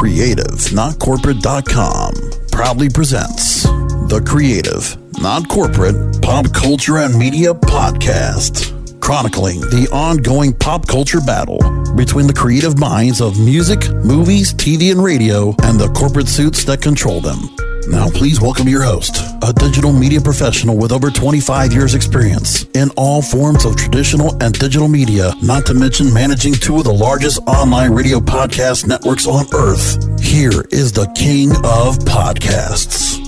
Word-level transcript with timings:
CreativeNotCorporate.com 0.00 2.14
proudly 2.50 2.88
presents 2.88 3.64
The 4.08 4.24
Creative, 4.26 4.96
Not 5.20 5.46
Corporate 5.46 6.22
Pop 6.22 6.50
Culture 6.54 6.96
and 6.96 7.14
Media 7.14 7.52
Podcast, 7.52 8.72
chronicling 9.02 9.60
the 9.60 9.90
ongoing 9.92 10.54
pop 10.54 10.88
culture 10.88 11.20
battle 11.20 11.58
between 11.96 12.26
the 12.26 12.32
creative 12.32 12.78
minds 12.78 13.20
of 13.20 13.38
music, 13.38 13.90
movies, 13.92 14.54
TV, 14.54 14.90
and 14.90 15.04
radio, 15.04 15.54
and 15.64 15.78
the 15.78 15.92
corporate 15.94 16.28
suits 16.28 16.64
that 16.64 16.80
control 16.80 17.20
them. 17.20 17.54
Now, 17.88 18.08
please 18.10 18.40
welcome 18.40 18.68
your 18.68 18.82
host, 18.82 19.16
a 19.42 19.52
digital 19.52 19.92
media 19.92 20.20
professional 20.20 20.76
with 20.76 20.92
over 20.92 21.10
25 21.10 21.72
years' 21.72 21.94
experience 21.94 22.64
in 22.74 22.90
all 22.96 23.22
forms 23.22 23.64
of 23.64 23.76
traditional 23.76 24.40
and 24.42 24.52
digital 24.58 24.86
media, 24.86 25.32
not 25.42 25.64
to 25.66 25.74
mention 25.74 26.12
managing 26.12 26.52
two 26.52 26.76
of 26.76 26.84
the 26.84 26.92
largest 26.92 27.40
online 27.46 27.92
radio 27.92 28.18
podcast 28.18 28.86
networks 28.86 29.26
on 29.26 29.46
earth. 29.54 30.20
Here 30.20 30.64
is 30.70 30.92
the 30.92 31.06
king 31.16 31.50
of 31.64 31.98
podcasts. 32.00 33.18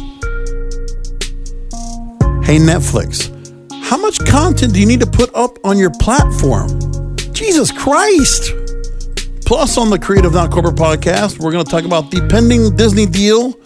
Hey, 2.44 2.59
Netflix, 2.59 3.31
how 3.84 3.97
much 3.97 4.19
content 4.27 4.75
do 4.75 4.81
you 4.81 4.87
need 4.87 5.00
to 5.00 5.06
put 5.06 5.34
up 5.34 5.59
on 5.64 5.78
your 5.78 5.91
platform? 5.91 6.69
Jesus 7.33 7.72
Christ! 7.72 8.53
Plus, 9.47 9.77
on 9.77 9.91
the 9.91 9.98
Creative 9.98 10.33
Not 10.33 10.50
Corporate 10.50 10.77
podcast, 10.77 11.39
we're 11.39 11.53
going 11.53 11.64
to 11.64 11.70
talk 11.70 11.84
about 11.84 12.11
the 12.11 12.27
pending 12.28 12.77
Disney 12.77 13.06
deal 13.06 13.59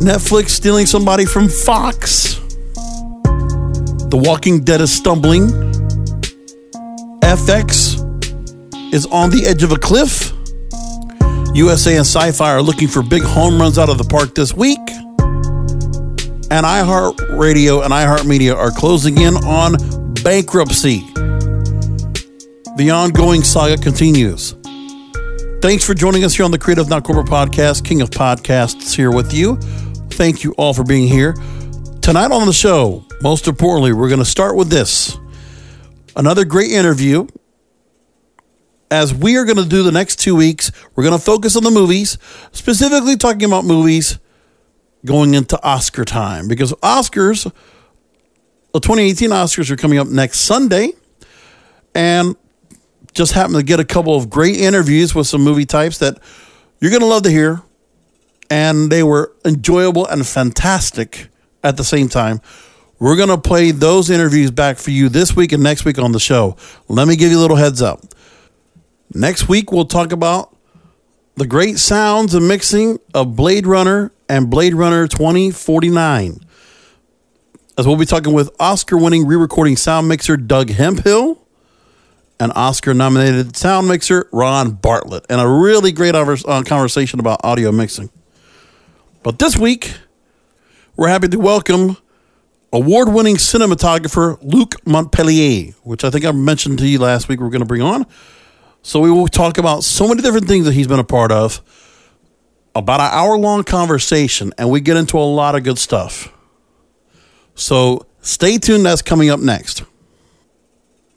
Netflix 0.00 0.50
stealing 0.50 0.86
somebody 0.86 1.24
from 1.24 1.48
Fox. 1.48 2.34
The 4.10 4.20
Walking 4.24 4.60
Dead 4.60 4.80
is 4.80 4.92
stumbling. 4.92 5.48
FX 7.20 8.02
is 8.92 9.06
on 9.06 9.30
the 9.30 9.44
edge 9.46 9.62
of 9.62 9.72
a 9.72 9.78
cliff. 9.78 10.32
USA 11.54 11.96
and 11.96 12.06
Sci 12.06 12.32
Fi 12.32 12.50
are 12.52 12.62
looking 12.62 12.88
for 12.88 13.02
big 13.02 13.22
home 13.22 13.60
runs 13.60 13.78
out 13.78 13.88
of 13.88 13.98
the 13.98 14.04
park 14.04 14.34
this 14.34 14.52
week. 14.52 14.78
And 16.50 16.66
iHeartRadio 16.66 17.84
and 17.84 17.92
iHeartMedia 17.92 18.54
are 18.54 18.70
closing 18.70 19.20
in 19.20 19.36
on 19.36 19.76
bankruptcy. 20.22 21.00
The 22.76 22.90
ongoing 22.92 23.42
saga 23.42 23.76
continues. 23.80 24.54
Thanks 25.62 25.84
for 25.84 25.94
joining 25.94 26.24
us 26.24 26.34
here 26.34 26.44
on 26.44 26.50
the 26.50 26.58
Creative 26.58 26.88
Not 26.88 27.04
Corporate 27.04 27.26
Podcast. 27.26 27.84
King 27.84 28.02
of 28.02 28.10
Podcasts 28.10 28.94
here 28.94 29.10
with 29.10 29.32
you. 29.32 29.58
Thank 30.14 30.44
you 30.44 30.52
all 30.52 30.72
for 30.72 30.84
being 30.84 31.08
here. 31.08 31.32
Tonight 32.00 32.30
on 32.30 32.46
the 32.46 32.52
show, 32.52 33.04
most 33.20 33.48
importantly, 33.48 33.92
we're 33.92 34.08
going 34.08 34.20
to 34.20 34.24
start 34.24 34.54
with 34.54 34.70
this 34.70 35.18
another 36.14 36.44
great 36.44 36.70
interview. 36.70 37.26
As 38.92 39.12
we 39.12 39.36
are 39.36 39.44
going 39.44 39.56
to 39.56 39.68
do 39.68 39.82
the 39.82 39.90
next 39.90 40.20
two 40.20 40.36
weeks, 40.36 40.70
we're 40.94 41.02
going 41.02 41.18
to 41.18 41.22
focus 41.22 41.56
on 41.56 41.64
the 41.64 41.70
movies, 41.72 42.16
specifically 42.52 43.16
talking 43.16 43.42
about 43.42 43.64
movies 43.64 44.20
going 45.04 45.34
into 45.34 45.60
Oscar 45.64 46.04
time 46.04 46.46
because 46.46 46.72
Oscars, 46.74 47.42
the 48.72 48.78
2018 48.78 49.30
Oscars 49.30 49.68
are 49.68 49.76
coming 49.76 49.98
up 49.98 50.06
next 50.06 50.40
Sunday. 50.40 50.92
And 51.92 52.36
just 53.14 53.32
happened 53.32 53.56
to 53.56 53.64
get 53.64 53.80
a 53.80 53.84
couple 53.84 54.14
of 54.14 54.30
great 54.30 54.60
interviews 54.60 55.12
with 55.12 55.26
some 55.26 55.42
movie 55.42 55.66
types 55.66 55.98
that 55.98 56.18
you're 56.78 56.92
going 56.92 57.02
to 57.02 57.06
love 57.06 57.24
to 57.24 57.30
hear 57.30 57.62
and 58.54 58.88
they 58.88 59.02
were 59.02 59.34
enjoyable 59.44 60.06
and 60.06 60.24
fantastic 60.24 61.26
at 61.64 61.76
the 61.76 61.82
same 61.82 62.08
time. 62.08 62.40
We're 63.00 63.16
going 63.16 63.30
to 63.30 63.36
play 63.36 63.72
those 63.72 64.10
interviews 64.10 64.52
back 64.52 64.78
for 64.78 64.92
you 64.92 65.08
this 65.08 65.34
week 65.34 65.50
and 65.50 65.60
next 65.60 65.84
week 65.84 65.98
on 65.98 66.12
the 66.12 66.20
show. 66.20 66.56
Let 66.86 67.08
me 67.08 67.16
give 67.16 67.32
you 67.32 67.38
a 67.38 67.42
little 67.42 67.56
heads 67.56 67.82
up. 67.82 68.04
Next 69.12 69.48
week, 69.48 69.72
we'll 69.72 69.86
talk 69.86 70.12
about 70.12 70.56
the 71.34 71.48
great 71.48 71.78
sounds 71.78 72.32
and 72.32 72.46
mixing 72.46 73.00
of 73.12 73.34
Blade 73.34 73.66
Runner 73.66 74.12
and 74.28 74.48
Blade 74.48 74.74
Runner 74.74 75.08
2049. 75.08 76.38
As 77.76 77.88
we'll 77.88 77.96
be 77.96 78.06
talking 78.06 78.34
with 78.34 78.54
Oscar 78.60 78.96
winning 78.96 79.26
re 79.26 79.34
recording 79.34 79.76
sound 79.76 80.06
mixer 80.06 80.36
Doug 80.36 80.70
Hemphill 80.70 81.44
and 82.38 82.52
Oscar 82.54 82.94
nominated 82.94 83.56
sound 83.56 83.88
mixer 83.88 84.28
Ron 84.30 84.70
Bartlett, 84.70 85.26
and 85.28 85.40
a 85.40 85.48
really 85.48 85.90
great 85.90 86.14
uh, 86.14 86.62
conversation 86.62 87.18
about 87.18 87.40
audio 87.42 87.72
mixing. 87.72 88.10
But 89.24 89.38
this 89.38 89.56
week, 89.56 89.94
we're 90.96 91.08
happy 91.08 91.28
to 91.28 91.38
welcome 91.38 91.96
award 92.74 93.08
winning 93.08 93.36
cinematographer 93.36 94.36
Luc 94.42 94.86
Montpellier, 94.86 95.72
which 95.82 96.04
I 96.04 96.10
think 96.10 96.26
I 96.26 96.32
mentioned 96.32 96.78
to 96.80 96.86
you 96.86 96.98
last 96.98 97.26
week 97.26 97.40
we 97.40 97.46
are 97.46 97.50
going 97.50 97.62
to 97.62 97.66
bring 97.66 97.80
on. 97.80 98.04
So 98.82 99.00
we 99.00 99.10
will 99.10 99.26
talk 99.26 99.56
about 99.56 99.82
so 99.82 100.06
many 100.06 100.20
different 100.20 100.46
things 100.46 100.66
that 100.66 100.74
he's 100.74 100.86
been 100.86 100.98
a 100.98 101.04
part 101.04 101.32
of, 101.32 101.62
about 102.74 103.00
an 103.00 103.08
hour 103.12 103.38
long 103.38 103.64
conversation, 103.64 104.52
and 104.58 104.70
we 104.70 104.82
get 104.82 104.98
into 104.98 105.16
a 105.16 105.24
lot 105.24 105.54
of 105.54 105.64
good 105.64 105.78
stuff. 105.78 106.30
So 107.54 108.04
stay 108.20 108.58
tuned, 108.58 108.84
that's 108.84 109.00
coming 109.00 109.30
up 109.30 109.40
next. 109.40 109.84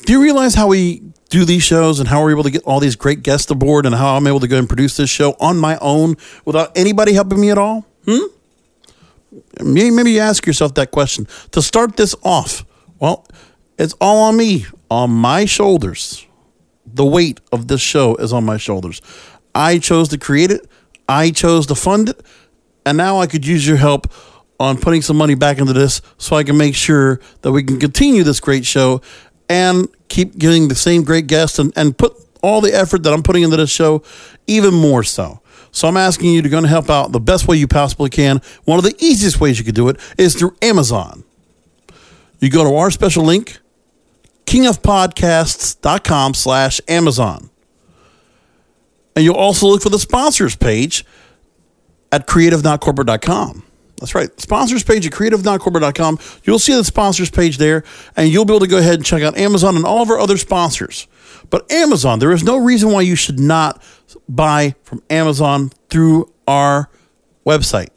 Do 0.06 0.14
you 0.14 0.24
realize 0.24 0.56
how 0.56 0.68
we 0.68 1.02
do 1.28 1.44
these 1.44 1.64
shows 1.64 2.00
and 2.00 2.08
how 2.08 2.24
we're 2.24 2.32
able 2.32 2.44
to 2.44 2.52
get 2.52 2.64
all 2.64 2.80
these 2.80 2.96
great 2.96 3.22
guests 3.22 3.52
aboard 3.52 3.86
and 3.86 3.94
how 3.94 4.16
I'm 4.16 4.28
able 4.28 4.40
to 4.40 4.48
go 4.48 4.58
and 4.58 4.66
produce 4.66 4.96
this 4.96 5.10
show 5.10 5.36
on 5.42 5.58
my 5.58 5.78
own 5.82 6.16
without 6.46 6.72
anybody 6.78 7.12
helping 7.12 7.42
me 7.42 7.52
at 7.52 7.58
all? 7.58 7.86
Hmm? 8.08 8.28
Maybe 9.62 10.12
you 10.12 10.20
ask 10.20 10.46
yourself 10.46 10.74
that 10.76 10.92
question. 10.92 11.28
To 11.52 11.62
start 11.62 11.98
this 11.98 12.16
off, 12.24 12.66
well, 13.00 13.28
it's 13.78 13.94
all 14.00 14.24
on 14.24 14.38
me, 14.38 14.66
on 14.90 15.12
my 15.12 15.46
shoulders. 15.46 16.26
The 16.86 17.06
weight 17.06 17.42
of 17.52 17.68
this 17.68 17.82
show 17.82 18.16
is 18.16 18.32
on 18.32 18.46
my 18.46 18.58
shoulders. 18.58 19.02
I 19.54 19.80
chose 19.80 20.10
to 20.10 20.18
create 20.18 20.52
it, 20.52 20.68
I 21.10 21.32
chose 21.32 21.68
to 21.68 21.76
fund 21.76 22.10
it, 22.10 22.22
and 22.86 22.98
now 22.98 23.20
I 23.20 23.28
could 23.28 23.46
use 23.46 23.68
your 23.68 23.78
help 23.78 24.12
on 24.60 24.78
putting 24.78 25.02
some 25.02 25.18
money 25.18 25.36
back 25.36 25.60
into 25.60 25.74
this 25.74 26.02
so 26.18 26.36
I 26.36 26.44
can 26.44 26.58
make 26.58 26.76
sure 26.76 27.20
that 27.42 27.52
we 27.52 27.64
can 27.64 27.80
continue 27.80 28.24
this 28.24 28.40
great 28.40 28.66
show 28.66 29.02
and 29.50 29.88
keep 30.08 30.38
getting 30.38 30.68
the 30.68 30.76
same 30.76 31.04
great 31.04 31.28
guests 31.28 31.60
and, 31.60 31.72
and 31.76 31.98
put 31.98 32.14
all 32.42 32.62
the 32.62 32.74
effort 32.74 33.04
that 33.04 33.14
I'm 33.14 33.24
putting 33.24 33.44
into 33.44 33.58
this 33.58 33.70
show 33.70 34.04
even 34.48 34.74
more 34.74 35.04
so. 35.04 35.42
So 35.78 35.88
I'm 35.88 35.96
asking 35.96 36.34
you 36.34 36.42
to 36.42 36.50
go 36.50 36.58
and 36.58 36.66
help 36.66 36.90
out 36.90 37.12
the 37.12 37.20
best 37.20 37.48
way 37.48 37.56
you 37.56 37.68
possibly 37.68 38.10
can. 38.10 38.42
One 38.66 38.80
of 38.80 38.84
the 38.84 38.96
easiest 38.98 39.40
ways 39.40 39.60
you 39.60 39.64
could 39.64 39.76
do 39.76 39.90
it 39.90 40.00
is 40.18 40.34
through 40.34 40.56
Amazon. 40.60 41.24
You 42.40 42.50
go 42.50 42.64
to 42.64 42.76
our 42.78 42.90
special 42.90 43.24
link, 43.24 43.60
kingofpodcasts.com 44.48 46.34
slash 46.34 46.82
Amazon. 46.88 47.52
And 49.16 49.24
you'll 49.24 49.36
also 49.36 49.68
look 49.68 49.84
for 49.84 49.90
the 49.90 50.00
sponsors 50.00 50.56
page 50.56 51.06
at 52.12 52.26
creativenotcorporate.com. 52.26 53.64
That's 54.00 54.16
right. 54.16 54.42
Sponsors 54.42 54.84
page 54.84 55.06
at 55.06 55.14
creativenotcorporate.com. 55.14 56.18
You'll 56.44 56.58
see 56.58 56.74
the 56.74 56.86
sponsors 56.86 57.30
page 57.30 57.60
there, 57.60 57.84
and 58.16 58.30
you'll 58.30 58.46
be 58.46 58.54
able 58.54 58.62
to 58.62 58.68
go 58.68 58.80
ahead 58.80 58.96
and 58.96 59.06
check 59.06 59.22
out 59.22 59.38
Amazon 59.38 59.76
and 59.76 59.86
all 59.86 60.02
of 60.02 60.10
our 60.10 60.18
other 60.18 60.38
sponsors. 60.38 61.08
But 61.52 61.72
Amazon, 61.72 62.18
there 62.18 62.32
is 62.32 62.44
no 62.44 62.58
reason 62.58 62.92
why 62.92 63.02
you 63.02 63.16
should 63.16 63.40
not 63.40 63.80
buy 64.28 64.76
from 64.84 65.02
Amazon 65.10 65.72
through 65.90 66.32
our 66.48 66.90
website. 67.46 67.90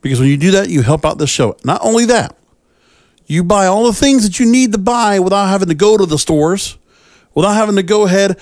Because 0.00 0.20
when 0.20 0.28
you 0.28 0.36
do 0.36 0.50
that, 0.52 0.68
you 0.68 0.82
help 0.82 1.04
out 1.04 1.18
the 1.18 1.26
show. 1.26 1.56
Not 1.64 1.80
only 1.82 2.04
that, 2.06 2.36
You 3.26 3.42
buy 3.42 3.66
all 3.66 3.86
the 3.86 3.94
things 3.94 4.22
that 4.24 4.38
you 4.38 4.44
need 4.44 4.72
to 4.72 4.78
buy 4.78 5.18
without 5.18 5.46
having 5.46 5.68
to 5.68 5.74
go 5.74 5.96
to 5.96 6.04
the 6.04 6.18
stores, 6.18 6.76
without 7.34 7.54
having 7.54 7.76
to 7.76 7.82
go 7.82 8.04
ahead, 8.04 8.38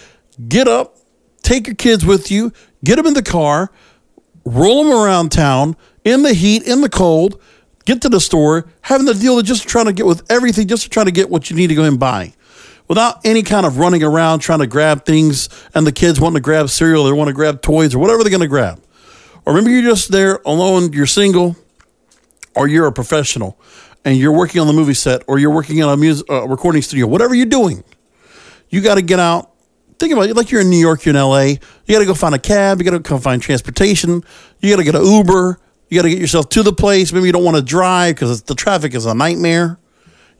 get 0.48 0.66
up, 0.66 0.96
take 1.42 1.66
your 1.68 1.76
kids 1.76 2.04
with 2.04 2.30
you, 2.30 2.52
get 2.82 2.96
them 2.96 3.06
in 3.06 3.14
the 3.14 3.22
car, 3.22 3.70
roll 4.44 4.82
them 4.82 4.92
around 4.92 5.30
town 5.30 5.76
in 6.04 6.22
the 6.22 6.34
heat, 6.34 6.64
in 6.66 6.80
the 6.80 6.88
cold, 6.88 7.40
get 7.84 8.02
to 8.02 8.08
the 8.08 8.20
store, 8.20 8.66
having 8.80 9.06
to 9.06 9.14
deal 9.14 9.36
with 9.36 9.46
just 9.46 9.68
trying 9.68 9.86
to 9.86 9.92
get 9.92 10.04
with 10.06 10.28
everything, 10.30 10.66
just 10.66 10.82
to 10.82 10.88
try 10.88 11.04
to 11.04 11.12
get 11.12 11.30
what 11.30 11.48
you 11.48 11.54
need 11.54 11.68
to 11.68 11.76
go 11.76 11.84
and 11.84 12.00
buy 12.00 12.32
without 12.88 13.24
any 13.24 13.42
kind 13.42 13.66
of 13.66 13.78
running 13.78 14.02
around 14.02 14.40
trying 14.40 14.58
to 14.58 14.66
grab 14.66 15.04
things 15.04 15.48
and 15.74 15.86
the 15.86 15.92
kids 15.92 16.20
wanting 16.20 16.36
to 16.36 16.40
grab 16.40 16.68
cereal 16.68 17.04
they 17.04 17.12
want 17.12 17.28
to 17.28 17.34
grab 17.34 17.62
toys 17.62 17.94
or 17.94 17.98
whatever 17.98 18.22
they're 18.22 18.30
going 18.30 18.40
to 18.40 18.48
grab. 18.48 18.82
Or 19.44 19.54
maybe 19.54 19.72
you're 19.72 19.82
just 19.82 20.12
there 20.12 20.40
alone, 20.46 20.92
you're 20.92 21.06
single, 21.06 21.56
or 22.54 22.68
you're 22.68 22.86
a 22.86 22.92
professional 22.92 23.58
and 24.04 24.16
you're 24.16 24.32
working 24.32 24.60
on 24.60 24.66
the 24.66 24.72
movie 24.72 24.94
set 24.94 25.22
or 25.26 25.38
you're 25.38 25.50
working 25.50 25.78
in 25.78 25.88
a 25.88 25.96
music 25.96 26.28
uh, 26.30 26.46
recording 26.46 26.82
studio, 26.82 27.06
whatever 27.06 27.34
you're 27.34 27.46
doing, 27.46 27.82
you 28.68 28.80
got 28.80 28.96
to 28.96 29.02
get 29.02 29.18
out. 29.18 29.50
Think 29.98 30.12
about 30.12 30.28
it 30.28 30.36
like 30.36 30.50
you're 30.50 30.62
in 30.62 30.70
New 30.70 30.78
York, 30.78 31.04
you're 31.04 31.14
in 31.14 31.20
LA. 31.20 31.42
You 31.42 31.58
got 31.88 32.00
to 32.00 32.06
go 32.06 32.14
find 32.14 32.34
a 32.34 32.38
cab. 32.38 32.78
You 32.78 32.84
got 32.84 32.90
to 32.92 32.98
go 32.98 33.18
find 33.18 33.40
transportation. 33.40 34.24
You 34.60 34.70
got 34.70 34.78
to 34.78 34.84
get 34.84 34.94
an 34.96 35.04
Uber. 35.04 35.60
You 35.88 35.98
got 35.98 36.02
to 36.02 36.10
get 36.10 36.18
yourself 36.18 36.48
to 36.50 36.62
the 36.62 36.72
place. 36.72 37.12
Maybe 37.12 37.26
you 37.26 37.32
don't 37.32 37.44
want 37.44 37.56
to 37.56 37.62
drive 37.62 38.16
because 38.16 38.42
the 38.42 38.54
traffic 38.54 38.94
is 38.94 39.06
a 39.06 39.14
nightmare. 39.14 39.78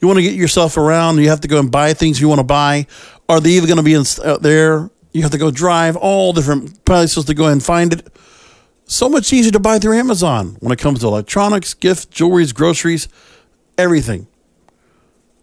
You 0.02 0.08
want 0.08 0.18
to 0.18 0.22
get 0.22 0.34
yourself 0.34 0.76
around. 0.76 1.18
You 1.18 1.28
have 1.28 1.42
to 1.42 1.48
go 1.48 1.60
and 1.60 1.70
buy 1.70 1.94
things 1.94 2.20
you 2.20 2.28
want 2.28 2.40
to 2.40 2.44
buy. 2.44 2.88
Are 3.28 3.38
they 3.38 3.50
even 3.50 3.68
going 3.68 3.76
to 3.76 3.84
be 3.84 3.94
in, 3.94 4.02
out 4.24 4.42
there? 4.42 4.90
You 5.12 5.22
have 5.22 5.30
to 5.30 5.38
go 5.38 5.52
drive 5.52 5.94
all 5.94 6.32
different 6.32 6.84
places 6.84 7.24
to 7.26 7.34
go 7.34 7.46
and 7.46 7.62
find 7.62 7.92
it. 7.92 8.08
So 8.84 9.08
much 9.08 9.32
easier 9.32 9.52
to 9.52 9.60
buy 9.60 9.78
through 9.78 9.96
Amazon 9.96 10.56
when 10.58 10.72
it 10.72 10.80
comes 10.80 11.00
to 11.00 11.06
electronics, 11.06 11.72
gifts, 11.74 12.06
jewelries, 12.06 12.52
groceries, 12.52 13.06
everything. 13.78 14.26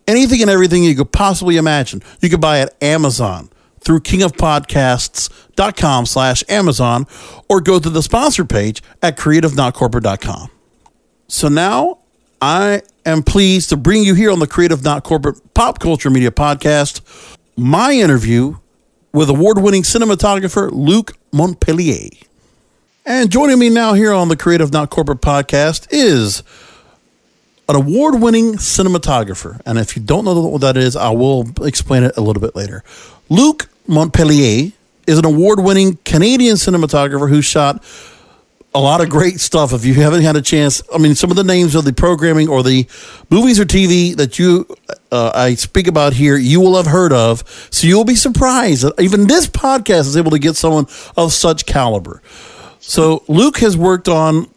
Anything 0.06 0.42
and 0.42 0.50
everything 0.50 0.84
you 0.84 0.94
could 0.94 1.14
possibly 1.14 1.56
imagine. 1.56 2.04
You 2.20 2.30
could 2.30 2.42
buy 2.42 2.60
at 2.60 2.76
Amazon 2.84 3.50
through 3.80 4.02
kingofpodcasts.com 4.02 6.06
slash 6.06 6.44
Amazon 6.50 7.08
or 7.48 7.62
go 7.62 7.80
to 7.80 7.90
the 7.90 8.04
sponsor 8.04 8.44
page 8.44 8.84
at 9.02 9.16
creativenotcorporate.com. 9.16 10.52
So 11.30 11.48
now 11.48 11.99
I 12.42 12.82
am 13.06 13.24
pleased 13.24 13.70
to 13.70 13.78
bring 13.78 14.04
you 14.04 14.14
here 14.14 14.32
on 14.32 14.40
the 14.40 14.48
Creative 14.48 14.84
Not 14.84 15.04
Corporate 15.04 15.54
Pop 15.54 15.80
Culture 15.80 16.10
Media 16.10 16.32
Podcast 16.32 17.02
my 17.58 17.92
interview 17.92 18.56
with 19.12 19.30
award 19.30 19.62
winning 19.62 19.84
cinematographer 19.84 20.70
Luc 20.72 21.18
Montpellier. 21.34 22.10
And 23.06 23.30
joining 23.30 23.60
me 23.60 23.70
now 23.70 23.94
here 23.94 24.14
on 24.14 24.30
the 24.30 24.38
Creative 24.38 24.72
Not 24.72 24.90
Corporate 24.90 25.20
Podcast 25.20 25.88
is 25.92 26.44
an 27.68 27.76
award 27.76 28.22
winning 28.22 28.54
cinematographer. 28.54 29.60
And 29.66 29.78
if 29.78 29.98
you 29.98 30.02
don't 30.02 30.24
know 30.24 30.40
what 30.40 30.62
that 30.62 30.78
is, 30.78 30.96
I 30.96 31.10
will 31.10 31.50
explain 31.66 32.04
it 32.04 32.16
a 32.16 32.22
little 32.22 32.42
bit 32.42 32.56
later. 32.56 32.84
Luc 33.28 33.70
Montpellier 33.88 34.72
is 35.06 35.18
an 35.18 35.26
award 35.26 35.60
winning 35.60 35.98
Canadian 36.06 36.56
cinematographer 36.56 37.28
who 37.28 37.42
shot 37.42 37.84
a 38.74 38.80
lot 38.80 39.02
of 39.02 39.10
great 39.10 39.40
stuff. 39.40 39.74
If 39.74 39.86
you 39.86 39.96
haven't 39.96 40.22
had 40.22 40.36
a 40.36 40.42
chance, 40.42 40.82
I 40.94 41.00
mean, 41.00 41.16
some 41.16 41.32
of 41.32 41.38
the 41.38 41.44
names 41.44 41.74
of 41.76 41.86
the 41.86 41.94
programming 41.94 42.48
or 42.50 42.62
the 42.62 42.88
movies 43.30 43.60
or 43.60 43.66
TV 43.66 44.16
that 44.16 44.38
you 44.38 44.68
uh, 45.12 45.32
I 45.34 45.56
speak 45.56 45.88
about 45.88 46.14
here, 46.14 46.38
you 46.38 46.62
will 46.62 46.76
have 46.76 46.86
heard 46.86 47.12
of. 47.12 47.44
So 47.72 47.88
you'll 47.88 48.06
be 48.06 48.16
surprised 48.16 48.84
that 48.84 49.00
even 49.02 49.28
this 49.28 49.48
podcast 49.48 50.02
is 50.02 50.18
able 50.18 50.32
to 50.32 50.40
get 50.40 50.56
someone 50.56 50.86
of 51.18 51.34
such 51.34 51.66
caliber. 51.66 52.22
So 52.80 53.24
Luc 53.28 53.58
has 53.58 53.76
worked 53.76 54.08
on 54.08 54.48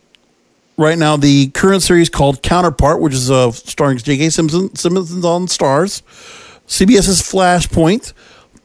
right 0.76 0.98
now 0.98 1.16
the 1.16 1.48
current 1.48 1.82
series 1.82 2.10
called 2.10 2.42
Counterpart, 2.42 3.00
which 3.00 3.14
is 3.14 3.30
uh, 3.30 3.50
starring 3.52 3.98
J.K. 3.98 4.30
Simpson, 4.30 4.74
Simmons 4.76 5.24
on 5.24 5.46
Starz, 5.46 6.02
CBS's 6.66 7.22
Flashpoint, 7.22 8.12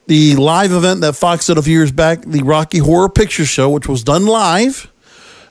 the 0.07 0.35
live 0.35 0.71
event 0.71 1.01
that 1.01 1.15
Fox 1.15 1.47
did 1.47 1.57
a 1.57 1.61
few 1.61 1.73
years 1.73 1.91
back, 1.91 2.21
the 2.21 2.43
Rocky 2.43 2.79
Horror 2.79 3.09
Picture 3.09 3.45
Show, 3.45 3.69
which 3.69 3.87
was 3.87 4.03
done 4.03 4.25
live. 4.25 4.91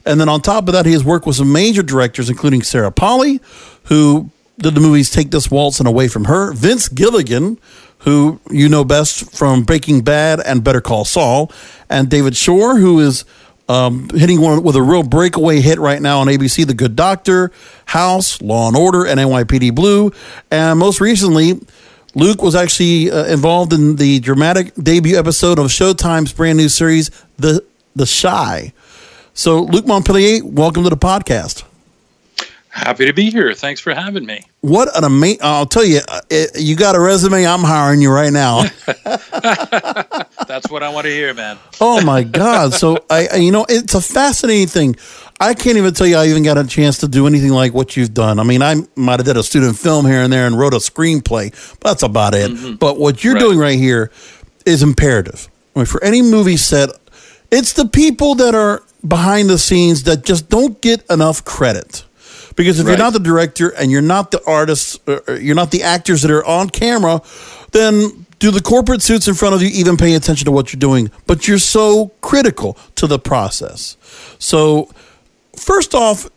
And 0.06 0.20
then 0.20 0.28
on 0.28 0.40
top 0.40 0.68
of 0.68 0.72
that, 0.72 0.86
he 0.86 0.92
has 0.92 1.04
worked 1.04 1.26
with 1.26 1.36
some 1.36 1.52
major 1.52 1.82
directors, 1.82 2.30
including 2.30 2.62
Sarah 2.62 2.92
Polley, 2.92 3.40
who 3.84 4.30
did 4.58 4.74
the 4.74 4.80
movies 4.80 5.10
Take 5.10 5.30
This 5.30 5.50
Waltz 5.50 5.80
and 5.80 5.88
Away 5.88 6.08
from 6.08 6.24
Her, 6.24 6.52
Vince 6.52 6.88
Gilligan, 6.88 7.58
who 7.98 8.40
you 8.50 8.68
know 8.68 8.84
best 8.84 9.36
from 9.36 9.64
Breaking 9.64 10.02
Bad 10.02 10.40
and 10.40 10.62
Better 10.62 10.80
Call 10.80 11.04
Saul, 11.04 11.50
and 11.90 12.08
David 12.08 12.36
Shore, 12.36 12.78
who 12.78 13.00
is 13.00 13.24
um, 13.68 14.08
hitting 14.10 14.40
one 14.40 14.62
with 14.62 14.76
a 14.76 14.82
real 14.82 15.02
breakaway 15.02 15.60
hit 15.60 15.78
right 15.78 16.00
now 16.00 16.20
on 16.20 16.28
ABC, 16.28 16.66
The 16.66 16.74
Good 16.74 16.94
Doctor, 16.94 17.50
House, 17.86 18.40
Law 18.40 18.68
and 18.68 18.76
Order, 18.76 19.06
and 19.06 19.18
NYPD 19.18 19.74
Blue. 19.74 20.12
And 20.50 20.78
most 20.78 21.00
recently, 21.00 21.60
Luc 22.14 22.42
was 22.42 22.54
actually 22.54 23.10
uh, 23.10 23.24
involved 23.24 23.72
in 23.72 23.96
the 23.96 24.20
dramatic 24.20 24.72
debut 24.76 25.18
episode 25.18 25.58
of 25.58 25.66
Showtime's 25.66 26.32
brand 26.32 26.58
new 26.58 26.68
series, 26.68 27.10
The 27.38 27.64
The 27.96 28.06
Chi. 28.06 28.72
So, 29.38 29.64
Luc 29.64 29.86
Montpellier, 29.86 30.42
welcome 30.46 30.82
to 30.84 30.88
the 30.88 30.96
podcast. 30.96 31.62
Happy 32.70 33.04
to 33.04 33.12
be 33.12 33.30
here. 33.30 33.52
Thanks 33.52 33.82
for 33.82 33.92
having 33.92 34.24
me. 34.24 34.40
What 34.62 34.88
an 34.96 35.04
amazing! 35.04 35.40
I'll 35.42 35.66
tell 35.66 35.84
you, 35.84 36.00
uh, 36.08 36.22
it, 36.30 36.58
you 36.58 36.74
got 36.74 36.94
a 36.94 37.00
resume. 37.00 37.46
I'm 37.46 37.60
hiring 37.60 38.00
you 38.00 38.10
right 38.10 38.32
now. 38.32 38.62
That's 39.04 40.70
what 40.70 40.82
I 40.82 40.88
want 40.88 41.04
to 41.04 41.10
hear, 41.10 41.34
man. 41.34 41.58
oh 41.82 42.02
my 42.02 42.22
God! 42.22 42.72
So 42.72 43.04
I, 43.10 43.28
I, 43.30 43.36
you 43.36 43.52
know, 43.52 43.66
it's 43.68 43.92
a 43.92 44.00
fascinating 44.00 44.68
thing. 44.68 44.96
I 45.38 45.52
can't 45.52 45.76
even 45.76 45.92
tell 45.92 46.06
you 46.06 46.16
I 46.16 46.28
even 46.28 46.42
got 46.42 46.56
a 46.56 46.66
chance 46.66 46.96
to 46.98 47.08
do 47.08 47.26
anything 47.26 47.50
like 47.50 47.74
what 47.74 47.94
you've 47.94 48.14
done. 48.14 48.40
I 48.40 48.42
mean, 48.42 48.62
I 48.62 48.76
might 48.94 49.20
have 49.20 49.26
did 49.26 49.36
a 49.36 49.42
student 49.42 49.76
film 49.76 50.06
here 50.06 50.22
and 50.22 50.32
there 50.32 50.46
and 50.46 50.58
wrote 50.58 50.72
a 50.72 50.78
screenplay. 50.78 51.50
But 51.80 51.90
that's 51.90 52.02
about 52.02 52.34
it. 52.34 52.50
Mm-hmm. 52.52 52.76
But 52.76 52.98
what 52.98 53.22
you're 53.22 53.34
right. 53.34 53.40
doing 53.40 53.58
right 53.58 53.78
here 53.78 54.10
is 54.64 54.82
imperative. 54.82 55.50
I 55.74 55.80
mean, 55.80 55.86
for 55.86 56.02
any 56.02 56.22
movie 56.22 56.56
set, 56.56 56.88
it's 57.50 57.74
the 57.74 57.86
people 57.86 58.34
that 58.36 58.54
are 58.54 58.82
behind 59.06 59.48
the 59.48 59.58
scenes 59.58 60.04
that 60.04 60.24
just 60.24 60.48
don't 60.48 60.80
get 60.80 61.08
enough 61.10 61.44
credit. 61.44 62.04
Because 62.56 62.80
if 62.80 62.86
right. 62.86 62.92
you're 62.92 62.98
not 62.98 63.12
the 63.12 63.20
director 63.20 63.68
and 63.68 63.90
you're 63.90 64.00
not 64.02 64.30
the 64.30 64.42
artists, 64.46 64.98
uh, 65.06 65.20
uh, 65.28 65.32
you're 65.34 65.54
not 65.54 65.70
the 65.70 65.82
actors 65.82 66.22
that 66.22 66.30
are 66.30 66.44
on 66.44 66.70
camera, 66.70 67.20
then 67.72 68.26
do 68.38 68.50
the 68.50 68.62
corporate 68.62 69.02
suits 69.02 69.28
in 69.28 69.34
front 69.34 69.54
of 69.54 69.62
you 69.62 69.68
even 69.68 69.96
pay 69.96 70.14
attention 70.14 70.46
to 70.46 70.50
what 70.50 70.72
you're 70.72 70.80
doing? 70.80 71.10
But 71.26 71.46
you're 71.46 71.58
so 71.58 72.08
critical 72.22 72.78
to 72.96 73.06
the 73.06 73.18
process. 73.18 73.96
So, 74.38 74.90
first 75.54 75.94
off, 75.94 76.30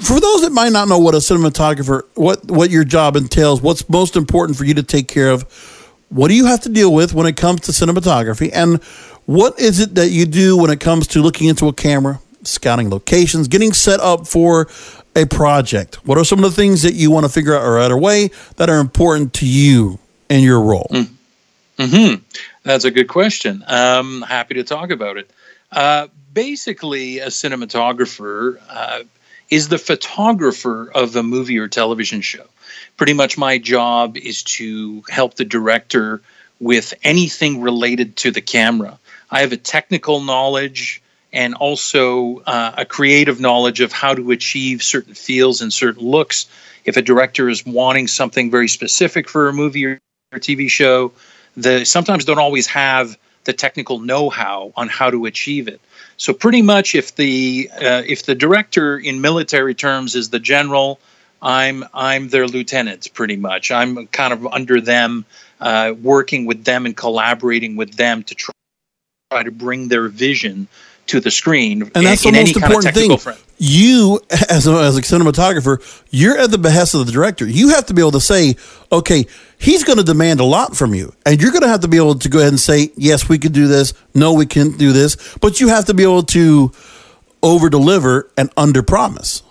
for 0.00 0.20
those 0.20 0.42
that 0.42 0.52
might 0.52 0.72
not 0.72 0.88
know 0.88 0.98
what 0.98 1.14
a 1.14 1.18
cinematographer, 1.18 2.02
what 2.14 2.44
what 2.46 2.70
your 2.70 2.84
job 2.84 3.16
entails, 3.16 3.62
what's 3.62 3.88
most 3.88 4.16
important 4.16 4.58
for 4.58 4.64
you 4.64 4.74
to 4.74 4.82
take 4.82 5.08
care 5.08 5.30
of, 5.30 5.42
what 6.08 6.28
do 6.28 6.34
you 6.34 6.46
have 6.46 6.60
to 6.62 6.68
deal 6.68 6.92
with 6.92 7.14
when 7.14 7.26
it 7.26 7.36
comes 7.36 7.62
to 7.62 7.72
cinematography, 7.72 8.50
and 8.52 8.80
what 9.28 9.60
is 9.60 9.78
it 9.78 9.94
that 9.96 10.08
you 10.08 10.24
do 10.24 10.56
when 10.56 10.70
it 10.70 10.80
comes 10.80 11.06
to 11.08 11.20
looking 11.20 11.48
into 11.48 11.68
a 11.68 11.72
camera, 11.74 12.18
scouting 12.44 12.88
locations, 12.88 13.46
getting 13.46 13.74
set 13.74 14.00
up 14.00 14.26
for 14.26 14.68
a 15.14 15.26
project? 15.26 15.96
What 16.06 16.16
are 16.16 16.24
some 16.24 16.42
of 16.42 16.44
the 16.44 16.56
things 16.56 16.80
that 16.80 16.94
you 16.94 17.10
want 17.10 17.26
to 17.26 17.28
figure 17.30 17.54
out 17.54 17.68
right 17.68 17.90
away 17.90 18.30
that 18.56 18.70
are 18.70 18.78
important 18.78 19.34
to 19.34 19.46
you 19.46 19.98
in 20.30 20.42
your 20.42 20.62
role? 20.62 20.90
Hmm. 21.78 22.14
That's 22.62 22.86
a 22.86 22.90
good 22.90 23.08
question. 23.08 23.62
I'm 23.68 24.22
happy 24.22 24.54
to 24.54 24.64
talk 24.64 24.88
about 24.88 25.18
it. 25.18 25.30
Uh, 25.70 26.06
basically, 26.32 27.18
a 27.18 27.26
cinematographer 27.26 28.58
uh, 28.70 29.02
is 29.50 29.68
the 29.68 29.76
photographer 29.76 30.90
of 30.94 31.14
a 31.16 31.22
movie 31.22 31.58
or 31.58 31.68
television 31.68 32.22
show. 32.22 32.46
Pretty 32.96 33.12
much 33.12 33.36
my 33.36 33.58
job 33.58 34.16
is 34.16 34.42
to 34.44 35.02
help 35.10 35.34
the 35.34 35.44
director 35.44 36.22
with 36.60 36.94
anything 37.04 37.60
related 37.60 38.16
to 38.16 38.30
the 38.30 38.40
camera. 38.40 38.98
I 39.30 39.40
have 39.40 39.52
a 39.52 39.56
technical 39.56 40.20
knowledge 40.20 41.02
and 41.32 41.54
also 41.54 42.38
uh, 42.46 42.72
a 42.78 42.84
creative 42.84 43.40
knowledge 43.40 43.80
of 43.80 43.92
how 43.92 44.14
to 44.14 44.30
achieve 44.30 44.82
certain 44.82 45.14
feels 45.14 45.60
and 45.60 45.72
certain 45.72 46.02
looks. 46.02 46.46
If 46.84 46.96
a 46.96 47.02
director 47.02 47.48
is 47.48 47.66
wanting 47.66 48.06
something 48.06 48.50
very 48.50 48.68
specific 48.68 49.28
for 49.28 49.48
a 49.48 49.52
movie 49.52 49.84
or 49.84 49.98
TV 50.34 50.70
show, 50.70 51.12
they 51.56 51.84
sometimes 51.84 52.24
don't 52.24 52.38
always 52.38 52.66
have 52.68 53.18
the 53.44 53.52
technical 53.52 53.98
know-how 53.98 54.72
on 54.76 54.88
how 54.88 55.10
to 55.10 55.26
achieve 55.26 55.68
it. 55.68 55.80
So 56.16 56.32
pretty 56.32 56.62
much, 56.62 56.94
if 56.94 57.16
the 57.16 57.70
uh, 57.72 58.02
if 58.06 58.24
the 58.24 58.34
director 58.34 58.98
in 58.98 59.20
military 59.20 59.74
terms 59.74 60.14
is 60.14 60.30
the 60.30 60.38
general, 60.38 60.98
I'm 61.40 61.84
I'm 61.94 62.28
their 62.28 62.46
lieutenant. 62.46 63.08
Pretty 63.14 63.36
much, 63.36 63.70
I'm 63.70 64.06
kind 64.08 64.32
of 64.32 64.46
under 64.46 64.80
them, 64.80 65.24
uh, 65.60 65.94
working 66.02 66.44
with 66.46 66.64
them 66.64 66.86
and 66.86 66.96
collaborating 66.96 67.76
with 67.76 67.94
them 67.94 68.22
to 68.24 68.34
try, 68.34 68.52
try 69.30 69.42
to 69.42 69.50
bring 69.50 69.88
their 69.88 70.08
vision 70.08 70.66
to 71.06 71.20
the 71.20 71.30
screen. 71.30 71.82
And 71.94 72.06
that's 72.06 72.24
in, 72.24 72.32
the 72.32 72.40
most 72.40 72.56
important 72.56 72.94
thing. 72.94 73.18
Front. 73.18 73.42
You, 73.58 74.20
as 74.48 74.66
a, 74.66 74.72
as 74.72 74.96
a 74.96 75.02
cinematographer, 75.02 75.82
you're 76.10 76.38
at 76.38 76.50
the 76.50 76.56
behest 76.56 76.94
of 76.94 77.04
the 77.04 77.12
director. 77.12 77.46
You 77.46 77.70
have 77.70 77.86
to 77.86 77.94
be 77.94 78.00
able 78.00 78.12
to 78.12 78.20
say, 78.20 78.56
okay, 78.90 79.26
he's 79.58 79.84
going 79.84 79.98
to 79.98 80.04
demand 80.04 80.40
a 80.40 80.44
lot 80.44 80.76
from 80.76 80.94
you. 80.94 81.12
And 81.26 81.42
you're 81.42 81.50
going 81.50 81.62
to 81.62 81.68
have 81.68 81.80
to 81.80 81.88
be 81.88 81.98
able 81.98 82.14
to 82.14 82.28
go 82.30 82.38
ahead 82.38 82.52
and 82.52 82.60
say, 82.60 82.90
yes, 82.96 83.28
we 83.28 83.38
can 83.38 83.52
do 83.52 83.68
this. 83.68 83.92
No, 84.14 84.32
we 84.32 84.46
can't 84.46 84.78
do 84.78 84.92
this. 84.92 85.36
But 85.38 85.60
you 85.60 85.68
have 85.68 85.84
to 85.86 85.94
be 85.94 86.04
able 86.04 86.22
to 86.24 86.72
over 87.42 87.68
deliver 87.68 88.30
and 88.38 88.50
under 88.56 88.82
promise. 88.82 89.42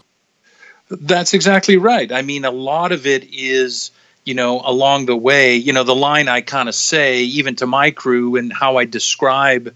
That's 0.90 1.36
exactly 1.36 1.78
right. 1.78 2.12
I 2.12 2.24
mean, 2.24 2.46
a 2.46 2.52
lot 2.52 2.92
of 2.92 3.06
it 3.06 3.28
is, 3.32 3.92
you 4.28 4.34
know, 4.34 4.60
along 4.60 5.06
the 5.06 5.16
way, 5.16 5.56
you 5.56 5.72
know, 5.72 5.84
the 5.84 5.96
line 5.96 6.28
I 6.28 6.42
kind 6.42 6.68
of 6.68 6.76
say, 6.76 7.24
even 7.24 7.56
to 7.56 7.66
my 7.66 7.92
crew, 7.92 8.36
and 8.36 8.52
how 8.52 8.76
I 8.76 8.84
describe 8.84 9.74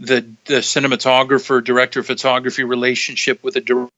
the 0.00 0.26
the 0.46 0.60
cinematographer 0.60 1.62
director 1.62 2.02
photography 2.02 2.64
relationship 2.64 3.44
with 3.44 3.54
a 3.54 3.88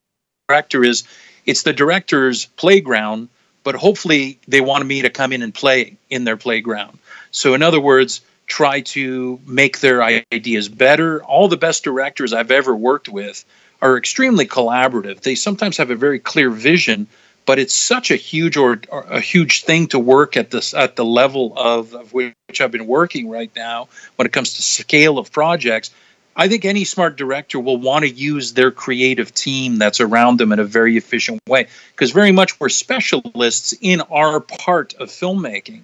director 0.48 0.84
is 0.84 1.04
it's 1.46 1.62
the 1.62 1.72
director's 1.72 2.44
playground, 2.44 3.30
but 3.64 3.74
hopefully 3.74 4.38
they 4.46 4.60
want 4.60 4.84
me 4.84 5.00
to 5.00 5.08
come 5.08 5.32
in 5.32 5.40
and 5.40 5.54
play 5.54 5.96
in 6.10 6.24
their 6.24 6.36
playground. 6.36 6.98
So, 7.30 7.54
in 7.54 7.62
other 7.62 7.80
words, 7.80 8.20
try 8.46 8.82
to 8.82 9.40
make 9.46 9.80
their 9.80 10.02
ideas 10.02 10.68
better. 10.68 11.24
All 11.24 11.48
the 11.48 11.56
best 11.56 11.84
directors 11.84 12.34
I've 12.34 12.50
ever 12.50 12.76
worked 12.76 13.08
with 13.08 13.46
are 13.80 13.96
extremely 13.96 14.46
collaborative. 14.46 15.20
They 15.20 15.36
sometimes 15.36 15.78
have 15.78 15.90
a 15.90 15.96
very 15.96 16.18
clear 16.18 16.50
vision, 16.50 17.06
but 17.46 17.58
it's 17.58 17.74
such 17.74 18.10
a 18.10 18.16
huge 18.16 18.56
or, 18.56 18.80
or, 18.90 19.02
a 19.04 19.20
huge 19.20 19.62
thing 19.62 19.86
to 19.88 19.98
work 19.98 20.36
at 20.36 20.50
this 20.50 20.74
at 20.74 20.96
the 20.96 21.04
level 21.04 21.54
of, 21.56 21.94
of 21.94 22.12
which 22.12 22.34
I've 22.60 22.72
been 22.72 22.86
working 22.86 23.30
right 23.30 23.50
now 23.56 23.88
when 24.16 24.26
it 24.26 24.32
comes 24.32 24.54
to 24.54 24.62
scale 24.62 25.18
of 25.18 25.32
projects. 25.32 25.90
I 26.38 26.48
think 26.48 26.66
any 26.66 26.84
smart 26.84 27.16
director 27.16 27.58
will 27.58 27.78
want 27.78 28.04
to 28.04 28.10
use 28.10 28.52
their 28.52 28.70
creative 28.70 29.32
team 29.32 29.78
that's 29.78 30.00
around 30.00 30.38
them 30.38 30.52
in 30.52 30.58
a 30.58 30.64
very 30.64 30.98
efficient 30.98 31.40
way 31.48 31.68
because 31.92 32.10
very 32.10 32.32
much 32.32 32.60
we're 32.60 32.68
specialists 32.68 33.72
in 33.80 34.02
our 34.02 34.40
part 34.40 34.92
of 34.94 35.08
filmmaking. 35.08 35.82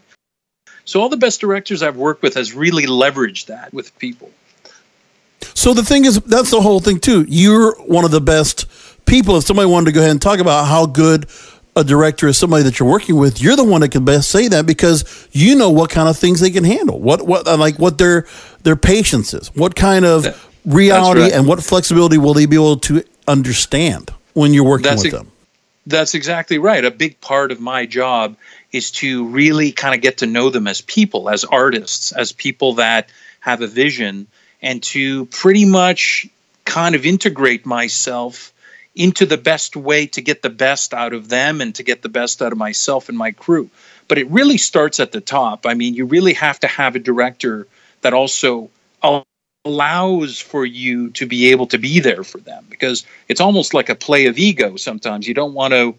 So 0.85 1.00
all 1.00 1.09
the 1.09 1.16
best 1.16 1.40
directors 1.40 1.83
I've 1.83 1.97
worked 1.97 2.23
with 2.23 2.35
has 2.35 2.52
really 2.52 2.87
leveraged 2.87 3.47
that 3.47 3.73
with 3.73 3.97
people. 3.99 4.31
So 5.54 5.75
the 5.75 5.85
thing 5.85 6.04
is, 6.04 6.21
that's 6.21 6.50
the 6.50 6.61
whole 6.61 6.81
thing 6.81 6.99
too. 6.99 7.25
You're 7.28 7.76
one 7.83 8.04
of 8.04 8.11
the 8.11 8.21
best 8.21 8.66
people. 9.12 9.37
If 9.37 9.45
somebody 9.45 9.69
wanted 9.69 9.87
to 9.87 9.92
go 9.92 10.00
ahead 10.00 10.11
and 10.11 10.23
talk 10.23 10.38
about 10.38 10.64
how 10.64 10.87
good 10.87 11.26
a 11.76 11.85
director 11.85 12.28
is 12.28 12.38
somebody 12.38 12.62
that 12.62 12.78
you're 12.78 12.88
working 12.88 13.16
with, 13.16 13.42
you're 13.42 13.57
the 13.57 13.64
one 13.64 13.83
that 13.83 13.90
can 13.90 14.07
best 14.07 14.31
say 14.31 14.49
that 14.49 14.64
because 14.64 15.28
you 15.33 15.54
know 15.54 15.69
what 15.69 15.90
kind 15.90 16.09
of 16.09 16.16
things 16.16 16.40
they 16.40 16.50
can 16.50 16.64
handle. 16.64 16.99
What 16.99 17.26
what 17.26 17.47
uh, 17.47 17.59
like 17.59 17.78
what 17.78 17.99
their 17.99 18.26
their 18.62 18.76
patience 18.76 19.35
is. 19.35 19.54
What 19.54 19.76
kind 19.76 20.07
of 20.07 20.23
that, 20.23 20.37
reality 20.64 21.21
right. 21.21 21.33
and 21.33 21.47
what 21.47 21.62
flexibility 21.62 22.16
will 22.16 22.33
they 22.33 22.47
be 22.47 22.57
able 22.57 22.78
to 22.78 23.04
understand 23.28 24.11
when 24.33 24.54
you're 24.54 24.64
working 24.64 24.85
that's 24.85 25.04
with 25.04 25.12
them? 25.12 25.31
That's 25.87 26.14
exactly 26.14 26.59
right. 26.59 26.83
A 26.83 26.90
big 26.90 27.21
part 27.21 27.52
of 27.52 27.61
my 27.61 27.85
job 27.85 28.37
is 28.71 28.92
to 28.92 29.26
really 29.26 29.73
kind 29.73 29.95
of 29.95 30.00
get 30.00 30.19
to 30.19 30.26
know 30.26 30.49
them 30.49 30.66
as 30.66 30.81
people, 30.81 31.28
as 31.28 31.45
artists, 31.45 32.12
as 32.12 32.33
people 32.33 32.75
that 32.75 33.11
have 33.40 33.61
a 33.61 33.66
vision, 33.66 34.26
and 34.62 34.83
to 34.85 35.26
pretty 35.26 35.66
much 35.66 36.26
kind 36.64 36.95
of 36.95 37.04
integrate 37.04 37.66
myself 37.66 38.51
into 38.94 39.25
the 39.26 39.38
best 39.38 39.76
way 39.76 40.06
to 40.06 40.20
get 40.20 40.42
the 40.42 40.50
best 40.50 40.92
out 40.92 41.14
of 41.14 41.28
them 41.28 41.61
and 41.61 41.75
to 41.75 41.82
get 41.82 42.02
the 42.02 42.08
best 42.08 42.42
out 42.42 42.52
of 42.52 42.58
myself 42.58 43.08
and 43.08 43.16
my 43.16 43.32
crew. 43.32 43.70
But 44.08 44.18
it 44.18 44.28
really 44.30 44.58
starts 44.58 45.00
at 45.00 45.12
the 45.12 45.20
top. 45.20 45.64
I 45.66 45.75
mean, 45.75 45.94
you 45.94 46.04
really 46.04 46.34
have 46.34 46.61
to 46.61 46.66
have 46.66 46.94
a 46.94 46.99
director 46.99 47.66
that 48.02 48.12
also 48.12 48.70
allows 49.64 50.40
for 50.40 50.66
you 50.66 51.11
to 51.11 51.26
be 51.26 51.50
able 51.50 51.66
to 51.68 51.78
be 51.78 52.00
there 52.00 52.25
for 52.25 52.38
them 52.38 52.66
because 52.68 53.06
it's 53.28 53.40
almost 53.40 53.75
like 53.75 53.88
a 53.88 53.94
play 53.94 54.26
of 54.26 54.38
ego 54.38 54.76
sometimes. 54.76 55.26
You 55.26 55.34
don't 55.34 55.54
want 55.54 55.72
to 55.72 55.94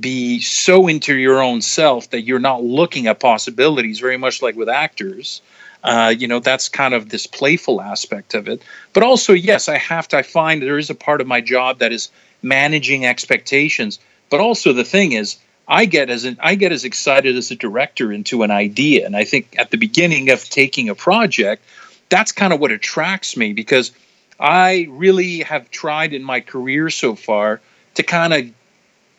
be 0.00 0.40
so 0.40 0.88
into 0.88 1.16
your 1.16 1.40
own 1.40 1.62
self 1.62 2.10
that 2.10 2.22
you're 2.22 2.38
not 2.38 2.62
looking 2.62 3.06
at 3.06 3.20
possibilities, 3.20 4.00
very 4.00 4.18
much 4.18 4.42
like 4.42 4.56
with 4.56 4.68
actors. 4.68 5.40
Uh, 5.84 6.12
you 6.16 6.26
know, 6.26 6.40
that's 6.40 6.68
kind 6.68 6.92
of 6.92 7.08
this 7.08 7.26
playful 7.26 7.80
aspect 7.80 8.34
of 8.34 8.48
it. 8.48 8.62
But 8.92 9.04
also, 9.04 9.32
yes, 9.32 9.68
I 9.68 9.78
have 9.78 10.08
to, 10.08 10.18
I 10.18 10.22
find 10.22 10.60
there 10.60 10.78
is 10.78 10.90
a 10.90 10.94
part 10.94 11.20
of 11.20 11.26
my 11.26 11.40
job 11.40 11.78
that 11.78 11.92
is 11.92 12.10
managing 12.42 13.06
expectations. 13.06 13.98
But 14.28 14.40
also, 14.40 14.72
the 14.72 14.84
thing 14.84 15.12
is, 15.12 15.38
I 15.68 15.84
get 15.84 16.10
as 16.10 16.24
an, 16.24 16.38
I 16.40 16.54
get 16.54 16.72
as 16.72 16.84
excited 16.84 17.36
as 17.36 17.50
a 17.50 17.56
director 17.56 18.12
into 18.12 18.42
an 18.42 18.50
idea, 18.50 19.06
and 19.06 19.14
I 19.14 19.24
think 19.24 19.54
at 19.58 19.70
the 19.70 19.76
beginning 19.76 20.30
of 20.30 20.42
taking 20.48 20.88
a 20.88 20.94
project, 20.94 21.62
that's 22.08 22.32
kind 22.32 22.52
of 22.52 22.60
what 22.60 22.72
attracts 22.72 23.36
me 23.36 23.52
because 23.52 23.92
I 24.40 24.86
really 24.90 25.40
have 25.40 25.70
tried 25.70 26.14
in 26.14 26.24
my 26.24 26.40
career 26.40 26.88
so 26.90 27.14
far 27.14 27.60
to 27.94 28.02
kind 28.02 28.32
of 28.32 28.46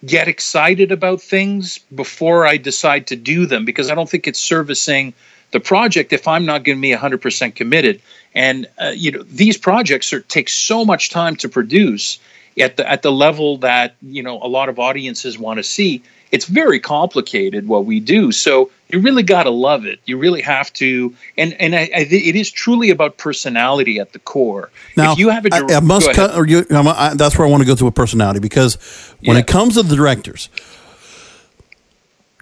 get 0.06 0.28
excited 0.28 0.92
about 0.92 1.22
things 1.22 1.80
before 1.94 2.48
I 2.48 2.58
decide 2.58 3.08
to 3.08 3.16
do 3.16 3.46
them 3.46 3.66
because 3.66 3.92
I 3.92 3.96
don't 3.96 4.10
think 4.10 4.28
it's 4.28 4.40
servicing 4.40 5.14
the 5.52 5.60
project 5.60 6.14
if 6.14 6.28
I'm 6.28 6.46
not 6.46 6.64
going 6.64 6.78
to 6.78 6.82
be 6.82 6.94
100% 6.94 7.56
committed. 7.56 8.02
And 8.36 8.68
uh, 8.82 8.94
you 8.96 9.12
know, 9.12 9.24
these 9.24 9.58
projects 9.58 10.14
are, 10.14 10.22
take 10.22 10.50
so 10.50 10.86
much 10.86 11.10
time 11.10 11.36
to 11.38 11.50
produce 11.50 12.20
at 12.60 12.78
the 12.78 12.90
at 12.90 13.02
the 13.02 13.12
level 13.12 13.58
that 13.58 13.96
you 14.02 14.22
know 14.22 14.42
a 14.42 14.48
lot 14.48 14.70
of 14.70 14.80
audiences 14.80 15.38
want 15.38 15.58
to 15.58 15.64
see 15.64 16.04
it's 16.32 16.46
very 16.46 16.80
complicated 16.80 17.68
what 17.68 17.86
we 17.86 18.00
do. 18.00 18.32
So 18.32 18.70
you 18.90 19.00
really 19.00 19.24
got 19.24 19.44
to 19.44 19.50
love 19.50 19.86
it. 19.86 20.00
You 20.06 20.18
really 20.18 20.42
have 20.42 20.72
to, 20.74 21.14
and 21.38 21.54
and 21.54 21.76
I, 21.76 21.90
I, 21.96 22.08
it 22.10 22.36
is 22.36 22.52
truly 22.52 22.90
about 22.90 23.18
personality 23.18 24.00
at 24.00 24.14
the 24.14 24.20
core. 24.20 24.70
Now, 24.96 25.14
if 25.14 25.20
you 25.20 25.30
have 25.30 25.46
a 25.46 25.54
I, 25.54 25.78
I 25.78 25.80
must 25.80 26.12
cut, 26.14 26.36
or 26.36 26.48
you, 26.48 26.66
I, 26.70 27.14
that's 27.16 27.38
where 27.38 27.48
I 27.48 27.52
want 27.52 27.62
to 27.62 27.68
go 27.68 27.76
to 27.76 27.88
a 27.88 27.92
personality 27.92 28.40
because 28.40 28.76
when 29.22 29.36
yeah. 29.36 29.42
it 29.42 29.48
comes 29.48 29.76
to 29.76 29.84
the 29.84 29.96
directors, 29.96 30.50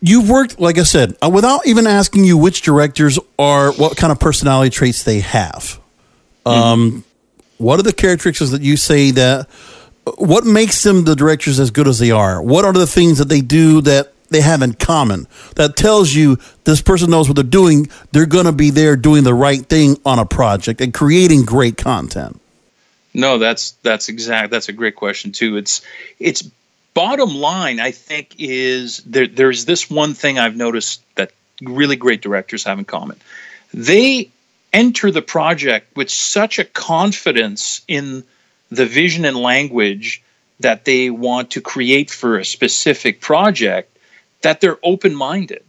you've 0.02 0.30
worked, 0.30 0.60
like 0.60 0.78
I 0.78 0.84
said, 0.84 1.16
uh, 1.24 1.30
without 1.30 1.66
even 1.66 1.88
asking 1.88 2.24
you 2.24 2.38
which 2.38 2.62
directors 2.62 3.20
are, 3.38 3.72
what 3.74 3.98
kind 3.98 4.12
of 4.12 4.20
personality 4.20 4.70
traits 4.70 5.04
they 5.04 5.20
have. 5.20 5.80
Mm-hmm. 6.46 6.50
Um, 6.50 7.04
what 7.58 7.80
are 7.80 7.84
the 7.84 7.94
characteristics 7.94 8.52
that 8.52 8.62
you 8.62 8.78
say 8.78 9.12
that 9.12 9.50
what 10.18 10.46
makes 10.46 10.84
them 10.84 11.04
the 11.04 11.16
directors 11.16 11.60
as 11.60 11.72
good 11.72 11.88
as 11.88 12.00
they 12.00 12.12
are? 12.12 12.42
What 12.42 12.66
are 12.66 12.74
the 12.74 12.88
things 12.88 13.18
that 13.18 13.30
they 13.30 13.42
do 13.42 13.82
that 13.82 14.14
they 14.30 14.42
have 14.42 14.62
in 14.62 14.74
common 14.74 15.28
that 15.56 15.76
tells 15.76 16.14
you 16.14 16.38
this 16.66 16.82
person 16.82 17.10
knows 17.10 17.28
what 17.28 17.36
they're 17.36 17.44
doing? 17.44 17.90
They're 18.12 18.26
going 18.26 18.46
to 18.46 18.52
be 18.52 18.70
there 18.70 18.96
doing 18.96 19.24
the 19.24 19.34
right 19.34 19.66
thing 19.66 20.00
on 20.06 20.20
a 20.20 20.26
project 20.26 20.82
and 20.82 20.94
creating 20.94 21.46
great 21.46 21.78
content. 21.78 22.40
No, 23.14 23.40
that's 23.40 23.72
that's 23.84 24.10
exact. 24.10 24.52
That's 24.52 24.70
a 24.70 24.74
great 24.74 24.96
question 24.96 25.32
too. 25.32 25.58
It's 25.58 25.82
it's 26.20 26.44
bottom 26.98 27.36
line. 27.36 27.80
I 27.80 27.92
think 27.92 28.36
is 28.40 29.04
there. 29.06 29.28
There's 29.28 29.66
this 29.66 29.88
one 29.88 30.16
thing 30.16 30.40
I've 30.40 30.56
noticed 30.56 31.04
that 31.14 31.32
really 31.62 31.96
great 31.96 32.24
directors 32.24 32.64
have 32.64 32.80
in 32.80 32.86
common. 32.86 33.18
They 33.72 34.32
enter 34.74 35.12
the 35.12 35.22
project 35.22 35.96
with 35.96 36.10
such 36.10 36.58
a 36.58 36.66
confidence 36.66 37.82
in 37.88 38.24
the 38.72 38.88
vision 38.88 39.26
and 39.26 39.38
language 39.38 40.24
that 40.60 40.86
they 40.86 41.12
want 41.12 41.52
to 41.52 41.62
create 41.62 42.10
for 42.10 42.40
a 42.40 42.44
specific 42.44 43.22
project 43.22 43.96
that 44.42 44.60
they're 44.60 44.80
open 44.82 45.14
minded, 45.14 45.64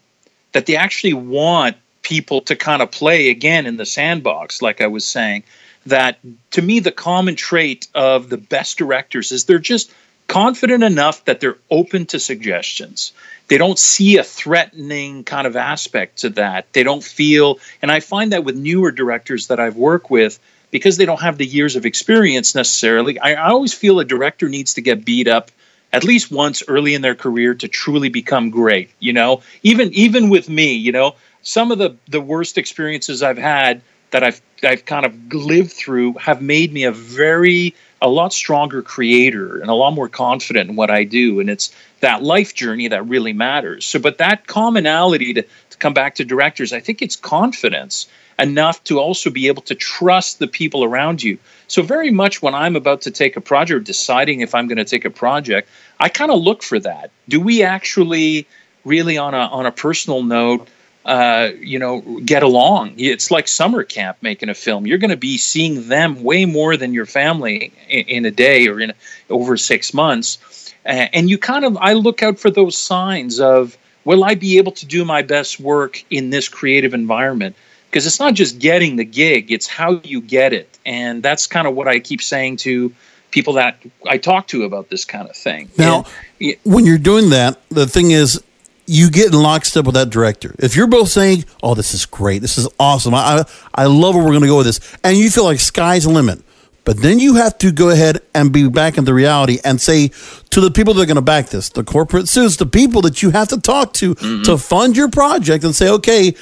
that 0.52 0.64
they 0.64 0.76
actually 0.76 1.12
want 1.12 1.76
people 2.00 2.40
to 2.40 2.56
kind 2.56 2.80
of 2.80 2.90
play 2.90 3.28
again 3.28 3.66
in 3.66 3.76
the 3.76 3.85
sandbox, 3.85 4.62
like 4.62 4.80
I 4.80 4.87
was 4.87 5.04
saying. 5.04 5.44
That 5.85 6.18
to 6.52 6.62
me, 6.62 6.80
the 6.80 6.92
common 6.92 7.37
trait 7.37 7.87
of 7.94 8.30
the 8.30 8.38
best 8.38 8.78
directors 8.78 9.30
is 9.30 9.44
they're 9.44 9.58
just 9.58 9.92
confident 10.28 10.85
enough 10.85 11.25
that 11.25 11.40
they're 11.40 11.58
open 11.70 12.06
to 12.06 12.20
suggestions. 12.20 13.12
They 13.49 13.58
don't 13.58 13.78
see 13.78 14.18
a 14.18 14.23
threatening 14.23 15.25
kind 15.25 15.47
of 15.47 15.56
aspect 15.56 16.18
to 16.18 16.28
that. 16.30 16.73
They 16.75 16.82
don't 16.82 17.02
feel, 17.02 17.58
and 17.82 17.90
I 17.90 18.00
find 18.00 18.32
that 18.32 18.44
with 18.44 18.54
newer 18.54 18.92
directors 18.92 19.49
that 19.49 19.58
I've 19.58 19.76
worked 19.76 20.11
with, 20.11 20.38
because 20.70 20.99
they 20.99 21.06
don't 21.06 21.23
have 21.23 21.38
the 21.38 21.47
years 21.47 21.76
of 21.76 21.87
experience 21.87 22.54
necessarily, 22.54 23.18
I, 23.18 23.32
I 23.32 23.49
always 23.49 23.73
feel 23.73 24.00
a 24.00 24.04
director 24.04 24.49
needs 24.49 24.75
to 24.75 24.82
get 24.82 25.04
beat 25.04 25.26
up 25.26 25.50
at 25.92 26.04
least 26.04 26.30
once 26.30 26.62
early 26.68 26.94
in 26.94 27.00
their 27.00 27.14
career 27.14 27.54
to 27.54 27.66
truly 27.66 28.11
become 28.11 28.50
great. 28.50 28.90
You 29.00 29.14
know, 29.14 29.42
even 29.62 29.92
even 29.94 30.28
with 30.28 30.49
me, 30.49 30.75
you 30.75 30.92
know, 30.92 31.14
some 31.42 31.73
of 31.73 31.78
the 31.78 31.97
the 32.08 32.20
worst 32.20 32.58
experiences 32.58 33.23
I've 33.23 33.38
had 33.38 33.80
that 34.11 34.23
I've 34.23 34.40
I've 34.62 34.85
kind 34.85 35.06
of 35.06 35.32
lived 35.32 35.73
through 35.73 36.14
have 36.14 36.42
made 36.42 36.73
me 36.73 36.85
a 36.85 36.92
very 36.92 37.75
a 38.00 38.09
lot 38.09 38.33
stronger 38.33 38.83
creator 38.83 39.59
and 39.59 39.71
a 39.71 39.75
lot 39.75 39.93
more 39.93 40.09
confident 40.09 40.71
in 40.71 40.76
what 40.76 40.90
I 40.90 41.05
do. 41.05 41.40
And 41.40 41.50
it's 41.50 41.73
that 42.00 42.23
life 42.23 42.55
journey 42.55 42.88
that 42.88 43.07
really 43.07 43.33
matters. 43.33 43.85
So, 43.85 43.99
but 43.99 44.19
that 44.19 44.47
commonality 44.47 45.35
to, 45.35 45.43
to 45.43 45.78
come 45.78 45.95
back 45.95 46.14
to 46.17 46.25
directors, 46.25 46.73
I 46.73 46.81
think 46.81 47.02
it's 47.02 47.17
confidence 47.17 48.07
enough 48.38 48.85
to 48.85 49.00
also 49.00 49.31
be 49.31 49.49
able 49.49 49.62
to 49.62 49.75
trust 49.75 50.38
the 50.38 50.47
people 50.47 50.85
around 50.85 51.23
you. 51.23 51.38
So, 51.67 51.83
very 51.83 52.11
much 52.11 52.40
when 52.40 52.55
I'm 52.55 52.76
about 52.76 53.02
to 53.02 53.11
take 53.11 53.37
a 53.37 53.40
project, 53.40 53.85
deciding 53.85 54.40
if 54.40 54.55
I'm 54.55 54.69
going 54.69 54.78
to 54.78 54.85
take 54.85 55.05
a 55.05 55.11
project, 55.11 55.69
I 55.99 56.09
kind 56.09 56.31
of 56.31 56.40
look 56.40 56.62
for 56.62 56.78
that. 56.78 57.11
Do 57.28 57.40
we 57.40 57.62
actually, 57.62 58.47
really, 58.85 59.19
on 59.19 59.35
a 59.35 59.38
on 59.38 59.67
a 59.67 59.73
personal 59.73 60.23
note, 60.23 60.69
uh, 61.09 61.50
you 61.61 61.79
know, 61.79 62.00
get 62.25 62.43
along? 62.43 62.95
It's 62.99 63.31
like 63.31 63.49
summer 63.49 63.83
camp 63.83 64.19
making 64.21 64.49
a 64.49 64.55
film. 64.55 64.87
You're 64.87 64.99
going 64.99 65.11
to 65.11 65.17
be 65.17 65.38
seeing 65.38 65.88
them 65.88 66.23
way 66.23 66.45
more 66.45 66.77
than 66.77 66.93
your 66.93 67.07
family 67.07 67.73
in, 67.88 68.05
in 68.07 68.25
a 68.27 68.31
day 68.31 68.69
or 68.69 68.79
in 68.79 68.93
over 69.31 69.57
six 69.57 69.95
months, 69.95 70.38
uh, 70.85 71.09
and 71.12 71.29
you 71.31 71.38
kind 71.38 71.65
of 71.65 71.77
I 71.79 71.95
look 71.95 72.23
out 72.23 72.38
for 72.38 72.50
those 72.50 72.77
signs 72.77 73.41
of 73.41 73.77
will 74.05 74.23
I 74.23 74.35
be 74.35 74.59
able 74.59 74.73
to 74.73 74.87
do 74.87 75.05
my 75.05 75.23
best 75.23 75.59
work 75.59 76.05
in 76.11 76.31
this 76.31 76.49
creative 76.49 76.95
environment? 76.95 77.57
because 77.91 78.07
it's 78.07 78.21
not 78.21 78.35
just 78.35 78.59
getting 78.59 78.97
the 78.97 79.05
gig 79.05 79.50
it's 79.50 79.67
how 79.67 79.99
you 80.05 80.21
get 80.21 80.53
it 80.53 80.79
and 80.85 81.23
that's 81.23 81.47
kind 81.47 81.67
of 81.67 81.75
what 81.75 81.88
i 81.88 81.99
keep 81.99 82.21
saying 82.21 82.55
to 82.55 82.93
people 83.31 83.55
that 83.55 83.79
I 84.07 84.19
talk 84.19 84.47
to 84.49 84.65
about 84.65 84.88
this 84.88 85.05
kind 85.05 85.29
of 85.29 85.37
thing. 85.37 85.69
Now, 85.77 86.05
And- 86.41 86.57
when 86.65 86.87
you're 86.87 86.99
doing 86.99 87.31
that, 87.31 87.61
the 87.69 87.87
thing 87.87 88.11
is, 88.11 88.43
you 88.88 89.11
get 89.11 89.26
in 89.26 89.35
lockstep 89.35 89.85
with 89.85 89.95
that 89.95 90.09
director. 90.11 90.54
If 90.59 90.75
you're 90.75 90.87
both 90.87 91.11
saying, 91.11 91.45
"Oh, 91.62 91.75
this 91.75 91.92
is 91.92 92.07
great, 92.07 92.40
this 92.40 92.57
is 92.57 92.66
awesome, 92.80 93.14
I 93.14 93.18
I, 93.18 93.45
I 93.75 93.85
love 93.85 94.14
where 94.14 94.25
we're 94.25 94.30
going 94.30 94.42
to 94.42 94.49
go 94.49 94.57
with 94.57 94.66
this," 94.66 94.80
and 95.04 95.16
you 95.16 95.30
feel 95.30 95.45
like 95.45 95.61
sky's 95.61 96.04
the 96.04 96.11
limit, 96.11 96.42
but 96.85 96.97
then 97.02 97.18
you 97.18 97.35
have 97.35 97.59
to 97.59 97.71
go 97.71 97.90
ahead 97.90 98.21
and 98.35 98.50
be 98.50 98.66
back 98.68 98.97
in 98.97 99.04
the 99.04 99.12
reality 99.12 99.59
and 99.62 99.78
say 99.78 100.09
to 100.50 100.61
the 100.61 100.71
people 100.71 100.95
that 100.95 101.02
are 101.02 101.07
going 101.07 101.16
to 101.16 101.23
back 101.23 101.50
this, 101.50 101.68
the 101.68 101.85
corporate 101.85 102.28
suits, 102.28 102.57
the 102.57 102.66
people 102.66 103.02
that 103.02 103.23
you 103.23 103.30
have 103.30 103.49
to 103.49 103.61
talk 103.61 103.92
to 103.95 104.14
mm-hmm. 104.14 104.42
to 104.45 104.57
fund 104.57 104.97
your 104.97 105.11
project, 105.11 105.64
and 105.64 105.75
say, 105.76 105.90
"Okay, 105.90 106.35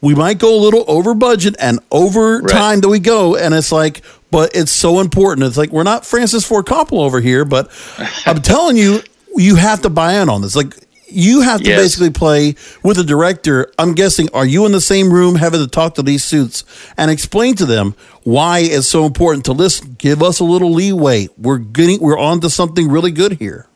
we 0.00 0.14
might 0.16 0.38
go 0.38 0.54
a 0.56 0.60
little 0.60 0.84
over 0.88 1.14
budget 1.14 1.54
and 1.60 1.78
over 1.92 2.40
Right. 2.40 2.50
time 2.50 2.80
that 2.80 2.88
we 2.88 2.98
go," 2.98 3.36
and 3.36 3.54
it's 3.54 3.72
like. 3.72 4.02
But 4.32 4.56
it's 4.56 4.72
so 4.72 5.00
important. 5.00 5.46
It's 5.46 5.58
like 5.58 5.72
we're 5.72 5.82
not 5.82 6.06
Francis 6.06 6.42
Ford 6.46 6.64
Coppola 6.64 7.00
over 7.04 7.20
here, 7.20 7.44
but 7.44 7.70
I'm 8.24 8.40
telling 8.40 8.78
you, 8.78 9.02
you 9.36 9.56
have 9.56 9.82
to 9.82 9.90
buy 9.90 10.14
in 10.22 10.30
on 10.30 10.40
this. 10.40 10.56
Like 10.56 10.74
you 11.12 11.40
have 11.42 11.60
to 11.62 11.68
Yes. 11.68 11.80
basically 11.82 12.10
play 12.10 12.54
with 12.82 12.96
the 12.96 13.04
director. 13.04 13.70
I'm 13.78 13.94
guessing, 13.94 14.28
are 14.34 14.46
you 14.46 14.66
in 14.66 14.72
the 14.72 14.80
same 14.80 15.12
room 15.12 15.34
having 15.36 15.60
to 15.60 15.66
talk 15.66 15.94
to 15.96 16.02
these 16.02 16.24
suits 16.24 16.64
and 16.96 17.10
explain 17.10 17.54
to 17.56 17.66
them 17.66 17.94
why 18.24 18.60
it's 18.60 18.86
so 18.86 19.04
important 19.06 19.44
to 19.46 19.52
listen? 19.52 19.96
Give 19.98 20.22
us 20.22 20.40
a 20.40 20.44
little 20.44 20.72
leeway. 20.72 21.28
We're 21.38 21.58
getting, 21.58 22.00
we're 22.00 22.18
on 22.18 22.40
to 22.40 22.50
something 22.50 22.88
really 22.88 23.10
good 23.12 23.32
here. 23.34 23.66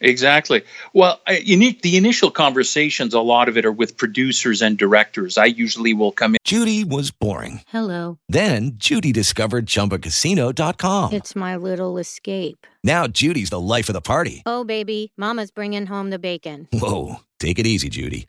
Exactly. 0.00 0.62
Well, 0.92 1.20
I, 1.26 1.38
you 1.38 1.56
need, 1.56 1.82
the 1.82 1.96
initial 1.96 2.30
conversations, 2.30 3.14
a 3.14 3.20
lot 3.20 3.48
of 3.48 3.56
it 3.56 3.64
are 3.64 3.72
with 3.72 3.96
producers 3.96 4.62
and 4.62 4.78
directors. 4.78 5.36
I 5.36 5.46
usually 5.46 5.94
will 5.94 6.12
come 6.12 6.34
in. 6.34 6.38
Judy 6.44 6.84
was 6.84 7.10
boring. 7.10 7.62
Hello. 7.68 8.18
Then 8.28 8.72
Judy 8.76 9.12
discovered 9.12 9.66
ChumbaCasino.com. 9.66 11.12
It's 11.12 11.36
my 11.36 11.56
little 11.56 11.98
escape. 11.98 12.66
Now 12.84 13.06
Judy's 13.06 13.50
the 13.50 13.60
life 13.60 13.88
of 13.88 13.92
the 13.92 14.00
party. 14.00 14.42
Oh, 14.46 14.64
baby, 14.64 15.12
Mama's 15.16 15.50
bringing 15.50 15.86
home 15.86 16.10
the 16.10 16.18
bacon. 16.18 16.68
Whoa, 16.72 17.16
take 17.38 17.58
it 17.58 17.66
easy, 17.66 17.88
Judy. 17.88 18.28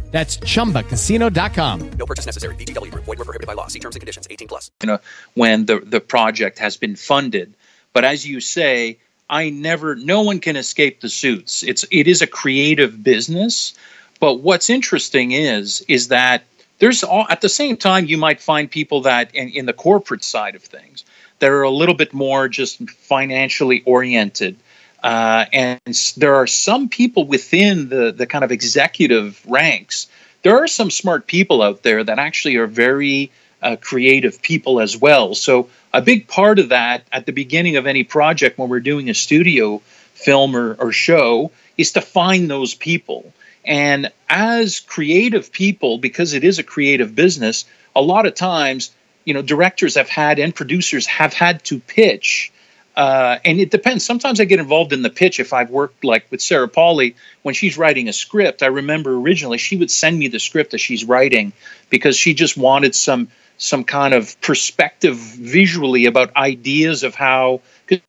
That's 0.11 0.37
chumbacasino.com. 0.37 1.91
No 1.97 2.05
purchase 2.05 2.25
necessary. 2.25 2.55
VGW 2.55 2.91
Group. 2.91 3.05
Void 3.05 3.17
where 3.19 3.25
prohibited 3.25 3.47
by 3.47 3.53
law. 3.53 3.67
See 3.67 3.79
terms 3.79 3.95
and 3.95 4.01
conditions. 4.01 4.27
18 4.29 4.47
plus. 4.47 4.69
you 4.83 4.87
know, 4.87 4.99
when 5.35 5.65
the, 5.65 5.79
the 5.79 6.01
project 6.01 6.59
has 6.59 6.75
been 6.75 6.97
funded. 6.97 7.53
But 7.93 8.03
as 8.03 8.27
you 8.27 8.41
say, 8.41 8.97
I 9.29 9.49
never, 9.49 9.95
no 9.95 10.21
one 10.21 10.39
can 10.39 10.57
escape 10.57 10.99
the 10.99 11.09
suits. 11.09 11.63
It's, 11.63 11.85
it 11.89 12.07
is 12.07 12.21
a 12.21 12.27
creative 12.27 13.01
business. 13.01 13.73
But 14.19 14.35
what's 14.35 14.69
interesting 14.69 15.31
is, 15.31 15.83
is 15.87 16.09
that 16.09 16.43
there's 16.79 17.03
all, 17.03 17.25
at 17.29 17.41
the 17.41 17.49
same 17.49 17.77
time, 17.77 18.05
you 18.05 18.17
might 18.17 18.41
find 18.41 18.69
people 18.69 19.01
that 19.01 19.33
in, 19.33 19.49
in 19.49 19.65
the 19.65 19.73
corporate 19.73 20.23
side 20.23 20.55
of 20.55 20.63
things 20.63 21.05
that 21.39 21.49
are 21.49 21.63
a 21.63 21.69
little 21.69 21.95
bit 21.95 22.13
more 22.13 22.49
just 22.49 22.89
financially 22.89 23.81
oriented. 23.85 24.57
Uh, 25.03 25.45
and 25.51 26.13
there 26.17 26.35
are 26.35 26.47
some 26.47 26.89
people 26.89 27.25
within 27.25 27.89
the, 27.89 28.11
the 28.11 28.27
kind 28.27 28.43
of 28.43 28.51
executive 28.51 29.41
ranks. 29.47 30.07
There 30.43 30.63
are 30.63 30.67
some 30.67 30.91
smart 30.91 31.27
people 31.27 31.61
out 31.61 31.83
there 31.83 32.03
that 32.03 32.19
actually 32.19 32.57
are 32.57 32.67
very 32.67 33.31
uh, 33.61 33.75
creative 33.79 34.41
people 34.41 34.79
as 34.79 34.97
well. 34.97 35.35
So 35.35 35.69
a 35.93 36.01
big 36.01 36.27
part 36.27 36.59
of 36.59 36.69
that 36.69 37.03
at 37.11 37.25
the 37.25 37.31
beginning 37.31 37.75
of 37.75 37.87
any 37.87 38.03
project 38.03 38.57
when 38.57 38.69
we're 38.69 38.79
doing 38.79 39.09
a 39.09 39.13
studio 39.13 39.81
film 40.13 40.55
or, 40.55 40.75
or 40.75 40.91
show 40.91 41.51
is 41.77 41.93
to 41.93 42.01
find 42.01 42.49
those 42.49 42.73
people. 42.73 43.33
And 43.65 44.11
as 44.29 44.79
creative 44.79 45.51
people, 45.51 45.97
because 45.97 46.33
it 46.33 46.43
is 46.43 46.59
a 46.59 46.63
creative 46.63 47.13
business, 47.13 47.65
a 47.95 48.01
lot 48.01 48.25
of 48.25 48.33
times, 48.33 48.91
you 49.25 49.33
know, 49.33 49.41
directors 49.41 49.95
have 49.95 50.09
had 50.09 50.39
and 50.39 50.55
producers 50.55 51.05
have 51.07 51.33
had 51.33 51.63
to 51.65 51.79
pitch. 51.79 52.51
Uh, 52.95 53.37
and 53.45 53.59
it 53.59 53.71
depends. 53.71 54.05
Sometimes 54.05 54.39
I 54.39 54.45
get 54.45 54.59
involved 54.59 54.91
in 54.91 55.01
the 55.01 55.09
pitch 55.09 55.39
if 55.39 55.53
I've 55.53 55.69
worked 55.69 56.03
like 56.03 56.29
with 56.29 56.41
Sarah 56.41 56.67
Polley 56.67 57.15
when 57.41 57.55
she's 57.55 57.77
writing 57.77 58.09
a 58.09 58.13
script. 58.13 58.63
I 58.63 58.67
remember 58.67 59.15
originally 59.15 59.57
she 59.57 59.77
would 59.77 59.89
send 59.89 60.19
me 60.19 60.27
the 60.27 60.39
script 60.39 60.71
that 60.71 60.79
she's 60.79 61.05
writing 61.05 61.53
because 61.89 62.17
she 62.17 62.33
just 62.33 62.57
wanted 62.57 62.93
some 62.93 63.29
some 63.57 63.83
kind 63.83 64.13
of 64.13 64.39
perspective 64.41 65.15
visually 65.15 66.05
about 66.05 66.35
ideas 66.35 67.03
of 67.03 67.15
how 67.15 67.61
because 67.85 68.01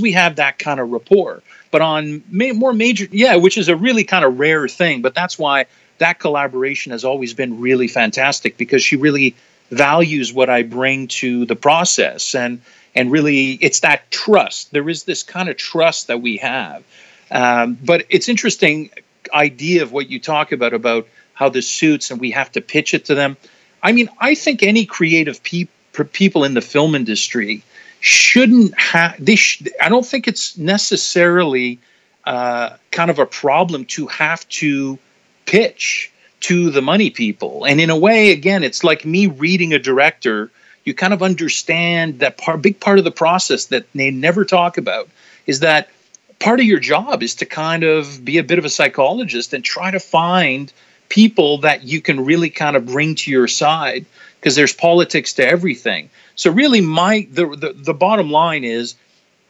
we 0.00 0.12
have 0.12 0.36
that 0.36 0.58
kind 0.58 0.80
of 0.80 0.90
rapport. 0.90 1.42
But 1.70 1.80
on 1.80 2.22
ma- 2.30 2.52
more 2.52 2.72
major, 2.72 3.06
yeah, 3.10 3.36
which 3.36 3.56
is 3.56 3.68
a 3.68 3.76
really 3.76 4.04
kind 4.04 4.24
of 4.24 4.38
rare 4.38 4.68
thing. 4.68 5.02
But 5.02 5.14
that's 5.14 5.38
why 5.38 5.66
that 5.98 6.18
collaboration 6.18 6.92
has 6.92 7.04
always 7.04 7.32
been 7.32 7.60
really 7.60 7.88
fantastic 7.88 8.56
because 8.58 8.82
she 8.82 8.96
really 8.96 9.34
values 9.70 10.32
what 10.32 10.50
I 10.50 10.62
bring 10.62 11.08
to 11.08 11.46
the 11.46 11.56
process 11.56 12.34
and 12.34 12.60
and 12.96 13.12
really 13.12 13.52
it's 13.60 13.80
that 13.80 14.10
trust. 14.10 14.72
There 14.72 14.88
is 14.88 15.04
this 15.04 15.22
kind 15.22 15.48
of 15.48 15.56
trust 15.56 16.08
that 16.08 16.20
we 16.20 16.38
have. 16.38 16.82
Um, 17.30 17.78
but 17.84 18.06
it's 18.08 18.28
interesting 18.28 18.90
idea 19.32 19.82
of 19.82 19.92
what 19.92 20.08
you 20.08 20.18
talk 20.18 20.52
about 20.52 20.72
about 20.72 21.06
how 21.34 21.48
this 21.48 21.68
suits 21.68 22.10
and 22.10 22.20
we 22.20 22.30
have 22.30 22.50
to 22.52 22.60
pitch 22.60 22.94
it 22.94 23.04
to 23.06 23.14
them. 23.14 23.36
I 23.82 23.92
mean, 23.92 24.08
I 24.18 24.34
think 24.34 24.62
any 24.62 24.86
creative 24.86 25.42
peop- 25.42 25.70
people 26.12 26.44
in 26.44 26.54
the 26.54 26.60
film 26.60 26.94
industry 26.94 27.62
shouldn't 28.00 28.78
have. 28.78 29.16
They 29.18 29.36
sh- 29.36 29.62
I 29.80 29.88
don't 29.88 30.06
think 30.06 30.28
it's 30.28 30.56
necessarily 30.56 31.78
uh, 32.24 32.76
kind 32.90 33.10
of 33.10 33.18
a 33.18 33.26
problem 33.26 33.84
to 33.86 34.06
have 34.06 34.48
to 34.48 34.98
pitch 35.44 36.10
to 36.40 36.70
the 36.70 36.82
money 36.82 37.10
people. 37.10 37.64
And 37.64 37.80
in 37.80 37.90
a 37.90 37.96
way, 37.96 38.30
again, 38.30 38.62
it's 38.62 38.84
like 38.84 39.04
me 39.04 39.26
reading 39.26 39.72
a 39.72 39.78
director. 39.78 40.50
You 40.86 40.94
kind 40.94 41.12
of 41.12 41.22
understand 41.22 42.20
that 42.20 42.38
part, 42.38 42.62
big 42.62 42.80
part 42.80 42.98
of 42.98 43.04
the 43.04 43.10
process 43.10 43.66
that 43.66 43.84
they 43.92 44.10
never 44.10 44.44
talk 44.44 44.78
about 44.78 45.08
is 45.46 45.60
that 45.60 45.90
part 46.38 46.60
of 46.60 46.66
your 46.66 46.78
job 46.78 47.22
is 47.22 47.34
to 47.36 47.46
kind 47.46 47.82
of 47.82 48.24
be 48.24 48.38
a 48.38 48.44
bit 48.44 48.58
of 48.58 48.64
a 48.64 48.70
psychologist 48.70 49.52
and 49.52 49.64
try 49.64 49.90
to 49.90 50.00
find 50.00 50.72
people 51.08 51.58
that 51.58 51.82
you 51.82 52.00
can 52.00 52.24
really 52.24 52.50
kind 52.50 52.76
of 52.76 52.86
bring 52.86 53.14
to 53.16 53.30
your 53.30 53.48
side 53.48 54.06
because 54.40 54.54
there's 54.54 54.72
politics 54.72 55.34
to 55.34 55.46
everything. 55.46 56.08
So 56.34 56.50
really 56.50 56.80
my 56.80 57.26
the, 57.30 57.46
the 57.48 57.72
the 57.72 57.94
bottom 57.94 58.30
line 58.30 58.64
is 58.64 58.94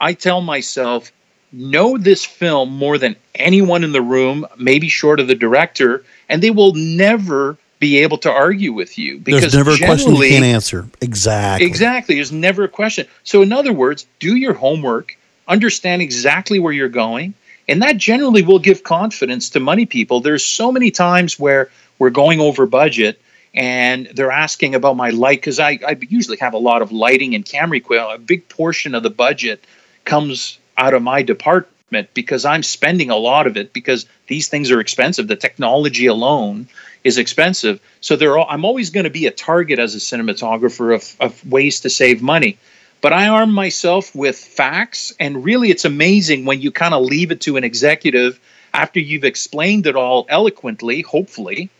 I 0.00 0.14
tell 0.14 0.40
myself 0.40 1.12
know 1.52 1.96
this 1.96 2.24
film 2.24 2.70
more 2.70 2.98
than 2.98 3.16
anyone 3.34 3.84
in 3.84 3.92
the 3.92 4.02
room, 4.02 4.46
maybe 4.56 4.88
short 4.88 5.20
of 5.20 5.28
the 5.28 5.34
director, 5.34 6.04
and 6.28 6.42
they 6.42 6.50
will 6.50 6.74
never 6.74 7.56
be 7.78 7.98
able 7.98 8.18
to 8.18 8.30
argue 8.30 8.72
with 8.72 8.98
you 8.98 9.18
because 9.18 9.42
There's 9.42 9.54
never 9.54 9.72
a 9.72 9.78
question 9.78 10.14
you 10.14 10.28
can't 10.28 10.44
answer. 10.44 10.86
Exactly. 11.00 11.66
Exactly. 11.66 12.14
There's 12.14 12.32
never 12.32 12.64
a 12.64 12.68
question. 12.68 13.06
So, 13.24 13.42
in 13.42 13.52
other 13.52 13.72
words, 13.72 14.06
do 14.18 14.34
your 14.36 14.54
homework, 14.54 15.16
understand 15.46 16.02
exactly 16.02 16.58
where 16.58 16.72
you're 16.72 16.88
going, 16.88 17.34
and 17.68 17.82
that 17.82 17.96
generally 17.96 18.42
will 18.42 18.58
give 18.58 18.82
confidence 18.82 19.50
to 19.50 19.60
money 19.60 19.86
people. 19.86 20.20
There's 20.20 20.44
so 20.44 20.72
many 20.72 20.90
times 20.90 21.38
where 21.38 21.70
we're 21.98 22.10
going 22.10 22.40
over 22.40 22.66
budget 22.66 23.20
and 23.54 24.06
they're 24.14 24.30
asking 24.30 24.74
about 24.74 24.96
my 24.96 25.10
light 25.10 25.38
because 25.38 25.58
I, 25.58 25.78
I 25.86 25.96
usually 26.08 26.36
have 26.38 26.52
a 26.52 26.58
lot 26.58 26.82
of 26.82 26.92
lighting 26.92 27.34
and 27.34 27.44
camera 27.44 27.78
equipment. 27.78 28.14
A 28.14 28.18
big 28.18 28.48
portion 28.48 28.94
of 28.94 29.02
the 29.02 29.10
budget 29.10 29.64
comes 30.04 30.58
out 30.76 30.92
of 30.92 31.02
my 31.02 31.22
department 31.22 32.12
because 32.12 32.44
I'm 32.44 32.62
spending 32.62 33.10
a 33.10 33.16
lot 33.16 33.46
of 33.46 33.56
it 33.56 33.72
because 33.72 34.06
these 34.26 34.48
things 34.48 34.70
are 34.70 34.80
expensive. 34.80 35.26
The 35.26 35.36
technology 35.36 36.06
alone 36.06 36.68
is 37.06 37.18
expensive. 37.18 37.80
So 38.00 38.16
they're 38.16 38.36
I'm 38.36 38.64
always 38.64 38.90
going 38.90 39.04
to 39.04 39.10
be 39.10 39.26
a 39.26 39.30
target 39.30 39.78
as 39.78 39.94
a 39.94 39.98
cinematographer 39.98 40.92
of, 40.92 41.16
of 41.20 41.50
ways 41.50 41.80
to 41.80 41.90
save 41.90 42.20
money. 42.20 42.58
But 43.00 43.12
I 43.12 43.28
arm 43.28 43.52
myself 43.52 44.12
with 44.12 44.36
facts, 44.36 45.14
and 45.20 45.44
really 45.44 45.70
it's 45.70 45.84
amazing 45.84 46.46
when 46.46 46.60
you 46.60 46.72
kind 46.72 46.94
of 46.94 47.04
leave 47.04 47.30
it 47.30 47.42
to 47.42 47.56
an 47.56 47.62
executive 47.62 48.40
after 48.74 48.98
you've 48.98 49.22
explained 49.24 49.86
it 49.86 49.94
all 49.94 50.26
eloquently, 50.28 51.02
hopefully. 51.02 51.70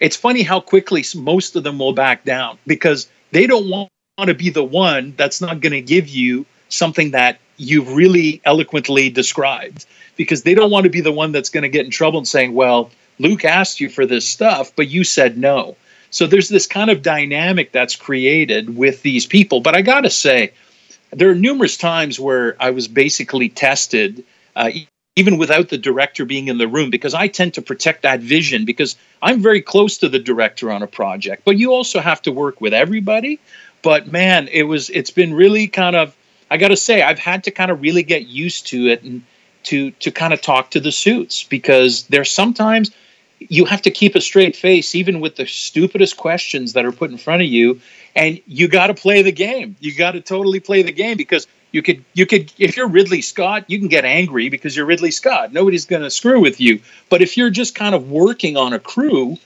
It's 0.00 0.16
funny 0.16 0.42
how 0.42 0.60
quickly 0.60 1.04
most 1.14 1.54
of 1.54 1.62
them 1.62 1.78
will 1.78 1.92
back 1.92 2.24
down 2.24 2.58
because 2.66 3.08
they 3.30 3.46
don't 3.46 3.70
want 3.70 3.88
to 4.24 4.34
be 4.34 4.50
the 4.50 4.64
one 4.64 5.14
that's 5.16 5.40
not 5.40 5.60
going 5.60 5.74
to 5.74 5.80
give 5.80 6.08
you 6.08 6.44
something 6.68 7.12
that 7.12 7.38
you've 7.56 7.92
really 7.92 8.40
eloquently 8.44 9.10
described 9.10 9.86
because 10.16 10.42
they 10.42 10.54
don't 10.54 10.72
want 10.72 10.84
to 10.84 10.90
be 10.90 11.02
the 11.02 11.12
one 11.12 11.30
that's 11.30 11.50
going 11.50 11.62
to 11.62 11.68
get 11.68 11.84
in 11.84 11.92
trouble 11.92 12.18
and 12.18 12.26
saying, 12.26 12.52
well, 12.52 12.90
Luc 13.18 13.44
asked 13.44 13.80
you 13.80 13.88
for 13.88 14.06
this 14.06 14.28
stuff, 14.28 14.72
but 14.74 14.88
you 14.88 15.04
said 15.04 15.38
no. 15.38 15.76
So 16.10 16.26
there's 16.26 16.48
this 16.48 16.66
kind 16.66 16.90
of 16.90 17.02
dynamic 17.02 17.72
that's 17.72 17.96
created 17.96 18.76
with 18.76 19.02
these 19.02 19.26
people. 19.26 19.60
But 19.60 19.74
I 19.74 19.82
got 19.82 20.02
to 20.02 20.10
say, 20.10 20.52
there 21.10 21.30
are 21.30 21.34
numerous 21.34 21.76
times 21.76 22.20
where 22.20 22.56
I 22.60 22.70
was 22.70 22.88
basically 22.88 23.48
tested, 23.48 24.24
uh, 24.54 24.70
even 25.16 25.38
without 25.38 25.68
the 25.70 25.78
director 25.78 26.24
being 26.24 26.48
in 26.48 26.58
the 26.58 26.68
room, 26.68 26.90
because 26.90 27.14
I 27.14 27.28
tend 27.28 27.54
to 27.54 27.62
protect 27.62 28.02
that 28.02 28.20
vision 28.20 28.64
because 28.64 28.96
I'm 29.22 29.40
very 29.40 29.62
close 29.62 29.98
to 29.98 30.08
the 30.08 30.18
director 30.18 30.70
on 30.70 30.82
a 30.82 30.86
project. 30.86 31.44
But 31.44 31.58
you 31.58 31.72
also 31.72 32.00
have 32.00 32.20
to 32.22 32.32
work 32.32 32.60
with 32.60 32.74
everybody. 32.74 33.38
But 33.82 34.12
man, 34.12 34.48
it 34.48 34.64
was 34.64 34.90
it's 34.90 35.10
been 35.10 35.34
really 35.34 35.66
kind 35.66 35.96
of 35.96 36.16
I 36.50 36.56
got 36.58 36.68
to 36.68 36.76
say 36.76 37.02
I've 37.02 37.18
had 37.18 37.44
to 37.44 37.50
kind 37.50 37.70
of 37.70 37.80
really 37.80 38.02
get 38.02 38.26
used 38.26 38.66
to 38.68 38.88
it 38.88 39.02
and 39.02 39.22
to 39.64 39.90
to 39.92 40.10
kind 40.10 40.32
of 40.32 40.40
talk 40.40 40.70
to 40.72 40.80
the 40.80 40.92
suits 40.92 41.44
because 41.44 42.04
there's 42.08 42.30
sometimes 42.30 42.90
you 43.50 43.64
have 43.64 43.82
to 43.82 43.90
keep 43.90 44.14
a 44.14 44.20
straight 44.20 44.56
face 44.56 44.94
even 44.94 45.20
with 45.20 45.36
the 45.36 45.46
stupidest 45.46 46.16
questions 46.16 46.72
that 46.72 46.84
are 46.84 46.92
put 46.92 47.10
in 47.10 47.18
front 47.18 47.42
of 47.42 47.48
you 47.48 47.80
and 48.14 48.40
you 48.46 48.68
got 48.68 48.88
to 48.88 48.94
play 48.94 49.22
the 49.22 49.32
game. 49.32 49.76
You 49.80 49.94
got 49.94 50.12
to 50.12 50.20
totally 50.20 50.60
play 50.60 50.82
the 50.82 50.92
game 50.92 51.16
because 51.16 51.46
you 51.72 51.82
could 51.82 52.04
you 52.14 52.26
could 52.26 52.52
if 52.58 52.76
you're 52.76 52.88
ridley 52.88 53.22
scott 53.22 53.64
you 53.68 53.78
can 53.78 53.88
get 53.88 54.04
angry 54.04 54.50
because 54.50 54.76
you're 54.76 54.86
ridley 54.86 55.10
scott. 55.10 55.52
Nobody's 55.52 55.86
going 55.86 56.02
to 56.02 56.10
screw 56.10 56.40
with 56.40 56.60
you. 56.60 56.80
But 57.08 57.22
if 57.22 57.36
you're 57.36 57.50
just 57.50 57.74
kind 57.74 57.94
of 57.94 58.10
working 58.10 58.56
on 58.56 58.72
a 58.72 58.78
crew 58.78 59.38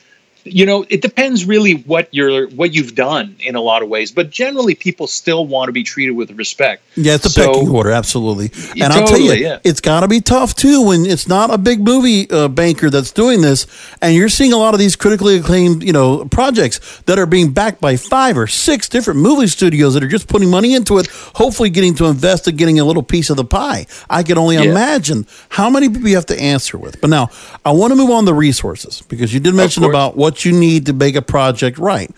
you 0.46 0.64
know 0.64 0.84
it 0.88 1.02
depends 1.02 1.44
really 1.44 1.74
what 1.74 2.08
you're 2.12 2.48
what 2.50 2.72
you've 2.74 2.94
done 2.94 3.36
in 3.40 3.54
a 3.56 3.60
lot 3.60 3.82
of 3.82 3.88
ways 3.88 4.12
but 4.12 4.30
generally 4.30 4.74
people 4.74 5.06
still 5.06 5.46
want 5.46 5.68
to 5.68 5.72
be 5.72 5.82
treated 5.82 6.12
with 6.12 6.30
respect. 6.32 6.82
Yeah 6.94 7.14
it's 7.16 7.26
a 7.26 7.30
So- 7.30 7.52
pecking 7.52 7.68
order 7.70 7.90
absolutely. 7.90 8.50
And 8.82 8.92
i'll 8.92 9.06
tell 9.06 9.18
you 9.20 9.32
yeah. 9.32 9.58
it's 9.64 9.80
got 9.80 10.00
to 10.00 10.08
be 10.08 10.20
tough 10.20 10.54
too 10.54 10.82
when 10.82 11.04
it's 11.06 11.28
not 11.28 11.52
a 11.52 11.58
big 11.58 11.80
movie 11.80 12.30
uh, 12.30 12.48
banker 12.48 12.90
that's 12.90 13.12
doing 13.12 13.40
this 13.42 13.66
and 14.00 14.14
you're 14.14 14.28
seeing 14.28 14.52
a 14.52 14.56
lot 14.56 14.74
of 14.74 14.80
these 14.80 14.96
critically 14.96 15.36
acclaimed 15.36 15.82
you 15.82 15.92
know 15.92 16.24
projects 16.26 17.00
that 17.06 17.18
are 17.18 17.26
being 17.26 17.50
backed 17.52 17.80
by 17.80 17.96
five 17.96 18.38
or 18.38 18.46
six 18.46 18.88
different 18.88 19.20
movie 19.20 19.46
studios 19.46 19.94
that 19.94 20.02
are 20.02 20.08
just 20.08 20.28
putting 20.28 20.50
money 20.50 20.74
into 20.74 20.98
it 20.98 21.06
hopefully 21.34 21.70
getting 21.70 21.94
to 21.94 22.06
invest 22.06 22.46
and 22.48 22.56
getting 22.58 22.78
a 22.80 22.84
little 22.84 23.02
piece 23.02 23.30
of 23.30 23.36
the 23.36 23.44
pie. 23.44 23.86
I 24.08 24.22
can 24.22 24.38
only 24.38 24.56
Yeah. 24.56 24.62
imagine 24.70 25.26
how 25.50 25.68
many 25.70 25.88
people 25.88 26.08
you 26.08 26.14
have 26.16 26.26
to 26.26 26.38
answer 26.40 26.78
with. 26.78 27.00
But 27.00 27.10
now 27.10 27.28
i 27.64 27.70
want 27.72 27.90
to 27.92 27.96
move 27.96 28.10
on 28.10 28.24
to 28.26 28.32
resources 28.34 29.02
because 29.08 29.32
you 29.34 29.40
did 29.40 29.54
mention 29.54 29.84
about 29.84 30.16
what 30.16 30.35
you 30.44 30.52
need 30.52 30.86
to 30.86 30.92
make 30.92 31.16
a 31.16 31.22
project 31.22 31.78
right 31.78 32.10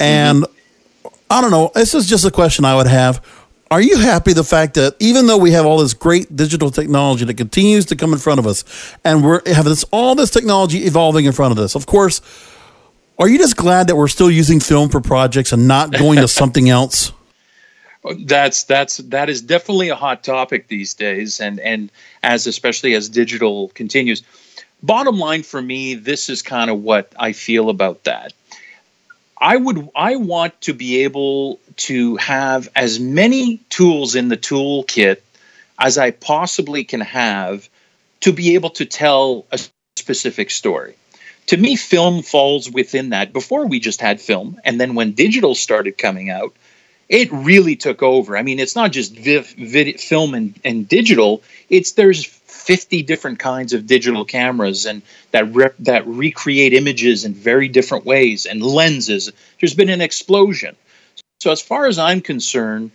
and 0.00 0.44
I 1.32 1.40
don't 1.40 1.50
know. 1.50 1.70
This 1.74 1.94
is 1.94 2.06
just 2.06 2.26
a 2.26 2.30
question 2.30 2.66
I 2.66 2.76
would 2.76 2.86
have. 2.86 3.24
Are 3.70 3.80
you 3.80 3.96
happy 3.96 4.34
the 4.34 4.44
fact 4.44 4.74
that 4.74 4.96
even 5.00 5.26
though 5.26 5.38
we 5.38 5.52
have 5.52 5.64
all 5.64 5.78
this 5.78 5.94
great 5.94 6.36
digital 6.36 6.70
technology 6.70 7.24
that 7.24 7.38
continues 7.38 7.86
to 7.86 7.96
come 7.96 8.12
in 8.12 8.18
front 8.18 8.38
of 8.38 8.46
us, 8.46 8.64
and 9.02 9.24
we're 9.24 9.40
have 9.46 9.64
this 9.64 9.82
all 9.84 10.14
this 10.14 10.30
technology 10.30 10.84
evolving 10.84 11.24
in 11.24 11.32
front 11.32 11.52
of 11.52 11.58
us? 11.58 11.74
Of 11.74 11.86
course, 11.86 12.20
are 13.18 13.28
you 13.28 13.38
just 13.38 13.56
glad 13.56 13.86
that 13.86 13.96
we're 13.96 14.08
still 14.08 14.30
using 14.30 14.60
film 14.60 14.90
for 14.90 15.00
projects 15.00 15.52
and 15.52 15.66
not 15.66 15.90
going 15.90 16.18
to 16.18 16.28
something 16.40 16.68
else? 16.68 17.12
that's 18.26 18.64
that's 18.64 18.96
that 18.96 19.30
is 19.30 19.40
definitely 19.40 19.88
a 19.88 19.94
hot 19.94 20.24
topic 20.24 20.66
these 20.66 20.92
days 20.92 21.40
and 21.40 21.60
and 21.60 21.90
as 22.24 22.48
especially 22.48 22.94
as 22.94 23.08
digital 23.08 23.68
continues 23.68 24.24
bottom 24.82 25.18
line 25.18 25.42
for 25.42 25.60
me 25.60 25.94
this 25.94 26.28
is 26.28 26.42
kind 26.42 26.70
of 26.70 26.82
what 26.82 27.12
i 27.18 27.32
feel 27.32 27.68
about 27.68 28.04
that 28.04 28.32
i 29.38 29.56
would 29.56 29.88
i 29.94 30.16
want 30.16 30.58
to 30.60 30.74
be 30.74 31.02
able 31.02 31.60
to 31.76 32.16
have 32.16 32.68
as 32.74 32.98
many 32.98 33.58
tools 33.68 34.14
in 34.14 34.28
the 34.28 34.36
toolkit 34.36 35.18
as 35.78 35.98
i 35.98 36.10
possibly 36.10 36.84
can 36.84 37.00
have 37.00 37.68
to 38.20 38.32
be 38.32 38.54
able 38.54 38.70
to 38.70 38.84
tell 38.84 39.46
a 39.52 39.58
specific 39.96 40.50
story 40.50 40.94
to 41.46 41.56
me 41.56 41.76
film 41.76 42.22
falls 42.22 42.70
within 42.70 43.10
that 43.10 43.32
before 43.32 43.66
we 43.66 43.78
just 43.78 44.00
had 44.00 44.20
film 44.20 44.60
and 44.64 44.80
then 44.80 44.94
when 44.94 45.12
digital 45.12 45.54
started 45.54 45.96
coming 45.96 46.30
out 46.30 46.54
it 47.12 47.30
really 47.30 47.76
took 47.76 48.02
over. 48.02 48.38
I 48.38 48.42
mean, 48.42 48.58
it's 48.58 48.74
not 48.74 48.90
just 48.90 49.14
vid, 49.14 50.00
film 50.00 50.34
and, 50.34 50.58
and 50.64 50.88
digital. 50.88 51.42
It's 51.68 51.92
there's 51.92 52.24
50 52.62 53.02
different 53.02 53.38
kinds 53.38 53.72
of 53.72 53.86
digital 53.86 54.24
cameras 54.24 54.86
and 54.86 55.02
that 55.30 55.46
that 55.80 56.06
recreate 56.06 56.72
images 56.72 57.24
in 57.24 57.34
very 57.34 57.68
different 57.68 58.04
ways 58.04 58.46
and 58.46 58.62
lenses. 58.62 59.30
There's 59.60 59.74
been 59.74 59.90
an 59.90 60.00
explosion. 60.00 60.76
So 61.40 61.50
as 61.50 61.60
far 61.60 61.86
as 61.86 61.98
I'm 61.98 62.20
concerned, 62.20 62.92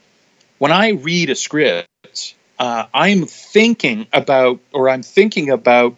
when 0.58 0.72
I 0.72 0.92
read 0.92 1.30
a 1.30 1.36
script, 1.36 2.36
uh, 2.60 2.86
I'm 2.94 3.26
thinking 3.26 4.08
about 4.14 4.60
or 4.72 4.90
I'm 4.90 5.04
thinking 5.04 5.50
about 5.50 5.96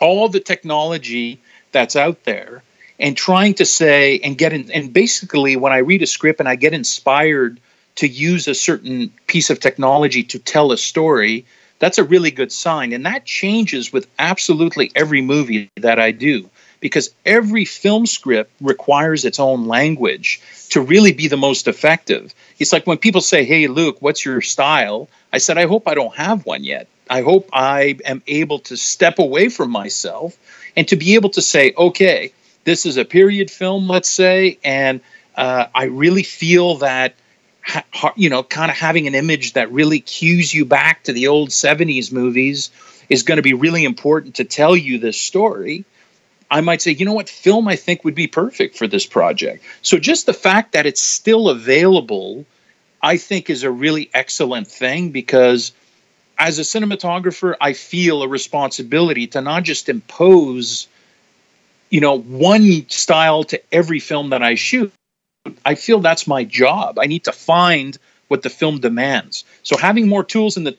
all 0.00 0.28
the 0.28 0.40
technology 0.40 1.40
that's 1.72 1.96
out 1.96 2.24
there 2.24 2.62
and 2.98 3.16
trying 3.16 3.54
to 3.54 3.64
say 3.64 4.20
and 4.20 4.36
get 4.36 4.52
in 4.52 4.70
and 4.70 4.92
basically 4.92 5.56
when 5.56 5.72
i 5.72 5.78
read 5.78 6.02
a 6.02 6.06
script 6.06 6.40
and 6.40 6.48
i 6.48 6.56
get 6.56 6.72
inspired 6.72 7.60
to 7.96 8.08
use 8.08 8.48
a 8.48 8.54
certain 8.54 9.12
piece 9.26 9.50
of 9.50 9.60
technology 9.60 10.22
to 10.22 10.38
tell 10.38 10.72
a 10.72 10.78
story 10.78 11.44
that's 11.80 11.98
a 11.98 12.04
really 12.04 12.30
good 12.30 12.52
sign 12.52 12.92
and 12.92 13.04
that 13.04 13.24
changes 13.24 13.92
with 13.92 14.06
absolutely 14.18 14.92
every 14.94 15.20
movie 15.20 15.68
that 15.76 15.98
i 15.98 16.12
do 16.12 16.48
because 16.78 17.12
every 17.26 17.64
film 17.64 18.06
script 18.06 18.52
requires 18.60 19.24
its 19.24 19.40
own 19.40 19.66
language 19.66 20.40
to 20.70 20.80
really 20.80 21.12
be 21.12 21.28
the 21.28 21.36
most 21.36 21.68
effective. 21.68 22.34
It's 22.58 22.72
like 22.72 22.86
when 22.86 22.96
people 22.96 23.20
say 23.20 23.44
hey 23.44 23.66
Luc 23.66 24.00
what's 24.00 24.24
your 24.24 24.40
style? 24.40 25.08
I 25.32 25.38
said 25.38 25.58
i 25.58 25.66
hope 25.66 25.88
i 25.88 25.94
don't 25.94 26.14
have 26.14 26.46
one 26.46 26.64
yet. 26.64 26.86
I 27.08 27.22
hope 27.22 27.48
i 27.52 27.98
am 28.04 28.22
able 28.26 28.60
to 28.60 28.76
step 28.76 29.18
away 29.18 29.48
from 29.48 29.70
myself 29.70 30.38
and 30.76 30.86
to 30.88 30.96
be 30.96 31.16
able 31.16 31.30
to 31.30 31.42
say 31.42 31.74
okay 31.76 32.32
this 32.64 32.86
is 32.86 32.96
a 32.96 33.04
period 33.04 33.50
film, 33.50 33.88
let's 33.88 34.08
say, 34.08 34.58
and 34.62 35.00
uh, 35.36 35.66
I 35.74 35.84
really 35.84 36.22
feel 36.22 36.76
that 36.76 37.14
ha- 37.62 38.12
you 38.16 38.30
know, 38.30 38.42
kind 38.42 38.70
of 38.70 38.76
having 38.76 39.06
an 39.06 39.14
image 39.14 39.54
that 39.54 39.70
really 39.72 40.00
cues 40.00 40.52
you 40.52 40.64
back 40.64 41.04
to 41.04 41.12
the 41.12 41.28
old 41.28 41.50
'70s 41.50 42.12
movies 42.12 42.70
is 43.08 43.22
going 43.22 43.36
to 43.36 43.42
be 43.42 43.54
really 43.54 43.84
important 43.84 44.36
to 44.36 44.44
tell 44.44 44.76
you 44.76 44.98
this 44.98 45.20
story. 45.20 45.84
I 46.50 46.60
might 46.62 46.82
say, 46.82 46.92
you 46.92 47.04
know 47.04 47.12
what, 47.12 47.28
film 47.28 47.68
I 47.68 47.76
think 47.76 48.04
would 48.04 48.14
be 48.14 48.26
perfect 48.26 48.76
for 48.76 48.88
this 48.88 49.06
project. 49.06 49.62
So 49.82 49.98
just 49.98 50.26
the 50.26 50.32
fact 50.32 50.72
that 50.72 50.84
it's 50.84 51.02
still 51.02 51.48
available, 51.48 52.44
I 53.00 53.18
think, 53.18 53.50
is 53.50 53.62
a 53.62 53.70
really 53.70 54.10
excellent 54.12 54.66
thing 54.66 55.10
because 55.10 55.72
as 56.36 56.58
a 56.58 56.62
cinematographer, 56.62 57.54
I 57.60 57.74
feel 57.74 58.22
a 58.22 58.28
responsibility 58.28 59.28
to 59.28 59.40
not 59.40 59.62
just 59.62 59.88
impose 59.88 60.88
you 61.90 62.00
know 62.00 62.18
one 62.18 62.88
style 62.88 63.44
to 63.44 63.60
every 63.72 63.98
film 63.98 64.30
that 64.30 64.42
i 64.42 64.54
shoot 64.54 64.92
i 65.64 65.74
feel 65.74 66.00
that's 66.00 66.26
my 66.26 66.44
job. 66.44 66.98
I 66.98 67.06
need 67.06 67.24
to 67.24 67.32
find 67.32 67.98
what 68.28 68.42
the 68.42 68.50
film 68.50 68.80
demands. 68.80 69.44
So 69.62 69.76
having 69.76 70.08
more 70.08 70.24
tools 70.24 70.56
in 70.56 70.64
the 70.64 70.76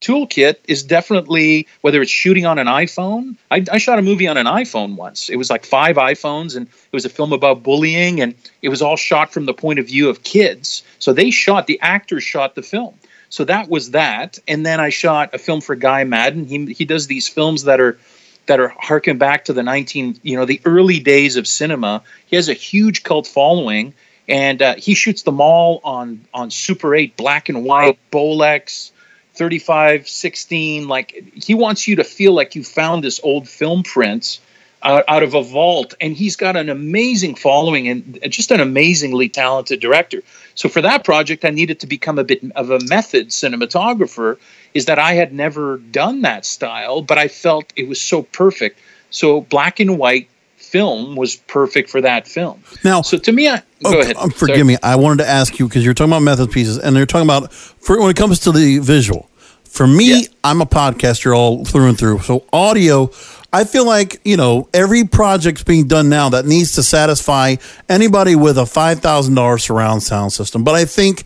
toolkit 0.00 0.56
is 0.68 0.82
definitely 0.82 1.66
whether 1.80 2.02
it's 2.02 2.10
shooting 2.10 2.44
on 2.44 2.58
an 2.58 2.66
iphone 2.66 3.34
I, 3.50 3.64
I 3.72 3.78
shot 3.78 3.98
a 3.98 4.02
movie 4.02 4.28
on 4.28 4.36
an 4.36 4.46
iphone 4.46 4.94
once. 4.94 5.30
It 5.30 5.36
was 5.36 5.48
like 5.48 5.64
five 5.64 5.96
iphones 5.96 6.54
and 6.54 6.66
it 6.66 6.92
was 6.92 7.06
a 7.06 7.08
film 7.08 7.32
about 7.32 7.62
bullying 7.62 8.20
and 8.20 8.34
it 8.60 8.68
was 8.68 8.82
all 8.82 8.96
shot 8.96 9.32
from 9.32 9.46
the 9.46 9.54
point 9.54 9.78
of 9.78 9.86
view 9.86 10.10
of 10.10 10.22
kids. 10.22 10.82
So 10.98 11.12
they 11.12 11.30
shot 11.30 11.66
the 11.66 11.80
actors 11.80 12.22
shot 12.22 12.54
the 12.54 12.62
film. 12.62 12.94
So 13.30 13.44
that 13.44 13.68
was 13.68 13.92
that. 13.92 14.38
And 14.46 14.64
then 14.64 14.80
i 14.80 14.90
shot 14.90 15.34
a 15.34 15.38
film 15.38 15.60
for 15.60 15.74
Guy 15.74 16.04
Maddin. 16.04 16.46
He, 16.46 16.72
he 16.72 16.84
does 16.84 17.06
these 17.06 17.28
films 17.28 17.64
that 17.64 17.80
are 17.80 17.98
that 18.46 18.60
are 18.60 18.68
harken 18.68 19.18
back 19.18 19.44
to 19.44 19.52
the 19.52 19.62
19 19.62 20.20
you 20.22 20.36
know 20.36 20.44
the 20.44 20.60
early 20.64 21.00
days 21.00 21.36
of 21.36 21.46
cinema 21.46 22.02
he 22.26 22.36
has 22.36 22.48
a 22.48 22.54
huge 22.54 23.02
cult 23.02 23.26
following 23.26 23.94
and 24.28 24.62
uh, 24.62 24.74
he 24.76 24.94
shoots 24.94 25.22
them 25.22 25.40
all 25.40 25.80
on 25.84 26.24
on 26.32 26.50
super 26.50 26.94
8 26.94 27.16
black 27.16 27.48
and 27.48 27.64
white 27.64 27.98
bolex 28.10 28.90
35 29.34 30.08
16 30.08 30.88
like 30.88 31.32
he 31.34 31.54
wants 31.54 31.86
you 31.86 31.96
to 31.96 32.04
feel 32.04 32.32
like 32.32 32.54
you 32.54 32.64
found 32.64 33.04
this 33.04 33.20
old 33.22 33.48
film 33.48 33.82
print 33.82 34.40
out, 34.82 35.04
out 35.08 35.22
of 35.22 35.34
a 35.34 35.42
vault 35.42 35.94
and 36.00 36.16
he's 36.16 36.36
got 36.36 36.56
an 36.56 36.68
amazing 36.68 37.34
following 37.34 37.88
and 37.88 38.18
just 38.28 38.50
an 38.50 38.60
amazingly 38.60 39.28
talented 39.28 39.80
director. 39.80 40.22
So 40.54 40.68
for 40.68 40.80
that 40.82 41.04
project 41.04 41.44
i 41.44 41.50
needed 41.50 41.80
to 41.80 41.86
become 41.86 42.18
a 42.18 42.24
bit 42.24 42.42
of 42.54 42.70
a 42.70 42.80
method 42.80 43.28
cinematographer 43.28 44.38
is 44.76 44.84
that 44.86 44.98
i 44.98 45.12
had 45.14 45.32
never 45.32 45.78
done 45.78 46.22
that 46.22 46.44
style 46.44 47.02
but 47.02 47.16
i 47.18 47.28
felt 47.28 47.72
it 47.76 47.88
was 47.88 48.00
so 48.00 48.22
perfect 48.22 48.78
so 49.10 49.40
black 49.42 49.80
and 49.80 49.98
white 49.98 50.28
film 50.56 51.14
was 51.16 51.36
perfect 51.36 51.88
for 51.88 52.00
that 52.00 52.26
film 52.26 52.62
Now, 52.84 53.02
so 53.02 53.18
to 53.18 53.32
me 53.32 53.48
I, 53.48 53.62
go 53.82 54.00
ahead 54.00 54.16
um, 54.16 54.30
Sorry. 54.30 54.38
forgive 54.52 54.66
me. 54.66 54.76
I 54.82 54.96
wanted 54.96 55.22
to 55.24 55.28
ask 55.28 55.58
you 55.58 55.68
because 55.68 55.84
you're 55.84 55.94
talking 55.94 56.12
about 56.12 56.22
method 56.22 56.50
pieces, 56.50 56.78
and 56.78 56.94
they're 56.96 57.06
talking 57.06 57.26
about 57.26 57.52
for 57.52 58.00
when 58.00 58.10
it 58.10 58.16
comes 58.16 58.40
to 58.40 58.52
the 58.52 58.78
visual. 58.78 59.28
For 59.64 59.86
me, 59.86 60.22
Yeah. 60.22 60.26
I'm 60.42 60.60
a 60.62 60.66
podcaster 60.66 61.36
all 61.36 61.64
through 61.64 61.88
and 61.90 61.98
through. 61.98 62.20
So 62.20 62.44
audio, 62.52 63.10
I 63.52 63.64
feel 63.64 63.86
like 63.86 64.20
you 64.24 64.36
know 64.36 64.68
every 64.74 65.04
project's 65.04 65.62
being 65.62 65.86
done 65.86 66.08
now 66.08 66.30
that 66.30 66.46
needs 66.46 66.72
to 66.76 66.82
satisfy 66.82 67.56
anybody 67.88 68.34
with 68.34 68.56
a 68.58 68.66
five 68.66 69.00
thousand 69.00 69.34
dollars 69.34 69.64
surround 69.64 70.02
sound 70.02 70.32
system. 70.32 70.64
But 70.64 70.74
I 70.74 70.84
think 70.86 71.24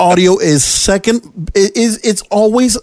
audio 0.00 0.38
is 0.38 0.64
second. 0.64 1.50
It 1.54 1.76
is 1.76 1.98
it's 2.04 2.22
always 2.30 2.78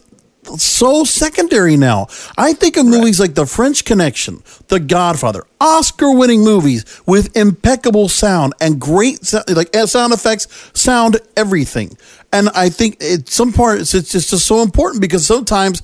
so 0.58 1.04
secondary 1.04 1.78
now. 1.78 2.08
I 2.38 2.54
think 2.54 2.78
of 2.78 2.86
movies 2.86 3.20
like 3.20 3.36
The 3.36 3.46
French 3.46 3.86
Connection, 3.86 4.42
The 4.68 4.80
Godfather, 4.80 5.44
Oscar-winning 5.60 6.44
movies 6.44 7.02
with 7.06 7.36
impeccable 7.38 8.10
sound 8.10 8.54
and 8.60 8.80
great 8.80 9.24
so- 9.26 9.44
like 9.48 9.76
uh, 9.76 9.86
sound 9.86 10.14
effects, 10.14 10.48
sound 10.74 11.20
everything. 11.38 11.98
And 12.34 12.50
I 12.50 12.70
think 12.70 12.98
it 13.00 13.30
some 13.30 13.54
parts 13.54 13.94
it's 13.94 14.12
just, 14.12 14.30
just 14.30 14.46
so 14.46 14.62
important 14.62 15.02
because 15.02 15.26
sometimes. 15.26 15.82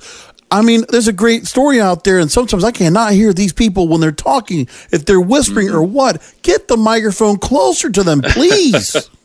I 0.50 0.62
mean, 0.62 0.86
there's 0.88 1.08
a 1.08 1.12
great 1.12 1.46
story 1.46 1.78
out 1.78 2.04
there, 2.04 2.18
and 2.18 2.32
sometimes 2.32 2.64
I 2.64 2.70
cannot 2.70 3.12
hear 3.12 3.34
these 3.34 3.52
people 3.52 3.86
when 3.86 4.00
they're 4.00 4.10
talking, 4.12 4.66
if 4.90 5.04
they're 5.04 5.20
whispering 5.20 5.68
or 5.68 5.82
what. 5.82 6.22
Get 6.40 6.68
the 6.68 6.78
microphone 6.78 7.36
closer 7.36 7.90
to 7.90 8.02
them, 8.02 8.22
please. 8.22 8.96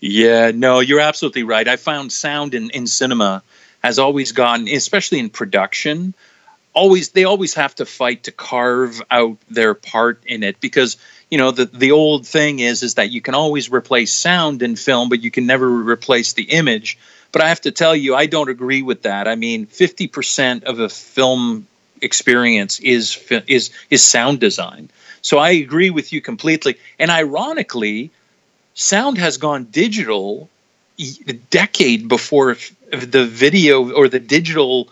Yeah, 0.00 0.50
no, 0.54 0.80
you're 0.80 1.00
absolutely 1.00 1.44
right. 1.44 1.66
I 1.66 1.76
found 1.76 2.12
sound 2.12 2.54
in, 2.54 2.70
in 2.70 2.86
cinema 2.86 3.42
has 3.82 3.98
always 3.98 4.32
gotten, 4.32 4.68
especially 4.68 5.18
in 5.18 5.30
production, 5.30 6.14
always 6.74 7.10
they 7.10 7.24
always 7.24 7.54
have 7.54 7.74
to 7.76 7.86
fight 7.86 8.24
to 8.24 8.32
carve 8.32 9.02
out 9.10 9.36
their 9.50 9.74
part 9.74 10.22
in 10.26 10.42
it 10.42 10.60
because 10.60 10.96
you 11.30 11.38
know 11.38 11.50
the 11.50 11.66
the 11.66 11.92
old 11.92 12.26
thing 12.26 12.60
is 12.60 12.82
is 12.82 12.94
that 12.94 13.10
you 13.10 13.20
can 13.20 13.34
always 13.34 13.70
replace 13.70 14.12
sound 14.12 14.62
in 14.62 14.76
film, 14.76 15.08
but 15.08 15.22
you 15.22 15.30
can 15.30 15.46
never 15.46 15.68
replace 15.68 16.32
the 16.32 16.44
image. 16.44 16.98
But 17.30 17.42
I 17.42 17.48
have 17.48 17.62
to 17.62 17.70
tell 17.70 17.96
you, 17.96 18.14
I 18.14 18.26
don't 18.26 18.50
agree 18.50 18.82
with 18.82 19.02
that. 19.02 19.28
I 19.28 19.34
mean, 19.34 19.66
fifty 19.66 20.06
percent 20.06 20.64
of 20.64 20.78
a 20.80 20.88
film 20.88 21.66
experience 22.00 22.80
is 22.80 23.16
is 23.46 23.70
is 23.90 24.04
sound 24.04 24.40
design. 24.40 24.90
So 25.22 25.38
I 25.38 25.50
agree 25.50 25.90
with 25.90 26.12
you 26.12 26.20
completely. 26.20 26.76
And 26.98 27.10
ironically, 27.10 28.10
sound 28.74 29.18
has 29.18 29.36
gone 29.36 29.64
digital 29.64 30.48
a 31.26 31.32
decade 31.32 32.08
before 32.08 32.56
the 32.90 33.24
video 33.26 33.92
or 33.92 34.08
the 34.08 34.20
digital 34.20 34.88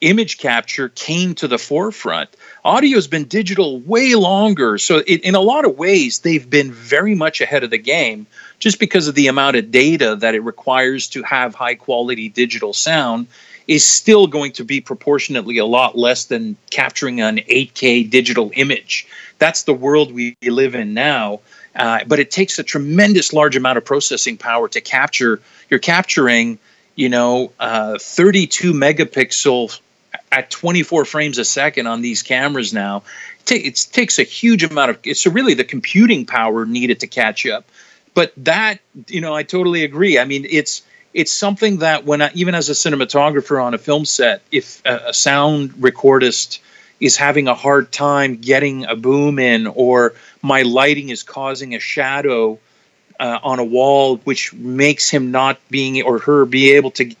image 0.00 0.38
capture 0.38 0.88
came 0.88 1.34
to 1.34 1.48
the 1.48 1.58
forefront. 1.58 2.30
Audio 2.64 2.96
has 2.96 3.06
been 3.06 3.24
digital 3.24 3.80
way 3.80 4.14
longer. 4.14 4.78
So, 4.78 4.98
it, 4.98 5.22
in 5.22 5.34
a 5.34 5.40
lot 5.40 5.64
of 5.64 5.78
ways, 5.78 6.20
they've 6.20 6.48
been 6.48 6.72
very 6.72 7.14
much 7.14 7.40
ahead 7.40 7.64
of 7.64 7.70
the 7.70 7.78
game 7.78 8.26
just 8.58 8.78
because 8.78 9.08
of 9.08 9.14
the 9.14 9.28
amount 9.28 9.56
of 9.56 9.70
data 9.70 10.16
that 10.16 10.34
it 10.34 10.40
requires 10.40 11.08
to 11.08 11.22
have 11.22 11.54
high 11.54 11.74
quality 11.74 12.28
digital 12.28 12.72
sound 12.72 13.26
is 13.68 13.84
still 13.84 14.26
going 14.26 14.52
to 14.52 14.64
be 14.64 14.80
proportionately 14.80 15.58
a 15.58 15.66
lot 15.66 15.96
less 15.96 16.24
than 16.24 16.56
capturing 16.70 17.20
an 17.20 17.36
8K 17.38 18.10
digital 18.10 18.50
image. 18.54 19.06
That's 19.38 19.62
the 19.62 19.74
world 19.74 20.12
we 20.12 20.36
live 20.42 20.74
in 20.74 20.94
now. 20.94 21.40
Uh, 21.74 22.00
but 22.06 22.18
it 22.18 22.30
takes 22.30 22.58
a 22.58 22.62
tremendous 22.62 23.32
large 23.32 23.56
amount 23.56 23.78
of 23.78 23.84
processing 23.84 24.36
power 24.36 24.68
to 24.68 24.80
capture. 24.80 25.40
You're 25.70 25.80
capturing, 25.80 26.58
you 26.96 27.08
know, 27.08 27.52
uh, 27.58 27.98
32 27.98 28.72
megapixel 28.72 29.78
at 30.30 30.50
24 30.50 31.04
frames 31.04 31.38
a 31.38 31.44
second 31.44 31.86
on 31.86 32.02
these 32.02 32.22
cameras 32.22 32.72
now. 32.72 33.02
It, 33.50 33.86
takes 33.92 34.18
a 34.18 34.22
huge 34.22 34.64
amount 34.64 34.90
of. 34.90 34.98
It's 35.04 35.26
really 35.26 35.54
the 35.54 35.64
computing 35.64 36.26
power 36.26 36.64
needed 36.64 37.00
to 37.00 37.06
catch 37.06 37.46
up. 37.46 37.64
But 38.14 38.32
that, 38.36 38.78
you 39.08 39.20
know, 39.20 39.34
I 39.34 39.42
totally 39.42 39.84
agree. 39.84 40.18
I 40.18 40.24
mean, 40.24 40.46
it's 40.48 40.82
it's 41.14 41.32
something 41.32 41.78
that 41.78 42.04
when 42.04 42.22
I, 42.22 42.30
even 42.34 42.54
as 42.54 42.68
a 42.68 42.72
cinematographer 42.72 43.62
on 43.62 43.74
a 43.74 43.78
film 43.78 44.04
set, 44.04 44.42
if 44.50 44.80
a, 44.84 45.08
a 45.08 45.14
sound 45.14 45.70
recordist 45.72 46.60
is 47.00 47.16
having 47.16 47.48
a 47.48 47.54
hard 47.54 47.90
time 47.90 48.36
getting 48.36 48.84
a 48.84 48.94
boom 48.94 49.38
in, 49.38 49.66
or 49.66 50.14
my 50.42 50.62
lighting 50.62 51.08
is 51.08 51.22
causing 51.22 51.74
a 51.74 51.78
shadow 51.78 52.58
uh, 53.18 53.38
on 53.42 53.58
a 53.58 53.64
wall, 53.64 54.16
which 54.18 54.52
makes 54.52 55.08
him 55.08 55.30
not 55.30 55.58
being 55.70 56.02
or 56.02 56.18
her 56.18 56.44
be 56.44 56.72
able 56.72 56.90
to 56.92 57.14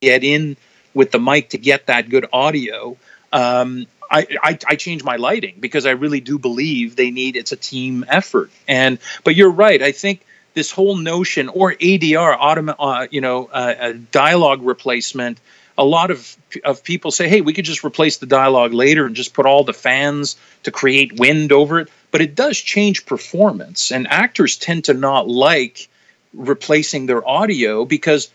get 0.00 0.24
in 0.24 0.56
with 0.94 1.10
the 1.10 1.18
mic 1.18 1.50
to 1.50 1.58
get 1.58 1.86
that 1.86 2.08
good 2.08 2.26
audio. 2.32 2.96
Um, 3.32 3.86
I, 4.10 4.26
I, 4.42 4.58
I 4.68 4.76
change 4.76 5.02
my 5.02 5.16
lighting 5.16 5.56
because 5.58 5.84
I 5.84 5.90
really 5.90 6.20
do 6.20 6.38
believe 6.38 6.96
they 6.96 7.10
need 7.10 7.36
it's 7.36 7.52
a 7.52 7.56
team 7.56 8.04
effort. 8.08 8.50
And 8.68 8.98
but 9.24 9.34
you're 9.34 9.50
right. 9.50 9.82
I 9.82 9.92
think 9.92 10.24
this 10.54 10.70
whole 10.70 10.96
notion 10.96 11.48
or 11.48 11.72
ADR, 11.72 12.38
automa- 12.38 12.76
uh, 12.78 13.08
you 13.10 13.20
know, 13.20 13.46
uh, 13.46 13.74
a 13.78 13.94
dialogue 13.94 14.62
replacement. 14.62 15.40
A 15.78 15.84
lot 15.84 16.10
of 16.10 16.36
of 16.64 16.82
people 16.82 17.10
say, 17.10 17.28
"Hey, 17.28 17.40
we 17.40 17.52
could 17.52 17.64
just 17.64 17.84
replace 17.84 18.16
the 18.18 18.26
dialogue 18.26 18.72
later 18.72 19.06
and 19.06 19.14
just 19.14 19.34
put 19.34 19.46
all 19.46 19.64
the 19.64 19.74
fans 19.74 20.36
to 20.62 20.70
create 20.70 21.18
wind 21.18 21.52
over 21.52 21.80
it." 21.80 21.88
But 22.10 22.22
it 22.22 22.34
does 22.34 22.58
change 22.58 23.06
performance, 23.06 23.90
and 23.92 24.06
actors 24.08 24.56
tend 24.56 24.84
to 24.84 24.94
not 24.94 25.28
like 25.28 25.88
replacing 26.32 27.06
their 27.06 27.26
audio 27.26 27.84
because 27.84 28.30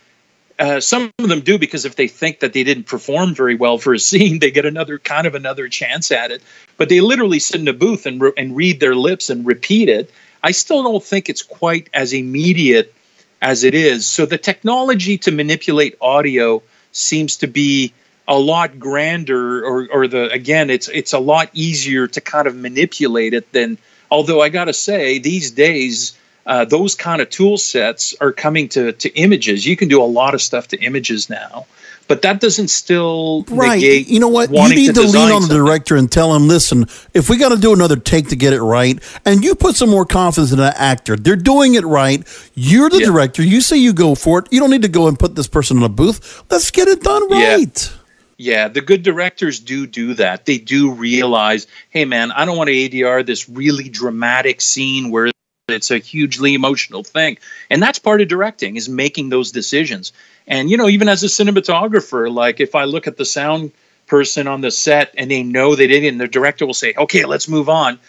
uh, 0.60 0.80
some 0.80 1.12
of 1.18 1.28
them 1.28 1.42
do 1.42 1.58
because 1.58 1.86
if 1.86 1.96
they 1.96 2.08
think 2.08 2.40
that 2.42 2.54
they 2.54 2.64
didn't 2.64 2.84
perform 2.84 3.34
very 3.34 3.56
well 3.56 3.80
for 3.80 3.94
a 3.94 4.00
scene, 4.00 4.40
they 4.42 4.52
get 4.52 4.66
another 4.66 5.00
kind 5.00 5.26
of 5.26 5.36
another 5.36 5.68
chance 5.68 6.12
at 6.12 6.32
it. 6.32 6.42
But 6.78 6.90
they 6.90 7.02
literally 7.02 7.40
sit 7.40 7.62
in 7.62 7.68
a 7.68 7.74
booth 7.74 8.06
and 8.06 8.22
re- 8.22 8.34
and 8.38 8.56
read 8.56 8.80
their 8.80 8.96
lips 8.96 9.30
and 9.30 9.46
repeat 9.46 9.90
it. 9.90 10.12
I 10.44 10.52
still 10.52 10.84
don't 10.84 11.04
think 11.04 11.30
it's 11.30 11.44
quite 11.44 11.90
as 11.94 12.14
immediate 12.14 12.94
as 13.42 13.64
it 13.64 13.74
is. 13.74 14.08
So 14.08 14.26
the 14.26 14.38
technology 14.38 15.18
to 15.20 15.32
manipulate 15.32 15.98
audio 16.00 16.62
seems 16.92 17.38
to 17.38 17.48
be 17.48 17.94
a 18.28 18.38
lot 18.38 18.80
grander, 18.80 19.66
or 19.66 19.88
or 19.92 20.08
the 20.08 20.30
again, 20.32 20.70
it's 20.70 20.88
it's 20.88 21.14
a 21.14 21.20
lot 21.20 21.50
easier 21.54 22.08
to 22.08 22.22
kind 22.22 22.48
of 22.48 22.56
manipulate 22.56 23.34
it 23.34 23.52
than. 23.52 23.78
Although 24.10 24.42
I 24.42 24.50
got 24.50 24.66
to 24.66 24.74
say, 24.74 25.20
these 25.20 25.52
days 25.52 26.18
uh, 26.46 26.66
those 26.66 26.96
kind 26.96 27.22
of 27.22 27.30
tool 27.30 27.58
sets 27.58 28.16
are 28.20 28.32
coming 28.32 28.68
to, 28.70 28.94
to 28.94 29.10
images. 29.16 29.66
You 29.66 29.78
can 29.78 29.88
do 29.88 30.02
a 30.02 30.06
lot 30.06 30.34
of 30.34 30.42
stuff 30.42 30.70
to 30.70 30.78
images 30.78 31.30
now, 31.30 31.66
but 32.12 32.24
that 32.24 32.42
doesn't 32.42 32.68
still 32.68 33.46
Right. 33.50 33.76
negate 33.80 34.10
You 34.10 34.20
know 34.20 34.28
what? 34.28 34.52
You 34.52 34.68
need 34.68 34.94
to, 34.96 35.00
lean 35.02 35.06
design 35.12 35.22
on 35.32 35.42
the 35.44 35.48
something. 35.48 35.58
director 35.66 35.96
and 35.96 36.12
tell 36.12 36.36
him, 36.36 36.46
listen, 36.50 36.86
if 37.14 37.30
we 37.30 37.38
got 37.38 37.50
to 37.50 37.56
do 37.58 37.72
another 37.72 37.96
take 37.96 38.28
to 38.28 38.36
get 38.36 38.52
it 38.52 38.62
right, 38.62 39.00
and 39.26 39.46
you 39.46 39.56
put 39.56 39.78
some 39.78 39.90
more 39.90 40.06
confidence 40.06 40.52
in 40.52 40.58
that 40.58 40.76
actor, 40.78 41.16
they're 41.16 41.38
doing 41.38 41.76
it 41.76 41.86
right. 41.86 42.28
You're 42.54 42.90
the 42.90 43.00
Yeah. 43.00 43.06
director. 43.06 43.44
You 43.44 43.62
say 43.62 43.78
you 43.78 43.94
go 43.94 44.14
for 44.16 44.40
it. 44.40 44.48
You 44.52 44.60
don't 44.60 44.72
need 44.72 44.82
to 44.82 44.90
go 44.90 45.08
and 45.08 45.18
put 45.18 45.36
this 45.38 45.48
person 45.48 45.78
in 45.78 45.84
a 45.84 45.90
booth. 45.90 46.44
Let's 46.52 46.70
get 46.70 46.90
it 46.90 47.02
done 47.02 47.24
Yeah. 47.30 47.54
right. 47.56 47.90
Yeah, 48.38 48.68
the 48.68 48.82
good 48.82 49.04
directors 49.04 49.60
do 49.60 49.88
do 49.88 50.14
that. 50.16 50.46
They 50.46 50.58
do 50.58 50.92
realize, 50.92 51.66
hey, 51.92 52.04
man, 52.04 52.32
I 52.34 52.44
don't 52.44 52.58
want 52.58 52.68
to 52.68 52.76
ADR 52.76 53.24
this 53.24 53.48
really 53.48 53.88
dramatic 53.88 54.60
scene 54.60 55.12
where 55.12 55.32
it's 55.72 55.92
a 55.92 55.98
hugely 55.98 56.54
emotional 56.54 57.04
thing, 57.04 57.38
and 57.70 57.82
that's 57.82 58.00
part 58.00 58.22
of 58.22 58.28
directing 58.28 58.76
is 58.76 58.90
making 58.90 59.30
those 59.30 59.52
decisions. 59.52 60.14
And 60.48 60.70
you 60.70 60.78
know, 60.78 60.90
even 60.90 61.10
as 61.10 61.24
a 61.24 61.28
cinematographer, 61.28 62.34
like 62.34 62.60
if 62.60 62.76
I 62.76 62.86
look 62.86 63.08
at 63.08 63.18
the 63.18 63.26
sound 63.26 63.72
person 64.08 64.48
on 64.48 64.60
the 64.60 64.72
set 64.72 65.14
and 65.18 65.32
they 65.32 65.42
know 65.42 65.74
they 65.76 65.88
didn't 65.88 66.18
the 66.18 66.28
director 66.28 66.66
will 66.66 66.74
say, 66.74 66.94
okay, 66.98 67.26
let's 67.26 67.48
move 67.48 67.70
on. 67.70 68.00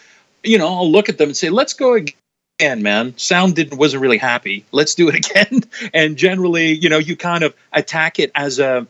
You 0.43 0.57
know, 0.57 0.67
I'll 0.67 0.91
look 0.91 1.07
at 1.07 1.17
them 1.17 1.29
and 1.29 1.37
say, 1.37 1.49
let's 1.49 1.73
go 1.73 1.93
again, 1.93 2.83
man. 2.83 3.17
Sound 3.17 3.55
didn't 3.55 3.77
wasn't 3.77 4.01
really 4.01 4.17
happy. 4.17 4.65
Let's 4.71 4.95
do 4.95 5.09
it 5.09 5.15
again. 5.25 5.63
and 5.93 6.17
generally, 6.17 6.73
you 6.73 6.89
know, 6.89 6.97
you 6.97 7.15
kind 7.15 7.43
of 7.43 7.55
attack 7.71 8.19
it 8.19 8.31
as 8.35 8.59
a 8.59 8.85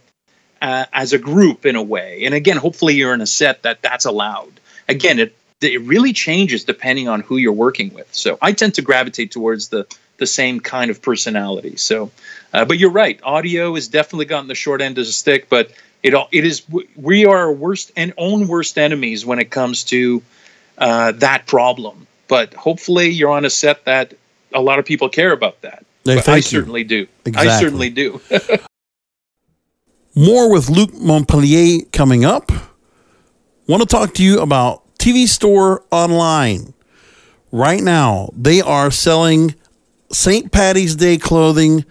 uh, 0.62 0.86
as 0.93 1.13
a 1.13 1.19
group 1.19 1.65
in 1.65 1.75
a 1.75 1.83
way. 1.83 2.23
And 2.25 2.33
again, 2.33 2.57
hopefully 2.57 2.95
you're 2.95 3.13
in 3.13 3.21
a 3.21 3.27
set 3.27 3.63
that 3.63 3.81
that's 3.81 4.05
allowed. 4.05 4.59
Again, 4.88 5.19
it 5.19 5.36
it 5.63 5.82
really 5.82 6.13
changes 6.13 6.63
depending 6.63 7.08
on 7.08 7.21
who 7.21 7.38
you're 7.38 7.54
working 7.54 7.93
with. 7.93 8.08
So 8.13 8.38
I 8.41 8.52
tend 8.54 8.76
to 8.76 8.82
gravitate 8.82 9.32
towards 9.32 9.69
the 9.69 9.88
the 10.17 10.28
same 10.28 10.60
kind 10.60 10.91
of 10.91 11.02
personality. 11.02 11.76
So, 11.76 12.12
uh, 12.54 12.65
but 12.65 12.78
you're 12.78 12.91
right. 12.91 13.19
Audio 13.23 13.76
has 13.76 13.88
definitely 13.88 14.26
gotten 14.26 14.47
the 14.47 14.56
short 14.56 14.82
end 14.82 14.97
of 14.97 15.06
the 15.06 15.12
stick, 15.12 15.49
but 15.49 15.71
it 16.02 16.13
all 16.13 16.28
it 16.32 16.45
is. 16.45 16.63
We 16.95 17.26
are 17.26 17.38
our 17.38 17.52
worst 17.52 17.91
and 17.95 18.13
own 18.17 18.47
worst 18.47 18.78
enemies 18.78 19.26
when 19.26 19.39
it 19.39 19.49
comes 19.49 19.84
to 19.86 20.21
uh, 20.78 21.13
that 21.13 21.45
problem. 21.47 22.08
But 22.28 22.54
hopefully, 22.54 23.10
you're 23.10 23.32
on 23.32 23.45
a 23.45 23.49
set 23.49 23.86
that 23.86 24.13
a 24.54 24.62
lot 24.62 24.80
of 24.80 24.86
people 24.86 25.10
care 25.10 25.32
about 25.32 25.62
that. 25.62 25.86
Hey, 26.06 26.21
I 26.28 26.38
you. 26.38 26.41
certainly 26.41 26.84
do. 26.84 27.08
I 27.36 27.60
certainly 27.60 27.89
do. 27.89 28.21
More 30.15 30.52
with 30.52 30.69
Luc 30.69 30.93
Montpellier 30.93 31.86
coming 31.91 32.23
up. 32.23 32.52
Want 33.67 33.82
to 33.82 33.88
talk 33.88 34.13
to 34.15 34.23
you 34.23 34.41
about 34.41 34.82
TV 35.03 35.27
Store 35.27 35.83
Online. 35.91 36.73
Right 37.51 37.83
now, 37.83 38.29
they 38.37 38.61
are 38.61 38.89
selling 38.89 39.53
St. 40.13 40.49
Patty's 40.49 40.95
Day 40.95 41.17
clothing. 41.17 41.83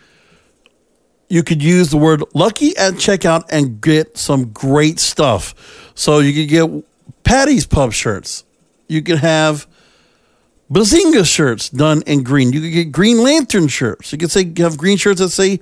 You 1.29 1.42
could 1.42 1.62
use 1.62 1.90
the 1.90 1.98
word 1.98 2.22
lucky 2.33 2.75
at 2.75 2.94
checkout 2.94 3.44
and 3.51 3.83
get 3.83 4.16
some 4.16 4.51
great 4.53 4.98
stuff. 4.98 5.92
So 5.94 6.20
you 6.20 6.33
could 6.33 6.48
get 6.48 6.85
Patty's 7.22 7.66
Pub 7.66 7.92
shirts. 7.92 8.44
You 8.88 9.03
could 9.03 9.18
have 9.18 9.66
Bazinga 10.72 11.27
shirts 11.27 11.68
done 11.68 12.03
in 12.07 12.22
green. 12.22 12.55
You 12.55 12.62
could 12.62 12.72
get 12.72 12.92
Green 12.92 13.22
Lantern 13.22 13.68
shirts. 13.68 14.11
You 14.12 14.16
could 14.16 14.31
say 14.31 14.51
have 14.57 14.79
green 14.79 14.96
shirts 14.96 15.20
that 15.20 15.29
say 15.29 15.61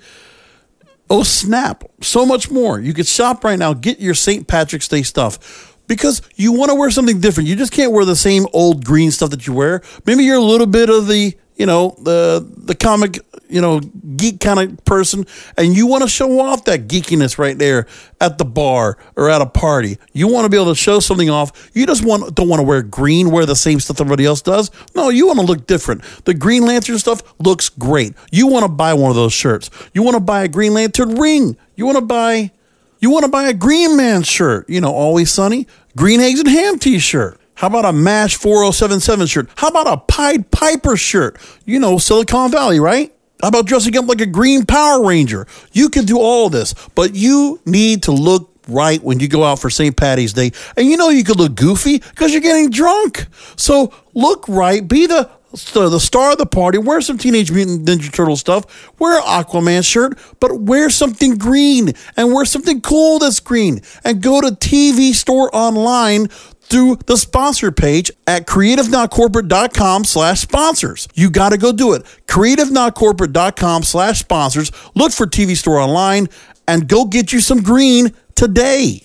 Oh, 1.12 1.24
snap. 1.24 1.82
So 2.00 2.24
much 2.24 2.52
more. 2.52 2.78
You 2.78 2.94
could 2.94 3.08
shop 3.08 3.42
right 3.42 3.58
now. 3.58 3.74
Get 3.74 3.98
your 3.98 4.14
St. 4.14 4.46
Patrick's 4.46 4.86
Day 4.86 5.02
stuff 5.02 5.69
because 5.90 6.22
you 6.36 6.52
want 6.52 6.70
to 6.70 6.76
wear 6.76 6.88
something 6.88 7.18
different. 7.18 7.48
You 7.48 7.56
just 7.56 7.72
can't 7.72 7.90
wear 7.90 8.04
the 8.04 8.14
same 8.14 8.46
old 8.52 8.84
green 8.84 9.10
stuff 9.10 9.30
that 9.30 9.48
you 9.48 9.52
wear. 9.52 9.82
Maybe 10.06 10.22
you're 10.22 10.36
a 10.36 10.40
little 10.40 10.68
bit 10.68 10.88
of 10.88 11.08
the, 11.08 11.36
you 11.56 11.66
know, 11.66 11.96
the 11.98 12.48
the 12.56 12.76
comic 12.76 13.18
you 13.48 13.60
know, 13.60 13.80
geek 13.80 14.38
kind 14.38 14.60
of 14.60 14.84
person, 14.84 15.26
and 15.56 15.76
you 15.76 15.88
want 15.88 16.04
to 16.04 16.08
show 16.08 16.38
off 16.38 16.64
that 16.66 16.86
geekiness 16.86 17.38
right 17.38 17.58
there 17.58 17.88
at 18.20 18.38
the 18.38 18.44
bar 18.44 18.98
or 19.16 19.28
at 19.28 19.42
a 19.42 19.46
party. 19.46 19.98
You 20.12 20.28
want 20.28 20.44
to 20.44 20.48
be 20.48 20.56
able 20.56 20.72
to 20.72 20.80
show 20.80 21.00
something 21.00 21.28
off. 21.28 21.72
You 21.74 21.84
just 21.84 22.04
want 22.04 22.36
don't 22.36 22.48
want 22.48 22.60
to 22.60 22.64
wear 22.64 22.82
green, 22.82 23.32
wear 23.32 23.44
the 23.44 23.56
same 23.56 23.80
stuff 23.80 24.00
everybody 24.00 24.24
else 24.24 24.42
does. 24.42 24.70
No, 24.94 25.08
you 25.08 25.26
want 25.26 25.40
to 25.40 25.44
look 25.44 25.66
different. 25.66 26.04
The 26.24 26.34
Green 26.34 26.64
Lantern 26.64 26.98
stuff 26.98 27.22
looks 27.40 27.68
great. 27.68 28.14
You 28.30 28.46
want 28.46 28.62
to 28.62 28.68
buy 28.68 28.94
one 28.94 29.10
of 29.10 29.16
those 29.16 29.32
shirts. 29.32 29.70
You 29.92 30.04
want 30.04 30.14
to 30.14 30.20
buy 30.20 30.44
a 30.44 30.48
Green 30.48 30.72
Lantern 30.72 31.16
ring. 31.16 31.56
You 31.74 31.84
want 31.84 31.98
to 31.98 32.04
buy 32.04 32.52
you 33.00 33.10
want 33.10 33.24
to 33.24 33.30
buy 33.30 33.44
a 33.44 33.54
Green 33.54 33.96
Man 33.96 34.22
shirt. 34.22 34.68
You 34.68 34.80
know, 34.80 34.92
always 34.92 35.30
sunny. 35.30 35.66
Green 35.96 36.20
eggs 36.20 36.40
and 36.40 36.48
ham 36.48 36.78
t-shirt. 36.78 37.40
How 37.54 37.66
about 37.66 37.84
a 37.84 37.92
MASH 37.92 38.36
4077 38.36 39.26
shirt? 39.26 39.48
How 39.56 39.68
about 39.68 39.86
a 39.86 39.98
Pied 39.98 40.50
Piper 40.50 40.96
shirt? 40.96 41.38
You 41.66 41.78
know, 41.78 41.98
Silicon 41.98 42.50
Valley, 42.50 42.80
right? 42.80 43.14
How 43.42 43.48
about 43.48 43.66
dressing 43.66 43.96
up 43.98 44.06
like 44.06 44.20
a 44.20 44.26
green 44.26 44.64
Power 44.64 45.06
Ranger? 45.06 45.46
You 45.72 45.88
can 45.88 46.04
do 46.04 46.18
all 46.18 46.48
this, 46.48 46.74
but 46.94 47.14
you 47.14 47.60
need 47.66 48.04
to 48.04 48.12
look 48.12 48.50
right 48.68 49.02
when 49.02 49.20
you 49.20 49.28
go 49.28 49.44
out 49.44 49.58
for 49.58 49.68
St. 49.68 49.96
Patty's 49.96 50.32
Day. 50.32 50.52
And 50.76 50.88
you 50.88 50.96
know 50.96 51.08
you 51.08 51.24
could 51.24 51.36
look 51.36 51.54
goofy 51.54 51.98
because 51.98 52.32
you're 52.32 52.40
getting 52.40 52.70
drunk. 52.70 53.26
So 53.56 53.92
look 54.14 54.48
right, 54.48 54.86
be 54.86 55.06
the 55.06 55.28
the 55.50 55.98
star 55.98 56.32
of 56.32 56.38
the 56.38 56.46
party, 56.46 56.78
wear 56.78 57.00
some 57.00 57.18
Teenage 57.18 57.50
Mutant 57.50 57.86
Ninja 57.86 58.12
Turtle 58.12 58.36
stuff, 58.36 58.92
wear 58.98 59.18
an 59.18 59.24
Aquaman 59.24 59.84
shirt, 59.84 60.18
but 60.38 60.60
wear 60.60 60.90
something 60.90 61.36
green 61.36 61.92
and 62.16 62.32
wear 62.32 62.44
something 62.44 62.80
cool 62.80 63.18
that's 63.18 63.40
green. 63.40 63.80
And 64.04 64.22
go 64.22 64.40
to 64.40 64.48
TV 64.48 65.12
Store 65.12 65.50
Online 65.54 66.28
through 66.28 66.96
the 67.06 67.16
sponsor 67.16 67.72
page 67.72 68.12
at 68.26 68.46
creativenotcorporate.com 68.46 70.04
slash 70.04 70.40
sponsors. 70.40 71.08
You 71.14 71.28
got 71.30 71.50
to 71.50 71.58
go 71.58 71.72
do 71.72 71.94
it. 71.94 72.04
creativenotcorporate.com 72.26 73.82
slash 73.82 74.20
sponsors. 74.20 74.70
Look 74.94 75.12
for 75.12 75.26
TV 75.26 75.56
Store 75.56 75.80
Online 75.80 76.28
and 76.68 76.88
go 76.88 77.04
get 77.04 77.32
you 77.32 77.40
some 77.40 77.62
green 77.62 78.14
today. 78.36 79.04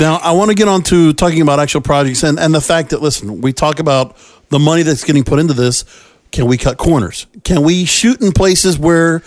Now, 0.00 0.16
I 0.16 0.32
want 0.32 0.50
to 0.50 0.54
get 0.54 0.66
on 0.66 0.82
to 0.84 1.12
talking 1.12 1.42
about 1.42 1.60
actual 1.60 1.82
projects 1.82 2.22
and, 2.22 2.40
and 2.40 2.54
the 2.54 2.60
fact 2.60 2.90
that, 2.90 3.02
listen, 3.02 3.40
we 3.40 3.52
talk 3.52 3.78
about 3.78 4.16
the 4.50 4.58
money 4.58 4.82
that's 4.82 5.04
getting 5.04 5.24
put 5.24 5.38
into 5.38 5.54
this. 5.54 5.84
Can 6.30 6.46
we 6.46 6.56
cut 6.56 6.76
corners? 6.76 7.26
Can 7.42 7.62
we 7.62 7.84
shoot 7.84 8.20
in 8.20 8.30
places 8.32 8.78
where 8.78 9.22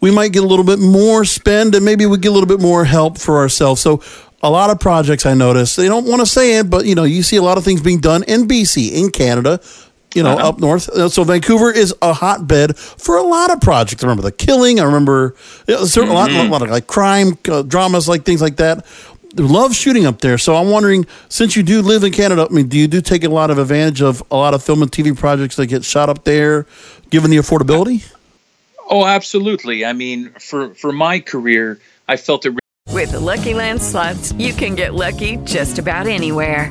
we 0.00 0.10
might 0.10 0.32
get 0.32 0.42
a 0.42 0.46
little 0.46 0.64
bit 0.64 0.78
more 0.78 1.24
spend 1.24 1.74
and 1.74 1.84
maybe 1.84 2.06
we 2.06 2.16
get 2.18 2.28
a 2.28 2.32
little 2.32 2.46
bit 2.46 2.60
more 2.60 2.84
help 2.84 3.18
for 3.18 3.38
ourselves? 3.38 3.80
So, 3.80 4.02
a 4.42 4.50
lot 4.50 4.70
of 4.70 4.78
projects 4.78 5.26
I 5.26 5.34
notice, 5.34 5.76
they 5.76 5.88
don't 5.88 6.06
want 6.06 6.20
to 6.20 6.26
say 6.26 6.58
it, 6.58 6.70
but 6.70 6.86
you 6.86 6.94
know, 6.94 7.04
you 7.04 7.22
see 7.22 7.36
a 7.36 7.42
lot 7.42 7.58
of 7.58 7.64
things 7.64 7.80
being 7.80 8.00
done 8.00 8.22
in 8.24 8.46
BC, 8.46 8.92
in 8.92 9.10
Canada, 9.10 9.60
you 10.14 10.22
know, 10.22 10.38
uh-huh. 10.38 10.48
up 10.48 10.60
north. 10.60 10.88
Uh, 10.88 11.08
so 11.08 11.24
Vancouver 11.24 11.70
is 11.70 11.94
a 12.00 12.12
hotbed 12.12 12.76
for 12.76 13.16
a 13.16 13.22
lot 13.22 13.50
of 13.50 13.60
projects. 13.60 14.02
I 14.02 14.06
remember 14.06 14.22
The 14.22 14.32
Killing. 14.32 14.78
I 14.78 14.84
remember 14.84 15.34
you 15.66 15.74
know, 15.74 15.80
mm-hmm. 15.82 16.10
a, 16.10 16.14
lot, 16.14 16.30
a 16.30 16.48
lot 16.48 16.62
of 16.62 16.70
like 16.70 16.86
crime 16.86 17.38
uh, 17.50 17.62
dramas, 17.62 18.08
like 18.08 18.24
things 18.24 18.40
like 18.40 18.56
that. 18.56 18.86
Love 19.36 19.74
shooting 19.74 20.06
up 20.06 20.20
there. 20.20 20.38
So 20.38 20.56
I'm 20.56 20.70
wondering, 20.70 21.06
since 21.28 21.56
you 21.56 21.62
do 21.62 21.82
live 21.82 22.04
in 22.04 22.12
Canada, 22.12 22.46
I 22.50 22.52
mean, 22.52 22.68
do 22.68 22.78
you 22.78 22.88
do 22.88 23.00
take 23.00 23.22
a 23.24 23.28
lot 23.28 23.50
of 23.50 23.58
advantage 23.58 24.02
of 24.02 24.22
a 24.30 24.36
lot 24.36 24.54
of 24.54 24.62
film 24.62 24.82
and 24.82 24.90
TV 24.90 25.16
projects 25.16 25.56
that 25.56 25.66
get 25.66 25.84
shot 25.84 26.08
up 26.08 26.24
there, 26.24 26.66
given 27.10 27.30
the 27.30 27.36
affordability? 27.36 28.12
Oh, 28.88 29.04
absolutely. 29.04 29.84
I 29.84 29.92
mean, 29.92 30.30
for 30.38 30.74
for 30.74 30.92
my 30.92 31.20
career, 31.20 31.78
I 32.08 32.16
felt 32.16 32.46
it 32.46 32.54
with 32.92 33.12
the 33.12 33.20
Lucky 33.20 33.52
Land 33.52 33.82
slots, 33.82 34.32
you 34.32 34.54
can 34.54 34.74
get 34.74 34.94
lucky 34.94 35.36
just 35.44 35.78
about 35.78 36.06
anywhere. 36.06 36.70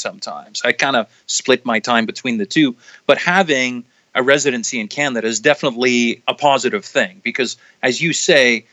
sometimes. 0.00 0.62
I 0.64 0.72
kind 0.72 0.96
of 0.96 1.08
split 1.26 1.64
my 1.64 1.80
time 1.80 2.06
between 2.06 2.38
the 2.38 2.46
two, 2.46 2.76
but 3.06 3.18
having 3.18 3.84
a 4.14 4.22
residency 4.22 4.80
in 4.80 4.88
Canada 4.88 5.26
is 5.26 5.40
definitely 5.40 6.22
a 6.26 6.34
positive 6.34 6.84
thing 6.84 7.20
because, 7.22 7.56
as 7.82 8.00
you 8.00 8.12
say, 8.12 8.64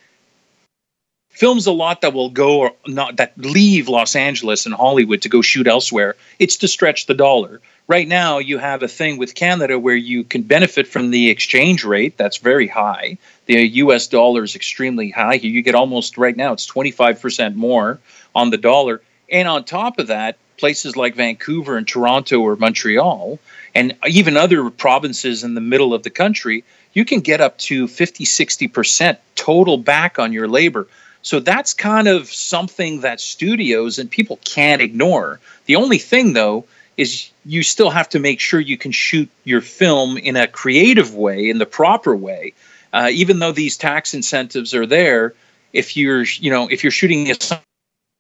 films 1.30 1.68
a 1.68 1.72
lot 1.72 2.02
that 2.02 2.14
will 2.14 2.32
go 2.32 2.62
or 2.62 2.72
not 2.88 3.18
that 3.18 3.38
leave 3.38 3.88
Los 3.88 4.16
Angeles 4.16 4.66
and 4.66 4.74
Hollywood 4.74 5.22
to 5.22 5.30
go 5.30 5.44
shoot 5.44 5.68
elsewhere. 5.68 6.16
It's 6.40 6.58
to 6.58 6.68
stretch 6.68 7.06
the 7.06 7.14
dollar. 7.14 7.62
Right 7.88 8.08
now, 8.08 8.40
you 8.40 8.58
have 8.58 8.82
a 8.82 8.88
thing 8.88 9.18
with 9.18 9.36
Canada 9.36 9.78
where 9.78 9.96
you 9.96 10.24
can 10.24 10.42
benefit 10.42 10.88
from 10.88 11.12
the 11.12 11.30
exchange 11.30 11.86
rate 11.86 12.18
that's 12.18 12.38
very 12.38 12.68
high. 12.68 13.18
The 13.46 13.66
U.S. 13.84 14.08
dollar 14.08 14.44
is 14.44 14.56
extremely 14.56 15.12
high. 15.12 15.38
here. 15.38 15.52
You 15.52 15.62
get 15.62 15.76
almost 15.76 16.18
right 16.18 16.36
now 16.36 16.54
it's 16.54 16.68
25% 16.68 17.56
more 17.56 18.00
on 18.36 18.50
the 18.50 18.58
dollar, 18.58 19.02
and 19.32 19.48
on 19.48 19.64
top 19.64 20.00
of 20.00 20.08
that, 20.08 20.38
places 20.58 20.96
like 20.96 21.16
Vancouver 21.16 21.78
and 21.78 21.88
Toronto 21.88 22.42
or 22.42 22.56
Montreal, 22.56 23.40
and 23.76 23.96
even 24.08 24.38
other 24.38 24.70
provinces 24.70 25.44
in 25.44 25.54
the 25.54 25.62
middle 25.62 25.94
of 25.94 26.04
the 26.04 26.10
country, 26.10 26.64
you 26.94 27.06
can 27.06 27.22
get 27.22 27.42
up 27.42 27.58
to 27.60 27.88
50, 27.88 28.26
60% 28.26 29.18
total 29.36 29.78
back 29.78 30.20
on 30.20 30.34
your 30.34 30.48
labor. 30.48 30.88
So 31.22 31.40
that's 31.40 31.74
kind 31.74 32.08
of 32.08 32.28
something 32.28 33.02
that 33.02 33.20
studios 33.20 34.00
and 34.00 34.10
people 34.10 34.40
can't 34.44 34.82
ignore. 34.82 35.40
The 35.66 35.76
only 35.76 35.98
thing, 35.98 36.34
though, 36.34 36.66
is 36.96 37.30
you 37.46 37.64
still 37.64 37.90
have 37.90 38.10
to 38.10 38.20
make 38.20 38.40
sure 38.40 38.60
you 38.60 38.78
can 38.78 38.92
shoot 38.92 39.30
your 39.44 39.62
film 39.62 40.18
in 40.18 40.36
a 40.36 40.48
creative 40.48 41.14
way, 41.14 41.50
in 41.50 41.60
the 41.60 41.66
proper 41.66 42.16
way. 42.16 42.54
Uh, 42.92 43.10
even 43.12 43.40
though 43.40 43.52
these 43.52 43.78
tax 43.78 44.14
incentives 44.14 44.74
are 44.74 44.86
there, 44.86 45.34
if 45.74 45.96
you're, 45.98 46.24
you 46.24 46.50
know, 46.50 46.68
if 46.68 46.84
you're 46.84 46.92
shooting 46.92 47.30
a 47.30 47.36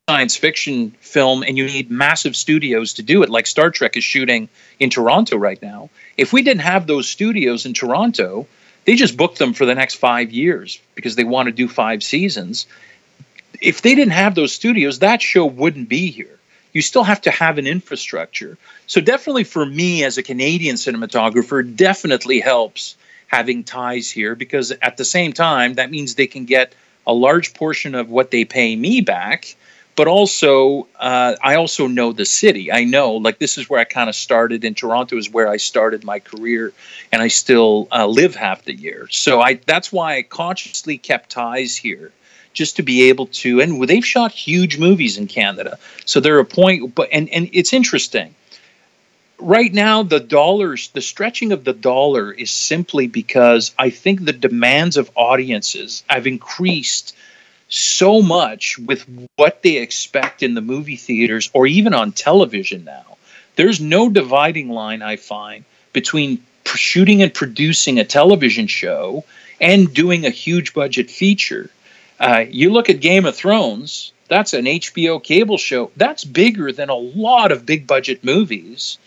science 0.10 0.38
fiction 0.38 0.92
film 1.02 1.44
and 1.44 1.58
you 1.58 1.66
need 1.66 1.92
massive 1.92 2.34
studios 2.34 2.94
to 2.94 3.04
do 3.04 3.24
it, 3.24 3.30
like 3.30 3.46
Star 3.46 3.70
Trek 3.70 3.98
is 3.98 4.06
shooting 4.06 4.48
in 4.80 4.90
Toronto 4.90 5.36
right 5.36 5.62
now. 5.62 5.90
If 6.16 6.32
we 6.32 6.44
didn't 6.44 6.62
have 6.62 6.88
those 6.88 7.10
studios 7.10 7.66
in 7.66 7.74
Toronto, 7.74 8.48
they 8.86 8.96
just 8.96 9.18
booked 9.18 9.38
them 9.38 9.52
for 9.52 9.66
the 9.66 9.76
next 9.76 9.96
five 9.96 10.32
years 10.32 10.80
because 10.96 11.18
they 11.18 11.26
want 11.26 11.48
to 11.48 11.52
do 11.52 11.68
five 11.68 12.04
seasons. 12.04 12.68
If 13.60 13.82
they 13.82 13.96
didn't 13.96 14.14
have 14.14 14.34
those 14.34 14.54
studios, 14.54 15.00
that 15.00 15.22
show 15.22 15.46
wouldn't 15.46 15.90
be 15.90 16.10
here. 16.10 16.40
You 16.72 16.82
still 16.82 17.04
have 17.04 17.20
to 17.24 17.32
have 17.32 17.58
an 17.58 17.68
infrastructure. 17.68 18.58
So, 18.86 19.02
definitely 19.02 19.44
for 19.44 19.66
me 19.66 20.06
as 20.06 20.18
a 20.18 20.24
Canadian 20.24 20.78
cinematographer, 20.78 21.76
definitely 21.76 22.40
helps 22.40 22.96
having 23.28 23.66
ties 23.66 24.10
here 24.10 24.36
because 24.36 24.72
at 24.72 24.96
the 24.96 25.04
same 25.04 25.34
time, 25.34 25.74
that 25.74 25.92
means 25.92 26.16
they 26.16 26.28
can 26.28 26.46
get 26.46 26.74
a 27.06 27.14
large 27.14 27.54
portion 27.54 27.94
of 27.94 28.10
what 28.10 28.32
they 28.32 28.46
pay 28.46 28.74
me 28.74 29.02
back 29.02 29.57
but 29.98 30.08
also 30.08 30.88
uh, 31.00 31.36
I 31.42 31.56
also 31.56 31.88
know 31.88 32.14
the 32.14 32.24
city. 32.24 32.72
I 32.72 32.86
know 32.86 33.16
like 33.16 33.40
this 33.40 33.58
is 33.58 33.68
where 33.68 33.82
I 33.82 33.84
kind 33.84 34.08
of 34.08 34.16
started 34.16 34.64
in 34.64 34.76
Toronto 34.76 35.18
is 35.18 35.30
where 35.30 35.50
I 35.50 35.58
started 35.58 36.06
my 36.06 36.20
career, 36.20 36.72
and 37.12 37.22
I 37.22 37.28
still 37.28 37.88
uh, 37.92 38.06
live 38.06 38.36
half 38.36 38.64
the 38.64 38.76
year. 38.76 39.08
So 39.10 39.42
I 39.42 39.56
that's 39.56 39.92
why 39.92 40.18
I 40.18 40.22
consciously 40.22 41.00
kept 41.00 41.32
ties 41.32 41.76
here, 41.76 42.14
just 42.54 42.76
to 42.78 42.84
be 42.84 43.10
able 43.10 43.26
to. 43.42 43.60
And 43.60 43.86
they've 43.88 44.06
shot 44.06 44.32
huge 44.32 44.78
movies 44.78 45.18
in 45.18 45.28
Canada, 45.28 45.80
so 46.06 46.20
they're 46.20 46.40
a 46.40 46.46
point. 46.46 46.94
But 46.94 47.10
and 47.12 47.28
and 47.30 47.50
it's 47.52 47.74
interesting. 47.74 48.36
Right 49.40 49.74
now, 49.74 50.02
the 50.02 50.20
dollars, 50.20 50.90
the 50.90 51.02
stretching 51.02 51.52
of 51.52 51.64
the 51.64 51.74
dollar 51.74 52.32
is 52.32 52.50
simply 52.50 53.08
because 53.08 53.72
I 53.78 53.92
think 53.92 54.26
the 54.26 54.34
demands 54.34 54.98
of 54.98 55.12
audiences 55.16 56.04
have 56.08 56.26
increased 56.26 57.16
so 57.70 58.22
much 58.22 58.78
with 58.80 59.06
what 59.36 59.62
they 59.62 59.78
expect 59.78 60.44
in 60.44 60.54
the 60.54 60.62
movie 60.62 60.96
theaters 60.96 61.50
or 61.54 61.68
even 61.68 61.94
on 61.94 62.12
television 62.12 62.84
now. 62.86 63.18
There's 63.56 63.82
no 63.82 64.10
dividing 64.10 64.70
line, 64.70 65.02
I 65.02 65.16
find, 65.16 65.66
between 65.92 66.44
shooting 66.66 67.22
and 67.22 67.34
producing 67.34 68.00
a 68.00 68.06
television 68.06 68.68
show 68.68 69.24
and 69.60 69.94
doing 69.94 70.26
a 70.26 70.30
huge 70.30 70.74
budget 70.74 71.10
feature. 71.10 71.70
Uh, 72.20 72.46
you 72.50 72.70
look 72.70 72.90
at 72.90 73.00
Game 73.00 73.26
of 73.26 73.36
Thrones, 73.36 74.12
that's 74.28 74.54
an 74.54 74.66
HBO 74.66 75.24
cable 75.24 75.58
show. 75.58 75.92
That's 75.96 76.24
bigger 76.24 76.72
than 76.72 76.90
a 76.90 76.96
lot 76.96 77.52
of 77.52 77.66
big 77.66 77.88
budget 77.88 78.24
movies 78.24 78.98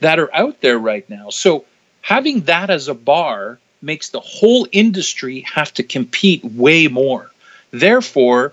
that 0.00 0.18
are 0.18 0.34
out 0.34 0.60
there 0.60 0.78
right 0.78 1.08
now. 1.10 1.30
So 1.30 1.64
having 2.00 2.42
that 2.42 2.70
as 2.70 2.88
a 2.88 2.94
bar 2.94 3.58
makes 3.82 4.10
the 4.10 4.20
whole 4.20 4.66
industry 4.72 5.40
have 5.52 5.72
to 5.74 5.82
compete 5.82 6.44
way 6.44 6.88
more. 6.88 7.30
Therefore, 7.70 8.52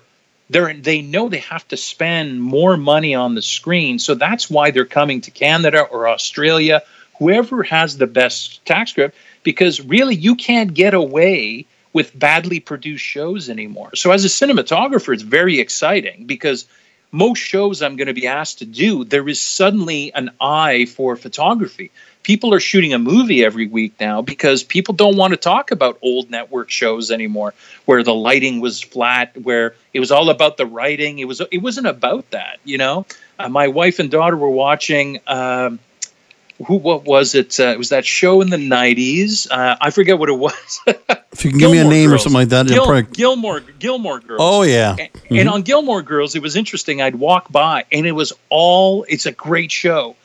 they 0.49 0.73
they 0.73 1.01
know 1.01 1.29
they 1.29 1.39
have 1.39 1.67
to 1.69 1.77
spend 1.77 2.41
more 2.41 2.77
money 2.77 3.15
on 3.15 3.35
the 3.35 3.41
screen. 3.41 3.99
So 3.99 4.15
that's 4.15 4.49
why 4.49 4.71
they're 4.71 4.85
coming 4.85 5.21
to 5.21 5.31
Canada 5.31 5.81
or 5.81 6.07
Australia, 6.07 6.83
whoever 7.17 7.63
has 7.63 7.97
the 7.97 8.07
best 8.07 8.63
tax 8.65 8.91
script, 8.91 9.15
because 9.43 9.81
really 9.81 10.15
you 10.15 10.35
can't 10.35 10.73
get 10.73 10.93
away 10.93 11.65
with 11.93 12.17
badly 12.17 12.59
produced 12.59 13.05
shows 13.05 13.49
anymore. 13.49 13.95
So 13.95 14.11
as 14.11 14.25
a 14.25 14.27
cinematographer, 14.27 15.13
it's 15.13 15.23
very 15.23 15.59
exciting 15.59 16.25
because 16.25 16.65
most 17.11 17.39
shows 17.39 17.81
I'm 17.81 17.95
going 17.95 18.07
to 18.07 18.13
be 18.13 18.27
asked 18.27 18.59
to 18.59 18.65
do, 18.65 19.05
there 19.05 19.27
is 19.29 19.39
suddenly 19.39 20.13
an 20.13 20.31
eye 20.41 20.85
for 20.85 21.15
photography. 21.15 21.91
People 22.25 22.55
are 22.55 22.59
shooting 22.59 22.91
a 22.91 22.97
movie 22.97 23.45
every 23.45 23.67
week 23.67 23.93
now 23.99 24.23
because 24.23 24.63
people 24.63 24.95
don't 24.95 25.15
want 25.15 25.31
to 25.33 25.37
talk 25.37 25.69
about 25.69 25.99
old 26.01 26.31
network 26.31 26.71
shows 26.71 27.11
anymore, 27.11 27.53
where 27.85 28.01
the 28.01 28.15
lighting 28.15 28.61
was 28.61 28.81
flat, 28.81 29.37
where 29.43 29.75
it 29.93 29.99
was 29.99 30.09
all 30.11 30.31
about 30.31 30.57
the 30.57 30.65
writing. 30.65 31.19
It 31.19 31.25
was 31.27 31.39
it 31.51 31.59
wasn't 31.59 31.85
about 31.85 32.31
that, 32.31 32.57
you 32.63 32.79
know. 32.79 33.05
Uh, 33.37 33.47
my 33.49 33.67
wife 33.67 33.99
and 33.99 34.09
daughter 34.09 34.35
were 34.35 34.49
watching. 34.49 35.19
Um, 35.27 35.77
who 36.65 36.77
what 36.77 37.03
was 37.03 37.35
it? 37.35 37.59
Uh, 37.59 37.65
it 37.65 37.77
was 37.77 37.89
that 37.89 38.05
show 38.07 38.41
in 38.41 38.49
the 38.49 38.57
'90s. 38.57 39.47
Uh, 39.51 39.75
I 39.79 39.91
forget 39.91 40.17
what 40.17 40.29
it 40.29 40.39
was. 40.39 40.79
if 40.87 41.45
you 41.45 41.51
can 41.51 41.59
give 41.59 41.69
me 41.69 41.77
a 41.77 41.83
name 41.83 42.09
Girls. 42.09 42.21
or 42.21 42.23
something 42.23 42.39
like 42.39 42.49
that, 42.49 42.65
Gil- 42.65 42.85
probably- 42.85 43.03
Gilmore 43.13 43.59
Gilmore 43.59 44.19
Girls. 44.19 44.39
Oh, 44.41 44.63
yeah. 44.63 44.95
And, 44.97 45.13
Mhm. 45.29 45.39
and 45.41 45.49
on 45.49 45.61
Gilmore 45.61 46.01
Girls, 46.01 46.33
it 46.35 46.41
was 46.41 46.55
interesting. 46.55 47.01
I'd 47.03 47.15
walk 47.17 47.51
by, 47.51 47.83
and 47.91 48.07
it 48.07 48.13
was 48.13 48.33
all. 48.49 49.05
It's 49.09 49.25
a 49.27 49.31
great 49.31 49.71
show, 49.71 50.15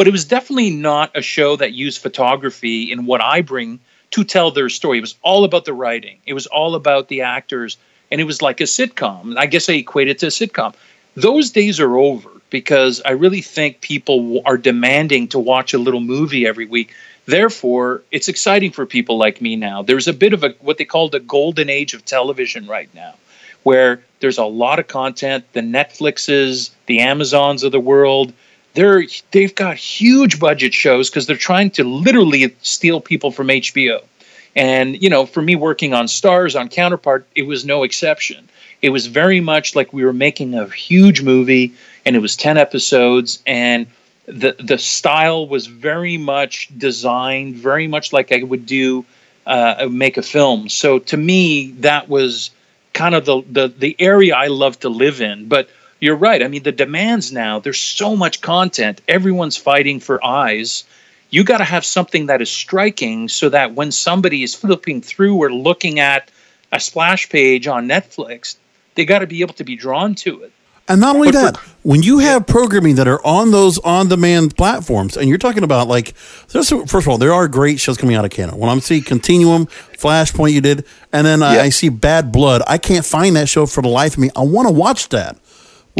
but 0.00 0.08
it 0.08 0.12
was 0.12 0.24
definitely 0.24 0.70
not 0.70 1.14
a 1.14 1.20
show 1.20 1.56
that 1.56 1.74
used 1.74 2.00
photography 2.00 2.90
in 2.90 3.04
what 3.04 3.20
I 3.20 3.42
bring 3.42 3.78
to 4.12 4.24
tell 4.24 4.50
their 4.50 4.70
story. 4.70 4.96
It 4.96 5.02
was 5.02 5.16
all 5.20 5.44
about 5.44 5.66
the 5.66 5.74
writing. 5.74 6.16
It 6.24 6.32
was 6.32 6.46
all 6.46 6.74
about 6.74 7.08
the 7.08 7.20
actors, 7.20 7.76
and 8.10 8.18
it 8.18 8.24
was 8.24 8.40
like 8.40 8.62
a 8.62 8.64
sitcom. 8.64 9.36
I 9.36 9.44
guess 9.44 9.68
I 9.68 9.74
equate 9.74 10.08
it 10.08 10.18
to 10.20 10.28
a 10.28 10.30
sitcom. 10.30 10.74
Those 11.16 11.50
days 11.50 11.80
are 11.80 11.98
over 11.98 12.30
because 12.48 13.02
I 13.04 13.10
really 13.10 13.42
think 13.42 13.82
people 13.82 14.40
are 14.46 14.56
demanding 14.56 15.28
to 15.28 15.38
watch 15.38 15.74
a 15.74 15.78
little 15.78 16.00
movie 16.00 16.46
every 16.46 16.64
week. 16.64 16.94
Therefore, 17.26 18.02
it's 18.10 18.28
exciting 18.28 18.70
for 18.70 18.86
people 18.86 19.18
like 19.18 19.42
me 19.42 19.54
now. 19.54 19.82
There's 19.82 20.08
a 20.08 20.14
bit 20.14 20.32
of 20.32 20.42
a 20.42 20.54
what 20.60 20.78
they 20.78 20.86
call 20.86 21.10
the 21.10 21.20
golden 21.20 21.68
age 21.68 21.92
of 21.92 22.06
television 22.06 22.66
right 22.66 22.88
now, 22.94 23.16
where 23.64 24.02
there's 24.20 24.38
a 24.38 24.46
lot 24.46 24.78
of 24.78 24.88
content. 24.88 25.44
The 25.52 25.60
Netflixes, 25.60 26.70
the 26.86 27.00
Amazons 27.00 27.64
of 27.64 27.72
the 27.72 27.80
world, 27.80 28.32
they're 28.74 29.04
they've 29.30 29.54
got 29.54 29.76
huge 29.76 30.38
budget 30.38 30.74
shows 30.74 31.10
because 31.10 31.26
they're 31.26 31.36
trying 31.36 31.70
to 31.72 31.84
literally 31.84 32.54
steal 32.62 33.00
people 33.00 33.30
from 33.30 33.48
HBO. 33.48 34.02
And 34.56 35.00
you 35.00 35.10
know, 35.10 35.26
for 35.26 35.42
me 35.42 35.56
working 35.56 35.94
on 35.94 36.06
Starz 36.06 36.58
on 36.58 36.68
Counterpart, 36.68 37.26
it 37.34 37.42
was 37.42 37.64
no 37.64 37.82
exception. 37.82 38.48
It 38.82 38.90
was 38.90 39.06
very 39.06 39.40
much 39.40 39.76
like 39.76 39.92
we 39.92 40.04
were 40.04 40.12
making 40.12 40.54
a 40.54 40.66
huge 40.68 41.22
movie, 41.22 41.74
and 42.04 42.16
it 42.16 42.20
was 42.20 42.36
ten 42.36 42.58
episodes, 42.58 43.42
and 43.46 43.86
the 44.26 44.56
the 44.58 44.78
style 44.78 45.46
was 45.46 45.66
very 45.66 46.16
much 46.16 46.68
designed, 46.76 47.56
very 47.56 47.86
much 47.86 48.12
like 48.12 48.32
I 48.32 48.42
would 48.42 48.66
do 48.66 49.04
uh, 49.46 49.88
make 49.90 50.16
a 50.16 50.22
film. 50.22 50.68
So 50.68 50.98
to 50.98 51.16
me, 51.16 51.72
that 51.80 52.08
was 52.08 52.50
kind 52.92 53.14
of 53.14 53.24
the, 53.24 53.42
the 53.50 53.68
the 53.68 53.96
area 53.98 54.34
I 54.34 54.46
love 54.46 54.78
to 54.80 54.88
live 54.88 55.20
in. 55.20 55.48
But 55.48 55.68
you're 56.00 56.16
right. 56.16 56.42
I 56.42 56.48
mean, 56.48 56.62
the 56.62 56.72
demands 56.72 57.32
now. 57.32 57.60
There's 57.60 57.78
so 57.78 58.16
much 58.16 58.40
content. 58.40 59.00
Everyone's 59.06 59.56
fighting 59.56 60.00
for 60.00 60.24
eyes. 60.24 60.84
You 61.28 61.44
got 61.44 61.58
to 61.58 61.64
have 61.64 61.84
something 61.84 62.26
that 62.26 62.42
is 62.42 62.50
striking, 62.50 63.28
so 63.28 63.48
that 63.50 63.74
when 63.74 63.92
somebody 63.92 64.42
is 64.42 64.54
flipping 64.54 65.00
through 65.00 65.36
or 65.36 65.52
looking 65.52 66.00
at 66.00 66.30
a 66.72 66.80
splash 66.80 67.28
page 67.28 67.66
on 67.66 67.86
Netflix, 67.86 68.56
they 68.96 69.04
got 69.04 69.20
to 69.20 69.26
be 69.26 69.40
able 69.42 69.54
to 69.54 69.64
be 69.64 69.76
drawn 69.76 70.14
to 70.16 70.42
it. 70.42 70.52
And 70.88 71.00
not 71.00 71.14
only 71.14 71.30
that, 71.30 71.56
when 71.84 72.02
you 72.02 72.18
have 72.18 72.48
programming 72.48 72.96
that 72.96 73.06
are 73.06 73.24
on 73.24 73.52
those 73.52 73.78
on-demand 73.78 74.56
platforms, 74.56 75.16
and 75.16 75.28
you're 75.28 75.38
talking 75.38 75.62
about 75.62 75.86
like, 75.86 76.14
there's, 76.48 76.68
first 76.68 77.06
of 77.06 77.08
all, 77.08 77.16
there 77.16 77.32
are 77.32 77.46
great 77.46 77.78
shows 77.78 77.96
coming 77.96 78.16
out 78.16 78.24
of 78.24 78.32
Canada. 78.32 78.56
When 78.56 78.68
I'm 78.68 78.80
seeing 78.80 79.04
Continuum, 79.04 79.66
Flashpoint, 79.66 80.52
you 80.52 80.60
did, 80.60 80.84
and 81.12 81.24
then 81.24 81.44
I, 81.44 81.60
I 81.60 81.68
see 81.68 81.90
Bad 81.90 82.32
Blood. 82.32 82.62
I 82.66 82.76
can't 82.78 83.06
find 83.06 83.36
that 83.36 83.48
show 83.48 83.66
for 83.66 83.82
the 83.82 83.88
life 83.88 84.14
of 84.14 84.18
me. 84.18 84.30
I 84.34 84.42
want 84.42 84.66
to 84.66 84.74
watch 84.74 85.10
that 85.10 85.38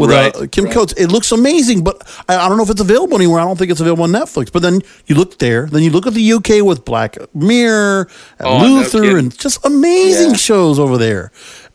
with 0.01 0.11
uh, 0.11 0.47
Kim 0.51 0.65
right. 0.65 0.73
Coates. 0.73 0.93
It 0.93 1.07
looks 1.07 1.31
amazing, 1.31 1.83
but 1.83 2.01
I, 2.27 2.35
I 2.37 2.47
don't 2.49 2.57
know 2.57 2.63
if 2.63 2.69
it's 2.69 2.81
available 2.81 3.15
anywhere. 3.15 3.39
I 3.39 3.45
don't 3.45 3.57
think 3.57 3.71
it's 3.71 3.79
available 3.81 4.03
on 4.03 4.11
Netflix. 4.11 4.51
But 4.51 4.61
then 4.61 4.81
you 5.05 5.15
look 5.15 5.37
there, 5.39 5.67
then 5.67 5.83
you 5.83 5.89
look 5.91 6.07
at 6.07 6.13
the 6.13 6.33
UK 6.33 6.63
with 6.65 6.83
Black 6.85 7.17
Mirror 7.33 8.09
and 8.39 8.47
Oh, 8.47 8.57
Luther, 8.59 9.01
kidding. 9.01 9.17
and 9.17 9.37
just 9.37 9.65
amazing 9.65 10.31
Yeah. 10.31 10.35
shows 10.37 10.79
over 10.79 10.97
there. 10.97 11.31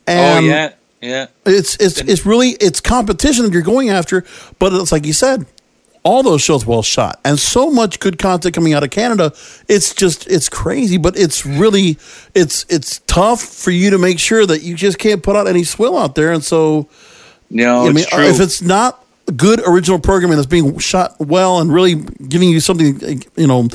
oh 0.09 0.13
And 0.13 0.47
yeah, 0.47 0.73
yeah. 1.01 1.27
it's 1.45 1.77
it's 1.77 2.01
it's 2.01 2.27
really 2.27 2.51
it's 2.61 2.81
competition 2.81 3.45
that 3.45 3.53
you're 3.53 3.63
going 3.63 3.91
after, 3.91 4.25
but 4.59 4.73
it's 4.73 4.93
like 4.93 5.07
you 5.07 5.13
said, 5.13 5.47
all 6.05 6.23
those 6.23 6.41
shows 6.41 6.65
well 6.65 6.83
shot 6.85 7.19
and 7.25 7.37
so 7.37 7.69
much 7.69 7.99
good 7.99 8.17
content 8.17 8.55
coming 8.55 8.73
out 8.75 8.85
of 8.85 8.91
Canada. 8.91 9.33
It's 9.69 9.93
just 9.93 10.29
it's 10.29 10.49
crazy, 10.49 10.99
but 10.99 11.19
it's 11.19 11.45
really 11.45 11.99
it's 12.33 12.65
it's 12.69 13.01
tough 13.09 13.41
for 13.43 13.73
you 13.73 13.91
to 13.91 13.99
make 13.99 14.21
sure 14.21 14.47
that 14.47 14.63
you 14.63 14.77
just 14.77 14.99
can't 15.01 15.21
put 15.21 15.35
out 15.35 15.49
any 15.49 15.65
swill 15.65 15.99
out 15.99 16.15
there. 16.15 16.33
And 16.33 16.45
so, 16.45 16.89
No, 17.51 17.83
I 17.83 17.89
mean, 17.89 17.99
it's 17.99 18.07
true. 18.11 18.25
if 18.25 18.41
it's 18.41 18.63
not 18.63 19.05
good 19.37 19.61
original 19.67 19.99
programming 19.99 20.37
that's 20.37 20.47
being 20.47 20.79
shot 20.79 21.17
well 21.21 21.61
and 21.61 21.73
really 21.73 21.95
giving 22.29 22.49
you 22.51 22.61
something, 22.61 23.23
you 23.37 23.47
know. 23.47 23.69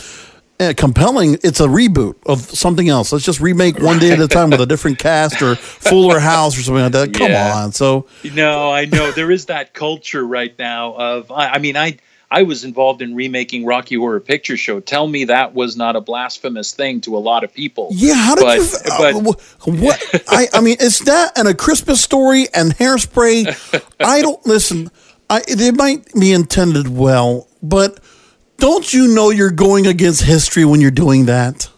uh, 0.59 0.73
Compelling, 0.77 1.39
it's 1.43 1.59
a 1.59 1.65
reboot 1.67 2.15
of 2.27 2.39
something 2.41 2.87
else. 2.87 3.11
Let's 3.11 3.25
just 3.25 3.39
remake 3.39 3.79
one 3.79 3.97
day 3.97 4.11
at 4.11 4.19
a 4.19 4.27
time 4.27 4.51
with 4.51 4.61
a 4.61 4.65
different 4.67 4.99
cast 4.99 5.41
or 5.41 5.55
Fuller 5.55 6.19
House 6.19 6.55
or 6.57 6.61
something 6.61 6.83
like 6.83 6.91
that. 6.91 7.13
Come 7.13 7.31
Yeah. 7.31 7.55
on. 7.55 7.71
So, 7.71 8.05
No, 8.33 8.71
I 8.71 8.85
know 8.85 9.11
there 9.11 9.31
is 9.31 9.45
that 9.47 9.73
culture 9.73 10.23
right 10.25 10.53
now 10.59 10.93
of. 10.93 11.31
I, 11.31 11.53
I 11.53 11.57
mean, 11.57 11.75
I 11.75 11.97
I 12.33 12.43
was 12.43 12.63
involved 12.63 13.01
in 13.01 13.13
remaking 13.13 13.65
Rocky 13.65 13.95
Horror 13.95 14.21
Picture 14.21 14.55
Show. 14.55 14.79
Tell 14.79 15.05
me 15.05 15.25
that 15.25 15.53
was 15.53 15.75
not 15.75 15.97
a 15.97 16.01
blasphemous 16.01 16.71
thing 16.71 17.01
to 17.01 17.17
a 17.17 17.19
lot 17.19 17.43
of 17.43 17.53
people. 17.53 17.89
Yeah, 17.91 18.13
how 18.13 18.35
did 18.35 18.45
but, 18.45 18.57
you? 18.57 18.67
But 18.97 19.15
uh, 19.67 19.81
what? 19.83 20.23
I, 20.29 20.47
I 20.53 20.61
mean, 20.61 20.77
it's 20.79 20.99
that 20.99 21.37
and 21.37 21.49
a 21.49 21.53
Christmas 21.53 22.01
story 22.01 22.47
and 22.53 22.71
hairspray. 22.71 23.83
I 23.99 24.21
don't 24.21 24.43
listen. 24.47 24.89
I 25.29 25.41
they 25.41 25.71
might 25.71 26.13
be 26.13 26.31
intended 26.31 26.87
well, 26.87 27.49
but 27.61 27.99
don't 28.57 28.93
you 28.93 29.13
know 29.13 29.29
you're 29.29 29.51
going 29.51 29.85
against 29.85 30.23
history 30.23 30.63
when 30.63 30.79
you're 30.79 30.89
doing 30.89 31.25
that? 31.25 31.69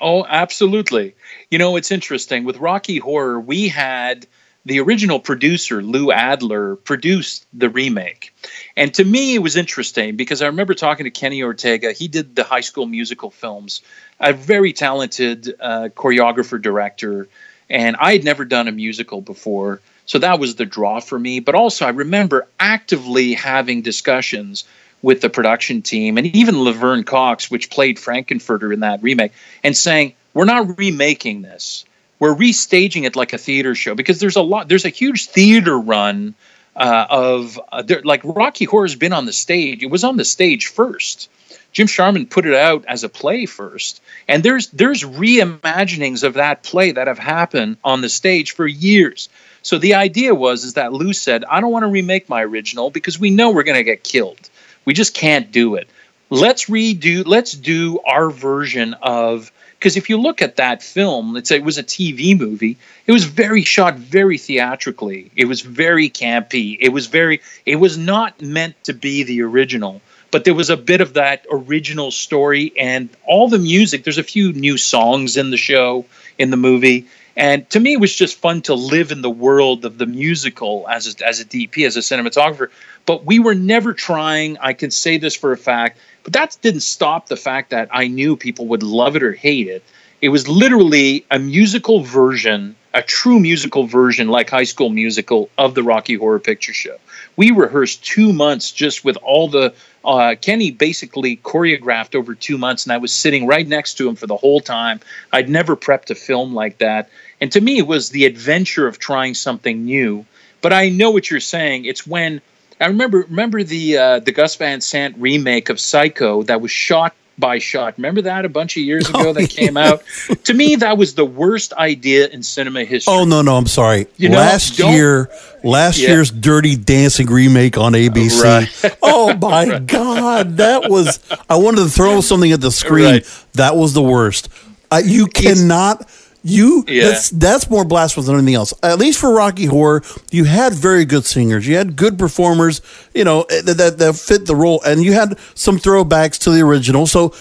Oh, 0.00 0.24
absolutely. 0.26 1.14
You 1.50 1.58
know, 1.58 1.76
it's 1.76 1.90
interesting. 1.90 2.44
With 2.44 2.56
Rocky 2.56 2.98
Horror, 2.98 3.38
we 3.38 3.68
had 3.68 4.26
the 4.66 4.80
original 4.80 5.20
producer, 5.20 5.82
Lou 5.82 6.10
Adler, 6.10 6.76
produced 6.76 7.46
the 7.52 7.68
remake. 7.68 8.34
And 8.76 8.92
to 8.94 9.04
me, 9.04 9.34
it 9.34 9.40
was 9.40 9.56
interesting 9.56 10.16
because 10.16 10.40
I 10.40 10.46
remember 10.46 10.74
talking 10.74 11.04
to 11.04 11.10
Kenny 11.10 11.42
Ortega. 11.42 11.92
He 11.92 12.08
did 12.08 12.34
the 12.34 12.44
high 12.44 12.60
school 12.60 12.86
musical 12.86 13.30
films, 13.30 13.82
a 14.20 14.32
very 14.32 14.72
talented 14.72 15.54
uh, 15.60 15.88
choreographer, 15.94 16.60
director. 16.60 17.28
And 17.68 17.96
I 17.96 18.12
had 18.12 18.24
never 18.24 18.44
done 18.44 18.68
a 18.68 18.72
musical 18.72 19.20
before. 19.20 19.80
So 20.06 20.18
that 20.18 20.38
was 20.38 20.56
the 20.56 20.66
draw 20.66 21.00
for 21.00 21.18
me. 21.18 21.40
But 21.40 21.54
also, 21.54 21.86
I 21.86 21.90
remember 21.90 22.46
actively 22.58 23.34
having 23.34 23.82
discussions 23.82 24.64
with 25.02 25.20
the 25.20 25.28
production 25.28 25.82
team 25.82 26.16
and 26.16 26.26
even 26.28 26.62
Laverne 26.64 27.04
Cox, 27.04 27.50
which 27.50 27.68
played 27.68 27.98
Frank-N-Furter 27.98 28.72
in 28.72 28.80
that 28.80 29.02
remake, 29.02 29.32
and 29.62 29.76
saying, 29.76 30.14
We're 30.32 30.46
not 30.46 30.78
remaking 30.78 31.42
this. 31.42 31.84
We're 32.18 32.34
restaging 32.34 33.04
it 33.04 33.16
like 33.16 33.32
a 33.32 33.38
theater 33.38 33.74
show 33.74 33.94
because 33.94 34.20
there's 34.20 34.36
a 34.36 34.42
lot, 34.42 34.68
there's 34.68 34.84
a 34.84 34.90
huge 34.90 35.26
theater 35.26 35.78
run 35.78 36.34
uh, 36.76 37.06
of 37.08 37.60
uh, 37.70 37.82
there, 37.82 38.02
like 38.02 38.20
Rocky 38.24 38.64
Horror's 38.64 38.94
been 38.94 39.12
on 39.12 39.26
the 39.26 39.32
stage. 39.32 39.82
It 39.82 39.90
was 39.90 40.04
on 40.04 40.16
the 40.16 40.24
stage 40.24 40.66
first. 40.66 41.28
Jim 41.72 41.88
Sharman 41.88 42.26
put 42.26 42.46
it 42.46 42.54
out 42.54 42.84
as 42.86 43.02
a 43.02 43.08
play 43.08 43.46
first, 43.46 44.00
and 44.28 44.42
there's 44.42 44.68
there's 44.68 45.02
reimaginings 45.02 46.22
of 46.22 46.34
that 46.34 46.62
play 46.62 46.92
that 46.92 47.08
have 47.08 47.18
happened 47.18 47.78
on 47.82 48.00
the 48.00 48.08
stage 48.08 48.52
for 48.52 48.66
years. 48.66 49.28
So 49.62 49.78
the 49.78 49.94
idea 49.94 50.34
was 50.34 50.64
is 50.64 50.74
that 50.74 50.92
Lou 50.92 51.12
said, 51.12 51.44
I 51.44 51.60
don't 51.60 51.72
want 51.72 51.84
to 51.84 51.88
remake 51.90 52.28
my 52.28 52.44
original 52.44 52.90
because 52.90 53.18
we 53.18 53.30
know 53.30 53.50
we're 53.50 53.64
going 53.64 53.78
to 53.78 53.84
get 53.84 54.04
killed. 54.04 54.50
We 54.84 54.94
just 54.94 55.14
can't 55.14 55.50
do 55.50 55.74
it. 55.76 55.88
Let's 56.30 56.66
redo. 56.66 57.26
Let's 57.26 57.52
do 57.52 57.98
our 58.06 58.30
version 58.30 58.94
of 59.02 59.50
because 59.84 59.98
if 59.98 60.08
you 60.08 60.16
look 60.16 60.40
at 60.40 60.56
that 60.56 60.82
film, 60.82 61.36
it 61.36 61.62
was 61.62 61.76
a 61.76 61.82
TV 61.82 62.38
movie. 62.38 62.78
It 63.06 63.12
was 63.12 63.26
very 63.26 63.64
shot 63.64 63.98
very 63.98 64.38
theatrically. 64.38 65.30
It 65.36 65.44
was 65.44 65.60
very 65.60 66.08
campy. 66.08 66.78
It 66.80 66.88
was 66.88 67.06
very. 67.06 67.42
It 67.66 67.76
was 67.76 67.98
not 67.98 68.40
meant 68.40 68.82
to 68.84 68.94
be 68.94 69.24
the 69.24 69.42
original. 69.42 70.00
but 70.30 70.44
there 70.44 70.54
was 70.54 70.70
a 70.70 70.76
bit 70.78 71.02
of 71.02 71.12
that 71.12 71.46
original 71.48 72.10
story 72.10 72.72
and 72.80 73.10
all 73.26 73.46
the 73.50 73.58
music. 73.58 74.04
There's 74.04 74.16
a 74.16 74.22
few 74.22 74.54
new 74.54 74.78
songs 74.78 75.36
in 75.36 75.50
the 75.50 75.58
show, 75.58 76.06
in 76.38 76.48
the 76.48 76.56
movie. 76.56 77.06
And 77.36 77.68
to 77.70 77.78
me, 77.78 77.92
it 77.92 78.00
was 78.00 78.16
just 78.16 78.38
fun 78.38 78.62
to 78.62 78.74
live 78.74 79.12
in 79.12 79.20
the 79.20 79.30
world 79.30 79.84
of 79.84 79.98
the 79.98 80.06
musical 80.06 80.86
as 80.88 81.14
a, 81.14 81.26
as 81.26 81.40
a 81.40 81.44
DP, 81.44 81.86
as 81.86 81.96
a 81.96 82.00
cinematographer. 82.00 82.70
But 83.06 83.26
we 83.26 83.38
were 83.38 83.54
never 83.54 83.92
trying. 83.92 84.56
I 84.58 84.72
can 84.72 84.90
say 84.90 85.18
this 85.18 85.36
for 85.36 85.52
a 85.52 85.56
fact, 85.56 85.98
but 86.24 86.32
that 86.32 86.56
didn't 86.62 86.80
stop 86.80 87.28
the 87.28 87.36
fact 87.36 87.70
that 87.70 87.88
I 87.92 88.08
knew 88.08 88.36
people 88.36 88.66
would 88.68 88.82
love 88.82 89.14
it 89.14 89.22
or 89.22 89.32
hate 89.32 89.68
it. 89.68 89.84
It 90.20 90.30
was 90.30 90.48
literally 90.48 91.26
a 91.30 91.38
musical 91.38 92.00
version, 92.00 92.76
a 92.94 93.02
true 93.02 93.38
musical 93.38 93.86
version, 93.86 94.28
like 94.28 94.48
High 94.48 94.64
School 94.64 94.88
Musical, 94.88 95.50
of 95.58 95.74
the 95.74 95.82
Rocky 95.82 96.14
Horror 96.14 96.38
Picture 96.38 96.72
Show. 96.72 96.96
We 97.36 97.50
rehearsed 97.50 98.02
two 98.02 98.32
months 98.32 98.72
just 98.72 99.04
with 99.04 99.18
all 99.18 99.48
the. 99.48 99.74
Uh, 100.02 100.34
Kenny 100.40 100.70
basically 100.70 101.36
choreographed 101.38 102.14
over 102.14 102.34
two 102.34 102.58
months, 102.58 102.84
and 102.84 102.92
I 102.92 102.98
was 102.98 103.12
sitting 103.12 103.46
right 103.46 103.66
next 103.66 103.94
to 103.94 104.08
him 104.08 104.16
for 104.16 104.26
the 104.26 104.36
whole 104.36 104.60
time. 104.60 105.00
I'd 105.32 105.48
never 105.48 105.76
prepped 105.76 106.10
a 106.10 106.14
film 106.14 106.54
like 106.54 106.78
that. 106.78 107.10
And 107.40 107.52
to 107.52 107.60
me, 107.60 107.78
it 107.78 107.86
was 107.86 108.10
the 108.10 108.24
adventure 108.24 108.86
of 108.86 108.98
trying 108.98 109.34
something 109.34 109.84
new. 109.84 110.24
But 110.62 110.72
I 110.72 110.88
know 110.88 111.10
what 111.10 111.30
you're 111.30 111.40
saying. 111.40 111.84
It's 111.84 112.06
when 112.06 112.40
I 112.84 112.88
remember 112.88 113.24
remember 113.28 113.62
the 113.62 113.96
uh, 113.96 114.18
the 114.20 114.32
Gus 114.32 114.54
Van 114.56 114.80
Sant 114.80 115.16
remake 115.18 115.70
of 115.70 115.80
Psycho 115.80 116.42
that 116.44 116.60
was 116.60 116.70
shot 116.70 117.14
by 117.38 117.58
shot. 117.58 117.96
Remember 117.96 118.22
that 118.22 118.44
a 118.44 118.48
bunch 118.48 118.76
of 118.76 118.82
years 118.84 119.08
ago 119.08 119.32
that 119.32 119.48
came 119.50 119.76
out? 119.76 120.02
to 120.44 120.54
me, 120.54 120.76
that 120.76 120.96
was 120.98 121.14
the 121.14 121.24
worst 121.24 121.72
idea 121.72 122.28
in 122.28 122.42
cinema 122.42 122.84
history. 122.84 123.12
Oh 123.12 123.24
no, 123.24 123.42
no, 123.42 123.56
I'm 123.56 123.66
sorry. 123.66 124.06
You 124.18 124.28
last 124.28 124.78
year, 124.78 125.30
last 125.64 125.98
Yeah. 125.98 126.10
year's 126.10 126.30
Dirty 126.30 126.76
Dancing 126.76 127.26
remake 127.26 127.76
on 127.78 127.94
ABC. 127.94 128.42
Right. 128.42 128.96
Oh 129.02 129.34
my 129.40 129.78
God, 129.80 130.58
that 130.58 130.90
was. 130.90 131.18
I 131.48 131.56
wanted 131.56 131.84
to 131.84 131.88
throw 131.88 132.20
something 132.20 132.52
at 132.52 132.60
the 132.60 132.70
screen. 132.70 133.04
Right. 133.06 133.44
That 133.54 133.76
was 133.76 133.94
the 133.94 134.02
worst. 134.02 134.48
Uh, 134.90 135.00
you 135.04 135.26
cannot. 135.26 136.06
You 136.46 136.84
Yeah. 136.86 137.08
that's 137.08 137.30
that's 137.30 137.70
more 137.70 137.84
blasphemous 137.86 138.26
than 138.26 138.36
anything 138.36 138.54
else. 138.54 138.74
At 138.82 138.98
least 138.98 139.18
for 139.18 139.32
Rocky 139.32 139.64
Horror, 139.64 140.02
you 140.30 140.44
had 140.44 140.74
very 140.74 141.06
good 141.06 141.24
singers. 141.24 141.66
You 141.66 141.76
had 141.76 141.96
good 141.96 142.18
performers. 142.18 142.82
You 143.14 143.24
know 143.24 143.42
eh, 143.44 143.62
that 143.62 143.78
that, 143.78 143.98
that 143.98 144.14
fit 144.16 144.44
the 144.44 144.54
role, 144.54 144.82
and 144.84 145.02
you 145.02 145.14
had 145.14 145.38
some 145.54 145.78
throwbacks 145.78 146.38
to 146.40 146.50
the 146.50 146.60
original. 146.60 147.06
So. 147.06 147.32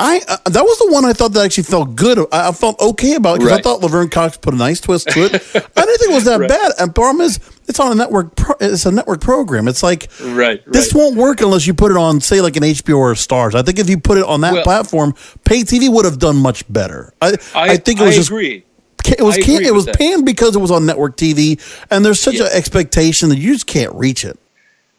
I 0.00 0.20
uh, 0.28 0.36
that 0.50 0.62
was 0.62 0.78
the 0.78 0.92
one 0.92 1.04
I 1.04 1.12
thought 1.12 1.32
that 1.32 1.44
actually 1.44 1.64
felt 1.64 1.96
good. 1.96 2.18
I, 2.32 2.48
I 2.48 2.52
felt 2.52 2.78
okay 2.80 3.14
about 3.14 3.38
because 3.38 3.52
I 3.52 3.60
thought 3.60 3.80
Laverne 3.80 4.08
Cox 4.08 4.36
put 4.36 4.54
a 4.54 4.56
nice 4.56 4.80
twist 4.80 5.08
to 5.08 5.24
it. 5.24 5.32
I 5.54 5.84
didn't 5.84 5.98
think 5.98 6.10
it 6.12 6.14
was 6.14 6.24
that 6.24 6.38
Right. 6.38 6.48
bad. 6.48 6.72
And 6.78 6.94
problem 6.94 7.20
is, 7.26 7.40
it's 7.66 7.80
on 7.80 7.90
a 7.90 7.94
network. 7.96 8.36
Pro, 8.36 8.54
it's 8.60 8.86
a 8.86 8.92
network 8.92 9.20
program. 9.20 9.66
It's 9.66 9.82
like 9.82 10.08
Right, 10.22 10.62
this 10.70 10.94
right. 10.94 11.00
won't 11.00 11.16
work 11.16 11.40
unless 11.40 11.66
you 11.66 11.74
put 11.74 11.90
it 11.90 11.96
on, 11.96 12.20
say, 12.20 12.40
like 12.40 12.54
an 12.56 12.62
HBO 12.62 12.96
or 12.98 13.10
a 13.10 13.14
Starz. 13.16 13.56
I 13.56 13.62
think 13.62 13.80
if 13.80 13.90
you 13.90 13.98
put 13.98 14.18
it 14.18 14.24
on 14.24 14.40
that 14.42 14.52
Well- 14.54 14.62
platform, 14.62 15.14
pay 15.44 15.62
TV 15.62 15.88
would 15.92 16.04
have 16.04 16.18
done 16.20 16.36
much 16.36 16.70
better. 16.72 17.12
I 17.20 17.30
I, 17.54 17.70
I, 17.70 17.76
think 17.76 17.98
it 18.00 18.04
was 18.04 18.14
I 18.14 18.18
just 18.18 18.30
agree. 18.30 18.64
it 19.04 19.22
was 19.22 19.36
can, 19.36 19.64
it 19.64 19.74
was 19.74 19.86
panned 19.86 20.24
because 20.24 20.54
it 20.54 20.60
was 20.60 20.70
on 20.70 20.86
network 20.86 21.16
TV, 21.16 21.58
and 21.90 22.04
there's 22.04 22.20
such 22.20 22.36
an 22.36 22.46
expectation 22.52 23.30
that 23.30 23.38
you 23.38 23.52
just 23.54 23.66
can't 23.66 23.92
reach 23.94 24.24
it. 24.24 24.38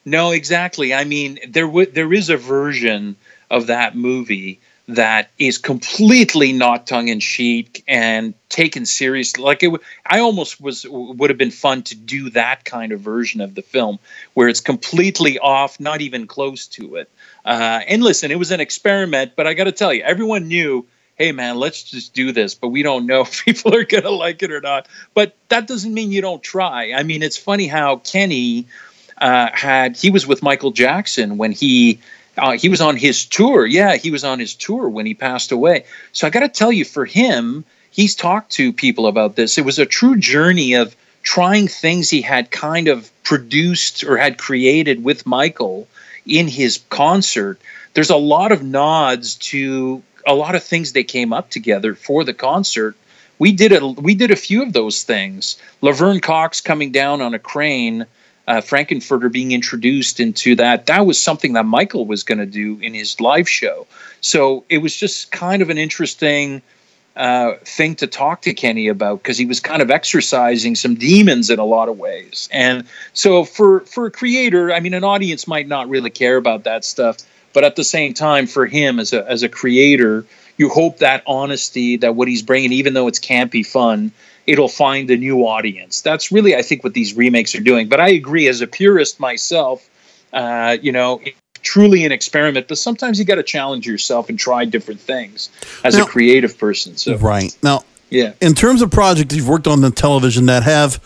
No, 0.04 0.32
exactly. 0.32 0.92
I 0.92 1.04
mean, 1.04 1.38
there 1.48 1.66
w- 1.66 1.90
there 1.90 2.12
is 2.12 2.28
a 2.28 2.36
version 2.36 3.16
of 3.50 3.66
that 3.68 3.96
movie 3.96 4.60
that 4.88 5.30
is 5.38 5.58
completely 5.58 6.52
not 6.52 6.86
tongue 6.86 7.08
in 7.08 7.20
cheek 7.20 7.84
and 7.86 8.34
taken 8.48 8.86
seriously. 8.86 9.42
Like 9.42 9.62
it, 9.62 9.72
I 10.04 10.20
almost 10.20 10.60
was 10.60 10.86
would 10.88 11.30
have 11.30 11.38
been 11.38 11.50
fun 11.50 11.82
to 11.84 11.94
do 11.94 12.30
that 12.30 12.64
kind 12.64 12.92
of 12.92 13.00
version 13.00 13.40
of 13.40 13.54
the 13.54 13.62
film 13.62 13.98
where 14.34 14.48
it's 14.48 14.60
completely 14.60 15.38
off, 15.38 15.78
not 15.78 16.00
even 16.00 16.26
close 16.26 16.66
to 16.68 16.96
it. 16.96 17.10
Uh, 17.44 17.80
and 17.86 18.02
listen, 18.02 18.30
it 18.30 18.38
was 18.38 18.50
an 18.50 18.60
experiment, 18.60 19.32
but 19.36 19.46
I 19.46 19.54
got 19.54 19.64
to 19.64 19.72
tell 19.72 19.92
you, 19.92 20.02
everyone 20.02 20.48
knew. 20.48 20.86
Hey 21.16 21.32
man, 21.32 21.56
let's 21.56 21.82
just 21.82 22.14
do 22.14 22.32
this, 22.32 22.54
but 22.54 22.68
we 22.68 22.82
don't 22.82 23.04
know 23.04 23.20
if 23.26 23.44
people 23.44 23.74
are 23.74 23.84
gonna 23.84 24.08
like 24.08 24.42
it 24.42 24.50
or 24.50 24.62
not. 24.62 24.88
But 25.12 25.36
that 25.50 25.66
doesn't 25.66 25.92
mean 25.92 26.12
you 26.12 26.22
don't 26.22 26.42
try. 26.42 26.94
I 26.94 27.02
mean, 27.02 27.22
it's 27.22 27.36
funny 27.36 27.66
how 27.66 27.96
Kenny 27.96 28.66
uh, 29.18 29.50
had 29.52 29.98
he 29.98 30.08
was 30.08 30.26
with 30.26 30.42
Michael 30.42 30.70
Jackson 30.70 31.36
when 31.36 31.52
he 31.52 32.00
uh, 32.36 32.52
he 32.52 32.68
was 32.68 32.80
on 32.80 32.96
his 32.96 33.24
tour. 33.24 33.66
Yeah, 33.66 33.96
he 33.96 34.10
was 34.10 34.24
on 34.24 34.38
his 34.38 34.54
tour 34.54 34.88
when 34.88 35.06
he 35.06 35.14
passed 35.14 35.52
away. 35.52 35.84
So 36.12 36.26
I 36.26 36.30
got 36.30 36.40
to 36.40 36.48
tell 36.48 36.72
you, 36.72 36.84
for 36.84 37.04
him, 37.04 37.64
he's 37.90 38.14
talked 38.14 38.52
to 38.52 38.72
people 38.72 39.06
about 39.06 39.36
this. 39.36 39.58
It 39.58 39.64
was 39.64 39.78
a 39.78 39.86
true 39.86 40.16
journey 40.16 40.74
of 40.74 40.94
trying 41.22 41.68
things 41.68 42.08
he 42.08 42.22
had 42.22 42.50
kind 42.50 42.88
of 42.88 43.10
produced 43.22 44.04
or 44.04 44.16
had 44.16 44.38
created 44.38 45.04
with 45.04 45.26
Michael 45.26 45.86
in 46.26 46.48
his 46.48 46.80
concert. 46.88 47.60
There's 47.94 48.10
a 48.10 48.16
lot 48.16 48.52
of 48.52 48.62
nods 48.62 49.36
to 49.36 50.02
a 50.26 50.34
lot 50.34 50.54
of 50.54 50.62
things 50.62 50.92
they 50.92 51.04
came 51.04 51.32
up 51.32 51.50
together 51.50 51.94
for 51.94 52.24
the 52.24 52.34
concert. 52.34 52.96
We 53.38 53.52
did 53.52 53.72
a 53.72 53.86
we 53.86 54.14
did 54.14 54.30
a 54.30 54.36
few 54.36 54.62
of 54.62 54.72
those 54.72 55.02
things. 55.02 55.56
Laverne 55.80 56.20
Cox 56.20 56.60
coming 56.60 56.92
down 56.92 57.22
on 57.22 57.34
a 57.34 57.38
crane 57.38 58.06
uh, 58.50 58.60
Frank-N-Furter 58.60 59.30
being 59.30 59.52
introduced 59.52 60.18
into 60.18 60.56
that, 60.56 60.86
that 60.86 61.06
was 61.06 61.22
something 61.22 61.52
that 61.52 61.66
Michael 61.66 62.04
was 62.04 62.24
going 62.24 62.38
to 62.38 62.46
do 62.46 62.80
in 62.80 62.94
his 62.94 63.20
live 63.20 63.48
show. 63.48 63.86
So 64.20 64.64
it 64.68 64.78
was 64.78 64.96
just 64.96 65.30
kind 65.30 65.62
of 65.62 65.70
an 65.70 65.78
interesting 65.78 66.60
uh, 67.14 67.52
thing 67.64 67.94
to 67.96 68.08
talk 68.08 68.42
to 68.42 68.52
Kenny 68.52 68.88
about 68.88 69.22
because 69.22 69.38
he 69.38 69.46
was 69.46 69.60
kind 69.60 69.82
of 69.82 69.90
exercising 69.90 70.74
some 70.74 70.96
demons 70.96 71.48
in 71.48 71.60
a 71.60 71.64
lot 71.64 71.88
of 71.88 71.96
ways. 71.96 72.48
And 72.50 72.86
so 73.12 73.44
for 73.44 73.80
for 73.80 74.06
a 74.06 74.10
creator, 74.10 74.72
I 74.72 74.80
mean, 74.80 74.94
an 74.94 75.04
audience 75.04 75.46
might 75.46 75.68
not 75.68 75.88
really 75.88 76.10
care 76.10 76.36
about 76.36 76.64
that 76.64 76.84
stuff, 76.84 77.18
but 77.52 77.62
at 77.62 77.76
the 77.76 77.84
same 77.84 78.14
time, 78.14 78.48
for 78.48 78.66
him 78.66 78.98
as 78.98 79.12
a 79.12 79.30
as 79.30 79.44
a 79.44 79.48
creator, 79.48 80.24
you 80.56 80.68
hope 80.70 80.98
that 80.98 81.22
honesty, 81.24 81.98
that 81.98 82.16
what 82.16 82.26
he's 82.26 82.42
bringing, 82.42 82.72
even 82.72 82.94
though 82.94 83.06
it's 83.06 83.20
campy 83.20 83.64
fun, 83.64 84.10
it'll 84.50 84.68
find 84.68 85.10
a 85.10 85.16
new 85.16 85.46
audience. 85.46 86.00
That's 86.00 86.30
really, 86.32 86.54
I 86.56 86.62
think, 86.62 86.82
what 86.84 86.92
these 86.94 87.14
remakes 87.16 87.54
are 87.54 87.60
doing. 87.60 87.88
But 87.88 88.00
I 88.00 88.08
agree, 88.08 88.48
as 88.48 88.60
a 88.60 88.66
purist 88.66 89.20
myself, 89.20 89.88
uh, 90.32 90.76
you 90.82 90.92
know, 90.92 91.20
truly 91.62 92.04
an 92.04 92.12
experiment. 92.12 92.66
But 92.68 92.78
sometimes 92.78 93.18
you 93.18 93.24
got 93.24 93.36
to 93.36 93.42
challenge 93.42 93.86
yourself 93.86 94.28
and 94.28 94.38
try 94.38 94.64
different 94.64 95.00
things 95.00 95.50
as 95.84 95.96
Now- 95.96 96.04
a 96.04 96.06
creative 96.06 96.58
person. 96.58 96.96
So 96.96 97.16
Right 97.16 97.54
now, 97.62 97.84
yeah. 98.10 98.32
in 98.40 98.54
terms 98.54 98.82
of 98.82 98.90
projects 98.90 99.34
you've 99.34 99.48
worked 99.48 99.66
on 99.66 99.80
the 99.80 99.90
television 99.90 100.46
that 100.46 100.62
have 100.64 100.98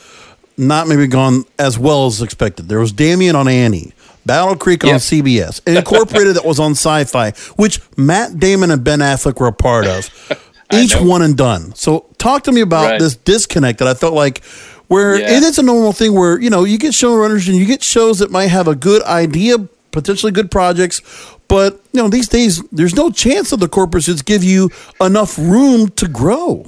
not 0.56 0.86
maybe 0.88 1.06
gone 1.06 1.44
as 1.58 1.78
well 1.78 2.06
as 2.06 2.22
expected, 2.22 2.68
there 2.68 2.78
was 2.78 2.92
Damien 2.92 3.34
on 3.34 3.48
A&E, 3.48 3.92
Battle 4.24 4.54
Creek 4.56 4.84
on 4.84 4.90
Yeah. 4.90 4.96
CBS, 4.98 5.60
and 5.66 5.76
Incorporated 5.76 6.36
that 6.36 6.44
was 6.44 6.60
on 6.60 6.74
Syfy, 6.74 7.36
which 7.58 7.80
Matt 7.96 8.38
Damon 8.38 8.70
and 8.70 8.82
Ben 8.84 9.00
Affleck 9.00 9.40
were 9.40 9.48
a 9.48 9.52
part 9.52 9.86
of. 9.86 10.08
Each 10.82 10.96
one 10.96 11.22
and 11.22 11.36
done. 11.36 11.74
So 11.74 12.06
talk 12.18 12.44
to 12.44 12.52
me 12.52 12.60
about 12.60 12.84
Right. 12.92 13.00
this 13.00 13.14
disconnect 13.16 13.78
that 13.78 13.88
I 13.88 13.94
felt 13.94 14.14
like 14.14 14.42
where 14.88 15.18
Yeah. 15.18 15.36
it 15.36 15.42
is 15.42 15.58
a 15.58 15.62
normal 15.62 15.92
thing 15.92 16.12
where 16.14 16.40
you 16.40 16.50
know 16.50 16.64
you 16.64 16.78
get 16.78 16.92
showrunners 16.92 17.46
and 17.48 17.56
you 17.56 17.64
get 17.66 17.82
shows 17.82 18.18
that 18.18 18.30
might 18.30 18.48
have 18.48 18.68
a 18.68 18.74
good 18.74 19.02
idea, 19.04 19.58
potentially 19.92 20.32
good 20.32 20.50
projects, 20.50 21.00
but 21.48 21.80
you 21.92 22.02
know 22.02 22.08
these 22.08 22.28
days 22.28 22.62
there's 22.72 22.94
no 22.94 23.10
chance 23.10 23.50
that 23.50 23.60
the 23.60 23.68
corporations 23.68 24.22
give 24.22 24.42
you 24.44 24.70
enough 25.00 25.38
room 25.38 25.88
to 25.96 26.06
grow. 26.08 26.66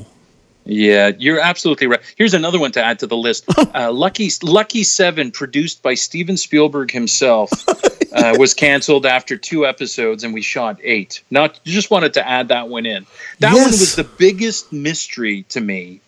Yeah, 0.67 1.12
you're 1.17 1.41
absolutely 1.41 1.87
right. 1.87 2.01
Here's 2.17 2.35
another 2.35 2.59
one 2.59 2.73
to 2.73 2.83
add 2.83 2.99
to 3.01 3.07
the 3.07 3.17
list. 3.17 3.45
Uh, 3.75 3.93
Lucky 3.93 4.31
Lucky 4.43 4.85
Seven, 4.85 5.31
produced 5.33 5.83
by 5.83 5.95
Steven 5.95 6.39
Spielberg 6.39 6.91
himself, 6.91 7.51
uh, 8.12 8.35
was 8.39 8.55
canceled 8.55 9.05
after 9.05 9.37
two 9.37 9.67
episodes, 9.67 10.25
and 10.25 10.33
we 10.33 10.41
shot 10.41 10.79
eight. 10.83 11.23
Not 11.31 11.61
just 11.64 11.91
wanted 11.91 12.14
to 12.14 12.27
add 12.27 12.49
that 12.49 12.69
one 12.69 12.87
in. 12.87 13.05
That 13.41 13.53
one 13.53 13.64
was 13.64 13.97
the 13.97 14.05
biggest 14.05 14.73
mystery 14.73 15.43
to 15.51 15.61
me. 15.61 16.01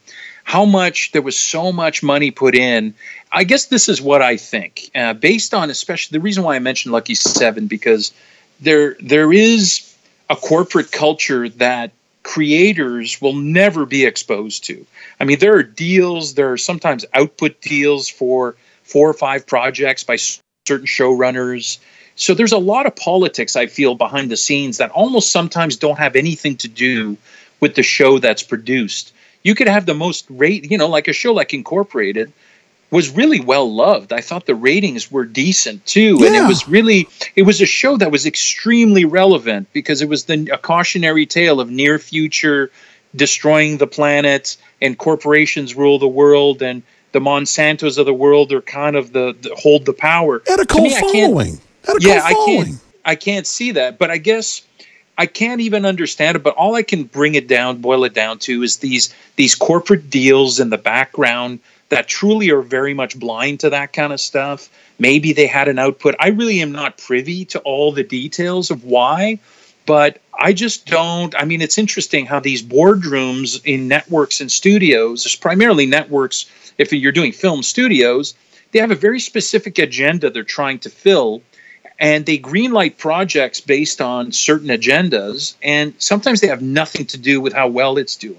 How 0.45 0.65
much 0.65 1.13
there 1.13 1.21
was 1.21 1.37
so 1.37 1.73
much 1.73 2.03
money 2.03 2.31
put 2.31 2.55
in. 2.55 2.95
I 3.31 3.45
guess 3.45 3.67
this 3.67 3.91
is 3.91 4.01
what 4.01 4.23
I 4.23 4.39
think, 4.39 4.91
uh, 4.95 5.13
based 5.13 5.53
on 5.53 5.69
especially 5.69 6.17
the 6.17 6.23
reason 6.23 6.43
why 6.43 6.57
I 6.57 6.61
mentioned 6.61 6.93
Lucky 6.93 7.17
Seven 7.17 7.67
because 7.67 8.13
there 8.61 8.97
there 9.01 9.31
is 9.31 9.95
a 10.31 10.37
corporate 10.37 10.91
culture 10.91 11.51
that 11.51 11.93
creators 12.29 13.23
will 13.23 13.33
never 13.33 13.87
be 13.87 14.05
exposed 14.05 14.63
to. 14.63 14.85
I 15.19 15.25
mean, 15.25 15.39
there 15.39 15.57
are 15.57 15.63
deals, 15.63 16.35
there 16.35 16.53
are 16.53 16.59
sometimes 16.59 17.07
output 17.15 17.63
deals 17.63 18.11
for 18.11 18.55
four 18.83 19.09
or 19.09 19.15
five 19.15 19.47
projects 19.47 20.05
by 20.05 20.17
certain 20.67 20.87
showrunners. 20.87 21.79
So 22.17 22.35
there's 22.35 22.53
a 22.53 22.59
lot 22.59 22.85
of 22.85 22.95
politics 22.95 23.57
I 23.57 23.65
feel 23.65 23.95
behind 23.95 24.31
the 24.31 24.37
scenes 24.37 24.77
that 24.77 24.91
almost 24.91 25.33
sometimes 25.33 25.77
don't 25.77 25.99
have 25.99 26.17
anything 26.17 26.59
to 26.59 26.69
do 26.69 27.17
with 27.61 27.77
the 27.77 27.83
show 27.83 28.19
that's 28.19 28.43
produced. 28.43 29.15
You 29.43 29.55
could 29.55 29.69
have 29.69 29.87
the 29.87 29.95
most 29.95 30.27
rate, 30.29 30.71
you 30.71 30.77
know, 30.77 30.89
like 30.89 31.09
a 31.09 31.15
show 31.15 31.33
like 31.33 31.55
Incorporated 31.55 32.31
was 32.91 33.11
really 33.11 33.41
well 33.41 33.73
loved. 33.73 34.13
I 34.13 34.21
thought 34.21 34.47
the 34.47 34.55
ratings 34.55 35.11
were 35.11 35.25
decent 35.25 35.85
too, 35.87 36.19
and 36.23 36.35
it 36.35 36.47
was 36.47 36.67
really 36.69 37.09
it 37.37 37.43
was 37.43 37.61
a 37.61 37.67
show 37.67 37.97
that 37.99 38.11
was 38.11 38.25
extremely 38.27 39.05
relevant 39.05 39.69
because 39.73 40.01
it 40.03 40.09
was 40.09 40.25
the 40.25 40.49
a 40.53 40.59
cautionary 40.59 41.27
tale 41.27 41.61
of 41.61 41.71
near 41.71 41.99
future 41.99 42.71
destroying 43.17 43.79
the 43.79 43.87
planet 43.87 44.57
and 44.83 44.97
corporations 44.99 45.75
rule 45.75 45.99
the 45.99 46.09
world 46.09 46.63
and 46.63 46.83
the 47.13 47.21
Monsantos 47.21 47.97
of 47.99 48.05
the 48.05 48.13
world 48.13 48.53
are 48.53 48.61
kind 48.61 48.95
of 48.97 49.13
the, 49.15 49.35
the 49.41 49.55
hold 49.57 49.87
the 49.87 49.95
power. 49.95 50.43
Had 50.47 50.59
a 50.59 50.63
me, 50.63 50.67
cult 50.67 50.87
I 50.93 51.01
can't- 51.01 51.13
following. 51.13 51.61
A 51.89 51.93
yeah, 52.01 52.21
cult 52.21 52.25
I 52.25 52.33
following. 52.33 52.65
can't. 52.67 52.81
I 53.05 53.15
can't 53.15 53.47
see 53.47 53.71
that. 53.73 53.99
But 53.99 54.11
I 54.11 54.19
guess 54.19 54.63
I 55.17 55.25
can't 55.27 55.61
even 55.63 55.87
understand 55.87 56.37
it. 56.37 56.43
But 56.43 56.55
all 56.55 56.75
I 56.75 56.83
can 56.83 57.05
bring 57.05 57.35
it 57.35 57.49
down, 57.49 57.79
boil 57.81 58.05
it 58.05 58.13
down 58.15 58.39
to, 58.41 58.63
is 58.63 58.77
these 58.79 59.15
these 59.37 59.55
corporate 59.55 60.11
deals 60.11 60.61
in 60.61 60.69
the 60.71 60.77
background 60.79 61.61
that 61.89 62.09
truly 62.09 62.51
are 62.51 62.63
very 62.63 62.95
much 62.95 63.19
blind 63.19 63.61
to 63.61 63.71
that 63.71 63.93
kind 63.93 64.13
of 64.13 64.21
stuff. 64.21 64.69
Maybe 64.99 65.33
they 65.33 65.47
had 65.47 65.69
an 65.69 65.79
output. 65.79 66.15
I 66.19 66.29
really 66.29 66.61
am 66.61 66.73
not 66.73 66.99
privy 66.99 67.45
to 67.47 67.61
all 67.61 67.93
the 67.93 68.03
details 68.03 68.71
of 68.71 68.85
why, 68.85 69.39
but 69.87 70.21
I 70.39 70.53
just 70.53 70.87
don't. 70.87 71.35
I 71.35 71.45
mean, 71.45 71.63
it's 71.63 71.79
interesting 71.79 72.27
how 72.27 72.41
these 72.41 72.63
boardrooms 72.63 73.61
in 73.65 73.89
networks 73.89 74.41
and 74.41 74.53
studios, 74.53 75.25
there's 75.25 75.37
primarily 75.37 75.87
networks, 75.87 76.47
if 76.77 76.93
you're 76.93 77.13
doing 77.13 77.33
film 77.33 77.63
studios, 77.63 78.35
they 78.73 78.79
have 78.81 78.91
a 78.91 78.97
very 78.97 79.21
specific 79.21 79.79
agenda 79.79 80.31
they're 80.31 80.45
trying 80.45 80.79
to 80.81 80.91
fill. 80.91 81.43
And 82.01 82.25
they 82.25 82.39
greenlight 82.39 82.97
projects 82.97 83.61
based 83.61 84.01
on 84.01 84.31
certain 84.31 84.69
agendas, 84.69 85.57
and 85.63 85.95
sometimes 85.99 86.41
they 86.41 86.47
have 86.47 86.63
nothing 86.63 87.07
to 87.07 87.19
do 87.19 87.41
with 87.41 87.53
how 87.53 87.67
well 87.67 87.99
it's 87.99 88.15
doing. 88.15 88.37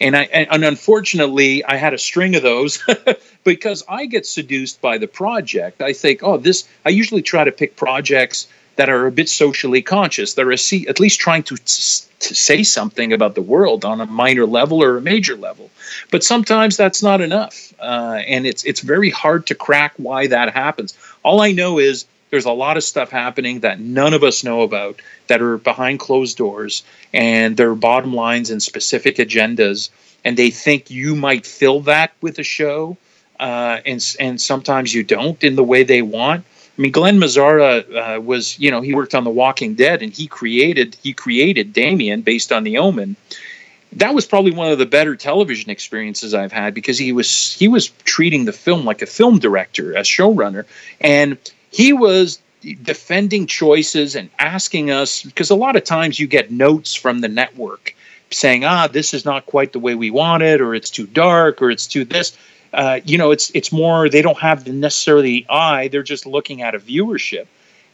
And 0.00 0.16
I 0.16 0.22
and 0.22 0.64
unfortunately, 0.64 1.62
I 1.64 1.76
had 1.76 1.92
a 1.92 1.98
string 1.98 2.34
of 2.34 2.42
those 2.42 2.82
because 3.44 3.84
I 3.88 4.06
get 4.06 4.26
seduced 4.26 4.80
by 4.80 4.98
the 4.98 5.06
project. 5.06 5.82
I 5.82 5.92
think, 5.92 6.22
oh, 6.22 6.38
this. 6.38 6.66
I 6.86 6.90
usually 6.90 7.22
try 7.22 7.44
to 7.44 7.52
pick 7.52 7.76
projects 7.76 8.48
that 8.76 8.88
are 8.88 9.06
a 9.06 9.12
bit 9.12 9.28
socially 9.28 9.82
conscious, 9.82 10.34
that 10.34 10.46
are 10.46 10.52
at 10.52 11.00
least 11.00 11.20
trying 11.20 11.42
to, 11.42 11.56
to 11.56 12.34
say 12.34 12.62
something 12.62 13.12
about 13.12 13.34
the 13.34 13.42
world 13.42 13.84
on 13.84 14.00
a 14.00 14.06
minor 14.06 14.46
level 14.46 14.82
or 14.82 14.96
a 14.96 15.02
major 15.02 15.36
level. 15.36 15.70
But 16.10 16.24
sometimes 16.24 16.78
that's 16.78 17.02
not 17.02 17.20
enough, 17.20 17.74
uh, 17.78 18.20
and 18.26 18.46
it's 18.46 18.64
it's 18.64 18.80
very 18.80 19.10
hard 19.10 19.46
to 19.48 19.54
crack 19.54 19.92
why 19.98 20.28
that 20.28 20.54
happens. 20.54 20.96
All 21.22 21.42
I 21.42 21.52
know 21.52 21.78
is 21.78 22.06
there's 22.30 22.44
a 22.44 22.52
lot 22.52 22.76
of 22.76 22.84
stuff 22.84 23.10
happening 23.10 23.60
that 23.60 23.80
none 23.80 24.14
of 24.14 24.22
us 24.22 24.44
know 24.44 24.62
about 24.62 25.00
that 25.26 25.42
are 25.42 25.58
behind 25.58 25.98
closed 25.98 26.36
doors 26.36 26.82
and 27.12 27.56
their 27.56 27.74
bottom 27.74 28.14
lines 28.14 28.50
and 28.50 28.62
specific 28.62 29.16
agendas 29.16 29.90
and 30.24 30.36
they 30.36 30.50
think 30.50 30.90
you 30.90 31.16
might 31.16 31.46
fill 31.46 31.80
that 31.80 32.12
with 32.20 32.38
a 32.38 32.42
show 32.42 32.96
uh, 33.38 33.78
and 33.86 34.16
and 34.20 34.40
sometimes 34.40 34.94
you 34.94 35.02
don't 35.02 35.42
in 35.42 35.56
the 35.56 35.64
way 35.64 35.82
they 35.82 36.02
want 36.02 36.44
I 36.80 36.82
mean, 36.82 36.92
Glen 36.92 37.18
Mazzara 37.18 38.16
uh, 38.16 38.20
was, 38.22 38.58
you 38.58 38.70
know, 38.70 38.80
he 38.80 38.94
worked 38.94 39.14
on 39.14 39.24
The 39.24 39.30
Walking 39.30 39.74
Dead, 39.74 40.00
and 40.00 40.14
he 40.14 40.26
created 40.26 40.96
he 41.02 41.12
created 41.12 41.74
Damien 41.74 42.22
based 42.22 42.52
on 42.52 42.64
The 42.64 42.78
Omen. 42.78 43.16
That 43.94 44.14
was 44.14 44.24
probably 44.24 44.52
one 44.52 44.72
of 44.72 44.78
the 44.78 44.86
better 44.86 45.14
television 45.14 45.68
experiences 45.68 46.32
I've 46.32 46.52
had 46.52 46.72
because 46.72 46.96
he 46.96 47.12
was 47.12 47.52
he 47.52 47.68
was 47.68 47.88
treating 48.04 48.46
the 48.46 48.54
film 48.54 48.86
like 48.86 49.02
a 49.02 49.06
film 49.06 49.40
director, 49.40 49.92
a 49.92 50.00
showrunner, 50.00 50.64
and 51.02 51.36
he 51.70 51.92
was 51.92 52.40
defending 52.82 53.46
choices 53.46 54.16
and 54.16 54.28
asking 54.38 54.90
us 54.90 55.22
because 55.22 55.50
a 55.50 55.54
lot 55.54 55.76
of 55.76 55.84
times 55.84 56.18
you 56.18 56.26
get 56.26 56.50
notes 56.50 56.94
from 56.94 57.20
the 57.20 57.28
network 57.28 57.94
saying 58.30 58.64
ah 58.64 58.86
this 58.86 59.14
is 59.14 59.24
not 59.24 59.46
quite 59.46 59.72
the 59.72 59.78
way 59.78 59.94
we 59.94 60.10
want 60.10 60.42
it 60.42 60.60
or 60.60 60.74
it's 60.74 60.90
too 60.90 61.06
dark 61.06 61.62
or 61.62 61.70
it's 61.70 61.86
too 61.86 62.04
this. 62.04 62.36
Uh, 62.72 63.00
you 63.04 63.18
know 63.18 63.30
it's 63.30 63.50
it's 63.54 63.72
more 63.72 64.08
they 64.08 64.22
don't 64.22 64.38
have 64.38 64.64
the 64.64 64.72
necessarily 64.72 65.44
eye 65.48 65.88
they're 65.88 66.02
just 66.02 66.26
looking 66.26 66.62
at 66.62 66.74
a 66.74 66.78
viewership. 66.78 67.46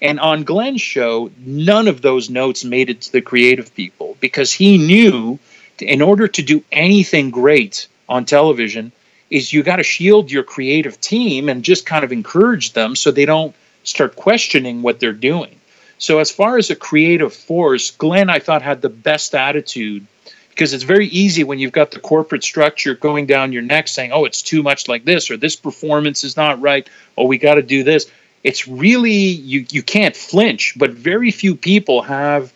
And 0.03 0.21
on 0.21 0.43
glen's 0.43 0.83
show 0.83 1.31
none 1.39 1.89
of 1.89 2.03
those 2.03 2.29
notes 2.29 2.65
made 2.65 2.91
it 2.91 3.01
to 3.03 3.13
the 3.13 3.23
creative 3.23 3.75
people 3.75 4.17
because 4.21 4.53
he 4.53 4.79
knew 4.79 5.39
in 5.81 6.03
order 6.03 6.27
to 6.27 6.43
do 6.43 6.63
anything 6.73 7.31
great 7.31 7.87
on 8.09 8.25
television 8.25 8.93
is 9.31 9.53
you 9.53 9.63
got 9.63 9.77
to 9.77 9.83
shield 9.83 10.31
your 10.31 10.43
creative 10.43 11.01
team 11.01 11.49
and 11.49 11.65
just 11.65 11.87
kind 11.87 12.05
of 12.05 12.13
encourage 12.13 12.73
them 12.73 12.95
so 12.95 13.11
they 13.11 13.25
don't 13.25 13.55
start 13.87 14.17
questioning 14.17 14.83
what 14.83 15.01
they're 15.01 15.13
doing. 15.13 15.59
So, 15.99 16.19
as 16.19 16.31
far 16.31 16.59
as 16.59 16.69
a 16.69 16.77
creative 16.77 17.33
force, 17.33 17.91
Glen, 17.93 18.29
I 18.29 18.39
thought, 18.39 18.61
had 18.61 18.83
the 18.83 18.91
best 18.91 19.35
attitude 19.35 20.07
because 20.51 20.75
it's 20.75 20.85
very 20.85 21.07
easy 21.09 21.45
when 21.45 21.59
you've 21.59 21.73
got 21.73 21.91
the 21.91 22.01
corporate 22.01 22.43
structure 22.43 22.95
going 22.95 23.27
down 23.27 23.53
your 23.53 23.63
neck 23.63 23.89
saying, 23.89 24.13
oh, 24.13 24.25
it's 24.25 24.43
too 24.43 24.63
much 24.63 24.89
like 24.89 25.05
this, 25.05 25.31
or 25.31 25.37
this 25.37 25.57
performance 25.57 26.25
is 26.25 26.37
not 26.37 26.61
right, 26.61 26.89
or 27.15 27.27
we 27.27 27.39
got 27.39 27.55
to 27.55 27.63
do 27.63 27.83
this. 27.83 28.11
It's 28.43 28.67
really, 28.69 29.13
you, 29.13 29.67
you 29.71 29.83
can't 29.83 30.17
flinch, 30.17 30.75
but 30.77 30.93
very 30.93 31.31
few 31.31 31.57
people 31.57 32.03
have 32.03 32.53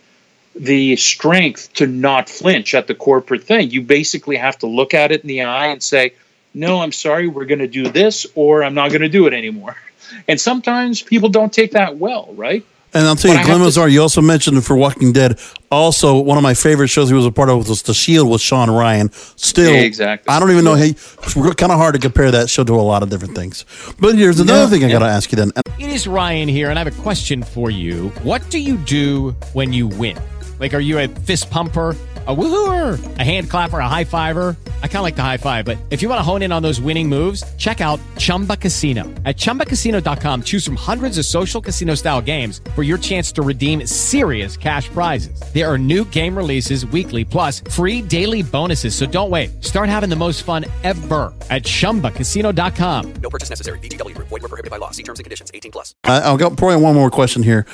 the 0.54 0.96
strength 0.96 1.72
to 1.74 1.86
not 1.86 2.28
flinch 2.28 2.74
at 2.74 2.86
the 2.86 2.94
corporate 2.94 3.44
thing. 3.44 3.70
You 3.70 3.82
basically 3.82 4.36
have 4.36 4.58
to 4.58 4.66
look 4.66 4.94
at 4.94 5.12
it 5.12 5.22
in 5.22 5.28
the 5.28 5.42
eye 5.42 5.66
and 5.66 5.82
say, 5.82 6.14
no, 6.54 6.80
I'm 6.80 6.92
sorry, 6.92 7.28
we're 7.28 7.44
going 7.44 7.60
to 7.60 7.68
do 7.68 7.88
this, 7.88 8.26
or 8.34 8.64
I'm 8.64 8.74
not 8.74 8.90
going 8.90 9.02
to 9.02 9.08
do 9.08 9.26
it 9.26 9.34
anymore. 9.34 9.76
And 10.28 10.40
sometimes 10.40 11.02
people 11.02 11.28
don't 11.28 11.52
take 11.52 11.72
that 11.72 11.96
well, 11.98 12.32
right? 12.34 12.64
And 12.92 13.06
I'll 13.06 13.14
tell 13.14 13.32
you, 13.32 13.44
Glen 13.44 13.60
Mazzara, 13.60 13.90
you 13.90 14.02
also 14.02 14.20
mentioned 14.20 14.64
for 14.64 14.74
Walking 14.74 15.12
Dead. 15.12 15.38
Also, 15.70 16.18
one 16.18 16.36
of 16.36 16.42
my 16.42 16.54
favorite 16.54 16.88
shows 16.88 17.08
he 17.08 17.14
was 17.14 17.24
a 17.24 17.30
part 17.30 17.48
of 17.48 17.68
was 17.68 17.82
The 17.82 17.94
Shield 17.94 18.28
with 18.28 18.40
Shawn 18.40 18.68
Ryan. 18.68 19.12
Still, 19.12 19.72
yeah, 19.72 19.82
exactly. 19.82 20.28
I 20.28 20.40
don't 20.40 20.50
even 20.50 20.64
know. 20.64 20.74
Hey, 20.74 20.90
it's 20.90 21.34
kind 21.34 21.70
of 21.70 21.78
hard 21.78 21.94
to 21.94 22.00
compare 22.00 22.32
that 22.32 22.50
show 22.50 22.64
to 22.64 22.74
a 22.74 22.82
lot 22.82 23.04
of 23.04 23.08
different 23.08 23.36
things. 23.36 23.64
But 24.00 24.16
here's 24.16 24.40
another 24.40 24.62
yeah, 24.62 24.70
thing 24.70 24.84
I 24.84 24.86
yeah. 24.88 24.92
got 24.94 25.06
to 25.06 25.12
ask 25.12 25.30
you 25.30 25.36
then. 25.36 25.52
It 25.78 25.88
is 25.88 26.08
Ryan 26.08 26.48
here, 26.48 26.70
and 26.70 26.80
I 26.80 26.84
have 26.84 26.92
a 26.92 27.02
question 27.02 27.44
for 27.44 27.70
you. 27.70 28.08
What 28.24 28.48
do 28.50 28.58
you 28.58 28.76
do 28.78 29.36
when 29.52 29.72
you 29.72 29.86
win? 29.86 30.18
Like, 30.58 30.74
are 30.74 30.80
you 30.80 30.98
a 30.98 31.06
fist 31.06 31.48
pumper? 31.48 31.94
A 32.30 32.36
woohooer, 32.36 33.18
a 33.18 33.24
hand 33.24 33.48
clapper, 33.48 33.78
a 33.78 33.88
high 33.88 34.04
fiver. 34.04 34.54
I 34.82 34.88
kind 34.88 34.98
of 34.98 35.02
like 35.02 35.16
the 35.16 35.22
high 35.22 35.38
five, 35.38 35.64
but 35.64 35.78
if 35.88 36.02
you 36.02 36.08
want 36.08 36.18
to 36.18 36.22
hone 36.22 36.42
in 36.42 36.52
on 36.52 36.62
those 36.62 36.78
winning 36.78 37.08
moves, 37.08 37.42
check 37.56 37.80
out 37.80 37.98
Chumba 38.18 38.56
Casino. 38.58 39.04
At 39.24 39.38
ChumbaCasino.com, 39.38 40.42
choose 40.42 40.64
from 40.64 40.76
hundreds 40.76 41.16
of 41.16 41.24
social 41.24 41.62
casino 41.62 41.94
style 41.94 42.20
games 42.20 42.60
for 42.74 42.82
your 42.82 42.98
chance 42.98 43.32
to 43.32 43.42
redeem 43.42 43.86
serious 43.86 44.54
cash 44.58 44.90
prizes. 44.90 45.40
There 45.54 45.66
are 45.66 45.78
new 45.78 46.04
game 46.04 46.36
releases 46.36 46.84
weekly, 46.84 47.24
plus 47.24 47.60
free 47.70 48.02
daily 48.02 48.42
bonuses. 48.42 48.94
So 48.94 49.06
don't 49.06 49.30
wait. 49.30 49.64
Start 49.64 49.88
having 49.88 50.10
the 50.10 50.16
most 50.16 50.42
fun 50.42 50.66
ever 50.84 51.32
at 51.48 51.62
ChumbaCasino.com. 51.62 53.12
No 53.14 53.30
purchase 53.30 53.48
necessary. 53.48 53.78
VGW. 53.78 54.14
Void 54.18 54.30
were 54.30 54.40
prohibited 54.40 54.70
by 54.70 54.76
law. 54.76 54.90
See 54.90 55.02
terms 55.02 55.20
and 55.20 55.24
conditions. 55.24 55.50
18 55.54 55.72
plus. 55.72 55.94
I, 56.04 56.20
I'll 56.20 56.36
got 56.36 56.58
probably 56.58 56.76
one 56.76 56.94
more 56.94 57.10
question 57.10 57.42
here. 57.42 57.66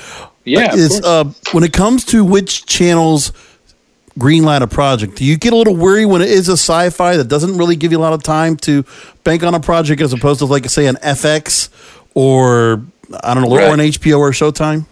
Yeah. 0.44 0.74
Is, 0.74 1.02
uh, 1.02 1.24
when 1.50 1.64
it 1.64 1.72
comes 1.72 2.04
to 2.06 2.24
which 2.24 2.64
channels– 2.66 3.32
greenlight 4.18 4.62
a 4.62 4.66
project. 4.66 5.16
Do 5.16 5.24
you 5.24 5.36
get 5.36 5.52
a 5.52 5.56
little 5.56 5.76
worried 5.76 6.06
when 6.06 6.22
it 6.22 6.30
is 6.30 6.48
a 6.48 6.52
Syfy 6.52 7.16
that 7.16 7.28
doesn't 7.28 7.56
really 7.56 7.76
give 7.76 7.92
you 7.92 7.98
a 7.98 8.00
lot 8.00 8.12
of 8.12 8.22
time 8.22 8.56
to 8.58 8.84
bank 9.24 9.42
on 9.42 9.54
a 9.54 9.60
project 9.60 10.00
as 10.00 10.12
opposed 10.12 10.38
to 10.40 10.46
like 10.46 10.68
say 10.70 10.86
an 10.86 10.96
FX 10.96 11.68
or 12.14 12.82
I 13.22 13.34
don't 13.34 13.44
know, 13.44 13.56
right. 13.56 13.68
or 13.68 13.74
an 13.74 13.80
HBO 13.80 14.18
or 14.18 14.30
Showtime? 14.30 14.86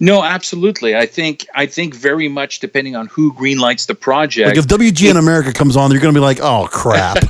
No, 0.00 0.22
absolutely. 0.22 0.96
I 0.96 1.06
think 1.06 1.46
I 1.54 1.66
think 1.66 1.94
very 1.94 2.28
much 2.28 2.60
depending 2.60 2.94
on 2.94 3.08
who 3.08 3.32
greenlights 3.34 3.86
the 3.86 3.94
project. 3.94 4.48
Like 4.48 4.56
if 4.56 4.66
WGN 4.66 5.18
America 5.18 5.52
comes 5.52 5.76
on, 5.76 5.90
you're 5.90 6.00
going 6.00 6.14
to 6.14 6.18
be 6.18 6.24
like, 6.24 6.38
"Oh 6.40 6.68
crap." 6.70 7.18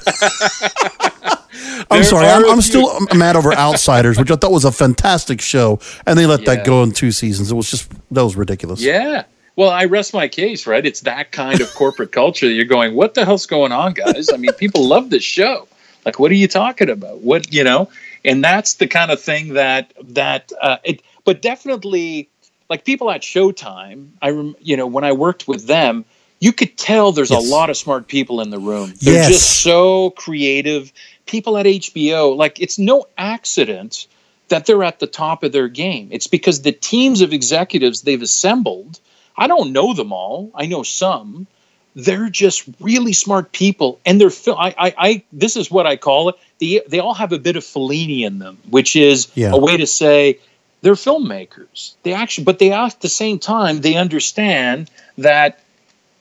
I'm 1.91 2.05
sorry. 2.05 2.27
I'm, 2.27 2.45
I'm, 2.51 2.61
still 2.61 2.99
mad 3.15 3.37
over 3.37 3.55
Outsiders, 3.55 4.19
which 4.19 4.31
I 4.31 4.37
thought 4.37 4.53
was 4.53 4.67
a 4.67 4.73
fantastic 4.73 5.41
show, 5.41 5.81
and 6.07 6.19
they 6.19 6.27
let 6.27 6.41
yeah. 6.41 6.57
that 6.57 6.67
go 6.67 6.83
in 6.83 6.93
two 6.93 7.11
seasons. 7.11 7.51
It 7.51 7.55
was 7.55 7.71
just 7.71 7.91
that 8.11 8.23
was 8.23 8.37
ridiculous. 8.37 8.83
Yeah, 8.83 9.25
well, 9.59 9.71
I 9.71 9.87
rest 9.87 10.15
my 10.15 10.29
case, 10.29 10.69
right? 10.69 10.87
It's 10.87 11.01
that 11.01 11.33
kind 11.33 11.61
of 11.61 11.75
corporate 11.75 12.13
culture 12.13 12.47
that 12.47 12.53
you're 12.53 12.65
going, 12.65 12.95
what 12.95 13.15
the 13.15 13.25
hell's 13.25 13.47
going 13.47 13.73
on, 13.73 13.93
guys? 13.93 14.31
I 14.33 14.37
mean, 14.37 14.53
people 14.53 14.87
love 14.87 15.11
this 15.11 15.25
show. 15.25 15.67
Like, 16.05 16.21
what 16.21 16.31
are 16.31 16.37
you 16.37 16.47
talking 16.47 16.89
about? 16.89 17.23
What, 17.23 17.53
you 17.53 17.65
know? 17.65 17.91
And 18.25 18.45
that's 18.45 18.75
the 18.75 18.87
kind 18.87 19.11
of 19.11 19.21
thing 19.21 19.55
that, 19.55 19.93
that, 20.11 20.53
uh, 20.63 20.77
it, 20.85 21.03
but 21.25 21.43
definitely, 21.43 22.29
like 22.71 22.85
people 22.85 23.11
at 23.11 23.23
Showtime, 23.23 24.11
I, 24.23 24.31
rem, 24.31 24.55
you 24.61 24.77
know, 24.77 24.87
when 24.87 25.03
I 25.03 25.11
worked 25.11 25.49
with 25.49 25.67
them, 25.67 26.05
you 26.39 26.53
could 26.53 26.79
tell 26.79 27.11
there's 27.11 27.33
yes. 27.33 27.45
a 27.45 27.51
lot 27.53 27.69
of 27.69 27.77
smart 27.77 28.07
people 28.07 28.41
in 28.41 28.51
the 28.51 28.61
room. 28.61 28.95
They're 29.01 29.15
yes. 29.15 29.27
just 29.27 29.63
so 29.65 30.11
creative. 30.11 30.93
People 31.27 31.59
at 31.59 31.67
HBO, 31.67 32.37
like, 32.37 32.61
it's 32.61 32.79
no 32.79 33.07
accident 33.19 34.07
that 34.51 34.67
they're 34.67 34.85
at 34.85 35.01
the 35.01 35.09
top 35.09 35.43
of 35.43 35.51
their 35.51 35.67
game. 35.67 36.11
It's 36.13 36.29
because 36.29 36.63
the 36.63 36.71
teams 36.71 37.23
of 37.23 37.33
executives 37.33 38.03
they've 38.03 38.23
assembled 38.23 39.01
I 39.39 39.47
don't 39.47 39.73
know 39.73 39.95
them 39.95 40.13
all. 40.13 40.51
I 40.55 40.67
know 40.67 40.83
some. 40.83 41.47
They're 41.95 42.29
just 42.29 42.65
really 42.81 43.13
smart 43.13 43.53
people, 43.53 43.99
and 44.05 44.21
they're. 44.21 44.31
I, 44.49 44.75
I, 44.79 44.95
I 44.99 45.23
this 45.33 45.57
is 45.57 45.71
what 45.71 45.87
I 45.87 45.97
call 45.97 46.29
it. 46.29 46.37
They, 46.61 46.83
they 46.87 46.99
all 46.99 47.15
have 47.15 47.33
a 47.33 47.39
bit 47.39 47.57
of 47.57 47.65
Fellini 47.65 48.23
in 48.23 48.39
them, 48.39 48.59
which 48.69 48.95
is 48.95 49.29
yeah. 49.35 49.53
a 49.53 49.59
way 49.59 49.77
to 49.77 49.87
say 49.87 50.39
they're 50.83 50.95
filmmakers. 50.95 51.95
They 52.03 52.13
actually, 52.13 52.45
but 52.45 52.59
they 52.59 52.73
at 52.73 53.01
the 53.01 53.09
same 53.09 53.39
time 53.39 53.81
they 53.81 53.95
understand 53.95 54.91
that 55.19 55.61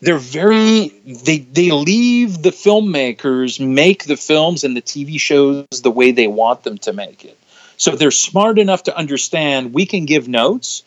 they're 0.02 0.18
very 0.18 0.90
they 1.06 1.40
they 1.40 1.72
leave 1.72 2.42
the 2.42 2.52
filmmakers 2.52 3.60
make 3.66 4.06
the 4.06 4.18
films 4.18 4.64
and 4.64 4.76
the 4.76 4.82
TV 4.82 5.20
shows 5.20 5.66
the 5.84 5.92
way 5.92 6.12
they 6.12 6.28
want 6.28 6.64
them 6.64 6.78
to 6.80 6.94
make 6.94 7.26
it. 7.26 7.38
So 7.78 7.96
they're 7.96 8.12
smart 8.12 8.58
enough 8.58 8.84
to 8.84 8.98
understand 8.98 9.74
we 9.74 9.86
can 9.86 10.06
give 10.06 10.28
notes, 10.28 10.84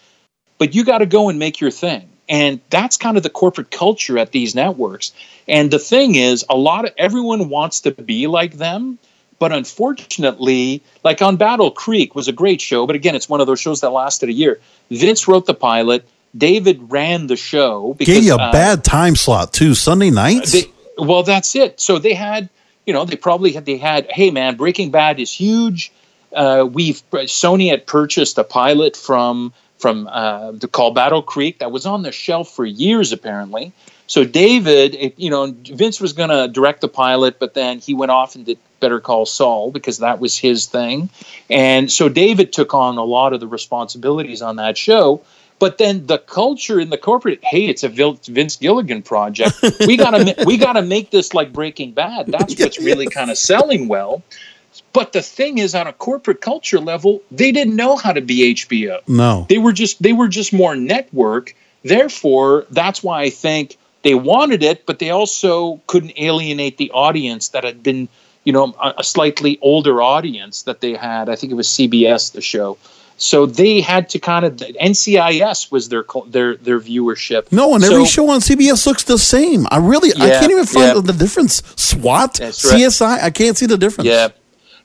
but 0.59 0.75
you 0.75 0.85
got 0.85 0.99
to 0.99 1.07
go 1.07 1.29
and 1.29 1.39
make 1.39 1.61
your 1.61 1.71
thing. 1.71 2.10
And 2.31 2.61
that's 2.71 2.97
kind 2.97 3.17
of 3.17 3.25
the 3.25 3.29
corporate 3.29 3.73
culture 3.73 4.17
at 4.17 4.31
these 4.31 4.55
networks. 4.55 5.13
And 5.49 5.71
the 5.71 5.81
thing 5.81 6.15
is, 6.15 6.45
a 6.49 6.57
lot 6.57 6.85
of 6.85 6.95
everyone 6.97 7.49
wants 7.49 7.81
to 7.81 7.91
be 7.91 8.29
like 8.29 8.55
them, 8.55 8.99
But 9.41 9.53
unfortunately, 9.53 10.83
like 11.03 11.23
on 11.23 11.37
Battle 11.37 11.71
Creek 11.71 12.15
was 12.15 12.29
a 12.29 12.33
great 12.33 12.61
show, 12.61 12.87
but 12.87 12.95
again, 12.95 13.17
it's 13.17 13.29
one 13.29 13.41
of 13.41 13.47
those 13.47 13.59
shows 13.59 13.81
that 13.81 13.89
lasted 13.91 14.29
a 14.29 14.33
year. 14.33 14.61
Vince 14.91 15.27
wrote 15.27 15.47
the 15.47 15.55
pilot. 15.55 16.07
David 16.37 16.93
ran 16.93 17.27
the 17.27 17.37
show. 17.37 17.95
Because, 17.95 18.15
Gave 18.15 18.25
you 18.25 18.35
a 18.35 18.39
uh, 18.39 18.53
bad 18.53 18.85
time 18.85 19.17
slot 19.17 19.55
too. 19.55 19.75
Sunday 19.75 20.11
nights. 20.11 20.53
they, 20.53 20.65
well, 20.99 21.23
that's 21.23 21.57
it. 21.57 21.81
So 21.81 21.99
they 21.99 22.13
had, 22.13 22.51
you 22.85 22.93
know, 22.93 23.07
they 23.07 23.17
probably 23.17 23.53
had, 23.53 23.65
they 23.65 23.79
had, 23.79 24.07
hey 24.11 24.31
man, 24.31 24.57
Breaking 24.57 24.91
Bad 24.91 25.19
is 25.19 25.33
huge. 25.33 25.91
Uh, 26.37 26.69
we've 26.71 27.03
Sony 27.11 27.71
had 27.71 27.87
purchased 27.87 28.37
a 28.37 28.45
pilot 28.45 28.95
from 28.95 29.55
from 29.81 30.07
uh, 30.07 30.53
the 30.53 30.69
Battle 30.95 31.23
Creek 31.23 31.59
that 31.59 31.73
was 31.73 31.87
on 31.87 32.03
the 32.03 32.13
shelf 32.13 32.51
for 32.51 32.65
years 32.65 33.13
apparently. 33.13 33.73
So 34.07 34.25
David, 34.25 34.95
it, 34.97 35.19
you 35.19 35.31
know, 35.31 35.53
Vince 35.53 36.01
was 36.01 36.13
going 36.15 36.31
to 36.31 36.49
direct 36.49 36.81
the 36.81 36.89
pilot, 36.89 37.39
but 37.39 37.55
then 37.55 37.79
he 37.79 37.95
went 37.95 38.11
off 38.11 38.35
and 38.35 38.45
did 38.45 38.59
Better 38.81 38.99
Call 38.99 39.25
Saul 39.25 39.71
because 39.71 39.99
that 39.99 40.19
was 40.19 40.37
his 40.37 40.67
thing, 40.67 41.11
and 41.49 41.93
so 41.93 42.09
David 42.09 42.53
took 42.53 42.75
on 42.75 42.99
a 42.99 43.05
lot 43.05 43.33
of 43.33 43.41
the 43.41 43.47
responsibilities 43.47 44.43
on 44.43 44.57
that 44.57 44.77
show. 44.77 45.23
But 45.61 45.77
then 45.77 46.07
the 46.07 46.17
culture 46.17 46.81
in 46.81 46.89
the 46.89 46.97
corporate, 46.97 47.41
hey, 47.43 47.67
it's 47.67 47.85
a 47.85 47.89
Vince 47.89 48.57
Gilligan 48.57 49.03
project. 49.03 49.63
We 49.87 49.99
gotta 49.99 50.35
we 50.47 50.57
gotta 50.57 50.81
make 50.81 51.11
this 51.11 51.35
like 51.35 51.53
Breaking 51.53 51.93
Bad. 51.93 52.29
That's 52.29 52.59
what's 52.59 52.81
really 52.81 53.07
kind 53.07 53.31
of 53.31 53.37
selling 53.37 53.87
well. 53.87 54.23
But 54.93 55.13
the 55.13 55.23
thing 55.23 55.59
is, 55.59 55.75
on 55.75 55.87
a 55.87 55.93
corporate 55.93 56.41
culture 56.41 56.81
level, 56.81 57.23
they 57.31 57.53
didn't 57.53 57.77
know 57.77 57.97
how 57.97 58.13
to 58.13 58.21
be 58.21 58.55
HBO. 58.55 59.01
no. 59.07 59.47
They 59.49 59.59
were 59.59 59.73
just 59.73 60.03
they 60.03 60.13
were 60.13 60.29
just 60.29 60.53
more 60.53 60.75
network. 60.77 61.55
Therefore, 61.83 62.67
that's 62.71 63.03
why 63.03 63.23
I 63.23 63.31
think 63.31 63.77
they 64.03 64.15
wanted 64.15 64.63
it, 64.63 64.87
but 64.87 64.99
they 64.99 65.11
also 65.11 65.81
couldn't 65.87 66.13
alienate 66.17 66.77
the 66.77 66.91
audience 66.91 67.49
that 67.51 67.65
had 67.65 67.83
been, 67.83 68.09
you 68.45 68.53
know, 68.53 68.75
a, 68.83 68.95
a 68.99 69.05
slightly 69.05 69.59
older 69.63 70.03
audience 70.03 70.63
that 70.63 70.81
they 70.81 70.95
had. 70.95 71.29
I 71.29 71.37
think 71.37 71.53
it 71.53 71.57
was 71.57 71.69
CBS 71.69 72.33
the 72.33 72.41
show. 72.41 72.77
So 73.21 73.45
they 73.45 73.83
had 73.83 74.09
to 74.11 74.19
kind 74.19 74.47
of 74.47 74.57
NCIS 74.57 75.71
was 75.71 75.91
their 75.91 76.05
their 76.27 76.57
their 76.57 76.81
viewership. 76.81 77.53
No, 77.53 77.75
and 77.75 77.85
every 77.85 78.07
show 78.07 78.31
on 78.31 78.41
CBS 78.41 78.87
looks 78.87 79.05
the 79.05 79.19
same. 79.19 79.67
I 79.71 79.77
really, 79.77 80.11
I 80.15 80.31
can't 80.41 80.51
even 80.51 80.65
find 80.65 80.97
yeah. 80.97 81.03
the 81.03 81.13
difference. 81.13 81.63
SWAT, 81.77 82.41
right. 82.41 82.51
CSI, 82.51 83.23
I 83.23 83.29
can't 83.29 83.59
see 83.59 83.67
the 83.67 83.77
difference. 83.77 84.09
Yeah, 84.09 84.29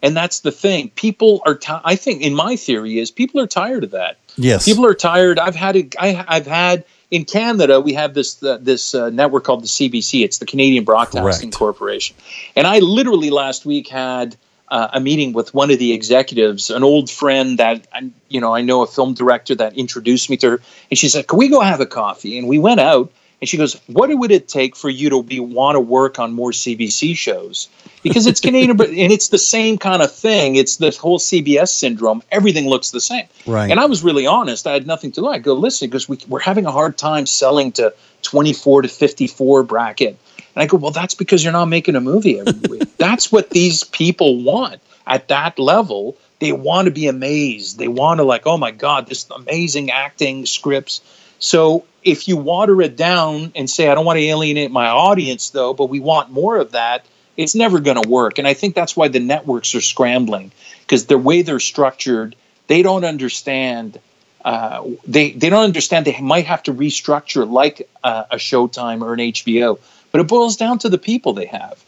and 0.05 0.15
that's 0.15 0.39
the 0.41 0.51
thing. 0.51 0.89
People 0.95 1.41
are. 1.45 1.55
Ti- 1.55 1.81
I 1.83 1.95
think, 1.95 2.21
in 2.21 2.33
my 2.35 2.55
theory, 2.55 2.99
is 2.99 3.11
people 3.11 3.41
are 3.41 3.47
tired 3.47 3.83
of 3.83 3.91
that. 3.91 4.17
Yes. 4.37 4.65
people 4.65 4.85
are 4.85 4.93
tired. 4.93 5.39
I've 5.39 5.55
had. 5.55 5.75
A, 5.75 5.87
I, 5.99 6.25
I've 6.27 6.47
had 6.47 6.85
in 7.11 7.25
Canada. 7.25 7.81
We 7.81 7.93
have 7.93 8.13
this 8.13 8.41
uh, 8.43 8.57
this 8.61 8.93
uh, 8.95 9.09
network 9.09 9.43
called 9.43 9.63
the 9.63 9.67
CBC. 9.67 10.23
It's 10.23 10.37
the 10.37 10.45
Canadian 10.45 10.83
Broadcasting 10.83 11.49
Correct. 11.51 11.57
Corporation. 11.57 12.15
And 12.55 12.67
I 12.67 12.79
literally 12.79 13.29
last 13.31 13.65
week 13.65 13.87
had 13.87 14.35
uh, 14.69 14.89
a 14.93 14.99
meeting 14.99 15.33
with 15.33 15.53
one 15.53 15.71
of 15.71 15.79
the 15.79 15.93
executives, 15.93 16.69
an 16.69 16.83
old 16.83 17.09
friend 17.09 17.57
that 17.59 17.87
I- 17.93 18.11
you 18.29 18.41
know 18.41 18.53
I 18.55 18.61
know 18.61 18.81
a 18.83 18.87
film 18.87 19.13
director 19.13 19.55
that 19.55 19.77
introduced 19.77 20.29
me 20.29 20.37
to 20.37 20.49
her, 20.51 20.61
and 20.91 20.97
she 20.97 21.09
said, 21.09 21.27
"Can 21.27 21.39
we 21.39 21.47
go 21.49 21.61
have 21.61 21.81
a 21.81 21.85
coffee?" 21.85 22.37
And 22.37 22.47
we 22.47 22.59
went 22.59 22.79
out. 22.79 23.11
And 23.41 23.49
she 23.49 23.57
goes, 23.57 23.79
"What 23.87 24.09
would 24.09 24.31
it 24.31 24.47
take 24.47 24.75
for 24.75 24.89
you 24.89 25.09
to 25.09 25.23
be 25.23 25.39
want 25.39 25.75
to 25.75 25.79
work 25.79 26.19
on 26.19 26.33
more 26.33 26.51
CBC 26.51 27.15
shows? 27.15 27.67
Because 28.01 28.27
it's 28.27 28.39
Canadian, 28.39 28.77
but 28.77 28.89
and 28.89 29.11
it's 29.11 29.29
the 29.29 29.37
same 29.37 29.77
kind 29.77 30.01
of 30.01 30.13
thing. 30.13 30.55
It's 30.55 30.77
the 30.77 30.91
whole 30.91 31.19
CBS 31.19 31.69
syndrome. 31.69 32.23
Everything 32.31 32.67
looks 32.67 32.91
the 32.91 33.01
same. 33.01 33.25
Right. 33.45 33.69
And 33.69 33.79
I 33.79 33.85
was 33.85 34.03
really 34.03 34.25
honest. 34.25 34.67
I 34.67 34.73
had 34.73 34.87
nothing 34.87 35.11
to 35.13 35.21
do. 35.21 35.27
I 35.27 35.39
go, 35.39 35.53
listen, 35.53 35.89
because 35.89 36.07
we, 36.07 36.17
we're 36.27 36.39
having 36.39 36.65
a 36.65 36.71
hard 36.71 36.97
time 36.97 37.25
selling 37.25 37.71
to 37.73 37.93
24 38.21 38.83
to 38.83 38.87
54 38.87 39.63
bracket. 39.63 40.17
And 40.37 40.63
I 40.63 40.67
go, 40.67 40.77
well, 40.77 40.91
that's 40.91 41.15
because 41.15 41.43
you're 41.43 41.53
not 41.53 41.65
making 41.65 41.95
a 41.95 42.01
movie 42.01 42.39
every 42.39 42.69
week. 42.69 42.83
that's 42.97 43.31
what 43.31 43.49
these 43.49 43.83
people 43.83 44.41
want 44.43 44.81
at 45.05 45.27
that 45.27 45.59
level. 45.59 46.17
They 46.39 46.51
want 46.51 46.85
to 46.85 46.91
be 46.91 47.07
amazed. 47.07 47.77
They 47.77 47.87
want 47.87 48.19
to 48.19 48.23
like, 48.23 48.45
oh 48.45 48.57
my 48.57 48.71
God, 48.71 49.07
this 49.07 49.29
amazing 49.29 49.91
acting 49.91 50.45
scripts. 50.45 51.01
So 51.39 51.85
if 52.03 52.27
you 52.27 52.37
water 52.37 52.81
it 52.81 52.95
down 52.95 53.51
and 53.55 53.69
say, 53.69 53.89
I 53.89 53.95
don't 53.95 54.05
want 54.05 54.17
to 54.17 54.23
alienate 54.25 54.71
my 54.71 54.87
audience 54.87 55.49
though, 55.49 55.73
but 55.73 55.89
we 55.89 55.99
want 55.99 56.29
more 56.29 56.57
of 56.57 56.71
that, 56.71 57.05
it's 57.35 57.55
never 57.55 57.79
going 57.79 58.01
to 58.01 58.07
work. 58.07 58.37
And 58.37 58.47
I 58.47 58.53
think 58.53 58.75
that's 58.75 58.95
why 58.95 59.07
the 59.07 59.19
networks 59.19 59.75
are 59.75 59.81
scrambling 59.81 60.51
because 60.81 61.07
the 61.07 61.17
way 61.17 61.41
they're 61.41 61.59
structured, 61.59 62.35
they 62.67 62.81
don't 62.81 63.03
understand. 63.03 63.99
Uh, 64.43 64.83
they 65.07 65.31
they 65.31 65.49
don't 65.49 65.63
understand. 65.63 66.05
They 66.05 66.19
might 66.21 66.45
have 66.45 66.63
to 66.63 66.73
restructure 66.73 67.49
like 67.49 67.89
uh, 68.03 68.25
a 68.31 68.35
Showtime 68.35 69.01
or 69.01 69.13
an 69.13 69.19
HBO, 69.19 69.79
but 70.11 70.21
it 70.21 70.27
boils 70.27 70.55
down 70.55 70.79
to 70.79 70.89
the 70.89 70.99
people 70.99 71.33
they 71.33 71.47
have. 71.47 71.83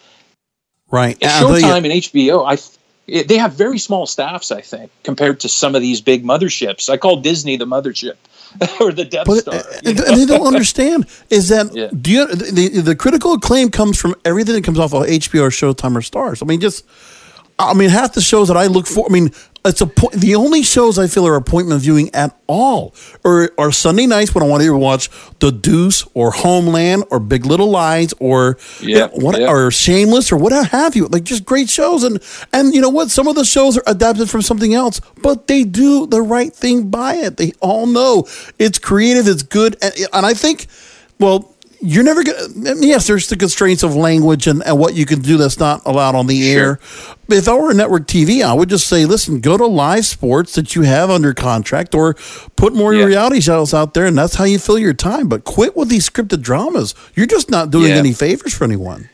Right. 0.90 1.22
At 1.22 1.24
And 1.24 1.32
I 1.32 1.40
tell 1.40 1.60
you- 1.60 1.66
Showtime 1.66 1.78
and 1.78 1.94
HBO, 2.04 2.46
I 2.46 2.58
it, 3.06 3.28
they 3.28 3.38
have 3.38 3.54
very 3.54 3.78
small 3.78 4.06
staffs. 4.06 4.52
I 4.52 4.62
think 4.62 4.92
compared 5.04 5.42
to 5.42 5.50
some 5.50 5.76
of 5.76 5.82
these 5.82 6.02
big 6.02 6.26
motherships. 6.26 6.90
I 6.90 6.98
call 6.98 7.18
Disney 7.18 7.56
the 7.56 7.66
mothership 7.66 8.16
or 8.82 8.92
the 8.92 9.06
Death 9.06 9.26
But 9.26 9.40
Star. 9.40 9.56
Uh, 9.56 9.64
and, 9.86 10.00
and 10.00 10.18
they 10.18 10.26
don't 10.26 10.48
understand 10.48 11.06
is 11.30 11.50
that 11.50 11.72
Yeah. 11.74 11.90
do 12.00 12.12
you 12.12 12.26
the, 12.28 12.82
the 12.82 12.96
critical 12.96 13.34
acclaim 13.34 13.70
comes 13.70 14.00
from 14.00 14.16
everything 14.26 14.56
that 14.56 14.64
comes 14.64 14.80
off 14.80 14.94
of 14.94 15.04
HBO 15.04 15.42
or 15.42 15.50
Showtime 15.50 15.96
or 15.96 16.02
Starz. 16.02 16.42
I 16.42 16.46
mean, 16.46 16.60
just 16.60 16.86
I 17.60 17.74
mean, 17.74 17.90
half 17.90 18.14
the 18.14 18.22
shows 18.22 18.48
that 18.50 18.58
I 18.58 18.68
look 18.68 18.86
for. 18.88 19.06
I 19.10 19.12
mean, 19.12 19.32
it's 19.68 19.82
a 19.82 19.88
point. 19.88 20.16
The 20.16 20.36
only 20.36 20.64
shows 20.64 20.98
I 20.98 21.08
feel 21.08 21.28
are 21.28 21.36
appointment 21.36 21.82
viewing 21.82 22.14
at 22.16 22.38
all 22.48 22.96
are, 23.26 23.52
are 23.58 23.72
Sunday 23.72 24.06
nights 24.08 24.34
when 24.34 24.44
I 24.44 24.48
want 24.48 24.62
to 24.62 24.66
either 24.66 24.78
watch 24.78 25.10
The 25.40 25.52
Deuce 25.52 26.06
or 26.14 26.32
Homeland 26.32 27.04
or 27.12 27.20
Big 27.20 27.46
Little 27.46 27.70
Lies 27.70 28.14
or 28.20 28.58
Yeah, 28.82 29.08
what 29.14 29.40
yeah. 29.40 29.50
or 29.50 29.70
Shameless 29.72 30.32
or 30.32 30.38
what 30.38 30.52
have 30.54 30.96
you. 30.96 31.08
Like 31.08 31.24
just 31.24 31.46
great 31.46 31.70
shows 31.70 32.04
and 32.04 32.22
and 32.54 32.74
you 32.74 32.82
know 32.82 32.90
what? 32.90 33.12
Some 33.12 33.28
of 33.28 33.36
the 33.36 33.46
shows 33.46 33.78
are 33.78 33.84
adapted 33.88 34.30
from 34.30 34.42
something 34.42 34.74
else, 34.74 35.02
but 35.22 35.48
they 35.48 35.64
do 35.64 36.08
the 36.08 36.22
right 36.22 36.54
thing 36.54 36.90
by 36.90 37.16
it. 37.16 37.38
They 37.38 37.52
all 37.60 37.86
know 37.86 38.28
it's 38.58 38.80
creative, 38.80 39.28
it's 39.28 39.44
good, 39.44 39.78
and, 39.82 39.94
and 40.14 40.26
I 40.26 40.34
think, 40.34 40.68
well. 41.20 41.54
You're 41.80 42.04
never 42.04 42.24
gonna. 42.24 42.76
Yes, 42.80 43.06
there's 43.08 43.28
the 43.28 43.36
constraints 43.36 43.84
of 43.84 43.96
language 43.96 44.48
and, 44.48 44.66
and 44.66 44.80
what 44.80 44.96
you 44.96 45.06
can 45.06 45.22
do 45.22 45.38
that's 45.38 45.60
not 45.60 45.82
allowed 45.86 46.16
on 46.16 46.26
the 46.26 46.52
air. 46.52 46.80
If 47.30 47.48
I 47.48 47.54
were 47.54 47.70
a 47.70 47.74
network 47.74 48.08
TV, 48.08 48.44
I 48.44 48.54
would 48.54 48.70
just 48.70 48.88
say, 48.88 49.06
listen, 49.06 49.42
go 49.42 49.58
to 49.58 49.66
live 49.68 50.06
sports 50.06 50.56
that 50.56 50.76
you 50.76 50.82
have 50.84 51.10
under 51.12 51.34
contract, 51.36 51.94
or 51.94 52.16
put 52.56 52.74
more 52.74 52.96
Yeah. 52.96 53.04
reality 53.06 53.42
shows 53.42 53.74
out 53.76 53.94
there, 53.94 54.06
and 54.08 54.18
that's 54.18 54.36
how 54.36 54.46
you 54.46 54.58
fill 54.58 54.80
your 54.80 54.94
time. 54.94 55.28
But 55.28 55.44
quit 55.44 55.76
with 55.78 55.90
these 55.90 56.10
scripted 56.10 56.42
dramas. 56.42 56.96
You're 57.16 57.28
just 57.28 57.52
not 57.52 57.70
doing 57.70 57.90
Yeah. 57.90 57.98
any 57.98 58.14
favors 58.14 58.54
for 58.56 58.64
anyone. 58.64 59.10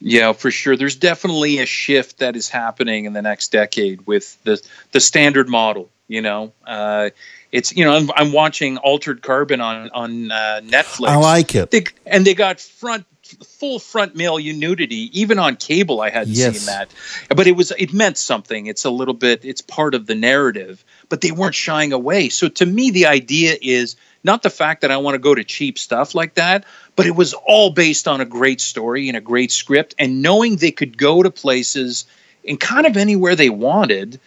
Yeah, 0.00 0.32
for 0.32 0.50
sure. 0.50 0.76
There's 0.76 0.94
definitely 0.94 1.58
a 1.58 1.66
shift 1.66 2.18
that 2.18 2.36
is 2.36 2.48
happening 2.50 3.06
in 3.06 3.14
the 3.14 3.22
next 3.22 3.50
decade 3.50 4.06
with 4.06 4.36
the 4.44 4.60
the 4.92 5.00
standard 5.00 5.48
model. 5.48 5.88
You 6.08 6.22
know, 6.22 6.52
uh, 6.66 7.10
it's 7.52 7.74
you 7.76 7.84
know 7.84 7.96
I'm, 7.96 8.10
I'm 8.16 8.32
watching 8.32 8.76
Altered 8.78 9.22
Carbon 9.22 9.60
on 9.60 9.90
on 9.90 10.30
uh, 10.30 10.60
Netflix. 10.64 11.08
I 11.08 11.16
like 11.16 11.54
it. 11.54 11.70
They, 11.70 11.84
and 12.06 12.24
they 12.26 12.34
got 12.34 12.60
front 12.60 13.04
full 13.44 13.78
front 13.78 14.14
male 14.14 14.38
nudity 14.38 15.10
even 15.20 15.38
on 15.40 15.56
cable 15.56 16.00
i 16.00 16.10
hadn't 16.10 16.34
Yes. 16.34 16.58
seen 16.58 16.66
that 16.66 16.88
but 17.34 17.48
it 17.48 17.52
was 17.56 17.72
it 17.76 17.92
meant 17.92 18.16
something 18.16 18.66
it's 18.66 18.84
a 18.84 18.90
little 18.90 19.14
bit 19.14 19.44
it's 19.44 19.60
part 19.60 19.96
of 19.96 20.06
the 20.06 20.14
narrative 20.14 20.84
but 21.08 21.22
they 21.22 21.32
weren't 21.32 21.56
shying 21.56 21.92
away 21.92 22.28
so 22.28 22.48
to 22.48 22.64
me 22.64 22.92
the 22.92 23.06
idea 23.06 23.56
is 23.60 23.96
not 24.22 24.44
the 24.44 24.50
fact 24.50 24.82
that 24.82 24.92
i 24.92 24.96
want 24.96 25.16
to 25.16 25.18
go 25.18 25.34
to 25.34 25.42
cheap 25.42 25.76
stuff 25.76 26.14
like 26.14 26.34
that 26.34 26.64
but 26.94 27.04
it 27.04 27.16
was 27.16 27.34
all 27.34 27.70
based 27.70 28.06
on 28.06 28.20
a 28.20 28.24
great 28.24 28.60
story 28.60 29.08
and 29.08 29.16
a 29.16 29.20
great 29.20 29.50
script 29.50 29.96
and 29.98 30.22
knowing 30.22 30.54
they 30.56 30.70
could 30.70 30.96
go 30.96 31.20
to 31.24 31.30
places 31.30 32.04
and 32.46 32.60
kind 32.60 32.86
of 32.86 32.96
anywhere 32.96 33.34
they 33.34 33.50
wanted 33.50 34.20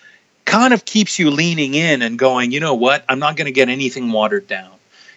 kind 0.50 0.74
of 0.74 0.84
keeps 0.84 1.20
you 1.20 1.30
leaning 1.30 1.76
in 1.76 2.02
and 2.02 2.18
going 2.18 2.52
you 2.52 2.60
know 2.60 2.74
what? 2.74 3.06
I'm 3.08 3.20
not 3.20 3.36
going 3.36 3.46
to 3.46 3.52
get 3.52 3.70
anything 3.70 4.12
watered 4.12 4.48
down. 4.48 4.72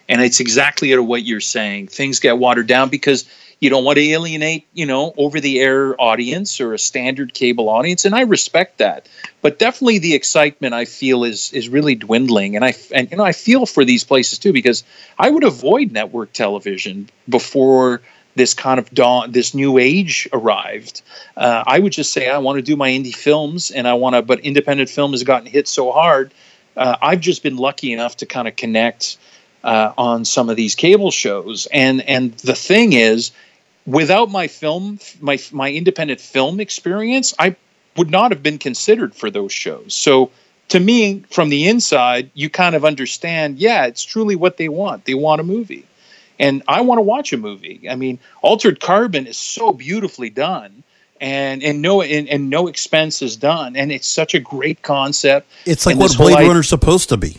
And 0.07 0.21
it's 0.21 0.39
exactly 0.39 0.95
what 0.97 1.23
you're 1.23 1.41
saying. 1.41 1.87
Things 1.87 2.19
get 2.19 2.37
watered 2.37 2.67
down 2.67 2.89
because 2.89 3.25
you 3.59 3.69
don't 3.69 3.85
want 3.85 3.95
to 3.95 4.03
alienate 4.03 4.67
you 4.73 4.85
know 4.85 5.13
over 5.17 5.39
the 5.39 5.59
air 5.61 5.99
audience 5.99 6.59
or 6.59 6.73
a 6.73 6.79
standard 6.79 7.33
cable 7.33 7.69
audience 7.69 8.03
and 8.03 8.13
i 8.13 8.21
respect 8.21 8.79
that. 8.79 9.07
But 9.41 9.57
definitely 9.57 9.99
the 9.99 10.13
excitement 10.13 10.73
i 10.73 10.85
feel 10.85 11.23
is 11.23 11.51
is 11.53 11.69
really 11.69 11.95
dwindling. 11.95 12.55
And 12.55 12.65
i 12.65 12.73
and 12.93 13.09
you 13.09 13.17
know 13.17 13.23
i 13.23 13.31
feel 13.31 13.65
for 13.65 13.85
these 13.85 14.03
places 14.03 14.37
too 14.37 14.53
because 14.53 14.83
i 15.17 15.29
would 15.29 15.45
avoid 15.45 15.91
network 15.91 16.33
television 16.33 17.09
before 17.27 18.01
this 18.35 18.53
kind 18.53 18.79
of 18.79 18.89
dawn 18.91 19.31
this 19.31 19.53
new 19.53 19.77
age 19.77 20.27
arrived. 20.33 21.01
Uh, 21.37 21.63
i 21.65 21.79
would 21.79 21.91
just 21.91 22.13
say 22.13 22.29
i 22.29 22.37
want 22.37 22.57
to 22.57 22.61
do 22.61 22.75
my 22.75 22.89
indie 22.89 23.15
films 23.15 23.71
and 23.71 23.87
i 23.87 23.93
want 23.93 24.15
to 24.15 24.21
but 24.21 24.39
independent 24.41 24.89
film 24.89 25.11
has 25.11 25.23
gotten 25.23 25.47
hit 25.47 25.67
so 25.67 25.91
hard 25.91 26.33
uh, 26.77 26.95
i've 27.01 27.19
just 27.19 27.43
been 27.43 27.57
lucky 27.57 27.91
enough 27.91 28.17
to 28.17 28.25
kind 28.25 28.47
of 28.47 28.55
connect 28.55 29.17
uh, 29.63 29.93
on 29.97 30.25
some 30.25 30.49
of 30.49 30.55
these 30.55 30.75
cable 30.75 31.11
shows. 31.11 31.67
And 31.71 32.01
and 32.01 32.33
the 32.39 32.55
thing 32.55 32.93
is 32.93 33.31
without 33.85 34.29
my 34.29 34.47
film 34.47 34.99
my 35.19 35.39
my 35.51 35.71
independent 35.71 36.21
film 36.21 36.61
experience 36.61 37.33
i 37.37 37.55
would 37.97 38.09
not 38.09 38.31
have 38.31 38.41
been 38.41 38.57
considered 38.57 39.13
for 39.15 39.29
those 39.29 39.51
shows. 39.51 39.93
So 39.93 40.31
to 40.69 40.79
me 40.79 41.23
from 41.29 41.49
the 41.49 41.67
inside 41.67 42.31
you 42.33 42.49
kind 42.49 42.75
of 42.75 42.85
understand 42.85 43.57
yeah 43.59 43.85
it's 43.85 44.03
truly 44.03 44.35
what 44.35 44.57
they 44.57 44.69
want. 44.69 45.05
They 45.05 45.13
want 45.13 45.41
a 45.41 45.43
movie 45.43 45.85
and 46.39 46.63
i 46.67 46.81
want 46.81 46.97
to 46.97 47.03
watch 47.03 47.33
a 47.33 47.37
movie 47.37 47.87
i 47.89 47.95
mean 47.95 48.19
altered 48.41 48.79
carbon 48.79 49.27
is 49.27 49.37
so 49.37 49.71
beautifully 49.71 50.29
done 50.29 50.83
and 51.23 51.63
and 51.63 51.81
no 51.81 52.01
and, 52.01 52.27
and 52.27 52.49
no 52.49 52.67
expense 52.67 53.21
is 53.21 53.37
done, 53.37 53.77
and 53.77 53.91
it's 53.91 54.07
such 54.07 54.33
a 54.33 54.39
great 54.39 54.81
concept. 54.81 55.49
It's 55.65 55.85
like 55.85 55.95
what 55.95 56.15
Blade 56.17 56.45
Runner's 56.45 56.67
supposed 56.67 57.09
to 57.09 57.17
be. 57.17 57.37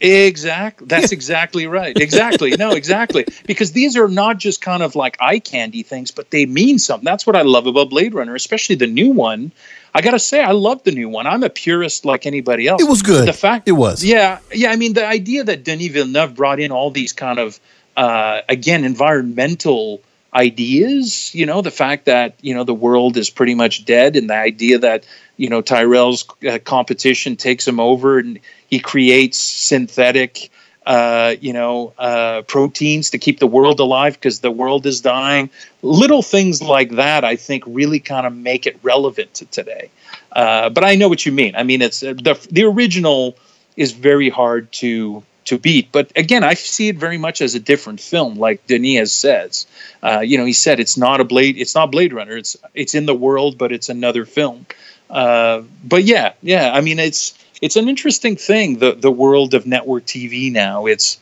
Exactly. 0.00 0.86
That's 0.86 1.12
exactly 1.12 1.66
right. 1.66 1.96
Exactly. 1.96 2.52
No, 2.56 2.70
exactly. 2.70 3.26
Because 3.46 3.72
these 3.72 3.96
are 3.96 4.08
not 4.08 4.38
just 4.38 4.60
kind 4.60 4.82
of 4.82 4.94
like 4.94 5.16
eye 5.20 5.40
candy 5.40 5.82
things, 5.82 6.12
but 6.12 6.30
they 6.30 6.46
mean 6.46 6.78
something. 6.78 7.04
That's 7.04 7.26
what 7.26 7.34
I 7.34 7.42
love 7.42 7.66
about 7.66 7.90
Blade 7.90 8.14
Runner, 8.14 8.34
especially 8.34 8.76
the 8.76 8.86
new 8.86 9.10
one. 9.10 9.50
I 9.92 10.00
gotta 10.00 10.20
say, 10.20 10.40
I 10.40 10.52
love 10.52 10.84
the 10.84 10.92
new 10.92 11.08
one. 11.08 11.26
I'm 11.26 11.42
a 11.42 11.50
purist 11.50 12.04
like 12.04 12.26
anybody 12.26 12.68
else. 12.68 12.80
It 12.80 12.88
was 12.88 13.02
good. 13.02 13.26
The 13.26 13.32
fact 13.32 13.66
It 13.66 13.72
was. 13.72 14.04
Yeah, 14.04 14.38
yeah. 14.54 14.70
I 14.70 14.76
mean, 14.76 14.92
the 14.92 15.06
idea 15.06 15.42
that 15.44 15.64
Denis 15.64 15.88
Villeneuve 15.88 16.34
brought 16.34 16.60
in 16.60 16.70
all 16.70 16.90
these 16.90 17.12
kind 17.12 17.38
of 17.40 17.58
uh, 17.98 18.42
again 18.48 18.84
environmental 18.84 20.00
ideas. 20.32 21.34
You 21.34 21.46
know, 21.46 21.62
the 21.62 21.72
fact 21.72 22.04
that 22.06 22.34
you 22.40 22.54
know 22.54 22.64
the 22.64 22.74
world 22.74 23.16
is 23.16 23.28
pretty 23.28 23.54
much 23.54 23.84
dead, 23.84 24.16
and 24.16 24.30
the 24.30 24.36
idea 24.36 24.78
that 24.78 25.04
you 25.36 25.48
know 25.50 25.60
Tyrell's 25.62 26.24
uh, 26.48 26.58
competition 26.64 27.36
takes 27.36 27.66
him 27.66 27.80
over, 27.80 28.18
and 28.18 28.38
he 28.68 28.78
creates 28.78 29.38
synthetic. 29.38 30.50
Uh, 30.86 31.34
you 31.42 31.52
know, 31.52 31.92
uh, 31.98 32.40
proteins 32.46 33.10
to 33.10 33.18
keep 33.18 33.38
the 33.38 33.46
world 33.46 33.78
alive 33.78 34.14
because 34.14 34.40
the 34.40 34.50
world 34.50 34.86
is 34.86 35.02
dying. 35.02 35.50
Little 35.82 36.22
things 36.22 36.62
like 36.62 36.92
that, 36.92 37.26
I 37.26 37.36
think, 37.36 37.64
really 37.66 38.00
kind 38.00 38.26
of 38.26 38.34
make 38.34 38.66
it 38.66 38.78
relevant 38.82 39.34
to 39.34 39.44
today. 39.44 39.90
Uh, 40.32 40.70
but 40.70 40.84
I 40.84 40.94
know 40.94 41.10
what 41.10 41.26
you 41.26 41.32
mean. 41.32 41.56
I 41.56 41.62
mean, 41.62 41.82
it's 41.82 42.02
uh, 42.02 42.14
the 42.14 42.34
the 42.50 42.64
original 42.64 43.36
is 43.76 43.92
very 43.92 44.30
hard 44.30 44.72
to 44.72 45.22
to 45.48 45.58
beat. 45.58 45.90
But 45.92 46.12
again, 46.14 46.44
I 46.44 46.54
see 46.54 46.88
it 46.88 46.96
very 46.96 47.16
much 47.16 47.40
as 47.40 47.54
a 47.54 47.60
different 47.60 48.00
film, 48.00 48.36
like 48.36 48.66
Denis 48.66 49.12
says. 49.12 49.66
Uh, 50.02 50.20
you 50.20 50.36
know, 50.36 50.44
he 50.44 50.52
said 50.52 50.78
it's 50.78 50.96
not 50.96 51.20
a 51.20 51.24
Blade, 51.24 51.56
it's 51.56 51.74
not 51.74 51.90
Blade 51.90 52.12
Runner. 52.12 52.36
It's 52.36 52.56
it's 52.74 52.94
in 52.94 53.06
the 53.06 53.14
world, 53.14 53.56
but 53.56 53.72
it's 53.72 53.88
another 53.88 54.24
film. 54.24 54.66
Uh, 55.08 55.62
but 55.82 56.04
yeah, 56.04 56.34
yeah. 56.42 56.72
I 56.72 56.82
mean, 56.82 56.98
it's 56.98 57.32
it's 57.62 57.76
an 57.76 57.88
interesting 57.88 58.36
thing 58.36 58.78
the 58.78 58.92
the 58.92 59.10
world 59.10 59.54
of 59.54 59.66
network 59.66 60.04
TV 60.04 60.52
now. 60.52 60.86
It's 60.86 61.18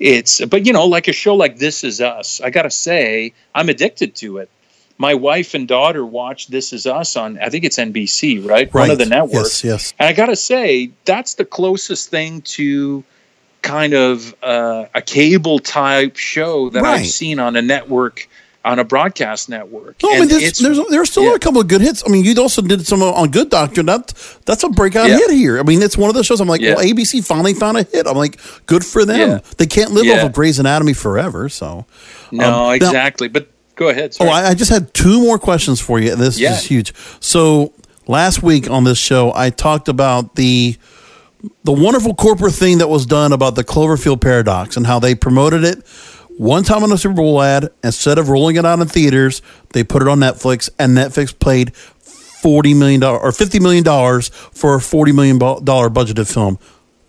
it's 0.00 0.44
but 0.44 0.66
you 0.66 0.72
know, 0.72 0.86
like 0.86 1.06
a 1.06 1.12
show 1.12 1.36
like 1.36 1.58
This 1.58 1.84
Is 1.84 2.00
Us. 2.00 2.40
I 2.40 2.50
gotta 2.50 2.70
say, 2.70 3.32
I'm 3.54 3.68
addicted 3.68 4.16
to 4.16 4.38
it. 4.38 4.50
My 5.00 5.14
wife 5.14 5.54
and 5.54 5.68
daughter 5.68 6.04
watch 6.04 6.48
This 6.48 6.72
Is 6.72 6.84
Us 6.84 7.14
on 7.14 7.38
I 7.38 7.48
think 7.48 7.62
it's 7.62 7.78
NBC, 7.78 8.44
right? 8.44 8.74
right. 8.74 8.74
One 8.74 8.90
of 8.90 8.98
the 8.98 9.06
networks. 9.06 9.62
Yes, 9.62 9.64
yes. 9.64 9.94
And 10.00 10.08
I 10.08 10.12
got 10.12 10.26
to 10.26 10.34
say, 10.34 10.90
that's 11.04 11.34
the 11.34 11.44
closest 11.44 12.10
thing 12.10 12.42
to 12.42 13.04
kind 13.62 13.94
of 13.94 14.34
uh, 14.42 14.86
a 14.94 15.02
cable 15.02 15.58
type 15.58 16.16
show 16.16 16.70
that 16.70 16.82
Right. 16.82 17.00
I've 17.00 17.06
seen 17.06 17.38
on 17.38 17.56
a 17.56 17.62
network, 17.62 18.28
on 18.64 18.78
a 18.78 18.84
broadcast 18.84 19.48
network. 19.48 20.02
No, 20.02 20.10
I 20.12 20.20
mean, 20.20 20.28
there's, 20.28 20.58
there's 20.58 20.78
there's 20.88 21.10
still 21.10 21.24
yeah. 21.24 21.34
a 21.34 21.38
couple 21.38 21.60
of 21.60 21.68
good 21.68 21.80
hits. 21.80 22.02
I 22.06 22.10
mean, 22.10 22.24
you 22.24 22.34
also 22.40 22.60
did 22.62 22.86
some 22.86 23.02
on 23.02 23.30
Good 23.30 23.50
Doctor. 23.50 23.82
That 23.82 24.12
that's 24.44 24.62
a 24.64 24.68
breakout 24.68 25.08
Yeah. 25.08 25.16
hit 25.18 25.30
here. 25.30 25.58
I 25.58 25.62
mean, 25.62 25.80
it's 25.82 25.96
one 25.96 26.08
of 26.10 26.14
those 26.14 26.26
shows. 26.26 26.40
I'm 26.40 26.48
like, 26.48 26.60
Yeah. 26.60 26.74
well, 26.74 26.84
ABC 26.84 27.24
finally 27.24 27.54
found 27.54 27.76
a 27.78 27.82
hit. 27.82 28.06
I'm 28.06 28.16
like, 28.16 28.38
good 28.66 28.84
for 28.84 29.04
them. 29.04 29.40
They 29.58 29.66
can't 29.66 29.92
live 29.92 30.06
off 30.18 30.26
of 30.26 30.32
Grey's 30.32 30.58
Anatomy 30.58 30.92
forever. 30.92 31.48
So 31.48 31.86
no, 32.30 32.44
Um, 32.44 32.50
now- 32.52 32.70
exactly. 32.70 33.28
but 33.28 33.48
go 33.76 33.88
ahead. 33.88 34.16
Oh. 34.20 34.28
I, 34.28 34.48
I 34.50 34.54
just 34.54 34.70
had 34.70 34.92
two 34.92 35.20
more 35.20 35.38
questions 35.38 35.80
for 35.80 35.98
you. 36.00 36.14
This 36.16 36.40
is 36.40 36.64
huge. 36.64 36.92
So 37.20 37.72
last 38.06 38.42
week 38.42 38.68
on 38.70 38.84
this 38.84 38.98
show, 38.98 39.32
I 39.34 39.50
talked 39.50 39.88
about 39.88 40.34
the 40.34 40.76
the 41.64 41.72
wonderful 41.72 42.14
corporate 42.14 42.54
thing 42.54 42.78
that 42.78 42.88
was 42.88 43.06
done 43.06 43.32
about 43.32 43.54
the 43.54 43.64
Cloverfield 43.64 44.20
paradox 44.20 44.76
and 44.76 44.86
how 44.86 44.98
they 44.98 45.14
promoted 45.14 45.64
it 45.64 45.86
one 46.38 46.62
time 46.62 46.84
on 46.84 46.92
a 46.92 46.98
Super 46.98 47.16
Bowl 47.16 47.42
ad 47.42 47.70
instead 47.82 48.16
of 48.16 48.28
rolling 48.28 48.56
it 48.56 48.64
out 48.64 48.78
in 48.80 48.86
theaters, 48.86 49.42
they 49.72 49.82
put 49.82 50.02
it 50.02 50.08
on 50.08 50.20
Netflix, 50.20 50.70
and 50.78 50.96
Netflix 50.96 51.36
played 51.36 51.74
forty 51.74 52.74
million 52.74 53.00
dollars 53.00 53.20
or 53.22 53.32
fifty 53.32 53.58
million 53.58 53.82
dollars 53.82 54.28
for 54.28 54.76
a 54.76 54.80
forty 54.80 55.10
million 55.12 55.38
dollar 55.38 55.90
budgeted 55.90 56.32
film. 56.32 56.58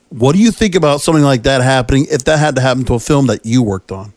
What 0.10 0.34
do 0.34 0.40
you 0.42 0.52
think 0.52 0.74
about 0.74 1.02
something 1.02 1.24
like 1.24 1.44
that 1.44 1.62
happening 1.62 2.08
if 2.10 2.24
that 2.26 2.40
had 2.40 2.56
to 2.56 2.62
happen 2.62 2.84
to 2.86 2.96
a 2.96 3.00
film 3.00 3.28
that 3.28 3.46
you 3.46 3.62
worked 3.62 3.92
on? 3.92 4.14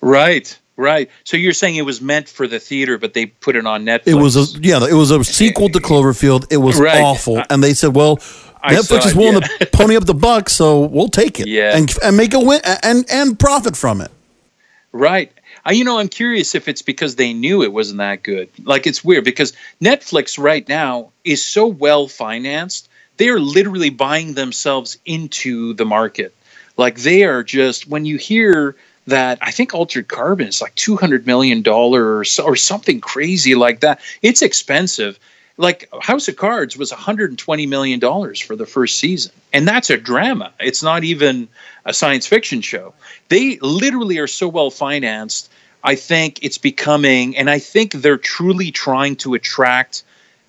right, 0.00 0.58
right. 0.76 1.08
So 1.24 1.36
you're 1.36 1.52
saying 1.52 1.76
it 1.76 1.82
was 1.82 2.00
meant 2.00 2.28
for 2.28 2.46
the 2.48 2.58
theater, 2.58 2.98
but 2.98 3.14
they 3.14 3.26
put 3.26 3.54
it 3.56 3.66
on 3.66 3.84
Netflix. 3.84 4.06
It 4.08 4.14
was 4.14 4.36
a 4.56 4.58
yeah, 4.60 4.84
it 4.84 4.94
was 4.94 5.12
a 5.12 5.22
sequel 5.22 5.68
to 5.70 5.78
Cloverfield. 5.78 6.46
It 6.50 6.58
was 6.58 6.78
Right. 6.80 7.00
awful, 7.00 7.40
and 7.48 7.62
they 7.62 7.74
said, 7.74 7.94
"Well, 7.94 8.18
Netflix 8.64 9.06
is 9.06 9.14
willing 9.14 9.42
yeah. 9.42 9.58
to 9.58 9.66
pony 9.66 9.96
up 9.96 10.04
the 10.04 10.14
buck, 10.14 10.48
so 10.48 10.80
we'll 10.80 11.08
take 11.08 11.40
it, 11.40 11.46
Yeah. 11.46 11.76
and 11.76 11.92
and 12.02 12.16
make 12.16 12.34
a 12.34 12.40
win 12.40 12.60
and 12.82 13.04
and 13.10 13.38
profit 13.38 13.76
from 13.76 14.00
it." 14.00 14.10
Right. 14.92 15.32
I, 15.66 15.72
you 15.72 15.82
know, 15.84 15.98
I'm 15.98 16.08
curious 16.08 16.54
if 16.54 16.68
it's 16.68 16.80
because 16.82 17.16
they 17.16 17.32
knew 17.32 17.62
it 17.62 17.72
wasn't 17.72 17.98
that 17.98 18.22
good. 18.22 18.48
Like, 18.62 18.86
it's 18.86 19.04
weird 19.04 19.24
because 19.24 19.52
Netflix 19.82 20.38
right 20.38 20.66
now 20.68 21.10
is 21.24 21.44
so 21.44 21.66
well 21.66 22.06
financed. 22.06 22.88
They 23.16 23.28
are 23.30 23.40
literally 23.40 23.90
buying 23.90 24.34
themselves 24.34 24.96
into 25.04 25.74
the 25.74 25.84
market. 25.84 26.34
Like, 26.76 26.98
they 26.98 27.24
are 27.24 27.42
just, 27.42 27.88
when 27.88 28.04
you 28.04 28.16
hear 28.16 28.76
that, 29.08 29.38
I 29.42 29.50
think 29.50 29.74
Altered 29.74 30.06
Carbon 30.06 30.46
is 30.46 30.62
like 30.62 30.76
$200 30.76 31.26
million 31.26 31.66
or, 31.66 32.22
so, 32.22 32.44
or 32.44 32.54
something 32.54 33.00
crazy 33.00 33.56
like 33.56 33.80
that, 33.80 34.00
it's 34.22 34.42
expensive. 34.42 35.18
Like, 35.58 35.88
House 36.02 36.28
of 36.28 36.36
Cards 36.36 36.76
was 36.76 36.92
$120 36.92 37.68
million 37.68 38.00
for 38.00 38.56
the 38.56 38.66
first 38.66 38.98
season. 38.98 39.32
And 39.52 39.66
that's 39.66 39.88
a 39.88 39.96
drama. 39.96 40.52
It's 40.60 40.82
not 40.82 41.02
even 41.04 41.48
a 41.84 41.94
science 41.94 42.26
fiction 42.26 42.60
show. 42.60 42.92
They 43.28 43.58
literally 43.62 44.18
are 44.18 44.26
so 44.26 44.48
well 44.48 44.70
financed. 44.70 45.50
I 45.82 45.94
think 45.94 46.42
it's 46.42 46.58
becoming, 46.58 47.36
and 47.36 47.48
I 47.48 47.58
think 47.58 47.92
they're 47.92 48.18
truly 48.18 48.70
trying 48.70 49.16
to 49.16 49.34
attract 49.34 50.02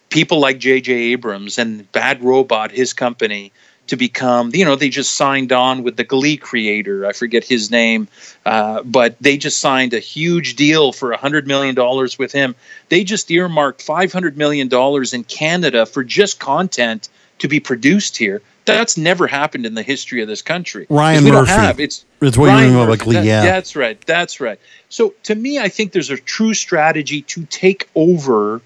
people 0.09 0.39
like 0.39 0.57
J.J. 0.57 0.93
Abrams 0.93 1.57
and 1.57 1.89
Bad 1.91 2.23
Robot, 2.23 2.71
his 2.71 2.93
company, 2.93 3.51
to 3.87 3.95
become, 3.95 4.51
you 4.53 4.65
know, 4.65 4.75
they 4.75 4.89
just 4.89 5.13
signed 5.13 5.51
on 5.51 5.83
with 5.83 5.95
the 5.95 6.03
Glee 6.03 6.37
creator. 6.37 7.05
I 7.05 7.13
forget 7.13 7.43
his 7.43 7.71
name, 7.71 8.07
uh, 8.45 8.83
but 8.83 9.15
they 9.19 9.37
just 9.37 9.59
signed 9.59 9.93
a 9.93 9.99
huge 9.99 10.55
deal 10.55 10.91
for 10.91 11.13
$100 11.13 11.45
million 11.45 11.75
with 12.19 12.31
him. 12.31 12.55
They 12.89 13.03
just 13.03 13.31
earmarked 13.31 13.85
$500 13.85 14.35
million 14.35 14.69
in 15.13 15.23
Canada 15.23 15.85
for 15.85 16.03
just 16.03 16.39
content 16.39 17.09
to 17.39 17.47
be 17.47 17.59
produced 17.59 18.17
here. 18.17 18.41
That's 18.65 18.97
never 18.97 19.27
happened 19.27 19.65
in 19.65 19.75
the 19.75 19.83
history 19.83 20.21
of 20.21 20.27
this 20.27 20.41
country. 20.41 20.87
Ryan 20.89 21.23
we 21.23 21.31
don't 21.31 21.41
Murphy. 21.47 21.51
have- 21.51 21.79
it's 21.79 22.03
It's 22.21 22.37
what 22.37 22.47
you 22.47 22.51
Ryan 22.51 22.69
mean 22.73 22.79
by 22.79 22.85
Murphy. 22.87 23.03
Glee, 23.05 23.13
That- 23.15 23.25
yeah. 23.25 23.43
That's 23.43 23.75
right. 23.77 24.01
That's 24.05 24.41
right. 24.41 24.59
So 24.89 25.13
to 25.23 25.35
me, 25.35 25.57
I 25.57 25.69
think 25.69 25.93
there's 25.93 26.09
a 26.09 26.17
true 26.17 26.53
strategy 26.53 27.21
to 27.21 27.45
take 27.45 27.87
over 27.95 28.61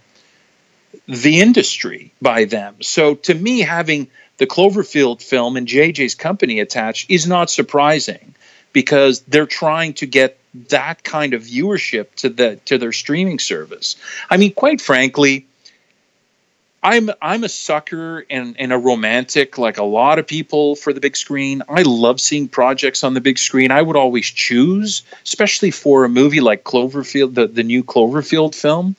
the 1.07 1.39
industry 1.39 2.11
by 2.21 2.45
them. 2.45 2.75
So 2.81 3.15
to 3.15 3.33
me, 3.33 3.59
having 3.59 4.07
the 4.41 4.47
Cloverfield 4.47 5.21
film 5.21 5.55
and 5.55 5.67
JJ's 5.67 6.15
company 6.15 6.61
attached 6.61 7.11
is 7.11 7.27
not 7.27 7.51
surprising 7.51 8.33
because 8.73 9.19
they're 9.27 9.45
trying 9.45 9.93
to 9.93 10.07
get 10.07 10.39
that 10.69 11.03
kind 11.03 11.35
of 11.35 11.43
viewership 11.43 12.15
to 12.15 12.29
the 12.29 12.55
to 12.65 12.79
their 12.79 12.91
streaming 12.91 13.37
service. 13.37 13.97
I 14.31 14.37
mean, 14.37 14.51
quite 14.53 14.81
frankly, 14.81 15.45
I'm 16.81 17.11
I'm 17.21 17.43
a 17.43 17.49
sucker 17.49 18.25
and, 18.31 18.55
and 18.57 18.73
a 18.73 18.79
romantic 18.79 19.59
like 19.59 19.77
a 19.77 19.83
lot 19.83 20.17
of 20.17 20.25
people 20.25 20.75
for 20.75 20.91
the 20.91 20.99
big 20.99 21.15
screen. 21.15 21.61
I 21.69 21.83
love 21.83 22.19
seeing 22.19 22.47
projects 22.47 23.03
on 23.03 23.13
the 23.13 23.21
big 23.21 23.37
screen. 23.37 23.69
I 23.69 23.83
would 23.83 23.95
always 23.95 24.25
choose, 24.25 25.03
especially 25.23 25.69
for 25.69 26.03
a 26.03 26.09
movie 26.09 26.41
like 26.41 26.63
Cloverfield, 26.63 27.35
the, 27.35 27.45
the 27.45 27.61
new 27.61 27.83
Cloverfield 27.83 28.55
film. 28.55 28.95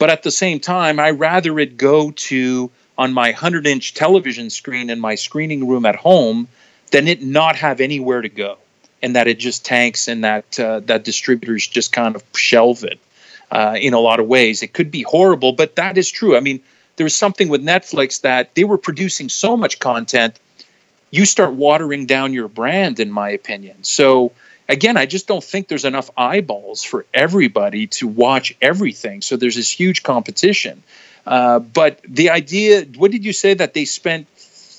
But 0.00 0.10
at 0.10 0.24
the 0.24 0.32
same 0.32 0.58
time, 0.58 0.98
I 0.98 1.10
rather 1.10 1.60
it 1.60 1.76
go 1.76 2.10
to 2.10 2.72
on 3.00 3.14
my 3.14 3.30
100 3.30 3.66
inch 3.66 3.94
television 3.94 4.50
screen 4.50 4.90
in 4.90 5.00
my 5.00 5.14
screening 5.14 5.66
room 5.66 5.86
at 5.86 5.96
home 5.96 6.46
than 6.90 7.08
it 7.08 7.22
not 7.22 7.56
have 7.56 7.80
anywhere 7.80 8.20
to 8.20 8.28
go 8.28 8.58
and 9.02 9.16
that 9.16 9.26
it 9.26 9.38
just 9.38 9.64
tanks 9.64 10.06
and 10.06 10.22
that 10.22 10.60
uh, 10.60 10.80
that 10.80 11.02
distributors 11.02 11.66
just 11.66 11.92
kind 11.92 12.14
of 12.14 12.22
shelve 12.36 12.84
it 12.84 13.00
uh, 13.50 13.74
in 13.80 13.94
a 13.94 13.98
lot 13.98 14.20
of 14.20 14.26
ways. 14.26 14.62
It 14.62 14.74
could 14.74 14.90
be 14.90 15.00
horrible, 15.00 15.52
but 15.52 15.76
that 15.76 15.96
is 15.96 16.10
true. 16.10 16.36
I 16.36 16.40
mean, 16.40 16.60
there 16.96 17.04
was 17.04 17.14
something 17.14 17.48
with 17.48 17.64
Netflix 17.64 18.20
that 18.20 18.54
they 18.54 18.64
were 18.64 18.76
producing 18.76 19.30
so 19.30 19.56
much 19.56 19.78
content, 19.78 20.38
you 21.10 21.24
start 21.24 21.54
watering 21.54 22.04
down 22.04 22.34
your 22.34 22.48
brand, 22.48 23.00
in 23.00 23.10
my 23.10 23.30
opinion. 23.30 23.82
So 23.82 24.32
again, 24.68 24.98
I 24.98 25.06
just 25.06 25.26
don't 25.26 25.42
think 25.42 25.68
there's 25.68 25.86
enough 25.86 26.10
eyeballs 26.18 26.84
for 26.84 27.06
everybody 27.14 27.86
to 27.86 28.06
watch 28.06 28.54
everything. 28.60 29.22
So 29.22 29.38
there's 29.38 29.56
this 29.56 29.70
huge 29.70 30.02
competition. 30.02 30.82
Uh, 31.26 31.58
but 31.58 32.00
the 32.08 32.30
idea, 32.30 32.84
what 32.96 33.10
did 33.10 33.24
you 33.24 33.32
say 33.32 33.54
that 33.54 33.74
they 33.74 33.84
spent? 33.84 34.26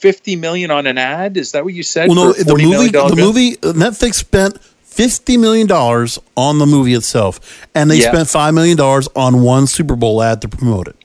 50 0.02 0.36
million 0.36 0.72
on 0.72 0.88
an 0.88 0.98
ad 0.98 1.38
is 1.38 1.52
that 1.52 1.64
what 1.64 1.76
you 1.76 1.84
said 1.84 2.10
Well, 2.10 2.16
no, 2.16 2.34
the 2.34 2.56
movie, 2.58 2.90
the 2.90 3.16
movie, 3.16 3.52
uh, 3.62 3.72
Netflix 3.74 4.16
spent 4.16 4.60
fifty 4.82 5.38
million 5.38 5.68
dollars 5.68 6.18
on 6.36 6.58
the 6.58 6.66
movie 6.66 6.96
itself, 6.96 7.68
and 7.76 7.92
they 7.92 7.98
Yeah. 7.98 8.12
spent 8.12 8.28
five 8.28 8.56
million 8.56 8.76
dollars 8.78 9.08
on 9.16 9.44
one 9.44 9.68
Super 9.68 9.96
Bowl 9.96 10.24
ad 10.24 10.42
to 10.42 10.48
promote 10.50 10.88
it. 10.88 10.96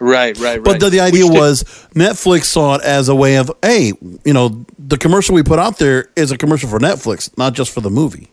right 0.00 0.36
right 0.38 0.56
right 0.56 0.64
But 0.64 0.80
the, 0.80 0.90
the 0.90 0.98
idea 0.98 1.22
Which 1.24 1.34
did- 1.34 1.38
was 1.40 1.62
Netflix 1.94 2.46
saw 2.46 2.74
it 2.74 2.82
as 2.82 3.08
a 3.08 3.14
way 3.14 3.36
of, 3.36 3.48
hey, 3.62 3.92
you 4.24 4.32
know, 4.32 4.66
the 4.76 4.98
commercial 4.98 5.36
we 5.36 5.44
put 5.44 5.60
out 5.60 5.78
there 5.78 6.08
is 6.16 6.32
a 6.32 6.36
commercial 6.36 6.68
for 6.68 6.80
Netflix, 6.80 7.30
not 7.38 7.52
just 7.52 7.70
for 7.70 7.80
the 7.80 7.90
movie. 7.90 8.28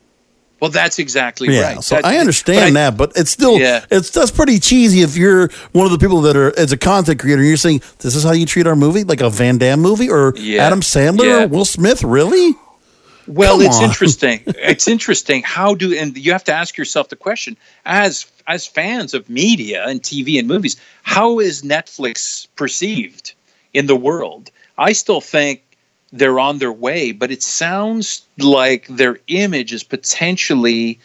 Well, 0.61 0.71
that's 0.71 0.99
exactly 0.99 1.53
yeah, 1.55 1.75
right. 1.75 1.83
so 1.83 1.95
That- 1.95 2.05
I 2.05 2.17
understand 2.17 2.77
I- 2.77 2.81
that, 2.81 2.97
but 2.97 3.13
it's 3.15 3.31
still 3.31 3.57
Yeah. 3.59 3.85
it's 3.89 4.09
that's 4.09 4.31
pretty 4.31 4.59
cheesy 4.59 5.01
if 5.01 5.15
you're 5.15 5.49
one 5.71 5.85
of 5.85 5.91
the 5.91 5.97
people 5.99 6.21
that 6.21 6.35
are 6.35 6.57
as 6.59 6.71
a 6.71 6.77
content 6.77 7.19
creator. 7.19 7.41
You're 7.43 7.57
saying 7.57 7.81
this 7.99 8.15
is 8.15 8.23
how 8.23 8.31
you 8.33 8.45
treat 8.45 8.67
our 8.67 8.75
movie, 8.75 9.03
like 9.03 9.21
a 9.21 9.29
Van 9.29 9.57
Damme 9.57 9.79
movie 9.79 10.09
or 10.09 10.33
Yeah. 10.35 10.65
Adam 10.65 10.81
Sandler 10.81 11.23
Yeah. 11.25 11.43
or 11.43 11.47
Will 11.47 11.65
Smith, 11.65 12.03
really? 12.03 12.55
Well, 13.27 13.57
Come 13.57 13.67
it's 13.67 13.77
on. 13.77 13.83
interesting. 13.85 14.41
it's 14.47 14.87
interesting. 14.87 15.43
How 15.43 15.75
do 15.75 15.95
and 15.95 16.17
you 16.17 16.31
have 16.31 16.43
to 16.45 16.53
ask 16.53 16.77
yourself 16.77 17.09
the 17.09 17.15
question 17.15 17.55
as 17.85 18.25
as 18.47 18.65
fans 18.65 19.13
of 19.13 19.29
media 19.29 19.85
and 19.87 20.01
TV 20.01 20.39
and 20.39 20.47
movies, 20.47 20.75
how 21.03 21.39
is 21.39 21.61
Netflix 21.61 22.47
perceived 22.55 23.33
in 23.73 23.85
the 23.85 23.95
world? 23.95 24.49
I 24.77 24.93
still 24.93 25.21
think 25.21 25.61
they're 26.11 26.39
on 26.39 26.57
their 26.57 26.71
way, 26.71 27.11
but 27.11 27.31
it 27.31 27.43
sounds 27.43 28.25
like 28.37 28.87
their 28.87 29.19
image 29.27 29.73
is 29.73 29.83
potentially 29.83 30.99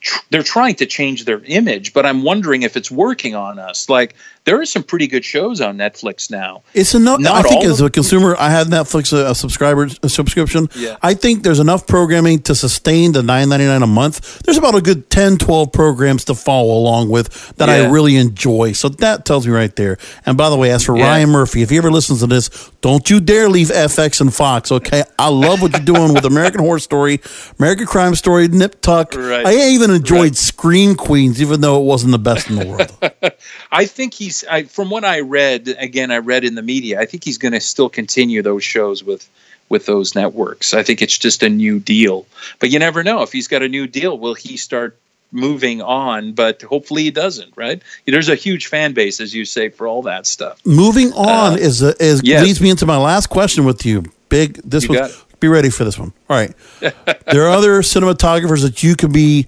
tr- 0.00 0.24
they're 0.30 0.42
trying 0.42 0.74
to 0.76 0.86
change 0.86 1.24
their 1.24 1.40
image, 1.44 1.92
but 1.92 2.04
I'm 2.04 2.22
wondering 2.22 2.62
if 2.62 2.76
it's 2.76 2.90
working 2.90 3.34
on 3.34 3.58
us. 3.58 3.88
Like 3.88 4.14
there 4.44 4.60
are 4.60 4.64
some 4.64 4.82
pretty 4.82 5.06
good 5.06 5.24
shows 5.24 5.60
on 5.60 5.76
Netflix 5.76 6.30
now. 6.30 6.62
It's 6.74 6.94
enough. 6.94 7.20
Not 7.20 7.44
I 7.44 7.48
think 7.48 7.64
as 7.64 7.80
a 7.80 7.90
consumer, 7.90 8.34
I 8.38 8.50
have 8.50 8.66
Netflix 8.68 9.12
a, 9.12 9.30
a 9.30 9.34
subscriber 9.34 9.88
a 10.02 10.08
subscription. 10.08 10.68
Yeah. 10.74 10.96
I 11.02 11.14
think 11.14 11.42
there's 11.44 11.60
enough 11.60 11.86
programming 11.86 12.40
to 12.42 12.54
sustain 12.54 13.12
the 13.12 13.22
nine 13.22 13.48
ninety 13.48 13.66
nine 13.66 13.82
a 13.82 13.86
month. 13.86 14.40
There's 14.42 14.56
about 14.58 14.74
a 14.74 14.80
good 14.80 15.10
10, 15.10 15.38
12 15.38 15.72
programs 15.72 16.24
to 16.26 16.34
follow 16.34 16.76
along 16.76 17.08
with 17.08 17.56
that 17.56 17.68
I 17.68 17.88
really 17.88 18.16
enjoy. 18.16 18.72
So 18.72 18.88
that 18.88 19.24
tells 19.24 19.46
me 19.46 19.52
right 19.52 19.74
there. 19.76 19.98
And 20.26 20.36
by 20.36 20.50
the 20.50 20.56
way, 20.56 20.72
as 20.72 20.84
for 20.84 20.96
Yeah. 20.96 21.04
Ryan 21.06 21.30
Murphy, 21.30 21.62
if 21.62 21.70
he 21.70 21.78
ever 21.78 21.90
listens 21.90 22.20
to 22.20 22.26
this, 22.26 22.48
don't 22.80 23.08
you 23.08 23.20
dare 23.20 23.48
leave 23.48 23.68
FX 23.68 24.20
and 24.20 24.34
Fox. 24.34 24.72
Okay, 24.72 25.04
I 25.18 25.28
love 25.28 25.62
what 25.62 25.72
you're 25.72 25.80
doing 25.80 26.14
with 26.14 26.24
American 26.24 26.60
Horror 26.60 26.80
Story, 26.80 27.20
American 27.58 27.86
Crime 27.86 28.14
Story, 28.16 28.48
Nip 28.48 28.80
Tuck. 28.80 29.14
Right. 29.14 29.46
I 29.46 29.54
even 29.68 29.90
enjoyed 29.90 30.36
Scream 30.36 30.96
Queens, 30.96 31.40
even 31.40 31.60
though 31.60 31.80
it 31.80 31.84
wasn't 31.84 32.12
the 32.12 32.18
best 32.18 32.50
in 32.50 32.56
the 32.56 32.66
world. 32.66 33.32
I 33.72 33.86
think 33.86 34.14
he's 34.32 34.44
I, 34.48 34.64
from 34.64 34.90
what 34.90 35.04
I 35.04 35.20
read. 35.20 35.74
Again, 35.78 36.10
I 36.10 36.18
read 36.18 36.44
in 36.44 36.54
the 36.54 36.62
media. 36.62 37.00
I 37.00 37.06
think 37.06 37.24
he's 37.24 37.38
going 37.38 37.52
to 37.52 37.60
still 37.60 37.88
continue 37.88 38.42
those 38.42 38.64
shows 38.64 39.04
with 39.04 39.28
with 39.68 39.86
those 39.86 40.14
networks. 40.14 40.74
I 40.74 40.82
think 40.82 41.00
it's 41.00 41.16
just 41.16 41.42
a 41.42 41.48
new 41.48 41.78
deal. 41.78 42.26
But 42.58 42.70
you 42.70 42.78
never 42.78 43.02
know 43.02 43.22
if 43.22 43.32
he's 43.32 43.48
got 43.48 43.62
a 43.62 43.68
new 43.68 43.86
deal. 43.86 44.18
Will 44.18 44.34
he 44.34 44.56
start 44.56 44.98
moving 45.30 45.80
on? 45.80 46.32
But 46.32 46.62
hopefully 46.62 47.04
he 47.04 47.10
doesn't. 47.10 47.52
Right? 47.56 47.82
There's 48.06 48.28
a 48.28 48.34
huge 48.34 48.66
fan 48.66 48.92
base, 48.92 49.20
as 49.20 49.34
you 49.34 49.44
say, 49.44 49.68
for 49.68 49.86
all 49.86 50.02
that 50.02 50.26
stuff. 50.26 50.64
Moving 50.64 51.12
on 51.12 51.54
Uh, 51.54 51.56
is 51.56 51.82
a, 51.82 51.94
is 52.02 52.22
yes. 52.24 52.44
leads 52.44 52.60
me 52.60 52.70
into 52.70 52.86
my 52.86 52.98
last 52.98 53.28
question 53.28 53.64
with 53.64 53.84
you. 53.86 54.04
Big. 54.28 54.54
This 54.64 54.88
was 54.88 55.24
be 55.40 55.48
ready 55.48 55.70
for 55.70 55.84
this 55.84 55.98
one. 55.98 56.12
All 56.30 56.36
right. 56.36 56.54
there 56.80 57.44
are 57.46 57.50
other 57.50 57.82
cinematographers 57.92 58.62
that 58.62 58.82
you 58.82 58.94
can 58.94 59.12
be 59.12 59.46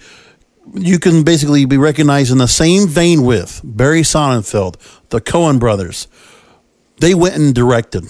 you 0.73 0.99
can 0.99 1.23
basically 1.23 1.65
be 1.65 1.77
recognized 1.77 2.33
in 2.33 2.39
the 2.39 2.49
same 2.49 2.89
vein 2.89 3.25
with 3.25 3.61
Barry 3.65 4.03
Sonnenfeld, 4.03 4.77
the 5.11 5.21
Coen 5.21 5.59
brothers. 5.59 6.09
They 7.01 7.15
went 7.15 7.37
and 7.37 7.55
directed. 7.55 8.05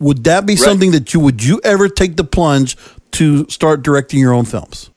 Would 0.00 0.24
that 0.24 0.46
be 0.46 0.54
Right. 0.54 0.62
something 0.62 0.90
that 0.92 1.14
you 1.14 1.20
would 1.20 1.42
you 1.42 1.60
ever 1.64 1.88
take 1.88 2.16
the 2.16 2.24
plunge 2.24 2.76
to 3.12 3.48
start 3.48 3.82
directing 3.82 4.20
your 4.20 4.32
own 4.32 4.44
films? 4.44 4.90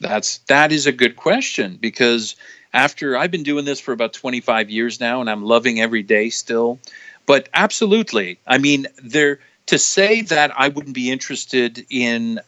That's 0.00 0.38
that 0.48 0.72
is 0.72 0.86
a 0.86 0.92
good 0.92 1.16
question 1.16 1.78
because 1.80 2.34
after 2.74 3.16
I've 3.16 3.30
been 3.30 3.44
doing 3.44 3.64
this 3.64 3.80
for 3.80 3.92
about 3.92 4.12
25 4.12 4.70
years 4.70 5.00
now 5.00 5.20
and 5.20 5.30
I'm 5.30 5.44
loving 5.44 5.80
every 5.80 6.02
day 6.02 6.30
still. 6.30 6.78
But 7.26 7.48
absolutely. 7.54 8.38
I 8.46 8.58
mean, 8.58 8.86
there 9.02 9.38
to 9.66 9.78
say 9.78 10.22
that 10.22 10.52
I 10.58 10.68
wouldn't 10.68 10.94
be 10.94 11.10
interested 11.10 11.86
in 11.88 12.40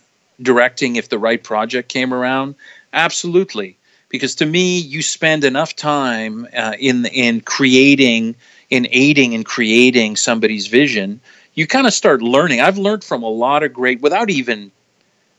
directing 0.42 0.96
if 0.96 1.08
the 1.08 1.18
right 1.18 1.42
project 1.42 1.88
came 1.88 2.12
around, 2.12 2.56
absolutely. 2.94 3.76
Because 4.08 4.36
to 4.36 4.46
me, 4.46 4.78
you 4.78 5.02
spend 5.02 5.44
enough 5.44 5.74
time 5.74 6.46
uh, 6.56 6.74
in 6.78 7.04
in 7.06 7.40
creating, 7.40 8.36
in 8.70 8.86
aiding 8.90 9.34
and 9.34 9.44
creating 9.44 10.16
somebody's 10.16 10.68
vision, 10.68 11.20
you 11.54 11.66
kind 11.66 11.86
of 11.86 11.92
start 11.92 12.22
learning. 12.22 12.60
I've 12.60 12.78
learned 12.78 13.04
from 13.04 13.22
a 13.22 13.28
lot 13.28 13.62
of 13.62 13.72
great, 13.72 14.00
without 14.00 14.30
even 14.30 14.70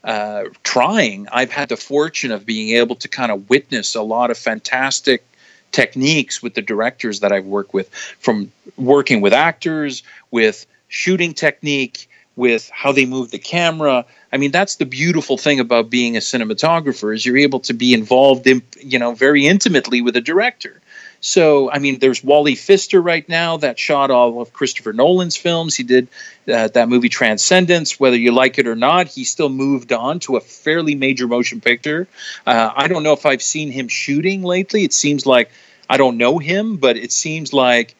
uh, 0.03 0.45
trying, 0.63 1.27
I've 1.31 1.51
had 1.51 1.69
the 1.69 1.77
fortune 1.77 2.31
of 2.31 2.45
being 2.45 2.75
able 2.77 2.95
to 2.97 3.07
kind 3.07 3.31
of 3.31 3.49
witness 3.49 3.95
a 3.95 4.01
lot 4.01 4.29
of 4.29 4.37
fantastic 4.37 5.23
techniques 5.71 6.43
with 6.43 6.53
the 6.53 6.61
directors 6.61 7.21
that 7.21 7.31
I've 7.31 7.45
worked 7.45 7.73
with, 7.73 7.89
from 8.19 8.51
working 8.77 9.21
with 9.21 9.33
actors, 9.33 10.03
with 10.31 10.65
shooting 10.87 11.33
technique, 11.33 12.07
with 12.35 12.69
how 12.69 12.91
they 12.91 13.05
move 13.05 13.31
the 13.31 13.39
camera. 13.39 14.05
I 14.35 14.37
mean, 14.37 14.51
that's 14.51 14.75
the 14.75 14.85
beautiful 14.85 15.37
thing 15.37 15.61
about 15.61 15.89
being 15.89 16.17
a 16.17 16.19
cinematographer 16.19 17.15
is 17.15 17.25
you're 17.25 17.37
able 17.37 17.61
to 17.61 17.73
be 17.73 17.93
involved 17.93 18.45
in, 18.47 18.63
you 18.81 18.99
know, 18.99 19.13
very 19.13 19.47
intimately 19.47 20.01
with 20.01 20.17
a 20.17 20.21
director. 20.21 20.81
So, 21.21 21.71
I 21.71 21.79
mean, 21.79 21.99
there's 21.99 22.21
Wally 22.21 22.55
Pfister 22.55 23.01
right 23.01 23.27
now 23.29 23.55
that 23.55 23.79
shot 23.79 24.11
all 24.11 24.41
of 24.41 24.51
Christopher 24.51 24.91
Nolan's 24.91 25.37
films. 25.37 25.73
He 25.73 25.83
did 25.83 26.09
uh, 26.53 26.67
that 26.67 26.89
movie 26.89 27.07
Transcendence. 27.07 27.97
Whether 27.97 28.17
you 28.17 28.33
like 28.33 28.59
it 28.59 28.67
or 28.67 28.75
not, 28.75 29.07
he 29.07 29.23
still 29.23 29.47
moved 29.47 29.93
on 29.93 30.19
to 30.19 30.35
a 30.35 30.41
fairly 30.41 30.95
major 30.95 31.29
motion 31.29 31.61
picture. 31.61 32.05
Uh, 32.45 32.73
I 32.75 32.89
don't 32.89 33.03
know 33.03 33.13
if 33.13 33.25
I've 33.25 33.41
seen 33.41 33.71
him 33.71 33.87
shooting 33.87 34.43
lately. 34.43 34.83
It 34.83 34.91
seems 34.91 35.25
like 35.25 35.49
I 35.89 35.95
don't 35.95 36.17
know 36.17 36.39
him, 36.39 36.75
but 36.75 36.97
it 36.97 37.13
seems 37.13 37.53
like 37.53 37.95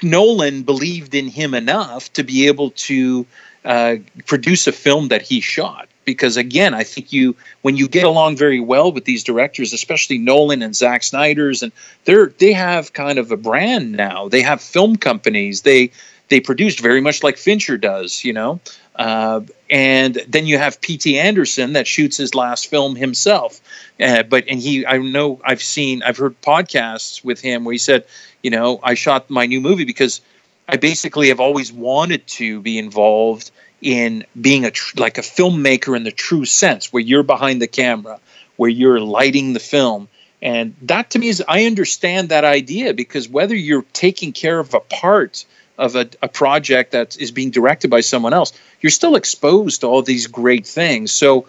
Nolan 0.00 0.62
believed 0.62 1.16
in 1.16 1.26
him 1.26 1.54
enough 1.54 2.12
to 2.12 2.22
be 2.22 2.46
able 2.46 2.70
to 2.70 3.26
uh, 3.66 3.96
produce 4.26 4.66
a 4.66 4.72
film 4.72 5.08
that 5.08 5.22
he 5.22 5.40
shot. 5.40 5.88
Because 6.04 6.36
again, 6.36 6.72
I 6.72 6.84
think 6.84 7.12
you 7.12 7.34
when 7.62 7.76
you 7.76 7.88
get 7.88 8.04
along 8.04 8.36
very 8.36 8.60
well 8.60 8.92
with 8.92 9.04
these 9.04 9.24
directors, 9.24 9.72
especially 9.72 10.18
Nolan 10.18 10.62
and 10.62 10.74
Zack 10.74 11.02
Snyder's, 11.02 11.64
and 11.64 11.72
they're 12.04 12.28
they 12.38 12.52
have 12.52 12.92
kind 12.92 13.18
of 13.18 13.32
a 13.32 13.36
brand 13.36 13.92
now. 13.92 14.28
They 14.28 14.40
have 14.42 14.60
film 14.60 14.96
companies. 14.96 15.62
They 15.62 15.90
they 16.28 16.38
produced 16.38 16.78
very 16.78 17.00
much 17.00 17.24
like 17.24 17.36
Fincher 17.36 17.76
does, 17.76 18.24
you 18.24 18.32
know. 18.32 18.60
Uh, 18.94 19.42
and 19.68 20.14
then 20.28 20.46
you 20.46 20.58
have 20.58 20.80
P.T. 20.80 21.18
Anderson 21.18 21.74
that 21.74 21.86
shoots 21.86 22.16
his 22.16 22.34
last 22.34 22.68
film 22.68 22.96
himself. 22.96 23.60
Uh, 24.00 24.22
but 24.22 24.44
and 24.48 24.58
he, 24.58 24.86
I 24.86 24.98
know 24.98 25.40
I've 25.44 25.62
seen, 25.62 26.02
I've 26.02 26.16
heard 26.16 26.40
podcasts 26.40 27.22
with 27.24 27.40
him 27.40 27.64
where 27.64 27.72
he 27.72 27.78
said, 27.78 28.06
you 28.42 28.50
know, 28.50 28.80
I 28.82 28.94
shot 28.94 29.28
my 29.28 29.46
new 29.46 29.60
movie 29.60 29.84
because 29.84 30.20
I 30.68 30.76
basically 30.76 31.28
have 31.28 31.40
always 31.40 31.72
wanted 31.72 32.26
to 32.28 32.60
be 32.60 32.78
involved 32.78 33.50
in 33.80 34.24
being 34.40 34.64
a 34.64 34.70
tr- 34.70 34.98
like 34.98 35.18
a 35.18 35.22
filmmaker 35.22 35.96
in 35.96 36.04
the 36.04 36.10
true 36.10 36.44
sense, 36.44 36.92
where 36.92 37.02
you're 37.02 37.22
behind 37.22 37.60
the 37.60 37.66
camera, 37.66 38.18
where 38.56 38.70
you're 38.70 39.00
lighting 39.00 39.52
the 39.52 39.60
film. 39.60 40.08
And 40.42 40.74
that 40.82 41.10
to 41.10 41.18
me 41.18 41.28
is, 41.28 41.42
I 41.48 41.64
understand 41.64 42.28
that 42.28 42.44
idea 42.44 42.94
because 42.94 43.28
whether 43.28 43.54
you're 43.54 43.84
taking 43.92 44.32
care 44.32 44.58
of 44.58 44.74
a 44.74 44.80
part 44.80 45.44
of 45.78 45.96
a, 45.96 46.08
a 46.22 46.28
project 46.28 46.92
that 46.92 47.18
is 47.18 47.30
being 47.30 47.50
directed 47.50 47.90
by 47.90 48.00
someone 48.00 48.32
else, 48.32 48.52
you're 48.80 48.90
still 48.90 49.16
exposed 49.16 49.80
to 49.80 49.86
all 49.86 50.02
these 50.02 50.26
great 50.26 50.66
things. 50.66 51.12
So, 51.12 51.46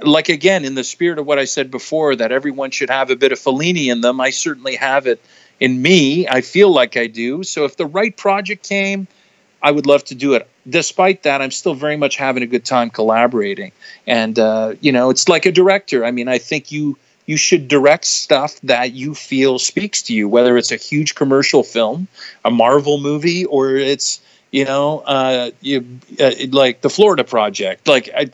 like 0.00 0.28
again, 0.28 0.64
in 0.64 0.74
the 0.74 0.84
spirit 0.84 1.18
of 1.18 1.26
what 1.26 1.38
I 1.38 1.44
said 1.44 1.70
before, 1.70 2.16
that 2.16 2.32
everyone 2.32 2.70
should 2.70 2.90
have 2.90 3.10
a 3.10 3.16
bit 3.16 3.32
of 3.32 3.38
Fellini 3.38 3.90
in 3.90 4.00
them, 4.00 4.20
I 4.20 4.30
certainly 4.30 4.76
have 4.76 5.06
it 5.06 5.20
in 5.58 5.82
me. 5.82 6.28
I 6.28 6.40
feel 6.40 6.70
like 6.70 6.96
I 6.96 7.08
do. 7.08 7.42
So, 7.42 7.64
if 7.64 7.76
the 7.76 7.86
right 7.86 8.16
project 8.16 8.66
came, 8.68 9.08
I 9.62 9.70
would 9.70 9.86
love 9.86 10.04
to 10.04 10.14
do 10.14 10.34
it. 10.34 10.48
Despite 10.68 11.22
that, 11.22 11.40
I'm 11.40 11.50
still 11.50 11.74
very 11.74 11.96
much 11.96 12.16
having 12.16 12.42
a 12.42 12.46
good 12.46 12.64
time 12.64 12.90
collaborating. 12.90 13.72
And 14.06 14.38
uh, 14.38 14.74
you 14.80 14.92
know, 14.92 15.10
it's 15.10 15.28
like 15.28 15.46
a 15.46 15.52
director. 15.52 16.04
I 16.04 16.10
mean, 16.10 16.28
I 16.28 16.38
think 16.38 16.72
you 16.72 16.96
you 17.26 17.36
should 17.36 17.68
direct 17.68 18.06
stuff 18.06 18.58
that 18.62 18.92
you 18.92 19.14
feel 19.14 19.58
speaks 19.58 20.02
to 20.02 20.14
you, 20.14 20.28
whether 20.28 20.56
it's 20.56 20.72
a 20.72 20.76
huge 20.76 21.14
commercial 21.14 21.62
film, 21.62 22.08
a 22.44 22.50
Marvel 22.50 22.98
movie, 22.98 23.44
or 23.44 23.76
it's 23.76 24.20
you 24.50 24.64
know, 24.64 25.00
uh, 25.00 25.50
you, 25.60 25.84
uh, 26.18 26.32
like 26.50 26.80
the 26.80 26.90
Florida 26.90 27.24
Project. 27.24 27.86
Like 27.86 28.08
I, 28.16 28.30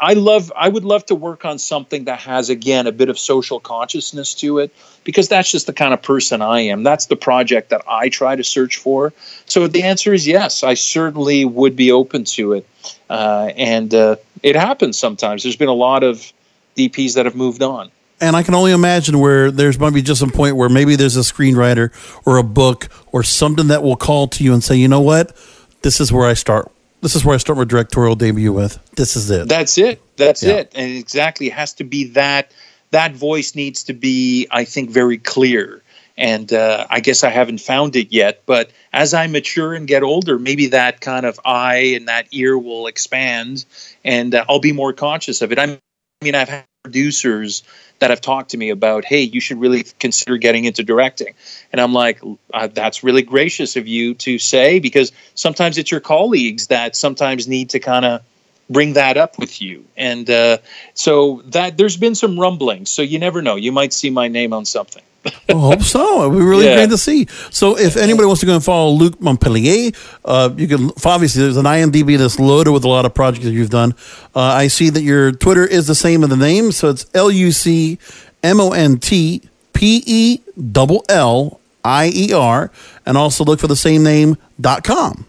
I 0.00 0.12
love, 0.12 0.52
I 0.54 0.68
would 0.68 0.84
love 0.84 1.06
to 1.06 1.14
work 1.14 1.44
on 1.44 1.58
something 1.58 2.04
that 2.04 2.20
has 2.20 2.50
again 2.50 2.86
a 2.86 2.92
bit 2.92 3.08
of 3.08 3.18
social 3.18 3.58
consciousness 3.58 4.34
to 4.34 4.58
it, 4.58 4.74
because 5.04 5.28
that's 5.28 5.50
just 5.50 5.66
the 5.66 5.72
kind 5.72 5.94
of 5.94 6.02
person 6.02 6.42
I 6.42 6.60
am. 6.60 6.82
That's 6.82 7.06
the 7.06 7.16
project 7.16 7.70
that 7.70 7.82
I 7.88 8.08
try 8.10 8.36
to 8.36 8.44
search 8.44 8.76
for. 8.76 9.12
So 9.46 9.66
the 9.66 9.82
answer 9.82 10.12
is 10.12 10.26
yes. 10.26 10.62
I 10.62 10.74
certainly 10.74 11.44
would 11.44 11.74
be 11.74 11.90
open 11.90 12.24
to 12.24 12.52
it, 12.54 12.66
uh, 13.08 13.50
and 13.56 13.94
uh, 13.94 14.16
it 14.42 14.56
happens 14.56 14.98
sometimes. 14.98 15.42
There's 15.42 15.56
been 15.56 15.68
a 15.68 15.74
lot 15.74 16.02
of 16.02 16.32
DPs 16.76 17.14
that 17.14 17.24
have 17.24 17.34
moved 17.34 17.62
on. 17.62 17.90
And 18.20 18.34
I 18.34 18.42
can 18.42 18.54
only 18.54 18.72
imagine 18.72 19.18
where 19.18 19.50
there's 19.50 19.78
might 19.78 19.92
be 19.92 20.02
just 20.02 20.20
some 20.20 20.30
point 20.30 20.56
where 20.56 20.68
maybe 20.70 20.96
there's 20.96 21.16
a 21.16 21.20
screenwriter 21.20 21.92
or 22.24 22.38
a 22.38 22.42
book 22.42 22.88
or 23.12 23.22
something 23.22 23.68
that 23.68 23.82
will 23.82 23.96
call 23.96 24.26
to 24.28 24.44
you 24.44 24.54
and 24.54 24.64
say, 24.64 24.76
you 24.76 24.88
know 24.88 25.00
what, 25.00 25.36
this 25.82 26.00
is 26.00 26.10
where 26.12 26.26
I 26.26 26.34
start. 26.34 26.70
This 27.02 27.14
is 27.14 27.24
where 27.24 27.34
I 27.34 27.38
start 27.38 27.58
my 27.58 27.64
directorial 27.64 28.14
debut 28.16 28.52
with. 28.52 28.78
This 28.96 29.16
is 29.16 29.30
it. 29.30 29.48
That's 29.48 29.78
it. 29.78 30.00
That's 30.16 30.42
Yeah. 30.42 30.54
it. 30.54 30.72
And 30.74 30.90
exactly 30.96 31.48
it 31.48 31.52
has 31.52 31.72
to 31.74 31.84
be 31.84 32.04
that. 32.08 32.52
That 32.90 33.14
voice 33.14 33.54
needs 33.54 33.82
to 33.84 33.92
be, 33.92 34.46
I 34.50 34.64
think, 34.64 34.90
very 34.90 35.18
clear. 35.18 35.82
And 36.16 36.52
uh, 36.52 36.86
I 36.88 37.00
guess 37.00 37.24
I 37.24 37.30
haven't 37.30 37.60
found 37.60 37.94
it 37.94 38.10
yet. 38.10 38.42
But 38.46 38.70
as 38.92 39.12
I 39.12 39.26
mature 39.26 39.74
and 39.74 39.86
get 39.86 40.02
older, 40.02 40.38
maybe 40.38 40.68
that 40.68 41.00
kind 41.00 41.26
of 41.26 41.38
eye 41.44 41.92
and 41.94 42.08
that 42.08 42.28
ear 42.32 42.56
will 42.56 42.86
expand, 42.86 43.66
and 44.04 44.34
uh, 44.34 44.44
I'll 44.48 44.60
be 44.60 44.72
more 44.72 44.94
conscious 44.94 45.42
of 45.42 45.52
it. 45.52 45.58
I 45.58 45.78
mean, 46.22 46.34
I've 46.34 46.48
had 46.48 46.64
producers 46.82 47.62
that 47.98 48.10
have 48.10 48.20
talked 48.20 48.50
to 48.50 48.56
me 48.56 48.70
about, 48.70 49.04
hey, 49.04 49.20
you 49.20 49.40
should 49.40 49.58
really 49.58 49.84
consider 49.98 50.36
getting 50.36 50.64
into 50.64 50.82
directing. 50.82 51.34
And 51.72 51.80
I'm 51.80 51.92
like, 51.92 52.20
uh, 52.52 52.68
that's 52.68 53.02
really 53.02 53.22
gracious 53.22 53.76
of 53.76 53.86
you 53.86 54.14
to 54.14 54.38
say 54.38 54.78
because 54.78 55.12
sometimes 55.34 55.78
it's 55.78 55.90
your 55.90 56.00
colleagues 56.00 56.68
that 56.68 56.96
sometimes 56.96 57.48
need 57.48 57.70
to 57.70 57.80
kind 57.80 58.04
of 58.04 58.22
bring 58.68 58.94
that 58.94 59.16
up 59.16 59.38
with 59.38 59.62
you. 59.62 59.84
And 59.96 60.28
uh, 60.28 60.58
so 60.94 61.42
that 61.46 61.76
there's 61.76 61.96
been 61.96 62.14
some 62.14 62.38
rumblings. 62.38 62.90
So 62.90 63.02
you 63.02 63.18
never 63.18 63.42
know. 63.42 63.56
You 63.56 63.72
might 63.72 63.92
see 63.92 64.10
my 64.10 64.28
name 64.28 64.52
on 64.52 64.64
something. 64.64 65.02
I 65.48 65.52
hope 65.52 65.82
so. 65.82 66.22
It'd 66.26 66.38
be 66.38 66.44
really 66.44 66.66
Yeah. 66.66 66.74
great 66.76 66.90
to 66.90 66.98
see. 66.98 67.26
So, 67.50 67.76
if 67.78 67.96
anybody 67.96 68.26
wants 68.26 68.40
to 68.40 68.46
go 68.46 68.54
and 68.54 68.64
follow 68.64 68.90
Luc 68.90 69.20
Montpellier, 69.20 69.92
uh, 70.24 70.50
you 70.56 70.66
can 70.68 70.90
obviously 71.04 71.42
there's 71.42 71.56
an 71.56 71.64
IMDb 71.66 72.16
that's 72.18 72.38
loaded 72.38 72.70
with 72.72 72.84
a 72.84 72.88
lot 72.88 73.04
of 73.04 73.14
projects 73.14 73.44
that 73.44 73.52
you've 73.52 73.70
done. 73.70 73.94
Uh, 74.34 74.40
I 74.40 74.68
see 74.68 74.90
that 74.90 75.02
your 75.02 75.32
Twitter 75.32 75.64
is 75.66 75.86
the 75.86 75.94
same 75.94 76.22
in 76.24 76.30
the 76.30 76.36
name, 76.36 76.72
so 76.72 76.88
it's 76.90 77.06
L 77.14 77.30
U 77.30 77.52
C 77.52 77.98
M 78.42 78.60
O 78.60 78.72
N 78.72 78.98
T 78.98 79.42
P 79.72 80.02
E 80.06 80.40
double 80.72 81.04
L 81.08 81.60
I 81.84 82.10
E 82.14 82.32
R, 82.32 82.70
and 83.04 83.16
also 83.16 83.44
look 83.44 83.60
for 83.60 83.68
the 83.68 83.76
same 83.76 84.02
name 84.02 84.36
dot 84.60 84.82
com. 84.84 85.26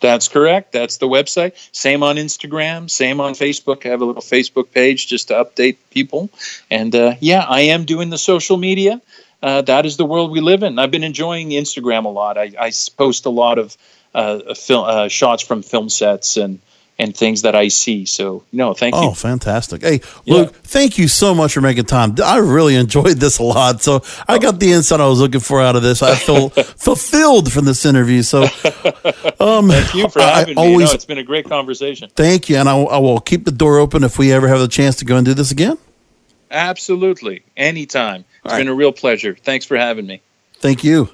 That's 0.00 0.28
correct. 0.28 0.72
That's 0.72 0.96
the 0.96 1.08
website. 1.08 1.52
Same 1.72 2.02
on 2.02 2.16
Instagram, 2.16 2.90
same 2.90 3.20
on 3.20 3.34
Facebook. 3.34 3.84
I 3.84 3.90
have 3.90 4.00
a 4.00 4.04
little 4.04 4.22
Facebook 4.22 4.72
page 4.72 5.06
just 5.06 5.28
to 5.28 5.34
update 5.34 5.76
people. 5.90 6.30
And 6.70 6.94
uh, 6.94 7.14
yeah, 7.20 7.44
I 7.46 7.60
am 7.62 7.84
doing 7.84 8.10
the 8.10 8.18
social 8.18 8.56
media. 8.56 9.00
Uh, 9.42 9.62
that 9.62 9.86
is 9.86 9.96
the 9.96 10.06
world 10.06 10.30
we 10.30 10.40
live 10.40 10.62
in. 10.62 10.78
I've 10.78 10.90
been 10.90 11.04
enjoying 11.04 11.50
Instagram 11.50 12.04
a 12.04 12.08
lot. 12.08 12.36
I 12.38 12.72
post 12.96 13.26
a 13.26 13.30
lot 13.30 13.58
of 13.58 13.76
uh, 14.14 14.54
uh, 14.70 15.08
shots 15.08 15.42
from 15.42 15.62
film 15.62 15.88
sets 15.88 16.36
and, 16.36 16.60
and 17.00 17.16
things 17.16 17.42
that 17.42 17.56
I 17.56 17.68
see. 17.68 18.04
So, 18.04 18.44
no, 18.52 18.74
thank 18.74 18.94
Oh, 18.94 19.02
you. 19.02 19.08
Oh, 19.08 19.12
fantastic. 19.14 19.80
Hey, 19.82 20.00
Luc, 20.26 20.52
thank 20.54 20.98
you 20.98 21.08
so 21.08 21.34
much 21.34 21.54
for 21.54 21.60
making 21.62 21.86
time. 21.86 22.14
I 22.22 22.36
really 22.38 22.76
enjoyed 22.76 23.16
this 23.16 23.38
a 23.38 23.42
lot. 23.42 23.82
So 23.82 24.02
I 24.28 24.38
got 24.38 24.60
the 24.60 24.70
insight 24.72 25.00
I 25.00 25.06
was 25.08 25.18
looking 25.20 25.40
for 25.40 25.60
out 25.62 25.76
of 25.76 25.82
this. 25.82 26.02
I 26.02 26.14
feel 26.14 26.50
fulfilled 26.50 27.50
from 27.52 27.64
this 27.64 27.84
interview. 27.86 28.22
So 28.22 28.42
um, 29.40 29.70
Thank 29.70 29.94
you 29.94 30.08
for 30.10 30.20
I 30.20 30.40
having 30.40 30.56
me. 30.56 30.62
You 30.62 30.68
always 30.72 30.92
it's 30.92 31.06
been 31.06 31.18
a 31.18 31.22
great 31.24 31.48
conversation. 31.48 32.10
thank 32.14 32.48
you. 32.50 32.56
And 32.58 32.68
I, 32.68 32.76
I 32.78 32.98
will 32.98 33.20
keep 33.20 33.44
the 33.46 33.50
door 33.50 33.78
open 33.78 34.04
if 34.04 34.18
we 34.18 34.32
ever 34.32 34.46
have 34.46 34.60
the 34.60 34.68
chance 34.68 34.96
to 34.96 35.04
go 35.06 35.16
and 35.16 35.24
do 35.24 35.34
this 35.34 35.50
again. 35.50 35.78
Absolutely. 36.50 37.42
Anytime. 37.56 38.24
It's 38.44 38.52
All 38.52 38.52
right. 38.52 38.58
been 38.58 38.68
a 38.68 38.74
real 38.74 38.92
pleasure. 38.92 39.36
Thanks 39.36 39.64
for 39.64 39.76
having 39.76 40.06
me. 40.06 40.20
Thank 40.54 40.84
you. 40.84 41.08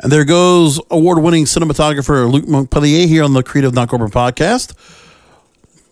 And 0.00 0.10
there 0.10 0.24
goes 0.24 0.80
award 0.90 1.18
winning 1.18 1.44
cinematographer 1.44 2.30
Luc 2.30 2.48
Montpellier 2.48 3.06
here 3.06 3.22
on 3.22 3.32
the 3.32 3.42
Creative 3.42 3.72
Not 3.72 3.88
Corporate 3.88 4.12
podcast. 4.12 4.74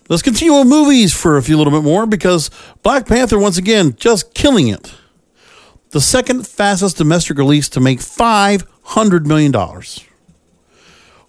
Let's 0.09 0.23
continue 0.23 0.53
on 0.55 0.69
movies 0.69 1.15
for 1.15 1.37
a 1.37 1.43
few 1.43 1.57
little 1.57 1.73
bit 1.73 1.85
more 1.85 2.07
because 2.07 2.51
Black 2.83 3.07
Panther, 3.07 3.39
once 3.39 3.57
again, 3.57 3.95
just 3.97 4.35
killing 4.35 4.69
it. 4.69 4.93
The 5.91 6.01
second 6.01 6.47
fastest 6.47 6.97
domestic 6.97 7.39
release 7.39 7.69
to 7.71 7.81
make 7.81 8.01
$500 8.01 9.25
million. 9.27 9.55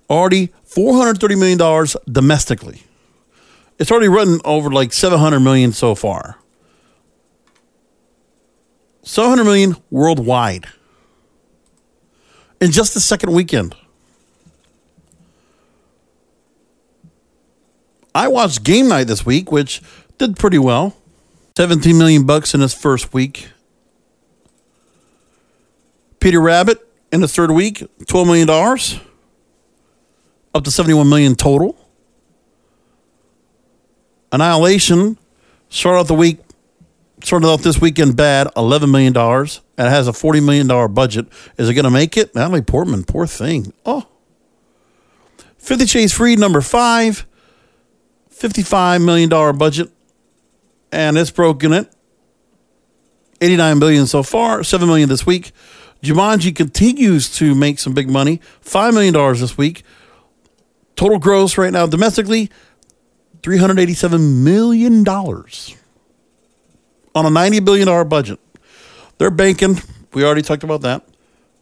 Already 0.10 0.52
$430 0.68 1.40
million 1.40 1.88
domestically. 2.12 2.84
It's 3.78 3.92
already 3.92 4.08
run 4.08 4.40
over 4.44 4.72
like 4.72 4.94
700 4.94 5.40
million 5.40 5.72
so 5.72 5.96
far. 5.96 6.38
700 9.04 9.44
million 9.44 9.76
worldwide 9.92 10.68
in 12.64 12.72
just 12.72 12.94
the 12.94 13.02
second 13.02 13.34
weekend. 13.34 13.76
I 18.16 18.30
watched 18.30 18.64
Game 18.64 18.88
Night 18.88 19.08
this 19.08 19.26
week, 19.26 19.52
which 19.52 19.82
did 20.18 20.38
pretty 20.38 20.60
well. 20.60 20.96
17 21.58 21.98
million 21.98 22.26
bucks 22.26 22.54
in 22.54 22.62
its 22.62 22.74
first 22.74 23.14
week. 23.14 23.50
Peter 26.22 26.40
Rabbit 26.40 26.80
in 27.12 27.22
its 27.22 27.36
third 27.36 27.52
week, 27.52 27.86
12 28.08 28.28
million 28.28 28.48
dollars. 28.48 28.98
Up 30.56 30.64
to 30.64 30.72
71 30.72 31.10
million 31.10 31.36
total. 31.36 31.76
Annihilation 34.32 35.18
started 35.68 36.00
out 36.00 36.08
the 36.08 36.14
week 36.14 36.40
started 37.24 37.48
out 37.48 37.62
this 37.62 37.80
weekend 37.80 38.16
bad, 38.16 38.48
$11 38.56 38.92
million, 38.92 39.16
and 39.16 39.88
it 39.88 39.90
has 39.90 40.08
a 40.08 40.12
$40 40.12 40.44
million 40.44 40.94
budget. 40.94 41.28
Is 41.58 41.70
it 41.70 41.74
going 41.74 41.86
to 41.86 41.92
make 41.92 42.18
it? 42.18 42.36
Natalie 42.36 42.62
Portman, 42.62 43.04
poor 43.04 43.26
thing. 43.26 43.74
Oh. 43.86 44.08
50 45.58 45.86
Shades 45.86 46.14
Free, 46.14 46.36
number 46.36 46.60
five, 46.60 47.26
$55 48.30 49.04
million 49.04 49.30
budget, 49.58 49.90
and 50.92 51.18
it's 51.18 51.32
broken 51.32 51.72
it. 51.72 51.90
89 53.40 53.80
billion 53.80 54.06
so 54.06 54.24
far, 54.24 54.64
7 54.64 54.88
million 54.88 55.10
this 55.10 55.26
week. 55.26 55.52
Jumanji 56.02 56.54
continues 56.54 57.34
to 57.38 57.56
make 57.56 57.80
some 57.80 57.94
big 57.94 58.10
money, 58.10 58.42
$5 58.64 58.94
million 58.94 59.14
this 59.40 59.58
week. 59.58 59.84
Total 60.98 61.18
gross 61.18 61.58
right 61.58 61.72
now 61.72 61.88
domestically, 61.88 62.52
$387 63.42 64.44
million 64.44 65.04
on 67.16 67.26
a 67.26 67.30
$90 67.30 67.64
billion 67.64 68.08
budget. 68.08 68.40
They're 69.18 69.32
banking. 69.32 69.78
We 70.14 70.24
already 70.24 70.42
talked 70.42 70.64
about 70.64 70.82
that. 70.82 71.08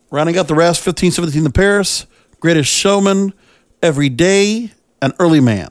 Rounding 0.09 0.37
out 0.37 0.47
the 0.47 0.55
rest 0.55 0.81
15, 0.81 1.11
17 1.11 1.43
The 1.43 1.49
Paris, 1.49 2.05
Greatest 2.39 2.69
Showman, 2.69 3.33
Every 3.81 4.09
Day, 4.09 4.71
and 5.01 5.13
Early 5.19 5.39
Man. 5.39 5.69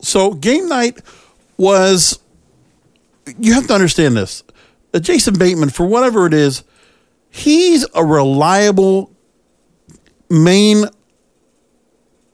So, 0.00 0.32
game 0.32 0.68
night 0.68 1.00
was, 1.56 2.18
you 3.38 3.52
have 3.54 3.66
to 3.66 3.74
understand 3.74 4.16
this. 4.16 4.42
Uh, 4.94 5.00
Jason 5.00 5.38
Bateman, 5.38 5.70
for 5.70 5.86
whatever 5.86 6.26
it 6.26 6.32
is, 6.32 6.64
he's 7.30 7.86
a 7.94 8.04
reliable 8.04 9.10
main 10.30 10.84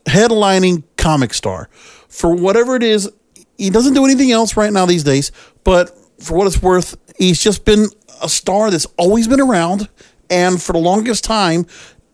headlining 0.07 0.85
comic 0.97 1.35
star. 1.35 1.69
For 2.09 2.35
whatever 2.35 2.77
it 2.77 2.83
is, 2.83 3.11
he 3.59 3.71
doesn't 3.71 3.95
do 3.95 4.05
anything 4.05 4.33
else 4.33 4.57
right 4.57 4.73
now 4.73 4.87
these 4.87 5.05
days, 5.05 5.33
but 5.63 5.97
for 6.21 6.37
what 6.37 6.47
it's 6.47 6.63
worth, 6.63 6.97
he's 7.19 7.43
just 7.43 7.65
been 7.65 7.89
a 8.23 8.29
star 8.29 8.71
that's 8.71 8.87
always 8.97 9.29
been 9.29 9.41
around. 9.41 9.89
And 10.31 10.61
for 10.61 10.73
the 10.73 10.79
longest 10.79 11.23
time, 11.25 11.67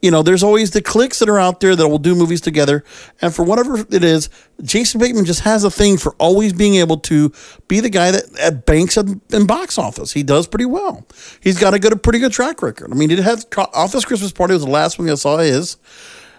you 0.02 0.10
know, 0.10 0.22
there's 0.22 0.42
always 0.42 0.70
the 0.70 0.80
cliques 0.80 1.18
that 1.18 1.28
are 1.28 1.38
out 1.38 1.60
there 1.60 1.76
that 1.76 1.88
will 1.88 1.98
do 1.98 2.14
movies 2.14 2.40
together. 2.40 2.82
And 3.20 3.34
for 3.34 3.44
whatever 3.44 3.78
it 3.78 4.02
is, 4.02 4.30
Jason 4.62 5.00
Bateman 5.00 5.26
just 5.26 5.40
has 5.40 5.62
a 5.62 5.70
thing 5.70 5.98
for 5.98 6.14
always 6.18 6.52
being 6.52 6.76
able 6.76 6.96
to 6.98 7.32
be 7.68 7.80
the 7.80 7.90
guy 7.90 8.10
that, 8.10 8.32
that 8.32 8.66
banks 8.66 8.96
in, 8.96 9.20
in 9.30 9.46
box 9.46 9.78
office. 9.78 10.12
He 10.12 10.22
does 10.22 10.46
pretty 10.46 10.64
well. 10.64 11.06
He's 11.40 11.58
got 11.58 11.74
a 11.74 11.78
good, 11.78 11.92
a 11.92 11.96
pretty 11.96 12.18
good 12.18 12.32
track 12.32 12.62
record. 12.62 12.90
I 12.90 12.94
mean, 12.94 13.10
he 13.10 13.16
did 13.16 13.24
have 13.24 13.44
Office 13.74 14.04
Christmas 14.04 14.32
Party 14.32 14.54
was 14.54 14.64
the 14.64 14.70
last 14.70 14.98
one 14.98 15.08
I 15.10 15.14
saw 15.14 15.38
his. 15.38 15.76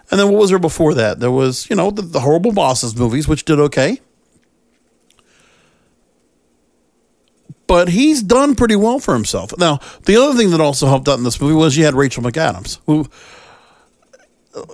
And 0.09 0.19
then 0.19 0.29
what 0.29 0.39
was 0.39 0.49
there 0.49 0.59
before 0.59 0.93
that? 0.95 1.19
There 1.19 1.31
was, 1.31 1.69
you 1.69 1.75
know, 1.75 1.91
the, 1.91 2.01
the 2.01 2.19
Horrible 2.19 2.51
Bosses 2.51 2.95
movies, 2.97 3.27
which 3.27 3.45
did 3.45 3.59
okay. 3.59 4.01
But 7.71 7.87
he's 7.87 8.21
done 8.21 8.55
pretty 8.55 8.75
well 8.75 8.99
for 8.99 9.13
himself. 9.13 9.57
Now, 9.57 9.79
the 10.03 10.17
other 10.17 10.37
thing 10.37 10.51
that 10.51 10.59
also 10.59 10.87
helped 10.87 11.07
out 11.07 11.17
in 11.17 11.23
this 11.23 11.39
movie 11.39 11.55
was 11.55 11.77
you 11.77 11.85
had 11.85 11.93
Rachel 11.93 12.21
McAdams, 12.21 12.79
who, 12.85 13.07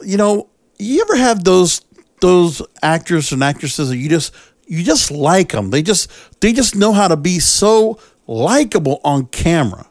you 0.04 0.18
know, 0.18 0.50
you 0.80 1.00
ever 1.02 1.16
have 1.16 1.44
those 1.44 1.82
those 2.22 2.60
actors 2.82 3.32
and 3.32 3.44
actresses 3.44 3.90
that 3.90 3.98
you 3.98 4.10
just 4.10 4.34
you 4.66 4.84
just 4.84 5.12
like 5.12 5.52
them. 5.52 5.70
They 5.70 5.84
just 5.84 6.10
they 6.42 6.54
just 6.54 6.76
know 6.76 6.92
how 6.92 7.08
to 7.08 7.16
be 7.16 7.38
so 7.38 8.00
likable 8.26 9.00
on 9.04 9.28
camera. 9.28 9.88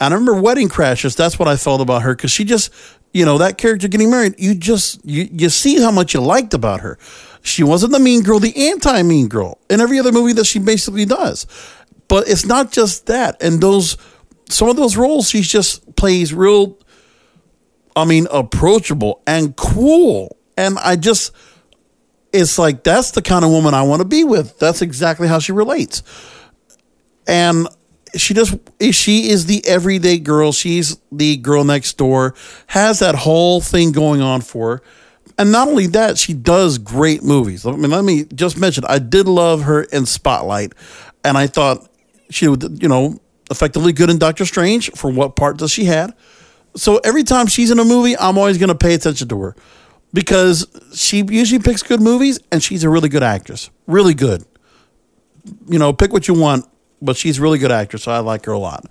And 0.00 0.12
I 0.12 0.16
remember 0.16 0.42
Wedding 0.42 0.68
Crashers. 0.68 1.16
That's 1.16 1.38
what 1.38 1.46
I 1.46 1.54
felt 1.54 1.80
about 1.80 2.02
her 2.02 2.16
because 2.16 2.32
she 2.32 2.44
just, 2.44 2.72
you 3.12 3.24
know, 3.24 3.38
that 3.38 3.58
character 3.58 3.86
getting 3.86 4.10
married. 4.10 4.34
You 4.38 4.56
just 4.56 5.04
you 5.04 5.28
you 5.30 5.50
see 5.50 5.80
how 5.80 5.92
much 5.92 6.14
you 6.14 6.20
liked 6.20 6.52
about 6.52 6.80
her. 6.80 6.98
She 7.42 7.62
wasn't 7.62 7.92
the 7.92 8.00
mean 8.00 8.22
girl, 8.22 8.40
the 8.40 8.70
anti 8.70 9.02
mean 9.04 9.28
girl 9.28 9.58
in 9.70 9.80
every 9.80 10.00
other 10.00 10.10
movie 10.10 10.32
that 10.32 10.46
she 10.46 10.58
basically 10.58 11.04
does. 11.04 11.46
But 12.08 12.28
it's 12.28 12.44
not 12.44 12.72
just 12.72 13.06
that. 13.06 13.42
And 13.42 13.60
those 13.60 13.96
some 14.48 14.68
of 14.68 14.76
those 14.76 14.96
roles 14.96 15.30
she 15.30 15.40
just 15.40 15.96
plays 15.96 16.34
real. 16.34 16.78
I 17.96 18.04
mean, 18.04 18.26
approachable 18.30 19.22
and 19.26 19.54
cool. 19.56 20.36
And 20.56 20.78
I 20.78 20.96
just, 20.96 21.32
it's 22.32 22.58
like 22.58 22.82
that's 22.82 23.12
the 23.12 23.22
kind 23.22 23.44
of 23.44 23.50
woman 23.50 23.74
I 23.74 23.82
want 23.82 24.02
to 24.02 24.08
be 24.08 24.24
with. 24.24 24.58
That's 24.58 24.82
exactly 24.82 25.28
how 25.28 25.38
she 25.38 25.52
relates. 25.52 26.02
And 27.26 27.68
she 28.16 28.34
just 28.34 28.56
she 28.92 29.30
is 29.30 29.46
the 29.46 29.64
everyday 29.66 30.18
girl. 30.18 30.52
She's 30.52 30.96
the 31.10 31.36
girl 31.36 31.64
next 31.64 31.96
door. 31.96 32.34
Has 32.66 32.98
that 32.98 33.14
whole 33.14 33.60
thing 33.60 33.92
going 33.92 34.20
on 34.20 34.40
for 34.40 34.76
her. 34.76 34.82
And 35.38 35.50
not 35.50 35.68
only 35.68 35.88
that, 35.88 36.16
she 36.16 36.32
does 36.32 36.78
great 36.78 37.22
movies. 37.22 37.66
I 37.66 37.72
mean, 37.72 37.90
let 37.90 38.04
me 38.04 38.24
just 38.24 38.56
mention, 38.56 38.84
I 38.86 39.00
did 39.00 39.26
love 39.26 39.62
her 39.62 39.82
in 39.82 40.06
Spotlight, 40.06 40.74
and 41.24 41.36
I 41.36 41.48
thought 41.48 41.88
she 42.34 42.48
would, 42.48 42.82
you 42.82 42.88
know, 42.88 43.20
effectively 43.50 43.92
good 43.92 44.10
in 44.10 44.18
Doctor 44.18 44.44
Strange 44.46 44.90
for 44.92 45.10
what 45.10 45.36
part 45.36 45.58
that 45.58 45.68
she 45.68 45.84
had. 45.84 46.14
So 46.76 46.98
every 47.04 47.22
time 47.24 47.46
she's 47.46 47.70
in 47.70 47.78
a 47.78 47.84
movie, 47.84 48.16
I'm 48.18 48.36
always 48.38 48.58
going 48.58 48.68
to 48.68 48.74
pay 48.74 48.94
attention 48.94 49.28
to 49.28 49.40
her. 49.40 49.56
because 50.14 50.66
she 50.94 51.24
usually 51.28 51.60
picks 51.60 51.82
good 51.82 52.00
movies 52.00 52.38
and 52.50 52.62
she's 52.62 52.84
a 52.84 52.88
really 52.88 53.08
good 53.10 53.22
actress. 53.24 53.68
Really 53.86 54.14
good. 54.14 54.44
You 55.68 55.78
know, 55.78 55.92
pick 55.92 56.12
what 56.12 56.28
you 56.28 56.34
want, 56.34 56.66
but 57.02 57.16
she's 57.16 57.38
a 57.38 57.42
really 57.42 57.58
good 57.58 57.72
actress. 57.72 58.04
So 58.04 58.12
I 58.12 58.20
like 58.20 58.46
her 58.46 58.52
a 58.52 58.58
lot. 58.58 58.86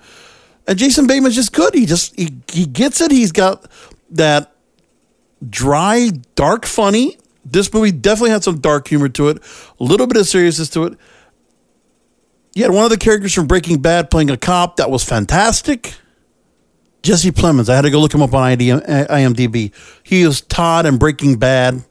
And 0.68 0.78
Jason 0.78 1.08
Bateman's 1.08 1.36
just 1.36 1.54
good. 1.54 1.74
He 1.74 1.86
just 1.86 2.16
he, 2.16 2.36
he 2.52 2.66
gets 2.66 3.02
it. 3.02 3.10
He's 3.12 3.32
got 3.32 3.66
that 4.12 4.54
dry, 5.50 6.12
dark 6.36 6.66
funny. 6.66 7.18
This 7.46 7.74
movie 7.74 7.92
definitely 7.92 8.32
had 8.32 8.44
some 8.44 8.60
dark 8.60 8.88
humor 8.88 9.10
to 9.10 9.30
it, 9.30 9.38
a 9.80 9.84
little 9.84 10.08
bit 10.08 10.18
of 10.18 10.28
seriousness 10.28 10.70
to 10.72 10.86
it. 10.86 10.98
You 12.56 12.64
had 12.64 12.72
one 12.72 12.84
of 12.84 12.92
the 12.92 12.98
characters 12.98 13.34
from 13.34 13.48
Breaking 13.48 13.82
Bad 13.82 14.12
playing 14.12 14.30
a 14.30 14.38
cop 14.38 14.78
that 14.78 14.92
was 14.92 15.04
fantastic. 15.04 15.96
Jesse 17.02 17.32
Plemons. 17.32 17.68
I 17.68 17.76
had 17.76 17.82
to 17.82 17.90
go 17.90 18.00
look 18.00 18.14
him 18.14 18.22
up 18.22 18.34
on 18.34 18.58
IMDb. 18.58 19.72
Uh, 19.72 19.76
he 20.04 20.22
is 20.22 20.42
Todd 20.42 20.86
in 20.86 20.98
Breaking 20.98 21.38
Bad, 21.38 21.84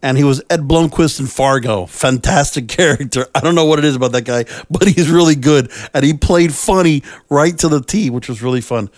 and 0.00 0.16
he 0.16 0.24
was 0.24 0.40
Ed 0.48 0.60
Blumquist 0.60 1.18
in 1.18 1.26
Fargo. 1.26 1.84
Fantastic 1.86 2.68
character. 2.68 3.26
I 3.34 3.40
don't 3.40 3.56
know 3.56 3.66
what 3.66 3.80
it 3.80 3.84
is 3.84 3.96
about 3.96 4.12
that 4.12 4.24
guy, 4.24 4.44
but 4.70 4.86
he's 4.86 5.10
really 5.10 5.34
good, 5.34 5.70
and 5.92 6.04
he 6.04 6.14
played 6.14 6.54
funny 6.54 7.02
right 7.28 7.58
to 7.58 7.68
the 7.68 7.82
T, 7.82 8.08
which 8.08 8.28
was 8.28 8.40
really 8.40 8.60
fun. 8.60 8.90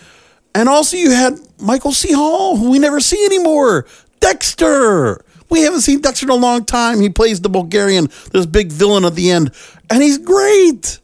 And 0.55 0.69
also, 0.69 0.97
you 0.97 1.13
had 1.13 1.39
Michael 1.59 1.93
C. 1.93 2.13
Hall, 2.13 2.57
who 2.57 2.71
we 2.71 2.79
never 2.79 3.01
see 3.01 3.25
anymore. 3.25 3.87
Dexter. 4.21 5.25
We 5.51 5.63
haven't 5.63 5.81
seen 5.81 6.01
Dexter 6.01 6.27
in 6.27 6.31
a 6.31 6.35
long 6.35 6.65
time. 6.65 7.01
He 7.01 7.09
plays 7.11 7.41
the 7.41 7.49
Bulgarian, 7.49 8.09
this 8.33 8.47
big 8.47 8.71
villain 8.71 9.05
at 9.05 9.15
the 9.15 9.31
end, 9.31 9.53
and 9.91 10.03
he's 10.03 10.19
great. 10.19 11.01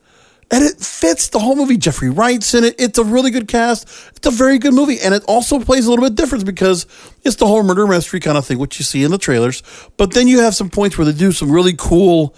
And 0.48 0.62
it 0.62 0.78
fits 0.78 1.28
the 1.30 1.40
whole 1.40 1.56
movie. 1.56 1.76
Jeffrey 1.76 2.08
Wright's 2.08 2.54
in 2.54 2.62
it. 2.62 2.76
It's 2.78 2.98
a 2.98 3.04
really 3.04 3.32
good 3.32 3.48
cast. 3.48 3.88
It's 4.14 4.26
a 4.28 4.30
very 4.30 4.58
good 4.58 4.74
movie. 4.74 5.00
And 5.00 5.12
it 5.12 5.24
also 5.26 5.58
plays 5.58 5.86
a 5.86 5.90
little 5.90 6.04
bit 6.04 6.14
different 6.14 6.46
because 6.46 6.86
it's 7.24 7.34
the 7.34 7.48
whole 7.48 7.64
murder 7.64 7.84
mystery 7.84 8.20
kind 8.20 8.38
of 8.38 8.46
thing, 8.46 8.60
which 8.60 8.78
you 8.78 8.84
see 8.84 9.02
in 9.02 9.10
the 9.10 9.18
trailers. 9.18 9.64
But 9.96 10.14
then 10.14 10.28
you 10.28 10.38
have 10.42 10.54
some 10.54 10.70
points 10.70 10.96
where 10.96 11.04
they 11.04 11.18
do 11.18 11.32
some 11.32 11.50
really 11.50 11.74
cool 11.76 12.32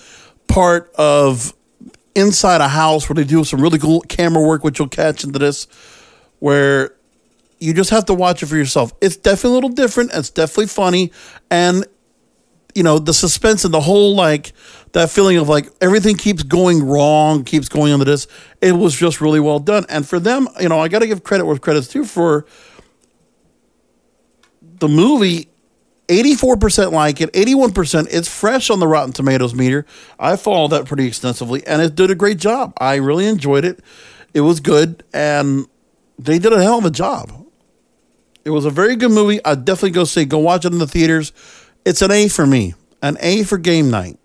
part 0.46 0.90
of 0.94 1.52
inside 2.14 2.62
a 2.62 2.68
house 2.68 3.10
where 3.10 3.14
they 3.14 3.24
do 3.24 3.44
some 3.44 3.60
really 3.60 3.78
cool 3.78 4.00
camera 4.00 4.42
work, 4.42 4.64
which 4.64 4.78
you'll 4.78 4.88
catch 4.88 5.22
into 5.22 5.38
this, 5.38 5.66
where 6.38 6.94
you 7.58 7.74
just 7.74 7.90
have 7.90 8.06
to 8.06 8.14
watch 8.14 8.42
it 8.42 8.46
for 8.46 8.56
yourself. 8.56 8.94
It's 9.02 9.16
definitely 9.16 9.50
a 9.50 9.54
little 9.54 9.70
different. 9.70 10.12
It's 10.14 10.30
definitely 10.30 10.68
funny. 10.68 11.12
And 11.50 11.84
you 12.78 12.84
know, 12.84 13.00
the 13.00 13.12
suspense 13.12 13.64
and 13.64 13.74
the 13.74 13.80
whole 13.80 14.14
like 14.14 14.52
that 14.92 15.10
feeling 15.10 15.36
of 15.36 15.48
like 15.48 15.68
everything 15.80 16.16
keeps 16.16 16.44
going 16.44 16.80
wrong, 16.80 17.42
keeps 17.42 17.68
going 17.68 17.92
into 17.92 18.04
this. 18.04 18.28
It 18.60 18.70
was 18.70 18.94
just 18.94 19.20
really 19.20 19.40
well 19.40 19.58
done. 19.58 19.84
And 19.88 20.06
for 20.06 20.20
them, 20.20 20.46
you 20.60 20.68
know, 20.68 20.78
I 20.78 20.86
got 20.86 21.00
to 21.00 21.08
give 21.08 21.24
credit 21.24 21.44
where 21.44 21.56
credit's 21.56 21.88
due 21.88 22.04
for 22.04 22.46
the 24.62 24.86
movie. 24.86 25.48
84% 26.06 26.92
like 26.92 27.20
it, 27.20 27.32
81%. 27.32 28.06
It's 28.12 28.28
fresh 28.28 28.70
on 28.70 28.78
the 28.78 28.86
Rotten 28.86 29.12
Tomatoes 29.12 29.56
meter. 29.56 29.84
I 30.16 30.36
followed 30.36 30.68
that 30.68 30.86
pretty 30.86 31.08
extensively 31.08 31.66
and 31.66 31.82
it 31.82 31.96
did 31.96 32.12
a 32.12 32.14
great 32.14 32.38
job. 32.38 32.74
I 32.78 32.94
really 32.94 33.26
enjoyed 33.26 33.64
it. 33.64 33.80
It 34.32 34.42
was 34.42 34.60
good 34.60 35.02
and 35.12 35.66
they 36.16 36.38
did 36.38 36.52
a 36.52 36.62
hell 36.62 36.78
of 36.78 36.84
a 36.84 36.90
job. 36.92 37.32
It 38.44 38.50
was 38.50 38.64
a 38.64 38.70
very 38.70 38.94
good 38.94 39.10
movie. 39.10 39.44
I'd 39.44 39.64
definitely 39.64 39.90
go 39.90 40.04
say, 40.04 40.24
go 40.24 40.38
watch 40.38 40.64
it 40.64 40.72
in 40.72 40.78
the 40.78 40.86
theaters. 40.86 41.32
It's 41.88 42.02
an 42.02 42.10
A 42.10 42.28
for 42.28 42.46
me, 42.46 42.74
an 43.00 43.16
A 43.20 43.44
for 43.44 43.56
game 43.56 43.90
night. 43.90 44.18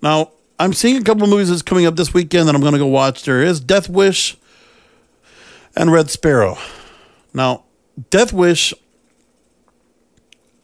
Now, 0.00 0.30
I'm 0.56 0.72
seeing 0.72 0.96
a 0.96 1.02
couple 1.02 1.24
of 1.24 1.30
movies 1.30 1.48
that's 1.48 1.62
coming 1.62 1.84
up 1.84 1.96
this 1.96 2.14
weekend 2.14 2.46
that 2.46 2.54
I'm 2.54 2.60
going 2.60 2.74
to 2.74 2.78
go 2.78 2.86
watch. 2.86 3.24
There 3.24 3.42
is 3.42 3.58
Death 3.58 3.88
Wish 3.88 4.36
and 5.74 5.90
Red 5.90 6.10
Sparrow. 6.10 6.58
Now, 7.34 7.64
Death 8.10 8.32
Wish, 8.32 8.72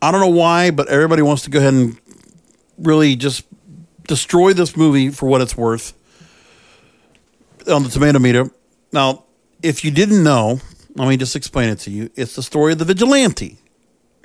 I 0.01 0.13
don't 0.13 0.21
know 0.21 0.29
why, 0.29 0.71
but 0.71 0.87
everybody 0.87 1.23
wants 1.23 1.43
to 1.43 1.51
go 1.51 1.59
ahead 1.59 1.75
and 1.75 1.99
really 2.79 3.17
just 3.17 3.45
destroy 4.07 4.53
this 4.53 4.77
movie 4.77 5.11
for 5.11 5.27
what 5.27 5.41
it's 5.41 5.57
worth 5.57 5.93
on 7.67 7.83
the 7.83 7.89
tomato 7.89 8.21
meter. 8.21 8.49
Now, 8.93 9.25
if 9.61 9.85
you 9.85 9.91
didn't 9.91 10.23
know, 10.23 10.61
let 10.95 11.09
me 11.09 11.17
just 11.17 11.35
explain 11.35 11.69
it 11.69 11.81
to 11.81 11.91
you. 11.91 12.11
It's 12.15 12.37
the 12.37 12.45
story 12.45 12.75
of 12.75 12.79
the 12.79 12.85
vigilante. 12.85 13.59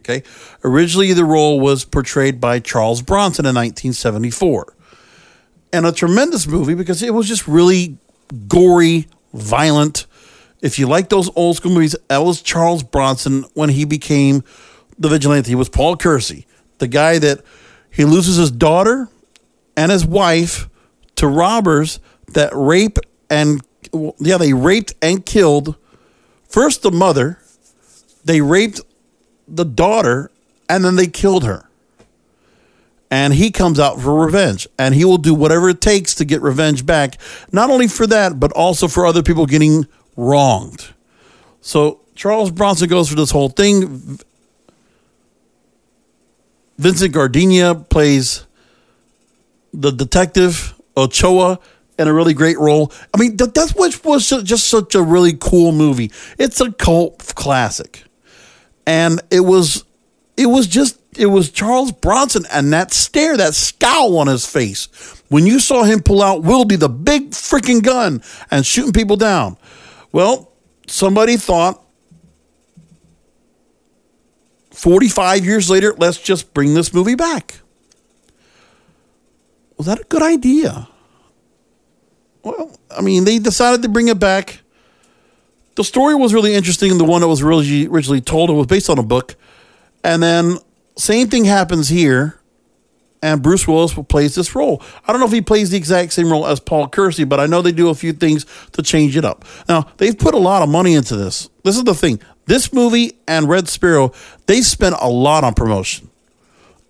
Okay. 0.03 0.23
Originally, 0.65 1.13
the 1.13 1.23
role 1.23 1.61
was 1.61 1.85
portrayed 1.85 2.41
by 2.41 2.59
Charles 2.59 3.01
Bronson 3.01 3.45
in 3.45 3.55
1974. 3.55 4.75
And 5.71 5.85
a 5.85 5.93
tremendous 5.93 6.45
movie 6.45 6.75
because 6.75 7.01
it 7.01 7.13
was 7.13 7.27
just 7.27 7.47
really 7.47 7.97
gory, 8.47 9.07
violent. 9.33 10.05
If 10.61 10.77
you 10.77 10.87
like 10.87 11.07
those 11.07 11.29
old 11.35 11.55
school 11.55 11.71
movies, 11.71 11.95
that 12.09 12.17
was 12.17 12.41
Charles 12.41 12.83
Bronson 12.83 13.45
when 13.53 13.69
he 13.69 13.85
became 13.85 14.43
the 14.99 15.07
vigilante. 15.07 15.49
He 15.49 15.55
was 15.55 15.69
Paul 15.69 15.95
Kersey, 15.95 16.45
the 16.79 16.87
guy 16.87 17.17
that 17.19 17.41
he 17.89 18.03
loses 18.03 18.35
his 18.35 18.51
daughter 18.51 19.07
and 19.77 19.91
his 19.91 20.05
wife 20.05 20.69
to 21.15 21.27
robbers 21.27 21.99
that 22.33 22.51
rape 22.53 22.97
and, 23.29 23.61
yeah, 24.19 24.37
they 24.37 24.53
raped 24.53 24.93
and 25.01 25.25
killed 25.25 25.75
first 26.49 26.81
the 26.81 26.91
mother, 26.91 27.39
they 28.23 28.41
raped 28.41 28.81
the 29.47 29.65
daughter 29.65 30.31
and 30.69 30.83
then 30.83 30.95
they 30.95 31.07
killed 31.07 31.43
her. 31.43 31.69
And 33.11 33.35
he 33.35 33.51
comes 33.51 33.79
out 33.79 34.01
for 34.01 34.25
revenge 34.25 34.67
and 34.79 34.95
he 34.95 35.05
will 35.05 35.19
do 35.19 35.35
whatever 35.35 35.69
it 35.69 35.81
takes 35.81 36.15
to 36.15 36.25
get 36.25 36.41
revenge 36.41 36.85
back, 36.85 37.19
not 37.51 37.69
only 37.69 37.87
for 37.87 38.07
that, 38.07 38.39
but 38.39 38.51
also 38.53 38.87
for 38.87 39.05
other 39.05 39.21
people 39.21 39.45
getting 39.45 39.87
wronged. 40.17 40.93
So 41.61 41.99
Charles 42.15 42.49
Bronson 42.49 42.89
goes 42.89 43.09
through 43.09 43.17
this 43.21 43.31
whole 43.31 43.49
thing. 43.49 44.19
Vincent 46.79 47.13
Gardenia 47.13 47.75
plays 47.75 48.47
the 49.73 49.91
detective 49.91 50.73
Ochoa 50.97 51.59
in 51.99 52.07
a 52.07 52.13
really 52.13 52.33
great 52.33 52.57
role. 52.57 52.91
I 53.13 53.19
mean, 53.19 53.37
that, 53.37 53.53
that's 53.53 53.75
what 53.75 54.03
was 54.03 54.27
just 54.27 54.67
such 54.67 54.95
a 54.95 55.01
really 55.03 55.33
cool 55.33 55.71
movie. 55.71 56.11
It's 56.39 56.59
a 56.59 56.71
cult 56.71 57.33
classic 57.35 58.02
and 58.85 59.21
it 59.31 59.41
was 59.41 59.83
it 60.37 60.47
was 60.47 60.67
just 60.67 60.99
it 61.17 61.27
was 61.27 61.51
Charles 61.51 61.91
Bronson 61.91 62.45
and 62.51 62.73
that 62.73 62.91
stare, 62.91 63.37
that 63.37 63.53
scowl 63.53 64.17
on 64.17 64.27
his 64.27 64.45
face 64.45 64.87
when 65.29 65.45
you 65.45 65.59
saw 65.59 65.83
him 65.83 66.01
pull 66.01 66.21
out 66.21 66.43
Wildey, 66.43 66.77
the 66.77 66.89
big 66.89 67.31
freaking 67.31 67.83
gun, 67.83 68.21
and 68.51 68.65
shooting 68.65 68.93
people 68.93 69.15
down. 69.15 69.57
Well, 70.11 70.51
somebody 70.87 71.37
thought 71.37 71.83
45 74.71 75.45
years 75.45 75.69
later, 75.69 75.93
let's 75.97 76.19
just 76.19 76.53
bring 76.53 76.73
this 76.73 76.93
movie 76.93 77.15
back. 77.15 77.59
Was 79.77 79.87
that 79.87 79.99
a 79.99 80.03
good 80.03 80.21
idea? 80.21 80.87
Well, 82.43 82.77
I 82.95 83.01
mean, 83.01 83.23
they 83.23 83.39
decided 83.39 83.81
to 83.83 83.89
bring 83.89 84.09
it 84.09 84.19
back 84.19 84.62
the 85.75 85.83
story 85.83 86.15
was 86.15 86.33
really 86.33 86.53
interesting. 86.53 86.97
The 86.97 87.03
one 87.03 87.21
that 87.21 87.27
was 87.27 87.43
really 87.43 87.87
originally 87.87 88.21
told, 88.21 88.49
it 88.49 88.53
was 88.53 88.67
based 88.67 88.89
on 88.89 88.99
a 88.99 89.03
book. 89.03 89.35
And 90.03 90.21
then 90.21 90.57
same 90.97 91.27
thing 91.29 91.45
happens 91.45 91.89
here, 91.89 92.39
and 93.21 93.41
Bruce 93.41 93.67
Willis 93.67 93.93
plays 94.09 94.35
this 94.35 94.53
role. 94.53 94.81
I 95.07 95.11
don't 95.11 95.21
know 95.21 95.27
if 95.27 95.31
he 95.31 95.41
plays 95.41 95.69
the 95.69 95.77
exact 95.77 96.13
same 96.13 96.29
role 96.29 96.45
as 96.45 96.59
Paul 96.59 96.89
Kersey, 96.89 97.23
but 97.23 97.39
I 97.39 97.45
know 97.45 97.61
they 97.61 97.71
do 97.71 97.89
a 97.89 97.95
few 97.95 98.11
things 98.11 98.45
to 98.73 98.83
change 98.83 99.15
it 99.15 99.23
up. 99.23 99.45
Now 99.69 99.87
they've 99.97 100.17
put 100.17 100.35
a 100.35 100.39
lot 100.39 100.61
of 100.61 100.69
money 100.69 100.93
into 100.93 101.15
this. 101.15 101.49
This 101.63 101.77
is 101.77 101.85
the 101.85 101.95
thing. 101.95 102.19
This 102.45 102.73
movie 102.73 103.13
and 103.27 103.47
Red 103.47 103.69
Sparrow, 103.69 104.11
they 104.47 104.61
spent 104.61 104.95
a 104.99 105.09
lot 105.09 105.45
on 105.45 105.53
promotion. 105.53 106.09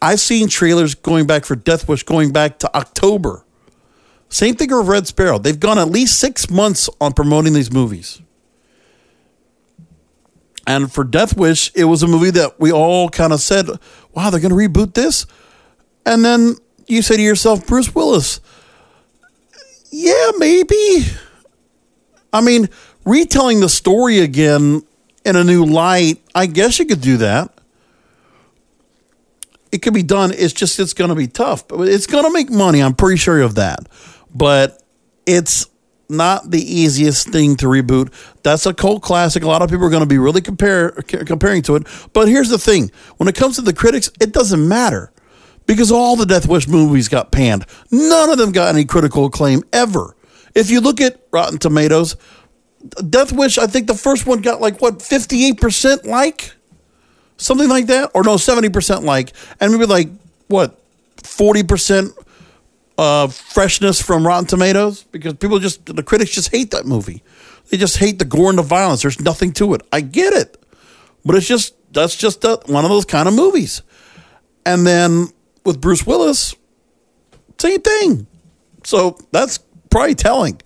I've 0.01 0.19
seen 0.19 0.49
trailers 0.49 0.95
going 0.95 1.27
back 1.27 1.45
for 1.45 1.55
Death 1.55 1.87
Wish 1.87 2.03
going 2.03 2.31
back 2.31 2.59
to 2.59 2.75
October. 2.75 3.45
Same 4.27 4.55
thing 4.55 4.75
with 4.75 4.87
Red 4.87 5.05
Sparrow. 5.05 5.37
They've 5.37 5.59
gone 5.59 5.77
at 5.77 5.89
least 5.89 6.19
six 6.19 6.49
months 6.49 6.89
on 6.99 7.13
promoting 7.13 7.53
these 7.53 7.71
movies. 7.71 8.22
And 10.65 10.91
for 10.91 11.03
Death 11.03 11.35
Wish, 11.35 11.71
it 11.75 11.85
was 11.85 12.03
a 12.03 12.07
movie 12.07 12.31
that 12.31 12.59
we 12.59 12.71
all 12.71 13.09
kind 13.09 13.33
of 13.33 13.41
said, 13.41 13.67
wow, 14.13 14.29
they're 14.29 14.39
going 14.39 14.51
to 14.51 14.55
reboot 14.55 14.93
this? 14.93 15.25
And 16.05 16.23
then 16.23 16.55
you 16.87 17.01
say 17.01 17.17
to 17.17 17.21
yourself, 17.21 17.67
Bruce 17.67 17.93
Willis, 17.93 18.39
yeah, 19.91 20.31
maybe. 20.37 21.05
I 22.31 22.41
mean, 22.41 22.69
retelling 23.05 23.59
the 23.59 23.69
story 23.69 24.19
again 24.19 24.83
in 25.25 25.35
a 25.35 25.43
new 25.43 25.65
light, 25.65 26.21
I 26.33 26.45
guess 26.45 26.79
you 26.79 26.85
could 26.85 27.01
do 27.01 27.17
that. 27.17 27.51
It 29.71 29.81
could 29.81 29.93
be 29.93 30.03
done. 30.03 30.31
It's 30.31 30.53
just, 30.53 30.79
it's 30.79 30.93
going 30.93 31.09
to 31.09 31.15
be 31.15 31.27
tough. 31.27 31.67
But 31.67 31.89
it's 31.89 32.07
going 32.07 32.25
to 32.25 32.31
make 32.31 32.49
money. 32.49 32.81
I'm 32.81 32.93
pretty 32.95 33.17
sure 33.17 33.41
of 33.41 33.55
that. 33.55 33.87
But 34.33 34.81
it's 35.25 35.67
not 36.09 36.51
the 36.51 36.61
easiest 36.61 37.29
thing 37.29 37.55
to 37.57 37.65
reboot. 37.65 38.13
That's 38.43 38.65
a 38.65 38.73
cult 38.73 39.01
classic. 39.01 39.43
A 39.43 39.47
lot 39.47 39.61
of 39.61 39.69
people 39.69 39.85
are 39.85 39.89
going 39.89 40.03
to 40.03 40.07
be 40.07 40.17
really 40.17 40.41
compare, 40.41 40.91
comparing 40.91 41.61
to 41.63 41.75
it. 41.75 41.87
But 42.13 42.27
here's 42.27 42.49
the 42.49 42.57
thing 42.57 42.91
when 43.17 43.27
it 43.27 43.35
comes 43.35 43.55
to 43.55 43.61
the 43.61 43.73
critics, 43.73 44.11
it 44.19 44.33
doesn't 44.33 44.67
matter 44.67 45.11
because 45.65 45.91
all 45.91 46.15
the 46.15 46.25
Death 46.25 46.47
Wish 46.47 46.67
movies 46.67 47.07
got 47.07 47.31
panned. 47.31 47.65
None 47.91 48.29
of 48.29 48.37
them 48.37 48.51
got 48.51 48.73
any 48.73 48.85
critical 48.85 49.25
acclaim 49.25 49.63
ever. 49.71 50.15
If 50.55 50.69
you 50.69 50.81
look 50.81 51.01
at 51.01 51.21
Rotten 51.31 51.57
Tomatoes, 51.57 52.15
Death 53.09 53.31
Wish, 53.31 53.57
I 53.57 53.67
think 53.67 53.87
the 53.87 53.93
first 53.93 54.27
one 54.27 54.41
got 54.41 54.61
like 54.61 54.81
what, 54.81 54.99
58% 54.99 56.05
like? 56.05 56.53
something 57.37 57.69
like 57.69 57.87
that, 57.87 58.11
or 58.13 58.23
no, 58.23 58.37
seventy 58.37 58.69
percent 58.69 59.03
like, 59.03 59.33
and 59.59 59.71
maybe 59.71 59.85
like 59.85 60.09
what 60.47 60.79
forty 61.23 61.63
percent 61.63 62.13
uh, 62.97 63.27
freshness 63.27 64.01
from 64.01 64.25
Rotten 64.25 64.45
Tomatoes 64.45 65.03
because 65.03 65.33
people 65.33 65.59
just 65.59 65.85
the 65.85 66.03
critics 66.03 66.31
just 66.31 66.51
hate 66.51 66.71
that 66.71 66.85
movie. 66.85 67.23
They 67.69 67.77
just 67.77 67.97
hate 67.97 68.19
the 68.19 68.25
gore 68.25 68.49
and 68.49 68.59
the 68.59 68.63
violence. 68.63 69.01
There's 69.01 69.19
nothing 69.19 69.51
to 69.53 69.73
it. 69.73 69.81
I 69.91 70.01
get 70.01 70.33
it, 70.33 70.63
but 71.25 71.35
it's 71.35 71.47
just 71.47 71.75
that's 71.93 72.15
just 72.15 72.43
a, 72.43 72.59
one 72.65 72.85
of 72.85 72.91
those 72.91 73.05
kind 73.05 73.27
of 73.27 73.33
movies. 73.33 73.81
And 74.65 74.85
then 74.85 75.27
with 75.65 75.81
Bruce 75.81 76.05
Willis, 76.05 76.55
same 77.57 77.81
thing. 77.81 78.27
So 78.83 79.17
that's 79.31 79.59
probably 79.89 80.15
telling. 80.15 80.61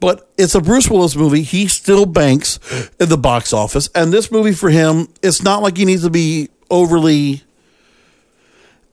But 0.00 0.28
it's 0.36 0.56
a 0.56 0.60
Bruce 0.60 0.90
Willis 0.90 1.14
movie. 1.14 1.42
He 1.42 1.68
still 1.68 2.06
banks 2.06 2.58
in 2.98 3.08
the 3.08 3.16
box 3.16 3.52
office. 3.52 3.88
And 3.94 4.12
this 4.12 4.32
movie 4.32 4.52
for 4.52 4.68
him, 4.68 5.06
it's 5.22 5.42
not 5.42 5.62
like 5.62 5.76
he 5.76 5.84
needs 5.84 6.02
to 6.02 6.10
be 6.10 6.48
overly 6.70 7.44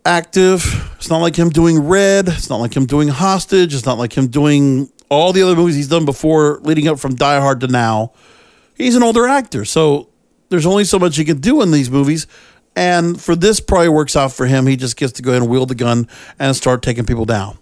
active. 0.09 0.65
It's 0.95 1.09
not 1.09 1.19
like 1.19 1.35
him 1.35 1.49
doing 1.49 1.87
Red. 1.87 2.27
It's 2.27 2.49
not 2.49 2.57
like 2.57 2.75
him 2.75 2.87
doing 2.87 3.09
Hostage. 3.09 3.75
It's 3.75 3.85
not 3.85 3.99
like 3.99 4.17
him 4.17 4.27
doing 4.27 4.91
all 5.07 5.31
the 5.31 5.43
other 5.43 5.55
movies 5.55 5.75
he's 5.75 5.87
done 5.87 6.03
before, 6.03 6.59
leading 6.63 6.87
up 6.87 6.99
from 6.99 7.13
Die 7.15 7.39
Hard 7.39 7.59
to 7.61 7.67
now. 7.67 8.11
He's 8.75 8.95
an 8.95 9.03
older 9.03 9.27
actor. 9.27 9.65
So 9.65 10.09
there's 10.49 10.65
only 10.65 10.83
so 10.83 10.97
much 10.97 11.15
he 11.15 11.23
can 11.23 11.39
do 11.39 11.61
in 11.61 11.69
these 11.69 11.91
movies. 11.91 12.25
And 12.75 13.21
for 13.21 13.35
this, 13.35 13.59
probably 13.59 13.89
works 13.89 14.15
out 14.15 14.31
for 14.31 14.47
him. 14.47 14.65
He 14.65 14.75
just 14.75 14.97
gets 14.97 15.13
to 15.13 15.21
go 15.21 15.31
ahead 15.31 15.43
and 15.43 15.51
wield 15.51 15.69
the 15.69 15.75
gun 15.75 16.07
and 16.39 16.55
start 16.55 16.81
taking 16.81 17.05
people 17.05 17.25
down 17.25 17.59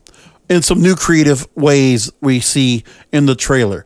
in 0.50 0.62
some 0.62 0.82
new 0.82 0.96
creative 0.96 1.48
ways 1.56 2.12
we 2.22 2.40
see 2.40 2.86
in 3.12 3.26
the 3.26 3.36
trailer. 3.36 3.86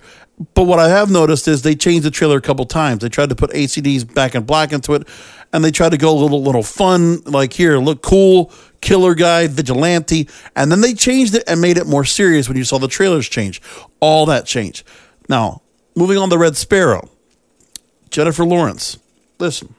But 0.54 0.64
what 0.64 0.80
I 0.80 0.90
have 0.90 1.10
noticed 1.10 1.48
is 1.48 1.62
they 1.62 1.76
changed 1.76 2.04
the 2.04 2.12
trailer 2.12 2.38
a 2.38 2.42
couple 2.42 2.66
times. 2.66 3.02
They 3.02 3.10
tried 3.10 3.30
to 3.30 3.36
put 3.36 3.54
AC/DC's 3.54 4.04
back 4.04 4.34
in 4.34 4.44
black 4.44 4.72
into 4.74 4.94
it, 4.94 5.08
and 5.54 5.64
they 5.64 5.72
tried 5.72 5.90
to 5.90 5.98
go 5.98 6.12
a 6.12 6.20
little 6.20 6.42
little 6.42 6.64
fun, 6.64 7.22
like 7.26 7.54
here, 7.54 7.78
look 7.78 8.02
cool, 8.02 8.52
killer 8.82 9.16
guy, 9.16 9.48
vigilante, 9.48 10.28
and 10.56 10.72
then 10.72 10.82
they 10.82 10.94
changed 10.94 11.36
it 11.36 11.44
and 11.48 11.62
made 11.62 11.78
it 11.78 11.88
more 11.88 12.06
serious 12.06 12.48
when 12.48 12.58
you 12.58 12.64
saw 12.64 12.80
the 12.80 12.88
trailers 12.88 13.28
change. 13.28 13.62
All 14.00 14.26
that 14.28 14.46
change. 14.46 14.86
Now, 15.30 15.62
moving 15.96 16.18
on 16.18 16.30
to 16.30 16.38
Red 16.38 16.58
Sparrow, 16.58 17.10
Jennifer 18.10 18.46
Lawrence. 18.46 18.98
Listen, 19.40 19.74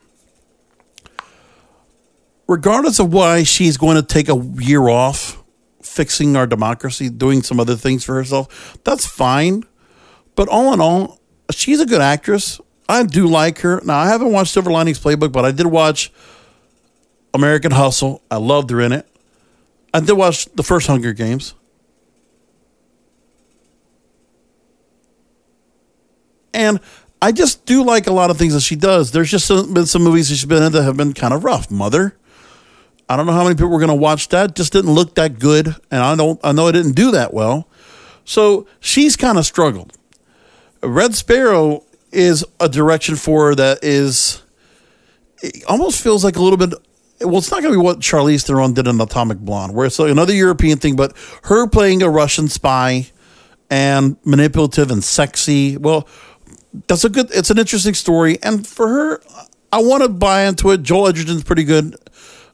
regardless 2.47 2.99
of 2.99 3.13
why 3.13 3.43
she's 3.43 3.77
going 3.77 3.95
to 3.95 4.03
take 4.03 4.29
a 4.29 4.35
year 4.59 4.87
off 4.89 5.41
fixing 5.81 6.35
our 6.35 6.47
democracy, 6.47 7.09
doing 7.09 7.41
some 7.43 7.59
other 7.59 7.75
things 7.75 8.03
for 8.03 8.15
herself, 8.15 8.77
that's 8.83 9.05
fine. 9.05 9.63
But 10.35 10.47
all 10.47 10.73
in 10.73 10.81
all, 10.81 11.19
she's 11.51 11.79
a 11.79 11.85
good 11.85 12.01
actress. 12.01 12.59
I 12.87 13.03
do 13.03 13.27
like 13.27 13.59
her. 13.59 13.81
Now, 13.85 13.97
I 13.97 14.07
haven't 14.07 14.31
watched 14.31 14.53
Silver 14.53 14.71
Linings 14.71 14.99
Playbook, 14.99 15.31
but 15.31 15.45
I 15.45 15.51
did 15.51 15.67
watch 15.67 16.11
American 17.33 17.71
Hustle. 17.71 18.21
I 18.29 18.37
loved 18.37 18.69
her 18.69 18.81
in 18.81 18.91
it. 18.91 19.07
I 19.93 19.99
did 19.99 20.13
watch 20.13 20.45
the 20.55 20.63
first 20.63 20.87
Hunger 20.87 21.13
Games. 21.13 21.53
And 26.53 26.79
I 27.21 27.31
just 27.31 27.65
do 27.65 27.83
like 27.83 28.07
a 28.07 28.13
lot 28.13 28.29
of 28.29 28.37
things 28.37 28.53
that 28.53 28.61
she 28.61 28.75
does. 28.75 29.11
There's 29.11 29.31
just 29.31 29.47
been 29.73 29.85
some 29.85 30.03
movies 30.03 30.29
that 30.29 30.35
she's 30.35 30.45
been 30.45 30.61
in 30.61 30.71
that 30.73 30.83
have 30.83 30.97
been 30.97 31.13
kind 31.13 31.33
of 31.33 31.43
rough. 31.43 31.71
Mother. 31.71 32.15
I 33.09 33.15
don't 33.15 33.25
know 33.25 33.33
how 33.33 33.43
many 33.43 33.55
people 33.55 33.69
were 33.69 33.79
going 33.79 33.89
to 33.89 33.95
watch 33.95 34.29
that. 34.29 34.55
Just 34.55 34.73
didn't 34.73 34.91
look 34.91 35.15
that 35.15 35.39
good, 35.39 35.67
and 35.91 36.01
I 36.01 36.15
don't. 36.15 36.39
I 36.43 36.51
know 36.51 36.67
it 36.67 36.73
didn't 36.73 36.93
do 36.93 37.11
that 37.11 37.33
well. 37.33 37.67
So 38.25 38.67
she's 38.79 39.15
kind 39.15 39.37
of 39.37 39.45
struggled. 39.45 39.97
Red 40.81 41.13
Sparrow 41.15 41.83
is 42.13 42.45
a 42.59 42.69
direction 42.69 43.15
for 43.15 43.55
that 43.55 43.83
is. 43.83 44.41
Almost 45.67 46.01
feels 46.01 46.23
like 46.23 46.37
a 46.37 46.41
little 46.41 46.57
bit. 46.57 46.73
Well, 47.21 47.37
it's 47.37 47.51
not 47.51 47.61
going 47.61 47.73
to 47.73 47.79
be 47.79 47.83
what 47.83 47.99
Charlize 47.99 48.45
Theron 48.45 48.73
did 48.73 48.87
in 48.87 48.99
Atomic 48.99 49.39
Blonde, 49.39 49.73
where 49.73 49.85
it's 49.85 49.99
like 49.99 50.11
another 50.11 50.33
European 50.33 50.77
thing, 50.77 50.95
but 50.95 51.15
her 51.43 51.67
playing 51.67 52.01
a 52.01 52.09
Russian 52.09 52.47
spy 52.47 53.07
and 53.69 54.17
manipulative 54.25 54.91
and 54.91 55.03
sexy. 55.03 55.77
Well, 55.77 56.07
that's 56.87 57.03
a 57.03 57.09
good. 57.09 57.29
It's 57.31 57.49
an 57.49 57.57
interesting 57.57 57.93
story, 57.93 58.37
and 58.41 58.65
for 58.65 58.87
her, 58.87 59.21
I 59.71 59.81
want 59.81 60.03
to 60.03 60.09
buy 60.09 60.45
into 60.45 60.71
it. 60.71 60.83
Joel 60.83 61.07
Edgerton's 61.07 61.43
pretty 61.43 61.63
good 61.63 61.95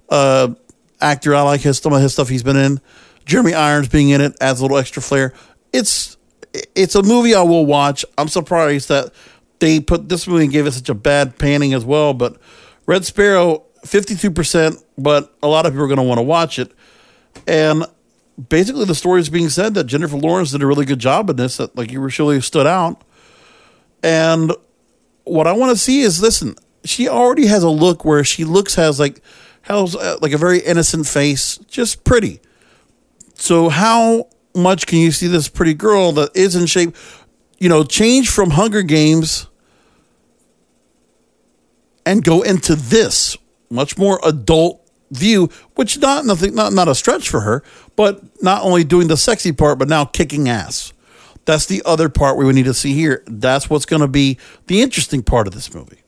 uh, 0.09 0.53
actor. 1.01 1.35
I 1.35 1.41
like 1.41 1.61
his 1.61 1.77
some 1.77 1.93
of 1.93 2.01
his 2.01 2.13
stuff 2.13 2.29
he's 2.29 2.43
been 2.43 2.57
in. 2.57 2.81
Jeremy 3.25 3.53
Irons 3.53 3.89
being 3.89 4.09
in 4.09 4.21
it 4.21 4.35
adds 4.41 4.59
a 4.59 4.63
little 4.63 4.77
extra 4.77 5.01
flair. 5.01 5.33
It's 5.71 6.17
it's 6.75 6.95
a 6.95 7.03
movie 7.03 7.35
I 7.35 7.43
will 7.43 7.65
watch. 7.65 8.03
I'm 8.17 8.27
surprised 8.27 8.89
that 8.89 9.13
they 9.59 9.79
put 9.79 10.09
this 10.09 10.27
movie 10.27 10.45
and 10.45 10.53
gave 10.53 10.67
it 10.67 10.71
such 10.71 10.89
a 10.89 10.93
bad 10.93 11.37
panning 11.37 11.73
as 11.73 11.85
well. 11.85 12.13
But 12.13 12.37
Red 12.85 13.05
Sparrow, 13.05 13.63
52%, 13.85 14.83
but 14.97 15.35
a 15.43 15.47
lot 15.47 15.65
of 15.65 15.73
people 15.73 15.85
are 15.85 15.87
going 15.87 15.97
to 15.97 16.03
want 16.03 16.17
to 16.17 16.23
watch 16.23 16.59
it. 16.59 16.71
And 17.47 17.85
basically, 18.49 18.85
the 18.85 18.95
story 18.95 19.21
is 19.21 19.29
being 19.29 19.49
said 19.49 19.73
that 19.75 19.85
Jennifer 19.85 20.17
Lawrence 20.17 20.51
did 20.51 20.63
a 20.63 20.67
really 20.67 20.85
good 20.85 20.99
job 20.99 21.29
in 21.29 21.35
this, 21.35 21.57
that 21.57 21.75
like 21.75 21.91
you 21.91 22.01
really 22.01 22.41
stood 22.41 22.67
out. 22.67 23.03
And 24.01 24.53
what 25.25 25.47
I 25.47 25.51
want 25.51 25.71
to 25.71 25.77
see 25.77 26.01
is 26.01 26.21
listen, 26.21 26.55
she 26.83 27.07
already 27.07 27.47
has 27.47 27.63
a 27.63 27.69
look 27.69 28.05
where 28.05 28.23
she 28.23 28.43
looks 28.43 28.75
has 28.75 28.99
like 28.99 29.21
has 29.63 29.95
uh, 29.95 30.17
like 30.21 30.31
a 30.31 30.37
very 30.37 30.59
innocent 30.59 31.07
face, 31.07 31.57
just 31.67 32.03
pretty. 32.03 32.39
So 33.35 33.69
how 33.69 34.27
much 34.55 34.87
can 34.87 34.99
you 34.99 35.11
see 35.11 35.27
this 35.27 35.47
pretty 35.47 35.73
girl 35.73 36.11
that 36.13 36.35
is 36.35 36.55
in 36.55 36.65
shape, 36.65 36.95
you 37.59 37.69
know, 37.69 37.83
change 37.83 38.29
from 38.29 38.51
Hunger 38.51 38.81
Games 38.81 39.47
and 42.05 42.23
go 42.23 42.41
into 42.41 42.75
this 42.75 43.37
much 43.69 43.97
more 43.97 44.19
adult 44.23 44.81
view, 45.11 45.49
which 45.75 45.97
not 45.99 46.25
nothing 46.25 46.55
not 46.55 46.73
not 46.73 46.87
a 46.87 46.95
stretch 46.95 47.29
for 47.29 47.41
her, 47.41 47.63
but 47.95 48.21
not 48.43 48.63
only 48.63 48.83
doing 48.83 49.07
the 49.07 49.17
sexy 49.17 49.51
part, 49.51 49.79
but 49.79 49.87
now 49.87 50.05
kicking 50.05 50.49
ass. 50.49 50.93
That's 51.45 51.65
the 51.65 51.81
other 51.85 52.09
part 52.09 52.37
we 52.37 52.51
need 52.53 52.65
to 52.65 52.73
see 52.73 52.93
here. 52.93 53.23
That's 53.25 53.69
what's 53.69 53.85
going 53.85 54.01
to 54.01 54.07
be 54.07 54.37
the 54.67 54.81
interesting 54.81 55.23
part 55.23 55.47
of 55.47 55.53
this 55.53 55.73
movie. 55.73 56.03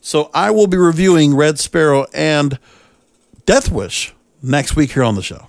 So 0.00 0.30
I 0.34 0.50
will 0.50 0.66
be 0.66 0.76
reviewing 0.76 1.34
Red 1.34 1.58
Sparrow 1.58 2.06
and 2.12 2.58
Death 3.46 3.70
Wish 3.70 4.14
next 4.42 4.76
week 4.76 4.92
here 4.92 5.04
on 5.04 5.14
the 5.14 5.22
show. 5.22 5.48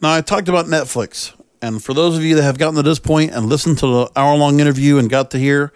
Now, 0.00 0.14
I 0.14 0.20
talked 0.20 0.48
about 0.48 0.66
Netflix. 0.66 1.34
And 1.60 1.82
for 1.82 1.92
those 1.92 2.16
of 2.16 2.22
you 2.22 2.36
that 2.36 2.42
have 2.42 2.58
gotten 2.58 2.76
to 2.76 2.82
this 2.82 3.00
point 3.00 3.32
and 3.32 3.46
listened 3.46 3.78
to 3.78 3.86
the 3.86 4.10
hour 4.14 4.36
long 4.36 4.60
interview 4.60 4.98
and 4.98 5.10
got 5.10 5.30
to 5.32 5.38
hear, 5.38 5.72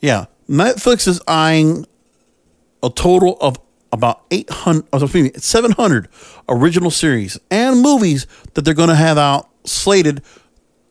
yeah, 0.00 0.26
Netflix 0.48 1.08
is 1.08 1.20
eyeing 1.26 1.86
a 2.82 2.90
total 2.90 3.38
of 3.40 3.58
about 3.92 4.22
800, 4.30 4.86
oh, 4.92 5.02
excuse 5.02 5.24
me, 5.24 5.30
700 5.36 6.08
original 6.48 6.90
series 6.90 7.38
and 7.50 7.80
movies 7.80 8.26
that 8.54 8.62
they're 8.62 8.74
going 8.74 8.88
to 8.88 8.94
have 8.94 9.16
out 9.16 9.48
slated 9.64 10.22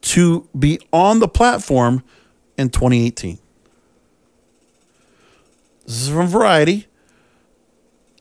to 0.01 0.47
be 0.57 0.79
on 0.91 1.19
the 1.19 1.27
platform 1.27 2.03
in 2.57 2.69
2018. 2.69 3.39
This 5.85 6.01
is 6.01 6.09
from 6.09 6.27
Variety. 6.27 6.87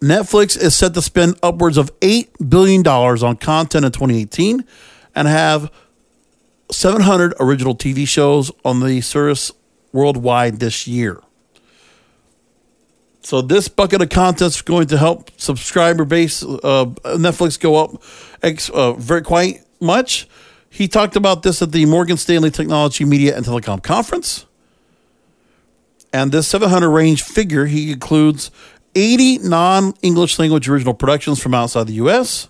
Netflix 0.00 0.60
is 0.60 0.74
set 0.74 0.94
to 0.94 1.02
spend 1.02 1.38
upwards 1.44 1.76
of 1.76 1.98
$8 2.00 2.50
billion 2.50 2.84
on 2.86 3.36
content 3.36 3.84
in 3.84 3.92
2018 3.92 4.64
and 5.14 5.28
have 5.28 5.70
700 6.72 7.34
original 7.38 7.76
TV 7.76 8.06
shows 8.06 8.50
on 8.64 8.80
the 8.80 9.00
service 9.00 9.52
worldwide 9.92 10.60
this 10.60 10.86
year. 10.86 11.20
So 13.22 13.40
this 13.40 13.68
bucket 13.68 14.02
of 14.02 14.08
content 14.08 14.54
is 14.54 14.62
going 14.62 14.88
to 14.88 14.98
help 14.98 15.30
subscriber 15.36 16.04
base 16.04 16.42
uh, 16.42 16.86
Netflix 17.04 17.58
go 17.58 17.76
up 17.76 18.02
ex, 18.42 18.68
uh, 18.70 18.94
very 18.94 19.22
quite 19.22 19.64
much. 19.80 20.28
He 20.68 20.88
talked 20.88 21.16
about 21.16 21.42
this 21.42 21.62
at 21.62 21.70
the 21.70 21.86
Morgan 21.86 22.16
Stanley 22.16 22.50
Technology, 22.50 23.04
Media, 23.04 23.36
and 23.36 23.44
Telecom 23.44 23.82
Conference. 23.82 24.46
And 26.12 26.32
this 26.32 26.48
700 26.48 26.90
range 26.90 27.22
figure, 27.22 27.66
he 27.66 27.92
includes 27.92 28.50
80 28.94 29.38
non 29.38 29.94
English 30.02 30.38
language 30.38 30.68
original 30.68 30.94
productions 30.94 31.40
from 31.40 31.54
outside 31.54 31.86
the 31.86 31.94
U.S., 31.94 32.48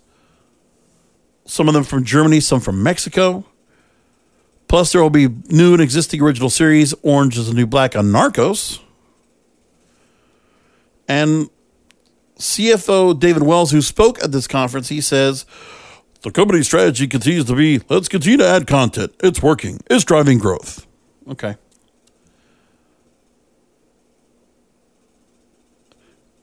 some 1.44 1.68
of 1.68 1.74
them 1.74 1.84
from 1.84 2.04
Germany, 2.04 2.40
some 2.40 2.60
from 2.60 2.82
Mexico. 2.82 3.44
Plus, 4.72 4.90
there 4.90 5.02
will 5.02 5.10
be 5.10 5.28
new 5.50 5.74
and 5.74 5.82
existing 5.82 6.22
original 6.22 6.48
series 6.48 6.94
Orange 7.02 7.36
is 7.36 7.46
the 7.46 7.52
New 7.52 7.66
Black 7.66 7.94
on 7.94 8.06
Narcos. 8.06 8.80
And 11.06 11.50
CFO 12.38 13.20
David 13.20 13.42
Wells, 13.42 13.70
who 13.70 13.82
spoke 13.82 14.24
at 14.24 14.32
this 14.32 14.46
conference, 14.46 14.88
he 14.88 15.02
says, 15.02 15.44
the 16.22 16.30
company's 16.30 16.68
strategy 16.68 17.06
continues 17.06 17.44
to 17.44 17.54
be 17.54 17.82
let's 17.90 18.08
continue 18.08 18.38
to 18.38 18.46
add 18.46 18.66
content. 18.66 19.14
It's 19.22 19.42
working, 19.42 19.78
it's 19.90 20.04
driving 20.04 20.38
growth. 20.38 20.86
Okay. 21.28 21.56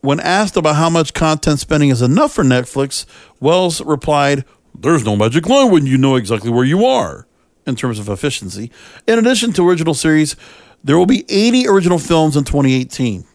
When 0.01 0.19
asked 0.19 0.55
about 0.55 0.75
how 0.75 0.91
much 0.91 1.15
content 1.15 1.57
spending 1.57 1.89
is 1.89 2.03
enough 2.03 2.33
for 2.33 2.43
Netflix, 2.43 3.07
Wells 3.39 3.81
replied, 3.81 4.45
There's 4.75 5.03
no 5.03 5.15
magic 5.15 5.49
line 5.49 5.71
when 5.71 5.87
you 5.87 5.97
know 5.97 6.15
exactly 6.15 6.51
where 6.51 6.63
you 6.63 6.85
are 6.85 7.25
in 7.69 7.75
terms 7.75 7.99
of 7.99 8.09
efficiency. 8.09 8.71
In 9.07 9.17
addition 9.17 9.53
to 9.53 9.67
original 9.67 9.93
series, 9.93 10.35
there 10.83 10.97
will 10.97 11.05
be 11.05 11.23
80 11.29 11.67
original 11.67 11.99
films 11.99 12.35
in 12.35 12.43
2018. 12.43 13.25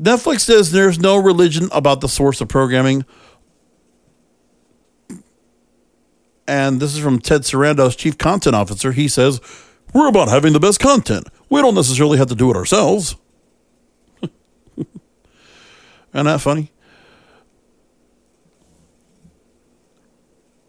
Netflix 0.00 0.40
says 0.40 0.72
there's 0.72 0.98
no 0.98 1.16
religion 1.16 1.68
about 1.72 2.00
the 2.00 2.08
source 2.08 2.40
of 2.40 2.48
programming. 2.48 3.04
And 6.48 6.80
this 6.80 6.94
is 6.94 7.02
from 7.02 7.20
Ted 7.20 7.42
Sarandos, 7.42 7.96
Chief 7.96 8.16
Content 8.16 8.56
Officer. 8.56 8.92
He 8.92 9.08
says, 9.08 9.40
We're 9.94 10.08
about 10.08 10.28
having 10.28 10.52
the 10.52 10.60
best 10.60 10.80
content. 10.80 11.28
We 11.48 11.60
don't 11.60 11.74
necessarily 11.74 12.18
have 12.18 12.28
to 12.28 12.34
do 12.34 12.50
it 12.50 12.56
ourselves. 12.56 13.14
Isn't 14.76 14.88
that 16.12 16.40
funny? 16.40 16.72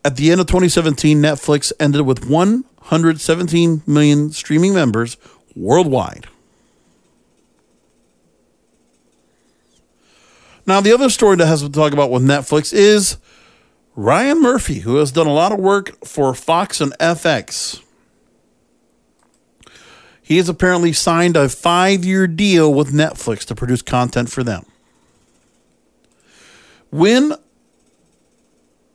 At 0.03 0.15
the 0.15 0.31
end 0.31 0.41
of 0.41 0.47
2017, 0.47 1.21
Netflix 1.21 1.71
ended 1.79 2.01
with 2.01 2.27
117 2.27 3.83
million 3.85 4.31
streaming 4.31 4.73
members 4.73 5.17
worldwide. 5.55 6.27
Now, 10.65 10.81
the 10.81 10.93
other 10.93 11.09
story 11.09 11.37
that 11.37 11.45
has 11.45 11.61
to 11.61 11.69
talk 11.69 11.93
about 11.93 12.11
with 12.11 12.23
Netflix 12.23 12.73
is 12.73 13.17
Ryan 13.95 14.41
Murphy, 14.41 14.79
who 14.79 14.95
has 14.97 15.11
done 15.11 15.27
a 15.27 15.33
lot 15.33 15.51
of 15.51 15.59
work 15.59 16.03
for 16.05 16.33
Fox 16.33 16.81
and 16.81 16.93
FX. 16.99 17.81
He 20.21 20.37
has 20.37 20.47
apparently 20.47 20.93
signed 20.93 21.35
a 21.35 21.49
five 21.49 22.05
year 22.05 22.25
deal 22.25 22.73
with 22.73 22.93
Netflix 22.93 23.45
to 23.45 23.55
produce 23.55 23.81
content 23.81 24.31
for 24.31 24.43
them. 24.43 24.65
When 26.89 27.33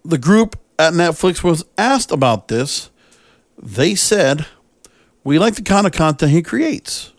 the 0.04 0.18
group 0.18 0.56
at 0.78 0.92
Netflix 0.92 1.42
was 1.42 1.64
asked 1.78 2.10
about 2.10 2.48
this, 2.48 2.90
they 3.60 3.94
said, 3.94 4.46
We 5.24 5.38
like 5.38 5.54
the 5.54 5.62
kind 5.62 5.86
of 5.86 5.92
content 5.92 6.32
he 6.32 6.42
creates. 6.42 7.12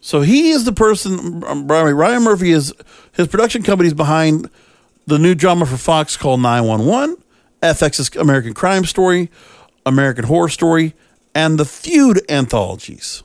So 0.00 0.20
he 0.20 0.50
is 0.50 0.64
the 0.64 0.72
person, 0.72 1.40
Ryan 1.40 2.22
Murphy 2.22 2.52
is, 2.52 2.72
his 3.12 3.26
production 3.26 3.62
company 3.64 3.88
is 3.88 3.94
behind 3.94 4.48
the 5.06 5.18
new 5.18 5.34
drama 5.34 5.66
for 5.66 5.76
Fox 5.76 6.16
called 6.16 6.40
911, 6.40 7.16
FX's 7.62 8.14
American 8.16 8.54
Crime 8.54 8.84
Story, 8.84 9.30
American 9.84 10.26
Horror 10.26 10.48
Story, 10.48 10.94
and 11.34 11.58
the 11.58 11.64
Feud 11.64 12.20
anthologies. 12.28 13.24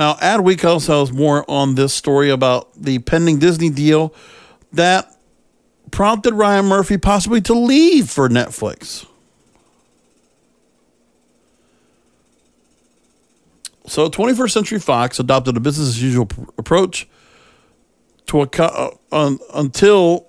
Now, 0.00 0.14
Adweek 0.14 0.64
also 0.64 1.00
has 1.00 1.12
more 1.12 1.44
on 1.46 1.74
this 1.74 1.92
story 1.92 2.30
about 2.30 2.70
the 2.74 3.00
pending 3.00 3.38
Disney 3.38 3.68
deal 3.68 4.14
that 4.72 5.14
prompted 5.90 6.32
Ryan 6.32 6.64
Murphy 6.64 6.96
possibly 6.96 7.42
to 7.42 7.52
leave 7.52 8.08
for 8.08 8.30
Netflix. 8.30 9.06
So, 13.86 14.08
21st 14.08 14.50
Century 14.50 14.78
Fox 14.78 15.20
adopted 15.20 15.58
a 15.58 15.60
business 15.60 15.88
as 15.88 16.02
usual 16.02 16.24
pr- 16.24 16.44
approach 16.56 17.06
to 18.28 18.40
a 18.40 18.48
uh, 18.58 18.90
un, 19.12 19.38
until 19.52 20.28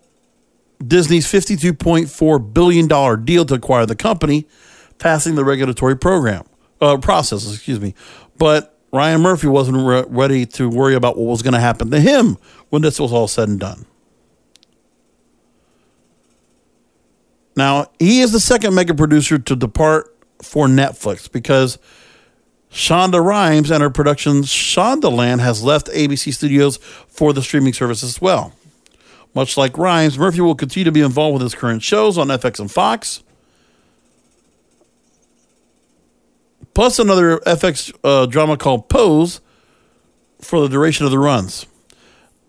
Disney's 0.86 1.32
$52.4 1.32 2.54
billion 2.54 3.24
deal 3.24 3.46
to 3.46 3.54
acquire 3.54 3.86
the 3.86 3.96
company, 3.96 4.50
passing 4.98 5.36
the 5.36 5.46
regulatory 5.46 5.96
program 5.96 6.44
uh, 6.82 6.98
process. 6.98 7.50
Excuse 7.50 7.80
me, 7.80 7.96
but 8.38 8.72
Ryan 8.94 9.22
Murphy 9.22 9.48
wasn't 9.48 9.78
re- 9.86 10.06
ready 10.08 10.46
to 10.46 10.70
worry 10.70 10.96
about 10.96 11.18
what 11.18 11.28
was 11.28 11.42
going 11.42 11.54
to 11.54 11.60
happen 11.60 11.92
to 11.92 12.00
him 12.00 12.38
when 12.70 12.82
this 12.82 13.00
was 13.00 13.14
all 13.14 13.28
said 13.28 13.48
and 13.48 13.60
done. 13.60 13.86
Now, 17.56 17.88
he 18.00 18.22
is 18.22 18.32
the 18.32 18.40
second 18.40 18.76
mega 18.76 18.94
producer 18.94 19.38
to 19.38 19.56
depart 19.56 20.16
for 20.42 20.68
Netflix 20.68 21.32
because 21.32 21.78
Shonda 22.72 23.24
Rhimes 23.24 23.70
and 23.70 23.82
her 23.82 23.90
production 23.90 24.42
Shondaland 24.44 25.40
has 25.42 25.64
left 25.64 25.88
ABC 25.88 26.34
Studios 26.34 26.78
for 27.08 27.34
the 27.34 27.42
streaming 27.42 27.74
service 27.74 28.04
as 28.04 28.22
well. 28.22 28.54
Much 29.34 29.58
like 29.58 29.78
Rhimes, 29.78 30.18
Murphy 30.18 30.42
will 30.42 30.56
continue 30.56 30.86
to 30.86 30.92
be 30.92 31.02
involved 31.02 31.34
with 31.34 31.42
his 31.44 31.56
current 31.56 31.84
shows 31.84 32.18
on 32.18 32.28
FX 32.28 32.60
and 32.60 32.72
Fox. 32.72 33.24
Plus 36.74 37.00
another 37.00 37.38
FX 37.40 37.94
uh, 38.04 38.26
drama 38.26 38.58
called 38.58 38.90
Pose 38.90 39.42
for 40.40 40.62
the 40.62 40.70
duration 40.70 41.06
of 41.06 41.12
the 41.12 41.20
runs. 41.20 41.66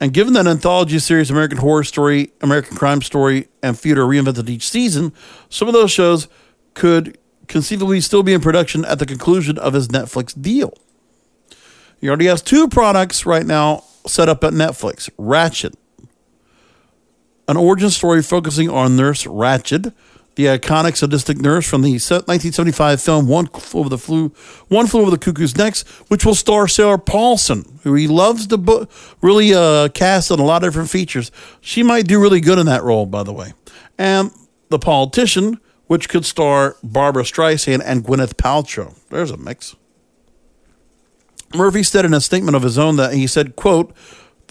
And 0.01 0.13
given 0.13 0.33
that 0.33 0.47
anthology 0.47 0.99
series 0.99 1.31
American 1.31 1.59
Horror 1.59 1.85
Story, 1.85 2.33
American 2.41 2.77
Crime 2.77 3.03
Story, 3.03 3.49
and 3.63 3.79
Feud 3.79 3.99
are 3.99 4.07
reinvented 4.07 4.49
each 4.49 4.69
season, 4.69 5.13
some 5.49 5.69
of 5.69 5.75
those 5.75 5.93
shows 5.93 6.27
could 6.75 7.19
conceivably 7.47 8.01
still 8.01 8.23
be 8.23 8.33
in 8.33 8.41
production 8.41 8.85
at 8.85 8.99
the 8.99 9.07
conclusion 9.07 9.59
of 9.59 9.75
his 9.75 9.89
Netflix 9.89 10.41
deal. 10.41 10.75
He 12.01 12.09
already 12.09 12.27
has 12.27 12.43
two 12.43 12.67
products 12.67 13.27
right 13.27 13.47
now 13.47 13.85
set 14.07 14.29
up 14.29 14.43
at 14.43 14.53
Netflix 14.53 15.09
Ratched, 15.19 15.75
an 17.47 17.57
origin 17.57 17.91
story 17.91 18.23
focusing 18.23 18.69
on 18.69 18.97
Nurse 18.97 19.25
Ratched, 19.25 19.93
the 20.35 20.47
iconic 20.47 20.97
sadistic 20.97 21.39
nurse 21.39 21.69
from 21.69 21.83
the 21.83 21.93
1975 21.93 23.01
film 23.03 23.29
One 23.29 23.47
Flew 23.47 23.81
Over 23.81 23.89
the 23.89 23.99
Flew, 23.99 24.33
One 24.69 24.87
Flew 24.87 25.03
Over 25.03 25.11
the 25.11 25.19
Cuckoo's 25.19 25.57
Nest, 25.57 25.87
which 26.09 26.25
will 26.25 26.35
star 26.35 26.67
Sarah 26.69 26.99
Paulson, 26.99 27.79
who 27.83 27.95
he 27.95 28.09
loves 28.09 28.47
to 28.47 28.57
bo- 28.57 28.89
really 29.21 29.53
uh, 29.55 29.89
cast 29.89 30.31
on 30.31 30.39
a 30.39 30.45
lot 30.45 30.63
of 30.63 30.69
different 30.69 30.91
features. 30.91 31.31
She 31.61 31.83
might 31.83 32.07
do 32.07 32.21
really 32.21 32.41
good 32.41 32.59
in 32.59 32.67
that 32.67 32.83
role, 32.83 33.07
by 33.07 33.23
the 33.23 33.33
way. 33.33 33.53
And 33.99 34.31
The 34.71 34.79
Politician, 34.79 35.61
which 35.87 36.09
could 36.09 36.25
star 36.25 36.77
Barbra 36.83 37.25
Streisand 37.25 37.83
and 37.85 38.05
Gwyneth 38.05 38.35
Paltrow. 38.35 38.99
There's 39.11 39.31
a 39.31 39.37
mix. 39.37 39.77
Murphy 41.55 41.83
said 41.83 42.07
in 42.07 42.15
a 42.15 42.21
statement 42.21 42.57
of 42.57 42.63
his 42.63 42.79
own 42.79 42.97
that 42.97 43.13
he 43.13 43.27
said, 43.27 43.57
quote, 43.57 43.95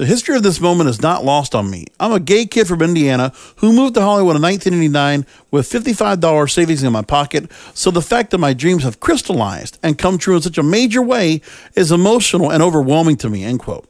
the 0.02 0.08
history 0.08 0.36
of 0.36 0.42
this 0.42 0.60
moment 0.60 0.90
is 0.90 1.00
not 1.00 1.24
lost 1.24 1.54
on 1.54 1.70
me. 1.70 1.86
I'm 2.00 2.12
a 2.12 2.20
gay 2.20 2.48
kid 2.48 2.68
from 2.68 2.82
Indiana 2.82 3.32
who 3.58 3.72
moved 3.72 3.94
to 3.94 4.02
Hollywood 4.02 4.36
in 4.36 4.42
1989 4.42 5.28
with 5.52 5.70
$55 5.70 6.50
savings 6.50 6.82
in 6.82 6.92
my 6.92 7.04
pocket, 7.04 7.52
so 7.76 7.92
the 7.92 8.02
fact 8.02 8.32
that 8.32 8.40
my 8.40 8.52
dreams 8.52 8.82
have 8.82 9.00
crystallized 9.00 9.78
and 9.84 10.00
come 10.00 10.18
true 10.18 10.38
in 10.38 10.42
such 10.42 10.58
a 10.58 10.64
major 10.64 11.04
way 11.04 11.42
is 11.76 11.92
emotional 11.92 12.52
and 12.52 12.64
overwhelming 12.64 13.16
to 13.18 13.30
me, 13.30 13.44
end 13.44 13.60
quote. 13.60 13.88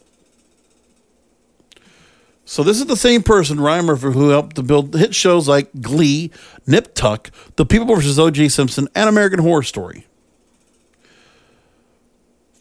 So 2.43 2.61
this 2.61 2.81
is 2.81 2.87
the 2.87 2.97
same 2.97 3.23
person, 3.23 3.61
Ryan 3.61 3.85
Murphy, 3.85 4.11
who 4.11 4.31
helped 4.31 4.57
to 4.57 4.63
build 4.63 4.93
hit 4.93 5.15
shows 5.15 5.47
like 5.47 5.69
Glee, 5.79 6.29
Nip 6.67 6.93
Tuck, 6.93 7.31
The 7.55 7.65
People 7.65 7.95
vs. 7.95 8.19
O.J. 8.19 8.49
Simpson, 8.49 8.89
and 8.95 9.07
American 9.07 9.39
Horror 9.39 9.63
Story. 9.63 10.07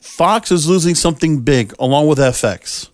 Fox 0.00 0.52
is 0.52 0.68
losing 0.68 0.94
something 0.94 1.40
big 1.40 1.74
along 1.80 2.06
with 2.06 2.20
FX. 2.20 2.90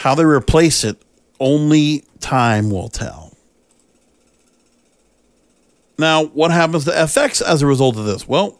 How 0.00 0.14
they 0.14 0.24
replace 0.24 0.82
it, 0.82 0.96
only 1.38 2.04
time 2.20 2.70
will 2.70 2.88
tell. 2.88 3.36
Now, 5.98 6.24
what 6.24 6.50
happens 6.50 6.86
to 6.86 6.90
FX 6.90 7.42
as 7.42 7.60
a 7.60 7.66
result 7.66 7.98
of 7.98 8.06
this? 8.06 8.26
Well, 8.26 8.58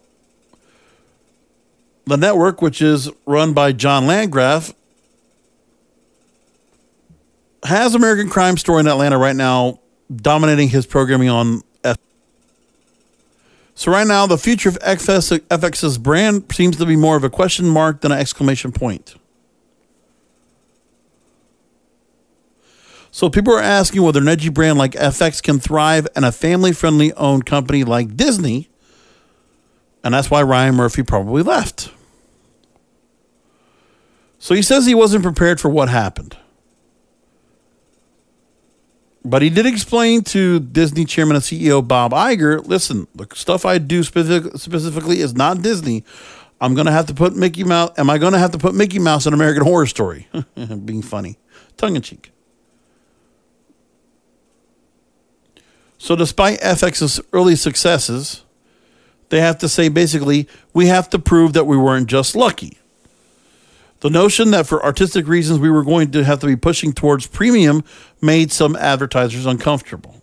the 2.05 2.15
network, 2.15 2.61
which 2.61 2.79
is 2.79 3.09
run 3.25 3.53
by 3.53 3.71
John 3.71 4.05
Landgraf, 4.05 4.75
has 7.63 7.95
American 7.95 8.29
Crime 8.29 8.55
Story 8.55 8.81
in 8.81 8.87
Atlanta 8.87 9.17
right 9.17 9.35
now, 9.35 9.79
dominating 10.15 10.69
his 10.69 10.85
programming 10.85 11.29
on 11.29 11.63
F. 11.83 11.97
So 13.73 13.91
right 13.91 14.05
now, 14.05 14.27
the 14.27 14.37
future 14.37 14.69
of 14.69 14.77
FX, 14.77 15.39
FX's 15.39 15.97
brand 15.97 16.53
seems 16.53 16.77
to 16.77 16.85
be 16.85 16.95
more 16.95 17.15
of 17.15 17.23
a 17.23 17.31
question 17.31 17.67
mark 17.67 18.01
than 18.01 18.11
an 18.11 18.19
exclamation 18.19 18.71
point. 18.71 19.15
So 23.11 23.29
people 23.29 23.53
are 23.53 23.61
asking 23.61 24.01
whether 24.01 24.21
an 24.21 24.27
edgy 24.29 24.49
brand 24.49 24.77
like 24.77 24.93
FX 24.93 25.43
can 25.43 25.59
thrive 25.59 26.07
in 26.15 26.23
a 26.23 26.31
family-friendly 26.31 27.13
owned 27.13 27.45
company 27.45 27.83
like 27.83 28.15
Disney, 28.15 28.69
and 30.03 30.13
that's 30.13 30.31
why 30.31 30.41
Ryan 30.41 30.75
Murphy 30.75 31.03
probably 31.03 31.43
left. 31.43 31.91
So 34.39 34.55
he 34.55 34.61
says 34.61 34.85
he 34.85 34.95
wasn't 34.95 35.23
prepared 35.23 35.59
for 35.59 35.69
what 35.69 35.89
happened. 35.89 36.37
But 39.23 39.43
he 39.43 39.51
did 39.51 39.67
explain 39.67 40.23
to 40.23 40.59
Disney 40.59 41.05
chairman 41.05 41.35
and 41.35 41.45
CEO 41.45 41.87
Bob 41.87 42.11
Iger 42.11 42.65
listen, 42.65 43.07
the 43.13 43.27
stuff 43.35 43.65
I 43.65 43.77
do 43.77 44.03
specific, 44.03 44.53
specifically 44.55 45.19
is 45.19 45.35
not 45.35 45.61
Disney. 45.61 46.03
I'm 46.59 46.73
going 46.73 46.87
to 46.87 46.91
have 46.91 47.05
to 47.07 47.13
put 47.13 47.35
Mickey 47.35 47.63
Mouse. 47.63 47.91
Am 47.97 48.09
I 48.09 48.17
going 48.17 48.33
to 48.33 48.39
have 48.39 48.51
to 48.51 48.57
put 48.57 48.73
Mickey 48.73 48.99
Mouse 48.99 49.27
in 49.27 49.33
American 49.33 49.63
Horror 49.63 49.85
Story? 49.85 50.27
Being 50.55 51.03
funny, 51.03 51.37
tongue 51.77 51.95
in 51.95 52.01
cheek. 52.01 52.31
So, 56.01 56.15
despite 56.15 56.59
FX's 56.61 57.21
early 57.31 57.55
successes, 57.55 58.43
they 59.29 59.39
have 59.39 59.59
to 59.59 59.69
say 59.69 59.87
basically, 59.87 60.47
we 60.73 60.87
have 60.87 61.07
to 61.11 61.19
prove 61.19 61.53
that 61.53 61.67
we 61.67 61.77
weren't 61.77 62.07
just 62.07 62.35
lucky. 62.35 62.79
The 63.99 64.09
notion 64.09 64.49
that 64.49 64.65
for 64.65 64.83
artistic 64.83 65.27
reasons 65.27 65.59
we 65.59 65.69
were 65.69 65.83
going 65.83 66.09
to 66.09 66.23
have 66.23 66.39
to 66.39 66.47
be 66.47 66.55
pushing 66.55 66.91
towards 66.91 67.27
premium 67.27 67.83
made 68.19 68.51
some 68.51 68.75
advertisers 68.77 69.45
uncomfortable. 69.45 70.19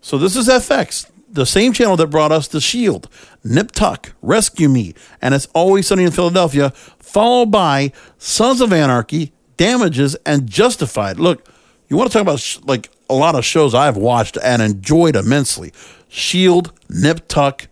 So, 0.00 0.16
this 0.16 0.34
is 0.34 0.48
FX. 0.48 1.10
the 1.28 1.44
same 1.44 1.74
channel 1.74 1.98
that 1.98 2.06
brought 2.06 2.32
us 2.32 2.48
The 2.48 2.62
Shield, 2.62 3.10
Nip 3.44 3.72
Tuck, 3.72 4.14
Rescue 4.22 4.70
Me, 4.70 4.94
and 5.20 5.34
It's 5.34 5.46
Always 5.52 5.88
Sunny 5.88 6.04
in 6.04 6.10
Philadelphia, 6.10 6.70
followed 6.70 7.50
by 7.50 7.92
Sons 8.16 8.62
of 8.62 8.72
Anarchy, 8.72 9.34
Damages, 9.58 10.14
and 10.24 10.48
Justified. 10.48 11.20
Look, 11.20 11.46
you 11.88 11.96
want 11.96 12.10
to 12.10 12.12
talk 12.12 12.22
about 12.22 12.40
sh- 12.40 12.58
like 12.64 12.90
a 13.08 13.14
lot 13.14 13.34
of 13.34 13.44
shows 13.44 13.74
I've 13.74 13.96
watched 13.96 14.36
and 14.42 14.60
enjoyed 14.62 15.16
immensely. 15.16 15.72
Shield, 16.08 16.72
Nip 16.88 17.28
Tuck, 17.28 17.68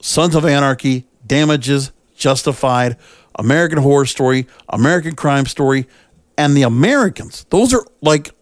Sons 0.00 0.34
of 0.34 0.44
Anarchy, 0.44 1.06
Damages, 1.26 1.92
Justified, 2.16 2.96
American 3.36 3.78
Horror 3.78 4.06
Story, 4.06 4.46
American 4.68 5.14
Crime 5.14 5.46
Story, 5.46 5.86
and 6.36 6.56
The 6.56 6.62
Americans. 6.62 7.46
Those 7.50 7.72
are 7.72 7.84
like 8.02 8.34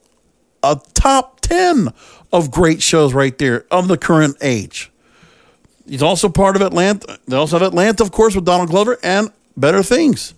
a 0.62 0.80
top 0.94 1.40
10 1.40 1.92
of 2.32 2.50
great 2.50 2.82
shows 2.82 3.14
right 3.14 3.36
there 3.38 3.66
of 3.70 3.88
the 3.88 3.96
current 3.96 4.36
age. 4.40 4.90
He's 5.86 6.02
also 6.02 6.28
part 6.28 6.56
of 6.56 6.62
Atlanta. 6.62 7.18
They 7.26 7.36
also 7.36 7.58
have 7.58 7.66
Atlanta, 7.66 8.02
of 8.02 8.12
course, 8.12 8.34
with 8.34 8.44
Donald 8.44 8.68
Glover 8.68 8.98
and 9.02 9.30
Better 9.56 9.82
Things. 9.82 10.34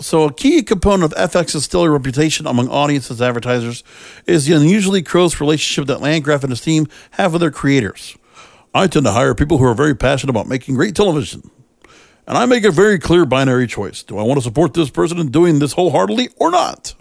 So, 0.00 0.24
a 0.24 0.32
key 0.32 0.62
component 0.62 1.12
of 1.12 1.30
FX's 1.30 1.64
stellar 1.64 1.90
reputation 1.90 2.46
among 2.46 2.68
audiences 2.68 3.20
and 3.20 3.28
advertisers 3.28 3.84
is 4.26 4.46
the 4.46 4.54
unusually 4.54 5.02
close 5.02 5.40
relationship 5.40 5.86
that 5.86 6.00
Landgraf 6.00 6.42
and 6.42 6.50
his 6.50 6.60
team 6.60 6.88
have 7.12 7.32
with 7.32 7.40
their 7.40 7.52
creators. 7.52 8.16
I 8.74 8.88
tend 8.88 9.06
to 9.06 9.12
hire 9.12 9.36
people 9.36 9.58
who 9.58 9.64
are 9.64 9.74
very 9.74 9.94
passionate 9.94 10.30
about 10.30 10.48
making 10.48 10.74
great 10.74 10.96
television. 10.96 11.48
And 12.26 12.36
I 12.36 12.46
make 12.46 12.64
a 12.64 12.72
very 12.72 12.98
clear 12.98 13.24
binary 13.24 13.68
choice. 13.68 14.02
Do 14.02 14.18
I 14.18 14.22
want 14.22 14.38
to 14.38 14.42
support 14.42 14.74
this 14.74 14.90
person 14.90 15.18
in 15.18 15.30
doing 15.30 15.60
this 15.60 15.74
wholeheartedly 15.74 16.30
or 16.36 16.50
not? 16.50 16.94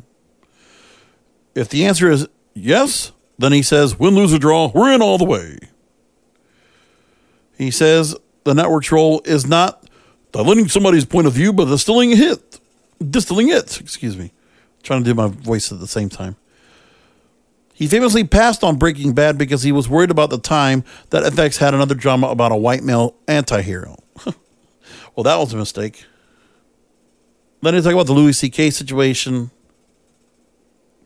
If 1.56 1.70
the 1.70 1.86
answer 1.86 2.12
is 2.12 2.28
yes, 2.54 3.12
then 3.40 3.54
he 3.54 3.64
says, 3.64 3.98
win, 3.98 4.16
lose, 4.16 4.34
or 4.34 4.40
draw, 4.40 4.72
we're 4.74 4.94
in 4.94 5.02
all 5.02 5.18
the 5.18 5.26
way. 5.26 5.58
He 7.58 7.72
says 7.72 8.16
the 8.44 8.54
network's 8.54 8.92
role 8.92 9.22
is 9.26 9.48
not 9.48 9.88
diluting 10.32 10.68
somebody's 10.68 11.06
point 11.06 11.28
of 11.28 11.34
view, 11.34 11.54
but 11.54 11.66
distilling 11.66 12.12
it. 12.12 12.53
Distilling 13.10 13.50
it, 13.50 13.80
excuse 13.80 14.18
me. 14.18 14.32
trying 14.84 15.04
to 15.04 15.10
do 15.10 15.14
my 15.14 15.28
voice 15.28 15.72
at 15.72 15.80
the 15.80 15.88
same 15.88 16.10
time. 16.10 16.36
He 17.74 17.88
famously 17.88 18.24
passed 18.24 18.64
on 18.64 18.78
Breaking 18.78 19.14
Bad 19.14 19.38
because 19.38 19.64
he 19.64 19.72
was 19.72 19.90
worried 19.90 20.12
about 20.12 20.30
the 20.30 20.38
time 20.38 20.84
that 21.10 21.24
FX 21.34 21.58
had 21.58 21.74
another 21.74 21.96
drama 21.96 22.28
about 22.28 22.52
a 22.52 22.56
white 22.56 22.84
male 22.84 23.16
anti 23.28 23.62
hero. 23.62 23.98
well, 25.16 25.24
that 25.24 25.38
was 25.38 25.54
a 25.54 25.58
mistake. 25.58 26.06
Then 27.62 27.74
he 27.74 27.82
talk 27.82 27.94
about 27.94 28.06
the 28.06 28.14
Louis 28.14 28.38
C.K. 28.38 28.70
situation. 28.70 29.50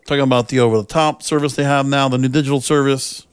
Talking 0.06 0.24
about 0.24 0.50
the 0.50 0.60
over 0.60 0.78
the 0.78 0.86
top 0.86 1.22
service 1.22 1.56
they 1.56 1.64
have 1.64 1.86
now, 1.86 2.10
the 2.10 2.18
new 2.18 2.30
digital 2.30 2.62
service. 2.62 3.28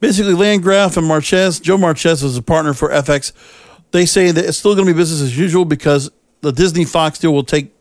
Basically, 0.00 0.34
Landgraf 0.34 0.96
and 0.96 1.06
Marches, 1.06 1.60
Joe 1.60 1.78
Marches 1.78 2.22
is 2.22 2.36
a 2.36 2.42
partner 2.42 2.74
for 2.74 2.90
FX. 2.90 3.32
They 3.92 4.04
say 4.04 4.32
that 4.32 4.44
it's 4.44 4.58
still 4.58 4.74
going 4.74 4.86
to 4.86 4.92
be 4.92 4.96
business 4.96 5.20
as 5.20 5.38
usual 5.38 5.64
because 5.64 6.10
the 6.42 6.52
Disney 6.52 6.84
Fox 6.84 7.18
deal 7.18 7.32
will 7.32 7.44
take 7.44 7.72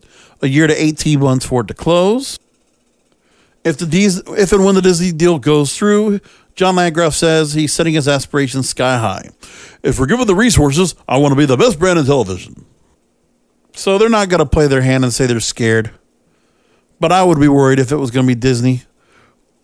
a 0.42 0.48
year 0.48 0.68
to 0.68 0.74
18 0.74 1.20
months 1.20 1.46
for 1.46 1.62
it 1.62 1.68
to 1.68 1.74
close. 1.74 2.40
If 3.64 3.78
the 3.78 3.86
Dis- 3.86 4.24
if 4.28 4.54
and 4.54 4.64
when 4.64 4.76
the 4.76 4.82
Disney 4.82 5.12
deal 5.12 5.38
goes 5.38 5.78
through, 5.78 6.20
John 6.56 6.76
Landgraf 6.76 7.14
says 7.14 7.54
he's 7.54 7.74
setting 7.74 7.94
his 7.94 8.08
aspirations 8.08 8.70
sky 8.70 8.98
high. 8.98 9.30
If 9.84 10.00
we're 10.00 10.08
given 10.08 10.28
the 10.28 10.36
resources, 10.36 10.96
I 11.08 11.18
want 11.18 11.32
to 11.34 11.36
be 11.36 11.46
the 11.46 11.58
best 11.58 11.78
brand 11.78 12.00
in 12.00 12.06
television. 12.06 12.66
So 13.74 13.98
they're 13.98 14.10
not 14.10 14.30
going 14.30 14.40
to 14.40 14.46
play 14.46 14.68
their 14.68 14.82
hand 14.82 15.04
and 15.04 15.14
say 15.14 15.28
they're 15.28 15.40
scared. 15.40 15.92
But 17.00 17.12
I 17.12 17.24
would 17.24 17.40
be 17.40 17.48
worried 17.48 17.80
if 17.80 17.92
it 17.92 17.96
was 17.96 18.12
going 18.12 18.26
to 18.26 18.28
be 18.28 18.40
Disney. 18.40 18.84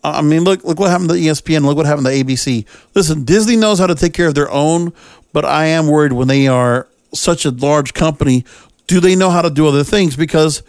I 0.02 0.22
mean, 0.22 0.44
look 0.44 0.64
look 0.64 0.78
what 0.78 0.90
happened 0.90 1.10
to 1.10 1.16
ESPN. 1.16 1.64
Look 1.64 1.76
what 1.76 1.86
happened 1.86 2.06
to 2.06 2.12
ABC. 2.12 2.66
Listen, 2.94 3.24
Disney 3.24 3.56
knows 3.56 3.78
how 3.78 3.86
to 3.86 3.94
take 3.94 4.14
care 4.14 4.28
of 4.28 4.34
their 4.34 4.50
own, 4.50 4.92
but 5.32 5.44
I 5.44 5.66
am 5.66 5.88
worried 5.88 6.12
when 6.12 6.28
they 6.28 6.46
are 6.46 6.88
such 7.12 7.44
a 7.44 7.50
large 7.50 7.94
company. 7.94 8.44
Do 8.88 8.98
they 8.98 9.14
know 9.14 9.30
how 9.30 9.42
to 9.42 9.50
do 9.50 9.68
other 9.68 9.84
things? 9.84 10.16
Because 10.16 10.64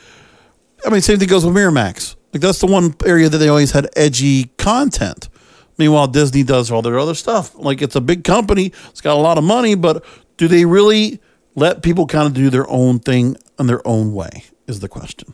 I 0.85 0.89
mean, 0.89 1.01
same 1.01 1.17
thing 1.17 1.27
goes 1.27 1.45
with 1.45 1.55
Miramax. 1.55 2.15
Like 2.33 2.41
that's 2.41 2.59
the 2.59 2.67
one 2.67 2.93
area 3.05 3.27
that 3.27 3.37
they 3.39 3.49
always 3.49 3.71
had 3.71 3.89
edgy 3.95 4.45
content. 4.57 5.29
Meanwhile, 5.77 6.07
Disney 6.07 6.43
does 6.43 6.69
all 6.69 6.81
their 6.81 6.99
other 6.99 7.15
stuff. 7.15 7.55
Like 7.55 7.81
it's 7.81 7.95
a 7.95 8.01
big 8.01 8.23
company, 8.23 8.71
it's 8.89 9.01
got 9.01 9.15
a 9.15 9.21
lot 9.21 9.37
of 9.37 9.43
money, 9.43 9.75
but 9.75 10.05
do 10.37 10.47
they 10.47 10.65
really 10.65 11.19
let 11.55 11.81
people 11.81 12.05
kind 12.05 12.27
of 12.27 12.33
do 12.33 12.49
their 12.49 12.69
own 12.69 12.99
thing 12.99 13.37
in 13.57 13.67
their 13.67 13.85
own 13.87 14.13
way? 14.13 14.45
Is 14.67 14.81
the 14.81 14.87
question. 14.87 15.33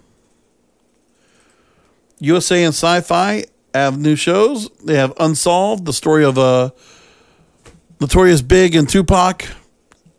USA 2.19 2.63
and 2.63 2.73
Syfy 2.73 3.47
have 3.73 3.99
new 3.99 4.15
shows. 4.15 4.69
They 4.83 4.95
have 4.95 5.13
Unsolved, 5.19 5.85
the 5.85 5.91
story 5.91 6.23
of 6.23 6.37
uh, 6.37 6.69
Notorious 7.99 8.41
Big 8.41 8.75
and 8.75 8.87
Tupac. 8.87 9.45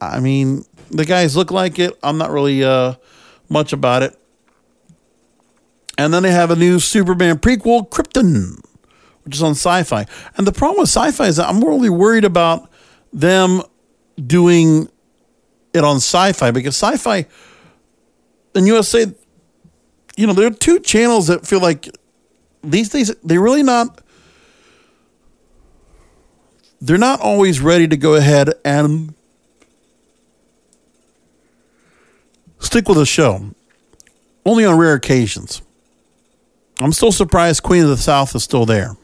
I 0.01 0.21
mean, 0.21 0.65
the 0.91 1.05
guys 1.05 1.37
look 1.37 1.51
like 1.51 1.79
it. 1.79 1.99
I'm 2.03 2.19
not 2.19 2.31
really 2.31 2.65
uh, 2.65 2.95
much 3.49 3.73
about 3.73 4.03
it. 4.03 4.19
And 5.99 6.13
then 6.13 6.23
they 6.23 6.31
have 6.31 6.51
a 6.51 6.57
new 6.57 6.79
Superman 6.79 7.39
prequel, 7.39 7.89
Krypton, 7.89 8.63
which 9.25 9.35
is 9.35 9.43
on 9.43 9.53
Syfy. 9.53 10.09
And 10.37 10.47
the 10.47 10.53
problem 10.53 10.81
with 10.81 10.91
Syfy 10.91 11.29
is 11.29 11.37
that 11.37 11.49
I'm 11.49 11.63
really 11.65 11.89
worried 11.91 12.25
about 12.25 12.71
them 13.13 13.63
doing 14.25 14.89
it 15.73 15.85
on 15.85 15.97
Syfy 15.97 16.53
because 16.53 16.77
Syfy 16.77 17.27
in 18.57 18.67
USA, 18.67 19.07
you 20.17 20.27
know, 20.27 20.33
there 20.33 20.47
are 20.47 20.51
two 20.51 20.81
channels 20.81 21.27
that 21.29 21.47
feel 21.47 21.61
like 21.61 21.89
these 22.65 22.89
days 22.89 23.15
they're 23.23 23.41
really 23.41 23.63
not 23.63 24.01
they're 26.81 26.99
not 26.99 27.21
always 27.21 27.61
ready 27.61 27.87
to 27.87 27.97
go 27.97 28.15
ahead 28.15 28.53
and 28.65 29.15
stick 32.67 32.89
with 32.89 32.99
the 32.99 33.07
show. 33.07 33.51
Only 34.45 34.65
on 34.65 34.79
rare 34.79 34.95
occasions. 34.95 35.63
I'm 36.79 36.93
still 36.93 37.13
surprised 37.13 37.63
Queen 37.63 37.83
of 37.83 37.89
the 37.89 37.97
South 37.97 38.35
is 38.35 38.45
still 38.45 38.67
there. 38.67 38.97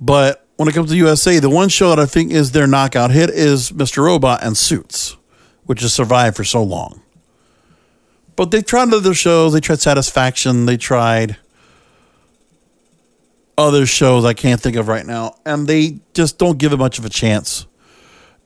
But 0.00 0.46
when 0.56 0.68
it 0.68 0.74
comes 0.74 0.90
to 0.90 0.96
USA, 0.96 1.38
the 1.38 1.50
one 1.50 1.68
show 1.68 1.90
that 1.90 1.98
I 1.98 2.06
think 2.06 2.32
is 2.32 2.52
their 2.52 2.66
knockout 2.66 3.10
hit 3.10 3.30
is 3.30 3.70
Mr. 3.70 4.04
Robot 4.04 4.42
and 4.42 4.56
Suits, 4.56 5.16
which 5.64 5.82
has 5.82 5.92
survived 5.92 6.36
for 6.36 6.44
so 6.44 6.62
long. 6.62 7.02
But 8.36 8.50
they 8.50 8.62
tried 8.62 8.92
other 8.92 9.14
shows. 9.14 9.52
They 9.52 9.60
tried 9.60 9.80
Satisfaction. 9.80 10.66
They 10.66 10.76
tried 10.76 11.36
other 13.56 13.86
shows 13.86 14.24
I 14.24 14.34
can't 14.34 14.60
think 14.60 14.76
of 14.76 14.88
right 14.88 15.06
now, 15.06 15.36
and 15.46 15.66
they 15.68 16.00
just 16.12 16.38
don't 16.38 16.58
give 16.58 16.72
it 16.72 16.78
much 16.78 16.98
of 16.98 17.04
a 17.04 17.08
chance. 17.08 17.66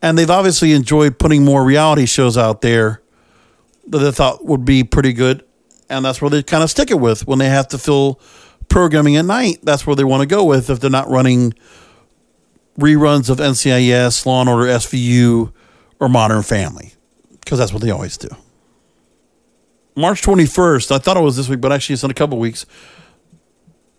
And 0.02 0.18
they've 0.18 0.30
obviously 0.30 0.72
enjoyed 0.72 1.18
putting 1.18 1.44
more 1.44 1.64
reality 1.64 2.05
shows 2.05 2.36
out 2.36 2.60
there 2.60 3.00
that 3.90 3.98
they 3.98 4.10
thought 4.10 4.44
would 4.44 4.65
be 4.65 4.85
pretty 4.85 5.12
good, 5.12 5.44
and 5.89 6.05
that's 6.05 6.20
where 6.20 6.31
they 6.31 6.43
kind 6.43 6.62
of 6.62 6.70
stick 6.70 6.90
it 6.90 7.01
with 7.01 7.27
when 7.27 7.39
they 7.39 7.48
have 7.48 7.69
to 7.69 7.78
fill 7.78 8.20
programming 8.69 9.16
at 9.16 9.24
night. 9.24 9.59
That's 9.62 9.86
where 9.86 9.97
they 9.97 10.05
want 10.05 10.20
to 10.20 10.27
go 10.27 10.44
with 10.44 10.70
if 10.70 10.81
they're 10.81 10.90
not 10.90 11.09
running 11.09 11.55
reruns 12.78 13.28
of 13.28 13.39
NCIS, 13.39 14.24
Law 14.24 14.40
and 14.40 14.51
Order, 14.51 14.66
SVU, 14.66 15.52
or 16.01 16.09
Modern 16.09 16.43
Family, 16.43 16.93
because 17.40 17.59
that's 17.59 17.73
what 17.73 17.82
they 17.82 17.90
always 17.90 18.16
do. 18.16 18.28
March 19.97 20.23
21st, 20.23 20.93
I 20.93 20.98
thought 20.98 21.16
it 21.16 21.23
was 21.23 21.36
this 21.36 21.48
week, 21.48 21.60
but 21.60 21.73
actually 21.73 21.94
it's 21.94 22.05
in 22.05 22.10
a 22.10 22.15
couple 22.15 22.39
weeks. 22.39 22.66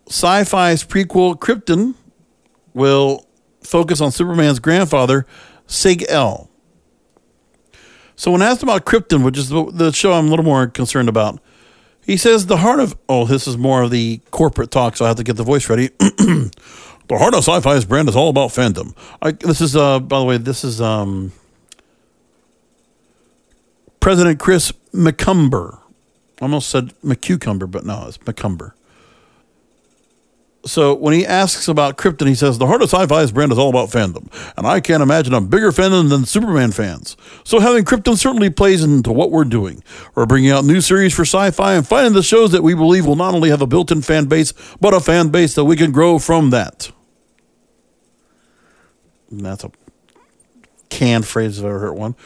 Syfy's 0.08 0.82
prequel, 0.84 1.38
Krypton, 1.38 1.94
will 2.72 3.26
focus 3.62 4.00
on 4.00 4.10
Superman's 4.10 4.58
grandfather, 4.58 5.26
Seg-El. 5.68 6.49
So, 8.20 8.30
when 8.30 8.42
asked 8.42 8.62
about 8.62 8.84
Krypton, 8.84 9.24
which 9.24 9.38
is 9.38 9.48
the, 9.48 9.92
show 9.92 10.12
I'm 10.12 10.26
a 10.26 10.28
little 10.28 10.44
more 10.44 10.66
concerned 10.66 11.08
about, 11.08 11.40
he 12.04 12.18
says 12.18 12.44
the 12.44 12.58
heart 12.58 12.78
of. 12.78 12.94
Oh, 13.08 13.24
this 13.24 13.48
is 13.48 13.56
more 13.56 13.80
of 13.80 13.90
the 13.90 14.20
corporate 14.30 14.70
talk, 14.70 14.98
so 14.98 15.06
I 15.06 15.08
have 15.08 15.16
to 15.16 15.24
get 15.24 15.36
the 15.36 15.42
voice 15.42 15.70
ready. 15.70 15.86
the 15.98 16.52
heart 17.12 17.32
of 17.32 17.44
Syfy's 17.46 17.86
brand 17.86 18.10
is 18.10 18.16
all 18.16 18.28
about 18.28 18.50
fandom. 18.50 18.94
I, 19.22 19.30
this 19.30 19.62
is, 19.62 19.74
uh, 19.74 20.00
by 20.00 20.18
the 20.18 20.26
way, 20.26 20.36
this 20.36 20.64
is 20.64 20.82
um, 20.82 21.32
President 24.00 24.38
Chris 24.38 24.70
McCumber. 24.92 25.78
I 26.42 26.42
almost 26.42 26.68
said 26.68 26.92
McCucumber, 27.02 27.70
but 27.70 27.86
no, 27.86 28.04
it's 28.06 28.18
McCumber. 28.18 28.72
So 30.66 30.94
when 30.94 31.14
he 31.14 31.24
asks 31.26 31.68
about 31.68 31.96
Krypton, 31.96 32.26
he 32.26 32.34
says, 32.34 32.58
The 32.58 32.66
heart 32.66 32.82
of 32.82 32.90
Syfy's 32.90 33.32
brand 33.32 33.50
is 33.50 33.58
all 33.58 33.70
about 33.70 33.88
fandom, 33.88 34.30
and 34.58 34.66
I 34.66 34.80
can't 34.80 35.02
imagine 35.02 35.32
a 35.32 35.40
bigger 35.40 35.70
fandom 35.70 36.10
than 36.10 36.26
Superman 36.26 36.70
fans. 36.70 37.16
So 37.44 37.60
having 37.60 37.84
Krypton 37.84 38.18
certainly 38.18 38.50
plays 38.50 38.84
into 38.84 39.10
what 39.10 39.30
we're 39.30 39.44
doing. 39.44 39.82
We're 40.14 40.26
bringing 40.26 40.50
out 40.50 40.66
new 40.66 40.82
series 40.82 41.14
for 41.14 41.22
Syfy 41.22 41.78
and 41.78 41.86
finding 41.86 42.12
the 42.12 42.22
shows 42.22 42.52
that 42.52 42.62
we 42.62 42.74
believe 42.74 43.06
will 43.06 43.16
not 43.16 43.32
only 43.32 43.48
have 43.48 43.62
a 43.62 43.66
built-in 43.66 44.02
fan 44.02 44.26
base, 44.26 44.52
but 44.80 44.92
a 44.92 45.00
fan 45.00 45.30
base 45.30 45.54
that 45.54 45.64
we 45.64 45.76
can 45.76 45.92
grow 45.92 46.18
from 46.18 46.50
that. 46.50 46.92
And 49.30 49.40
that's 49.40 49.64
a 49.64 49.70
canned 50.90 51.26
phrase 51.26 51.58
if 51.58 51.64
I've 51.64 51.70
ever 51.70 51.78
heard 51.78 51.94
one. 51.94 52.16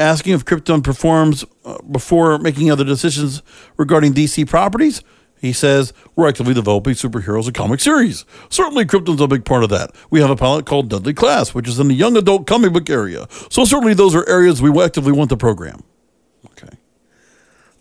Asking 0.00 0.34
if 0.34 0.44
Krypton 0.44 0.82
performs 0.82 1.44
uh, 1.64 1.78
before 1.82 2.38
making 2.38 2.72
other 2.72 2.84
decisions 2.84 3.42
regarding 3.76 4.14
DC 4.14 4.48
properties. 4.48 5.00
He 5.40 5.52
says, 5.52 5.92
We're 6.14 6.28
actively 6.28 6.54
developing 6.54 6.94
superheroes 6.94 7.46
and 7.46 7.54
comic 7.54 7.80
series. 7.80 8.24
Certainly, 8.48 8.86
Krypton's 8.86 9.20
a 9.20 9.28
big 9.28 9.44
part 9.44 9.64
of 9.64 9.70
that. 9.70 9.90
We 10.10 10.20
have 10.20 10.30
a 10.30 10.36
pilot 10.36 10.66
called 10.66 10.88
Deadly 10.88 11.14
Class, 11.14 11.54
which 11.54 11.68
is 11.68 11.78
in 11.78 11.88
the 11.88 11.94
young 11.94 12.16
adult 12.16 12.46
comic 12.46 12.72
book 12.72 12.88
area. 12.88 13.26
So, 13.50 13.64
certainly, 13.64 13.94
those 13.94 14.14
are 14.14 14.28
areas 14.28 14.62
we 14.62 14.70
actively 14.82 15.12
want 15.12 15.30
to 15.30 15.36
program. 15.36 15.82
Okay. 16.46 16.76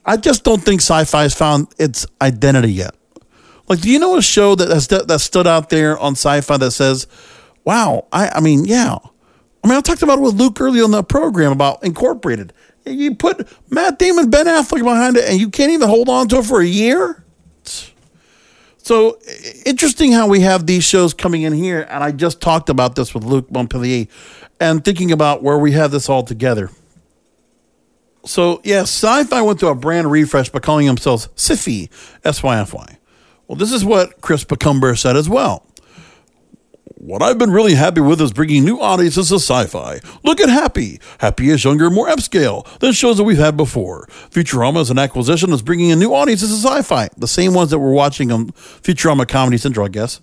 I 0.06 0.18
just 0.18 0.44
don't 0.44 0.62
think 0.62 0.82
Syfy 0.82 1.24
has 1.24 1.34
found 1.34 1.68
its 1.80 2.06
identity 2.22 2.74
yet. 2.74 2.96
Like, 3.68 3.82
do 3.82 3.90
you 3.90 4.00
know 4.00 4.18
a 4.18 4.22
show 4.22 4.56
that 4.56 4.70
has 4.70 4.88
that 4.88 5.20
stood 5.22 5.48
out 5.48 5.70
there 5.70 5.98
on 5.98 6.14
Syfy 6.16 6.60
that 6.60 6.72
says, 6.72 7.08
Wow, 7.64 8.08
I, 8.12 8.30
I 8.30 8.40
mean, 8.42 8.66
yeah. 8.66 8.98
I 9.64 9.68
mean, 9.68 9.78
I 9.78 9.82
talked 9.82 10.04
about 10.04 10.20
it 10.20 10.22
with 10.22 10.36
Luc 10.36 10.62
earlier 10.62 10.84
on 10.84 10.92
the 10.92 11.04
program 11.04 11.52
about 11.52 11.84
Incorporated. 11.84 12.54
You 12.86 13.16
put 13.16 13.48
Matt 13.72 13.98
Damon, 13.98 14.30
Ben 14.30 14.46
Affleck 14.46 14.84
behind 14.84 15.18
it, 15.18 15.28
and 15.28 15.40
you 15.40 15.50
can't 15.50 15.72
even 15.72 15.90
hold 15.90 16.08
on 16.08 16.28
to 16.28 16.38
it 16.38 16.46
for 16.46 16.62
a 16.62 16.66
year? 16.66 17.25
So 18.86 19.18
interesting 19.66 20.12
how 20.12 20.28
we 20.28 20.42
have 20.42 20.68
these 20.68 20.84
shows 20.84 21.16
coming 21.16 21.42
in 21.42 21.54
here, 21.54 21.88
and 21.90 22.04
I 22.04 22.12
just 22.12 22.40
talked 22.40 22.70
about 22.70 22.94
this 22.94 23.16
with 23.16 23.24
Luc 23.24 23.50
Montpellier, 23.50 24.06
and 24.60 24.86
thinking 24.86 25.12
about 25.12 25.42
where 25.42 25.58
we 25.58 25.72
have 25.72 25.90
this 25.90 26.08
all 26.08 26.22
together. 26.22 26.70
So 28.26 28.62
yes, 28.64 28.92
Sci-Fi 28.92 29.42
went 29.42 29.60
through 29.60 29.70
a 29.70 29.76
brand 29.76 30.12
refresh 30.12 30.50
by 30.50 30.60
calling 30.60 30.86
themselves 30.86 31.30
SYFY, 31.36 31.90
S-Y-F-Y. 32.26 33.00
Well, 33.48 33.56
this 33.56 33.72
is 33.72 33.84
what 33.84 34.22
Chris 34.22 34.46
McCumber 34.46 34.96
said 34.96 35.18
as 35.18 35.28
well. 35.28 35.66
What 37.06 37.22
I've 37.22 37.38
been 37.38 37.52
really 37.52 37.76
happy 37.76 38.02
with 38.02 38.20
is 38.20 38.34
bringing 38.34 38.66
new 38.66 38.82
audiences 38.82 39.30
to 39.30 39.36
Syfy. 39.36 40.04
Look 40.24 40.42
at 40.42 40.50
Happy. 40.50 41.00
Happy 41.20 41.52
is 41.52 41.64
younger, 41.64 41.92
more 41.92 42.08
upscale 42.08 42.66
than 42.80 42.94
shows 42.94 43.18
that 43.18 43.26
we've 43.26 43.38
had 43.38 43.56
before. 43.56 44.08
Futurama 44.32 44.80
is 44.80 44.90
an 44.90 44.98
acquisition 44.98 45.54
is 45.54 45.62
bringing 45.62 45.92
in 45.92 46.00
new 46.00 46.16
audiences 46.16 46.64
to 46.64 46.68
Syfy, 46.68 47.10
the 47.16 47.28
same 47.28 47.54
ones 47.54 47.70
that 47.70 47.78
we're 47.78 47.92
watching 47.92 48.32
on 48.32 48.48
Futurama 48.48 49.28
Comedy 49.28 49.58
Central, 49.58 49.86
I 49.86 49.90
guess. 49.90 50.20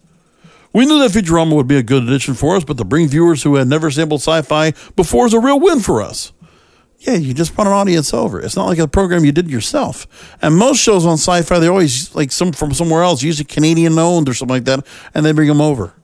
We 0.72 0.84
knew 0.84 0.98
that 0.98 1.12
Futurama 1.12 1.54
would 1.54 1.68
be 1.68 1.76
a 1.76 1.84
good 1.84 2.02
addition 2.02 2.34
for 2.34 2.56
us, 2.56 2.64
but 2.64 2.78
to 2.78 2.84
bring 2.84 3.06
viewers 3.06 3.44
who 3.44 3.54
had 3.54 3.68
never 3.68 3.88
sampled 3.88 4.22
Syfy 4.22 4.74
before 4.96 5.26
is 5.26 5.34
a 5.34 5.38
real 5.38 5.60
win 5.60 5.78
for 5.78 6.02
us. 6.02 6.32
Yeah, 6.98 7.14
you 7.14 7.32
just 7.32 7.54
brought 7.54 7.68
an 7.68 7.74
audience 7.74 8.12
over. 8.12 8.40
It's 8.40 8.56
not 8.56 8.66
like 8.66 8.78
a 8.78 8.88
program 8.88 9.24
you 9.24 9.30
did 9.30 9.48
yourself. 9.48 10.34
And 10.42 10.56
most 10.56 10.80
shows 10.80 11.06
on 11.06 11.16
Syfy, 11.16 11.60
they're 11.60 11.70
always 11.70 12.12
like 12.16 12.32
some 12.32 12.50
from 12.50 12.74
somewhere 12.74 13.04
else, 13.04 13.22
usually 13.22 13.44
Canadian 13.44 13.96
owned 14.00 14.28
or 14.28 14.34
something 14.34 14.56
like 14.56 14.64
that, 14.64 14.84
and 15.14 15.24
they 15.24 15.30
bring 15.30 15.46
them 15.46 15.60
over. 15.60 15.94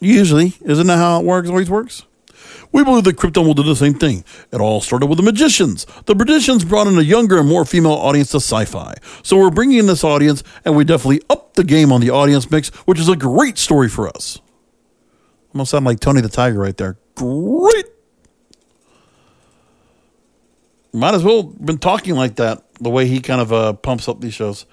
Usually, 0.00 0.54
isn't 0.62 0.86
that 0.86 0.96
how 0.96 1.20
it 1.20 1.26
works? 1.26 1.48
Always 1.48 1.70
works. 1.70 2.04
We 2.72 2.84
believe 2.84 3.04
that 3.04 3.16
Krypton 3.16 3.44
will 3.44 3.54
do 3.54 3.62
the 3.62 3.74
same 3.74 3.94
thing. 3.94 4.24
It 4.52 4.60
all 4.60 4.80
started 4.80 5.06
with 5.06 5.18
the 5.18 5.24
magicians. 5.24 5.86
The 6.06 6.14
magicians 6.14 6.64
brought 6.64 6.86
in 6.86 6.96
a 6.96 7.02
younger 7.02 7.38
and 7.38 7.48
more 7.48 7.64
female 7.64 7.92
audience 7.92 8.30
to 8.30 8.38
Syfy. 8.38 8.94
So 9.26 9.36
we're 9.36 9.50
bringing 9.50 9.78
in 9.78 9.86
this 9.86 10.04
audience, 10.04 10.42
and 10.64 10.76
we 10.76 10.84
definitely 10.84 11.22
up 11.28 11.54
the 11.54 11.64
game 11.64 11.92
on 11.92 12.00
the 12.00 12.10
audience 12.10 12.50
mix, 12.50 12.68
which 12.86 12.98
is 12.98 13.08
a 13.08 13.16
great 13.16 13.58
story 13.58 13.88
for 13.88 14.08
us. 14.08 14.40
I'm 15.52 15.58
gonna 15.58 15.66
sound 15.66 15.84
like 15.84 15.98
Tony 15.98 16.20
the 16.20 16.28
Tiger 16.28 16.60
right 16.60 16.76
there. 16.76 16.96
Great. 17.16 17.86
Might 20.92 21.14
as 21.14 21.24
well 21.24 21.42
been 21.42 21.78
talking 21.78 22.14
like 22.14 22.36
that. 22.36 22.62
The 22.80 22.90
way 22.90 23.06
he 23.06 23.20
kind 23.20 23.40
of 23.40 23.52
uh, 23.52 23.72
pumps 23.74 24.08
up 24.08 24.20
these 24.20 24.34
shows. 24.34 24.64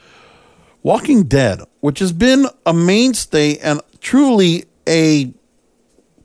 Walking 0.83 1.23
Dead, 1.23 1.61
which 1.79 1.99
has 1.99 2.13
been 2.13 2.45
a 2.65 2.73
mainstay 2.73 3.57
and 3.57 3.81
truly 3.99 4.65
a 4.87 5.33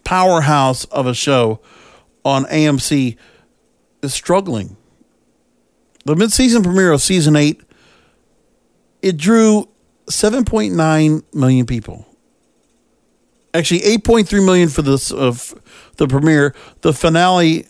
powerhouse 0.04 0.84
of 0.86 1.06
a 1.06 1.14
show 1.14 1.60
on 2.24 2.44
AMC 2.44 3.16
is 4.02 4.14
struggling. 4.14 4.76
The 6.04 6.16
mid-season 6.16 6.62
premiere 6.62 6.92
of 6.92 7.00
season 7.00 7.36
8 7.36 7.62
it 9.02 9.16
drew 9.16 9.68
7.9 10.06 11.22
million 11.34 11.66
people. 11.66 12.06
Actually 13.52 13.80
8.3 13.80 14.44
million 14.44 14.68
for 14.68 14.82
this 14.82 15.12
uh, 15.12 15.34
the 15.96 16.08
premiere. 16.08 16.54
The 16.80 16.92
finale 16.92 17.66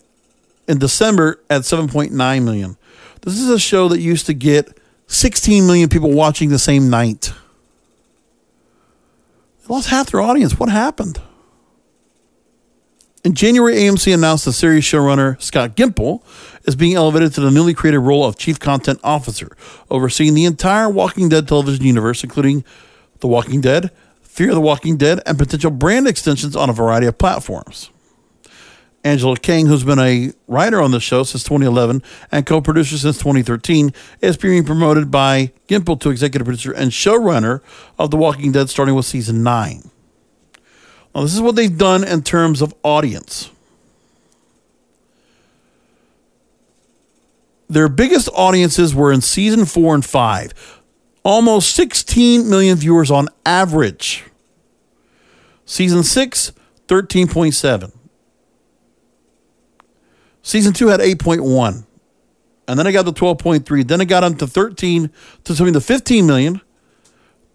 in 0.67 0.77
December 0.77 1.41
at 1.49 1.63
7.9 1.63 2.11
million. 2.43 2.77
This 3.21 3.37
is 3.37 3.49
a 3.49 3.59
show 3.59 3.89
that 3.89 3.99
used 3.99 4.25
to 4.27 4.33
get 4.33 4.77
16 5.07 5.65
million 5.65 5.89
people 5.89 6.11
watching 6.11 6.49
the 6.49 6.59
same 6.59 6.89
night. 6.89 7.33
They 9.63 9.73
lost 9.73 9.89
half 9.89 10.11
their 10.11 10.21
audience. 10.21 10.59
What 10.59 10.69
happened? 10.69 11.21
In 13.23 13.33
January, 13.35 13.75
AMC 13.75 14.13
announced 14.13 14.43
the 14.43 14.51
series 14.51 14.83
showrunner 14.83 15.41
Scott 15.41 15.77
Gimple 15.77 16.21
is 16.65 16.75
being 16.75 16.95
elevated 16.95 17.33
to 17.35 17.41
the 17.41 17.51
newly 17.51 17.73
created 17.73 17.99
role 17.99 18.25
of 18.25 18.37
Chief 18.37 18.59
Content 18.59 18.99
Officer, 19.01 19.55
overseeing 19.89 20.33
the 20.33 20.43
entire 20.43 20.89
Walking 20.89 21.29
Dead 21.29 21.47
television 21.47 21.85
universe, 21.85 22.21
including 22.25 22.65
The 23.21 23.27
Walking 23.29 23.61
Dead, 23.61 23.91
Fear 24.21 24.53
the 24.55 24.61
Walking 24.61 24.97
Dead, 24.97 25.21
and 25.25 25.37
potential 25.37 25.71
brand 25.71 26.05
extensions 26.05 26.53
on 26.53 26.69
a 26.69 26.73
variety 26.73 27.07
of 27.07 27.17
platforms. 27.17 27.91
Angela 29.03 29.35
Kang, 29.35 29.65
who's 29.65 29.83
been 29.83 29.99
a 29.99 30.31
writer 30.47 30.81
on 30.81 30.91
the 30.91 30.99
show 30.99 31.23
since 31.23 31.43
2011 31.43 32.01
and 32.31 32.45
co 32.45 32.61
producer 32.61 32.97
since 32.97 33.17
2013, 33.17 33.93
is 34.21 34.37
being 34.37 34.63
promoted 34.63 35.11
by 35.11 35.51
Gimple 35.67 35.99
to 36.01 36.09
executive 36.09 36.45
producer 36.45 36.71
and 36.71 36.91
showrunner 36.91 37.61
of 37.99 38.11
The 38.11 38.17
Walking 38.17 38.53
Dead, 38.53 38.69
starting 38.69 38.95
with 38.95 39.05
season 39.05 39.43
9. 39.43 39.89
Now, 41.13 41.21
this 41.21 41.33
is 41.33 41.41
what 41.41 41.55
they've 41.55 41.77
done 41.77 42.03
in 42.03 42.23
terms 42.23 42.61
of 42.61 42.73
audience. 42.81 43.51
Their 47.69 47.89
biggest 47.89 48.29
audiences 48.33 48.95
were 48.95 49.11
in 49.11 49.21
season 49.21 49.65
4 49.65 49.95
and 49.95 50.05
5, 50.05 50.81
almost 51.23 51.75
16 51.75 52.49
million 52.49 52.77
viewers 52.77 53.11
on 53.11 53.27
average. 53.45 54.23
Season 55.65 56.03
6, 56.03 56.53
13.7. 56.87 57.91
Season 60.43 60.73
two 60.73 60.87
had 60.87 60.99
8.1. 60.99 61.85
And 62.67 62.79
then 62.79 62.85
I 62.85 62.91
got 62.91 63.05
to 63.05 63.11
12.3. 63.11 63.87
Then 63.87 64.01
it 64.01 64.05
got 64.05 64.23
up 64.23 64.37
to 64.37 64.47
13 64.47 65.09
to 65.45 65.55
something 65.55 65.73
to 65.73 65.81
15 65.81 66.27
million. 66.27 66.61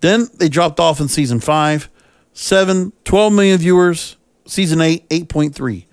Then 0.00 0.28
they 0.34 0.48
dropped 0.48 0.80
off 0.80 1.00
in 1.00 1.08
season 1.08 1.40
five, 1.40 1.88
seven, 2.32 2.92
12 3.04 3.32
million 3.32 3.58
viewers. 3.58 4.16
Season 4.46 4.80
eight, 4.80 5.08
8.3. 5.10 5.84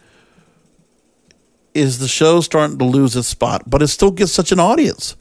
Is 1.74 2.00
the 2.00 2.08
show 2.08 2.40
starting 2.40 2.78
to 2.78 2.86
lose 2.86 3.16
its 3.18 3.28
spot? 3.28 3.70
But 3.70 3.82
it 3.82 3.88
still 3.88 4.12
gets 4.12 4.32
such 4.32 4.54
an 4.54 4.60
audience. 4.62 5.18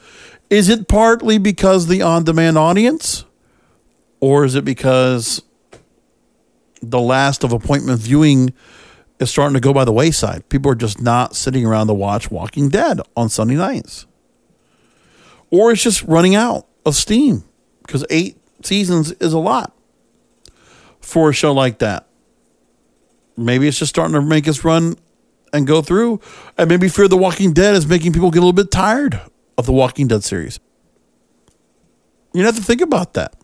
Is 0.50 0.68
it 0.68 0.86
partly 0.86 1.38
because 1.38 1.88
the 1.88 2.02
on 2.02 2.22
demand 2.22 2.56
audience? 2.58 3.24
Or 4.20 4.44
is 4.44 4.54
it 4.54 4.64
because 4.64 5.42
the 6.80 7.00
last 7.00 7.42
of 7.42 7.52
appointment 7.52 8.00
viewing 8.00 8.52
is 9.24 9.30
starting 9.30 9.54
to 9.54 9.60
go 9.60 9.72
by 9.72 9.84
the 9.84 9.92
wayside. 9.92 10.48
People 10.48 10.70
are 10.70 10.76
just 10.76 11.00
not 11.00 11.34
sitting 11.34 11.66
around 11.66 11.88
to 11.88 11.94
watch 11.94 12.30
Walking 12.30 12.68
Dead 12.68 13.00
on 13.16 13.28
Sunday 13.28 13.56
nights. 13.56 14.06
Or 15.50 15.72
it's 15.72 15.82
just 15.82 16.02
running 16.04 16.34
out 16.34 16.66
of 16.86 16.94
steam 16.94 17.44
because 17.82 18.04
eight 18.10 18.36
seasons 18.62 19.12
is 19.12 19.32
a 19.32 19.38
lot 19.38 19.76
for 21.00 21.30
a 21.30 21.32
show 21.32 21.52
like 21.52 21.78
that. 21.78 22.06
Maybe 23.36 23.66
it's 23.66 23.78
just 23.78 23.90
starting 23.90 24.14
to 24.14 24.22
make 24.22 24.46
us 24.46 24.64
run 24.64 24.96
and 25.52 25.66
go 25.66 25.82
through. 25.82 26.20
And 26.56 26.68
maybe 26.68 26.88
Fear 26.88 27.08
the 27.08 27.16
Walking 27.16 27.52
Dead 27.52 27.74
is 27.74 27.86
making 27.86 28.12
people 28.12 28.30
get 28.30 28.38
a 28.38 28.46
little 28.46 28.52
bit 28.52 28.70
tired 28.70 29.20
of 29.58 29.66
the 29.66 29.72
Walking 29.72 30.06
Dead 30.06 30.22
series. 30.22 30.60
You 32.32 32.44
have 32.44 32.56
to 32.56 32.62
think 32.62 32.80
about 32.80 33.14
that. 33.14 33.34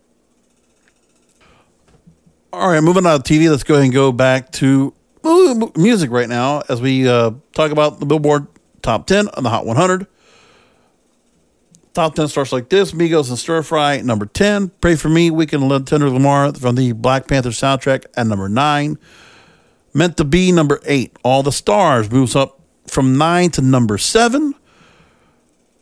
All 2.52 2.68
right, 2.68 2.80
moving 2.80 3.06
on 3.06 3.22
to 3.22 3.32
TV, 3.32 3.48
let's 3.48 3.62
go 3.62 3.74
ahead 3.74 3.84
and 3.84 3.92
go 3.92 4.10
back 4.10 4.50
to 4.52 4.92
music 5.24 6.10
right 6.10 6.28
now 6.28 6.62
as 6.68 6.80
we 6.80 7.08
uh, 7.08 7.32
talk 7.52 7.70
about 7.70 8.00
the 8.00 8.06
Billboard 8.06 8.46
Top 8.82 9.06
10 9.06 9.28
on 9.28 9.42
the 9.42 9.50
Hot 9.50 9.66
100. 9.66 10.06
Top 11.92 12.14
10 12.14 12.28
starts 12.28 12.52
like 12.52 12.68
this 12.68 12.92
Migos 12.92 13.28
and 13.28 13.38
Stir 13.38 13.62
Fry, 13.62 14.00
number 14.00 14.26
10. 14.26 14.68
Pray 14.80 14.94
for 14.94 15.08
Me, 15.08 15.30
Weeknd 15.30 15.86
tender 15.86 16.08
Lamar 16.08 16.54
from 16.54 16.76
the 16.76 16.92
Black 16.92 17.26
Panther 17.26 17.50
soundtrack 17.50 18.06
at 18.16 18.26
number 18.26 18.48
9. 18.48 18.98
Meant 19.92 20.16
to 20.16 20.24
Be, 20.24 20.52
number 20.52 20.80
8. 20.86 21.16
All 21.24 21.42
the 21.42 21.50
Stars 21.52 22.10
moves 22.10 22.36
up 22.36 22.60
from 22.86 23.18
9 23.18 23.50
to 23.50 23.62
number 23.62 23.98
7. 23.98 24.54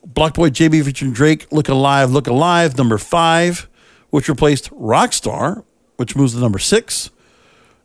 BlocBoy 0.06 0.48
JB 0.48 0.84
featuring 0.84 1.12
Drake, 1.12 1.46
Look 1.52 1.68
Alive, 1.68 2.10
Look 2.10 2.26
Alive, 2.26 2.78
number 2.78 2.96
5, 2.96 3.68
which 4.08 4.28
replaced 4.28 4.70
Rockstar, 4.70 5.64
which 5.96 6.16
moves 6.16 6.32
to 6.32 6.40
number 6.40 6.58
6. 6.58 7.10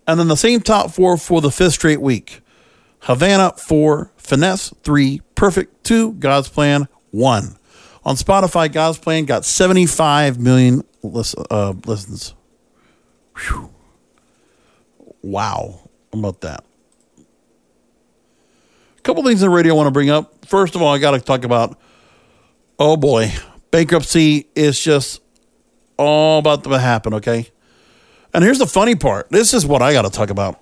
And 0.08 0.20
then 0.20 0.28
the 0.28 0.36
same 0.36 0.62
top 0.62 0.92
four 0.92 1.18
for 1.18 1.42
the 1.42 1.52
fifth 1.52 1.74
straight 1.74 2.02
week 2.02 2.42
Havana, 3.02 3.54
four, 3.58 4.12
Finesse, 4.18 4.74
three, 4.84 5.22
Perfect, 5.36 5.84
two, 5.84 6.14
God's 6.14 6.50
Plan, 6.50 6.88
one. 7.12 7.58
On 8.06 8.16
Spotify, 8.16 8.72
God's 8.72 8.98
Plan 8.98 9.26
got 9.26 9.46
75 9.46 10.40
million 10.40 10.84
listen, 11.04 11.44
uh, 11.50 11.74
listens. 11.86 12.34
Whew. 13.38 13.70
Wow. 15.22 15.90
How 16.12 16.20
about 16.20 16.42
that? 16.42 16.64
A 18.98 19.02
couple 19.02 19.24
things 19.24 19.42
in 19.42 19.50
the 19.50 19.56
radio 19.56 19.74
I 19.74 19.78
want 19.78 19.88
to 19.88 19.92
bring 19.92 20.10
up. 20.10 20.46
First 20.46 20.76
of 20.76 20.82
all, 20.82 20.94
I 20.94 20.98
got 20.98 21.12
to 21.12 21.20
talk 21.20 21.44
about, 21.44 21.78
oh 22.80 22.96
boy, 22.96 23.34
bankruptcy 23.72 24.48
is 24.56 24.80
just 24.80 25.22
all 25.98 26.40
about 26.40 26.64
to 26.64 26.80
happen, 26.80 27.16
okay? 27.16 27.50
And 28.34 28.44
here's 28.44 28.60
the 28.60 28.68
funny 28.68 28.96
part. 28.96 29.30
This 29.30 29.54
is 29.54 29.66
what 29.66 29.82
I 29.82 29.94
got 29.94 30.04
to 30.04 30.10
talk 30.10 30.30
about. 30.30 30.60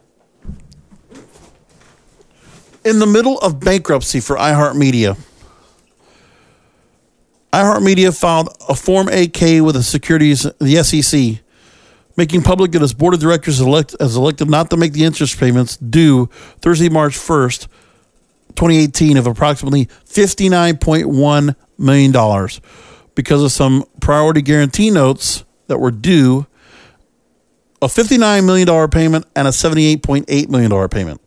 In 2.83 2.99
the 2.99 3.05
middle 3.05 3.37
of 3.39 3.59
bankruptcy 3.59 4.19
for 4.19 4.35
iHeartMedia, 4.35 5.17
iHeartMedia 7.53 8.17
filed 8.17 8.49
a 8.67 8.75
Form 8.75 9.07
8K 9.07 9.63
with 9.63 9.75
the 9.75 9.83
securities, 9.83 10.47
the 10.59 10.83
SEC, 10.83 11.43
making 12.17 12.41
public 12.41 12.71
that 12.71 12.81
its 12.81 12.93
board 12.93 13.13
of 13.13 13.19
directors 13.19 13.61
elect, 13.61 13.95
has 13.99 14.15
elected 14.15 14.49
not 14.49 14.69
to 14.71 14.77
make 14.77 14.93
the 14.93 15.03
interest 15.03 15.39
payments 15.39 15.77
due 15.77 16.25
Thursday, 16.59 16.89
March 16.89 17.13
1st, 17.13 17.67
2018, 18.55 19.15
of 19.15 19.27
approximately 19.27 19.85
$59.1 19.85 21.55
million 21.77 22.49
because 23.15 23.43
of 23.43 23.51
some 23.51 23.85
priority 23.99 24.41
guarantee 24.41 24.89
notes 24.89 25.45
that 25.67 25.77
were 25.77 25.91
due 25.91 26.47
a 27.81 27.87
$59 27.87 28.45
million 28.45 28.89
payment 28.89 29.25
and 29.35 29.47
a 29.47 29.51
$78.8 29.51 30.49
million 30.49 30.89
payment. 30.89 31.21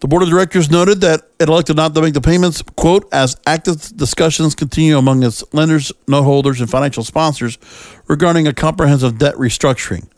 The 0.00 0.08
board 0.08 0.22
of 0.24 0.30
directors 0.30 0.68
noted 0.68 1.00
that 1.02 1.28
it 1.38 1.48
elected 1.48 1.76
not 1.76 1.94
to 1.94 2.02
make 2.02 2.14
the 2.14 2.20
payments, 2.20 2.60
quote, 2.76 3.08
as 3.12 3.36
active 3.46 3.96
discussions 3.96 4.56
continue 4.56 4.98
among 4.98 5.22
its 5.22 5.44
lenders, 5.52 5.92
note 6.08 6.24
holders, 6.24 6.60
and 6.60 6.68
financial 6.68 7.04
sponsors 7.04 7.56
regarding 8.08 8.48
a 8.48 8.52
comprehensive 8.52 9.18
debt 9.18 9.36
restructuring. 9.36 10.08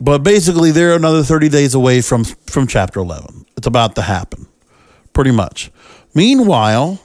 But 0.00 0.22
basically, 0.22 0.70
they're 0.70 0.94
another 0.94 1.24
30 1.24 1.48
days 1.48 1.74
away 1.74 2.00
from, 2.02 2.24
from 2.24 2.68
Chapter 2.68 3.00
11. 3.00 3.46
It's 3.56 3.66
about 3.66 3.96
to 3.96 4.02
happen, 4.02 4.46
pretty 5.12 5.32
much. 5.32 5.72
Meanwhile, 6.14 7.00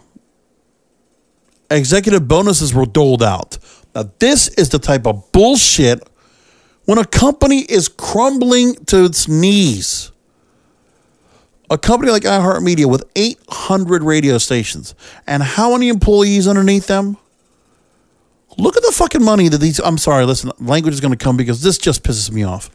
executive 1.71 2.27
bonuses 2.27 2.73
were 2.73 2.85
doled 2.85 3.23
out. 3.23 3.57
Now, 3.95 4.11
this 4.19 4.47
is 4.49 4.69
the 4.69 4.79
type 4.79 5.07
of 5.07 5.31
bullshit 5.31 6.07
when 6.85 6.97
a 6.97 7.05
company 7.05 7.61
is 7.61 7.87
crumbling 7.87 8.75
to 8.85 9.05
its 9.05 9.27
knees 9.27 10.11
a 11.69 11.77
company 11.77 12.11
like 12.11 12.23
iHeartMedia 12.23 12.85
with 12.85 13.03
800 13.15 14.03
radio 14.03 14.37
stations 14.37 14.93
and 15.25 15.41
how 15.41 15.71
many 15.71 15.89
employees 15.89 16.47
underneath 16.47 16.87
them? 16.87 17.17
Look 18.57 18.77
at 18.77 18.83
the 18.83 18.91
fucking 18.91 19.23
money 19.23 19.49
that 19.49 19.57
these. 19.57 19.79
I'm 19.79 19.97
sorry, 19.97 20.25
listen, 20.25 20.51
language 20.59 20.93
is 20.93 21.01
going 21.01 21.11
to 21.11 21.17
come 21.17 21.35
because 21.35 21.61
this 21.61 21.77
just 21.77 22.03
pisses 22.03 22.31
me 22.31 22.43
off. 22.43 22.69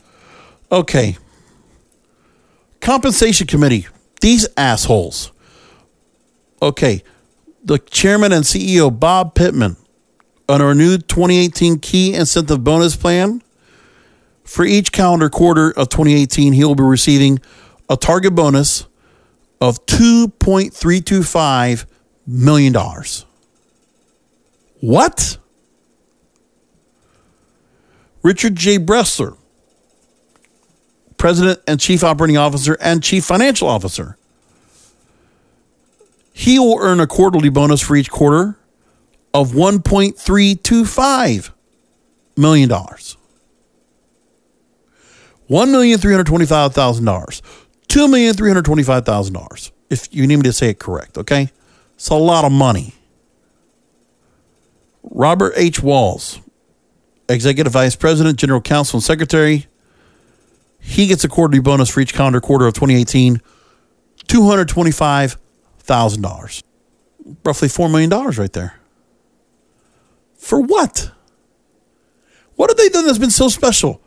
Okay. 0.71 1.17
Compensation 2.81 3.47
committee, 3.47 3.87
these 4.21 4.49
assholes. 4.57 5.33
Okay. 6.61 7.03
The 7.65 7.79
chairman 7.79 8.33
and 8.33 8.45
CEO, 8.45 8.99
Bob 8.99 9.35
Pittman, 9.35 9.77
on 10.49 10.61
our 10.61 10.75
new 10.75 10.99
2018 10.99 11.79
key 11.79 12.15
incentive 12.15 12.65
bonus 12.65 12.97
plan. 12.97 13.43
For 14.51 14.65
each 14.65 14.91
calendar 14.91 15.31
quarter 15.31 15.71
of 15.71 15.91
2018, 15.91 16.55
he 16.55 16.65
will 16.65 16.75
be 16.75 16.83
receiving 16.83 17.39
a 17.89 17.97
target 17.97 18.35
bonus 18.35 18.89
of 19.61 19.87
$2.325 19.87 21.87
million. 22.27 22.75
What? 24.81 25.39
Richard 28.25 28.57
J. 28.57 28.81
Bressler, 28.81 29.37
President 31.17 31.61
and 31.69 31.79
Chief 31.79 32.03
Operating 32.03 32.37
Officer 32.37 32.77
and 32.81 33.05
Chief 33.05 33.25
Financial 33.25 33.69
Officer. 33.69 34.19
He 36.33 36.59
will 36.59 36.79
earn 36.81 36.99
a 36.99 37.07
quarterly 37.07 37.51
bonus 37.51 37.83
for 37.83 37.95
each 37.95 38.11
quarter 38.11 38.59
of 39.33 39.53
$1.325 39.53 41.51
million. 42.37 42.69
$1,325,000. 45.51 47.43
$2,325,000, 47.89 49.73
if 49.91 50.15
you 50.15 50.27
need 50.27 50.37
me 50.37 50.43
to 50.43 50.53
say 50.53 50.69
it 50.71 50.79
correct, 50.79 51.19
okay? 51.19 51.51
It's 51.95 52.09
a 52.09 52.15
lot 52.15 52.45
of 52.45 52.53
money. 52.53 52.95
Robert 55.03 55.53
H. 55.57 55.83
Walls, 55.83 56.39
Executive 57.29 57.73
Vice 57.73 57.97
President, 57.97 58.39
General 58.39 58.61
Counsel, 58.61 58.99
and 58.99 59.05
Secretary, 59.05 59.67
he 60.79 61.09
gets 61.09 61.25
a 61.25 61.29
quarterly 61.29 61.59
bonus 61.61 61.91
for 61.91 62.01
each 62.01 62.15
calendar 62.15 62.41
quarter 62.41 62.67
of 62.67 62.75
2018, 62.75 63.43
$225,000. 64.27 66.63
Roughly 67.45 67.69
$4 67.69 67.91
million 67.91 68.11
right 68.11 68.53
there. 68.53 68.75
For 70.37 70.61
what? 70.61 71.11
What 72.55 72.71
have 72.71 72.77
they 72.77 72.89
done 72.89 73.07
that's 73.07 73.19
been 73.19 73.31
so 73.31 73.49
special? 73.49 74.01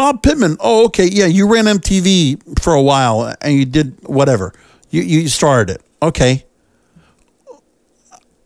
Bob 0.00 0.22
Pittman. 0.22 0.56
Oh, 0.60 0.86
okay. 0.86 1.06
Yeah, 1.06 1.26
you 1.26 1.46
ran 1.46 1.66
MTV 1.66 2.58
for 2.58 2.72
a 2.72 2.80
while 2.80 3.36
and 3.42 3.52
you 3.52 3.66
did 3.66 3.98
whatever. 4.08 4.54
You 4.88 5.02
you 5.02 5.28
started 5.28 5.74
it. 5.74 5.82
Okay. 6.00 6.46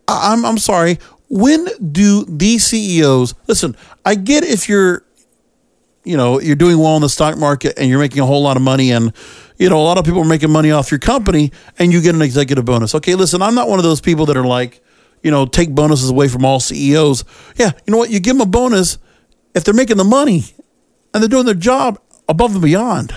I'm 0.08 0.44
I'm 0.44 0.58
sorry. 0.58 0.98
When 1.28 1.68
do 1.92 2.24
these 2.24 2.66
CEOs 2.66 3.36
listen? 3.46 3.76
I 4.04 4.16
get 4.16 4.42
if 4.42 4.68
you're, 4.68 5.04
you 6.02 6.16
know, 6.16 6.40
you're 6.40 6.56
doing 6.56 6.76
well 6.76 6.96
in 6.96 7.02
the 7.02 7.08
stock 7.08 7.38
market 7.38 7.74
and 7.78 7.88
you're 7.88 8.00
making 8.00 8.18
a 8.18 8.26
whole 8.26 8.42
lot 8.42 8.56
of 8.56 8.62
money, 8.64 8.90
and 8.90 9.12
you 9.56 9.70
know 9.70 9.80
a 9.80 9.86
lot 9.86 9.96
of 9.96 10.04
people 10.04 10.22
are 10.22 10.24
making 10.24 10.50
money 10.50 10.72
off 10.72 10.90
your 10.90 10.98
company, 10.98 11.52
and 11.78 11.92
you 11.92 12.02
get 12.02 12.16
an 12.16 12.22
executive 12.22 12.64
bonus. 12.64 12.96
Okay, 12.96 13.14
listen, 13.14 13.42
I'm 13.42 13.54
not 13.54 13.68
one 13.68 13.78
of 13.78 13.84
those 13.84 14.00
people 14.00 14.26
that 14.26 14.36
are 14.36 14.44
like, 14.44 14.82
you 15.22 15.30
know, 15.30 15.46
take 15.46 15.72
bonuses 15.72 16.10
away 16.10 16.26
from 16.26 16.44
all 16.44 16.58
CEOs. 16.58 17.24
Yeah, 17.54 17.70
you 17.86 17.92
know 17.92 17.98
what? 17.98 18.10
You 18.10 18.18
give 18.18 18.36
them 18.38 18.48
a 18.48 18.50
bonus 18.50 18.98
if 19.54 19.62
they're 19.62 19.72
making 19.72 19.98
the 19.98 20.04
money 20.04 20.53
and 21.14 21.22
they're 21.22 21.28
doing 21.28 21.46
their 21.46 21.54
job 21.54 21.98
above 22.28 22.52
and 22.52 22.62
beyond. 22.62 23.14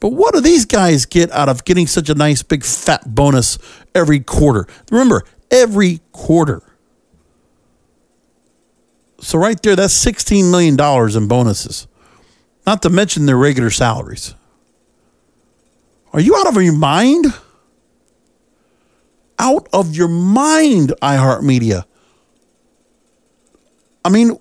But 0.00 0.08
what 0.08 0.34
do 0.34 0.40
these 0.40 0.64
guys 0.64 1.06
get 1.06 1.30
out 1.30 1.48
of 1.48 1.64
getting 1.64 1.86
such 1.86 2.08
a 2.08 2.14
nice 2.14 2.42
big 2.42 2.64
fat 2.64 3.14
bonus 3.14 3.58
every 3.94 4.20
quarter? 4.20 4.66
Remember, 4.90 5.22
every 5.50 6.00
quarter. 6.12 6.62
So, 9.20 9.38
right 9.38 9.60
there, 9.62 9.76
that's 9.76 10.04
$16 10.04 10.50
million 10.50 10.78
in 11.16 11.28
bonuses, 11.28 11.86
not 12.66 12.82
to 12.82 12.90
mention 12.90 13.26
their 13.26 13.36
regular 13.36 13.70
salaries. 13.70 14.34
Are 16.12 16.20
you 16.20 16.36
out 16.36 16.46
of 16.46 16.62
your 16.62 16.74
mind? 16.74 17.26
Out 19.38 19.68
of 19.72 19.96
your 19.96 20.08
mind, 20.08 20.92
iHeartMedia. 21.00 21.84
I 24.04 24.10
mean, 24.10 24.38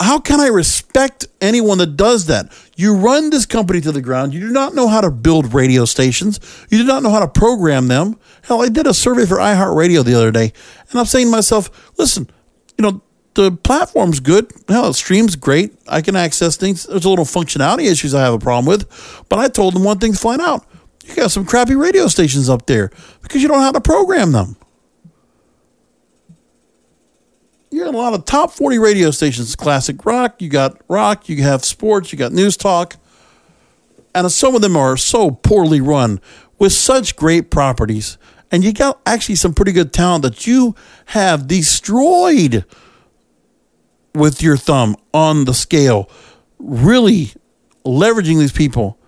how 0.00 0.18
can 0.18 0.40
I 0.40 0.46
respect 0.46 1.26
anyone 1.40 1.78
that 1.78 1.96
does 1.96 2.26
that? 2.26 2.50
You 2.74 2.96
run 2.96 3.28
this 3.28 3.44
company 3.44 3.82
to 3.82 3.92
the 3.92 4.00
ground. 4.00 4.32
You 4.32 4.40
do 4.40 4.50
not 4.50 4.74
know 4.74 4.88
how 4.88 5.02
to 5.02 5.10
build 5.10 5.52
radio 5.52 5.84
stations. 5.84 6.40
You 6.70 6.78
do 6.78 6.84
not 6.84 7.02
know 7.02 7.10
how 7.10 7.20
to 7.20 7.28
program 7.28 7.88
them. 7.88 8.18
Hell, 8.42 8.62
I 8.62 8.70
did 8.70 8.86
a 8.86 8.94
survey 8.94 9.26
for 9.26 9.36
iHeartRadio 9.36 10.02
the 10.02 10.14
other 10.14 10.30
day, 10.30 10.52
and 10.90 10.98
I'm 10.98 11.06
saying 11.06 11.26
to 11.26 11.30
myself, 11.30 11.92
listen, 11.98 12.30
you 12.78 12.82
know, 12.82 13.02
the 13.34 13.52
platform's 13.52 14.20
good. 14.20 14.50
Hell, 14.68 14.88
it 14.88 14.94
streams 14.94 15.36
great. 15.36 15.74
I 15.86 16.00
can 16.00 16.16
access 16.16 16.56
things. 16.56 16.84
There's 16.84 17.04
a 17.04 17.08
little 17.08 17.26
functionality 17.26 17.90
issues 17.90 18.14
I 18.14 18.22
have 18.22 18.34
a 18.34 18.38
problem 18.38 18.66
with, 18.66 19.24
but 19.28 19.38
I 19.38 19.48
told 19.48 19.74
them 19.74 19.84
one 19.84 19.98
thing 19.98 20.14
flat 20.14 20.40
out. 20.40 20.66
You 21.04 21.14
got 21.14 21.30
some 21.30 21.44
crappy 21.44 21.74
radio 21.74 22.08
stations 22.08 22.48
up 22.48 22.66
there 22.66 22.90
because 23.22 23.42
you 23.42 23.48
don't 23.48 23.58
know 23.58 23.64
how 23.64 23.72
to 23.72 23.80
program 23.80 24.32
them. 24.32 24.56
You 27.80 27.86
got 27.86 27.94
a 27.94 27.98
lot 27.98 28.12
of 28.12 28.26
top 28.26 28.50
40 28.50 28.78
radio 28.78 29.10
stations. 29.10 29.56
Classic 29.56 30.04
rock 30.04 30.42
you 30.42 30.50
got 30.50 30.78
rock 30.88 31.30
you 31.30 31.42
have 31.42 31.64
sports 31.64 32.12
you 32.12 32.18
got 32.18 32.30
news 32.30 32.56
talk. 32.56 32.96
And 34.14 34.30
some 34.30 34.54
of 34.54 34.60
them 34.60 34.76
are 34.76 34.98
so 34.98 35.30
poorly 35.30 35.80
run 35.80 36.20
with 36.58 36.72
such 36.72 37.16
great 37.16 37.50
properties. 37.50 38.18
And 38.50 38.62
you 38.62 38.74
got 38.74 39.00
actually 39.06 39.36
some 39.36 39.54
pretty 39.54 39.72
good 39.72 39.94
talent 39.94 40.24
that 40.24 40.46
you 40.46 40.74
have 41.06 41.46
destroyed 41.46 42.66
with 44.14 44.42
your 44.42 44.58
thumb 44.58 44.96
on 45.14 45.46
the 45.46 45.54
scale. 45.54 46.10
Really 46.58 47.32
leveraging 47.86 48.38
these 48.40 48.52
people. 48.52 48.98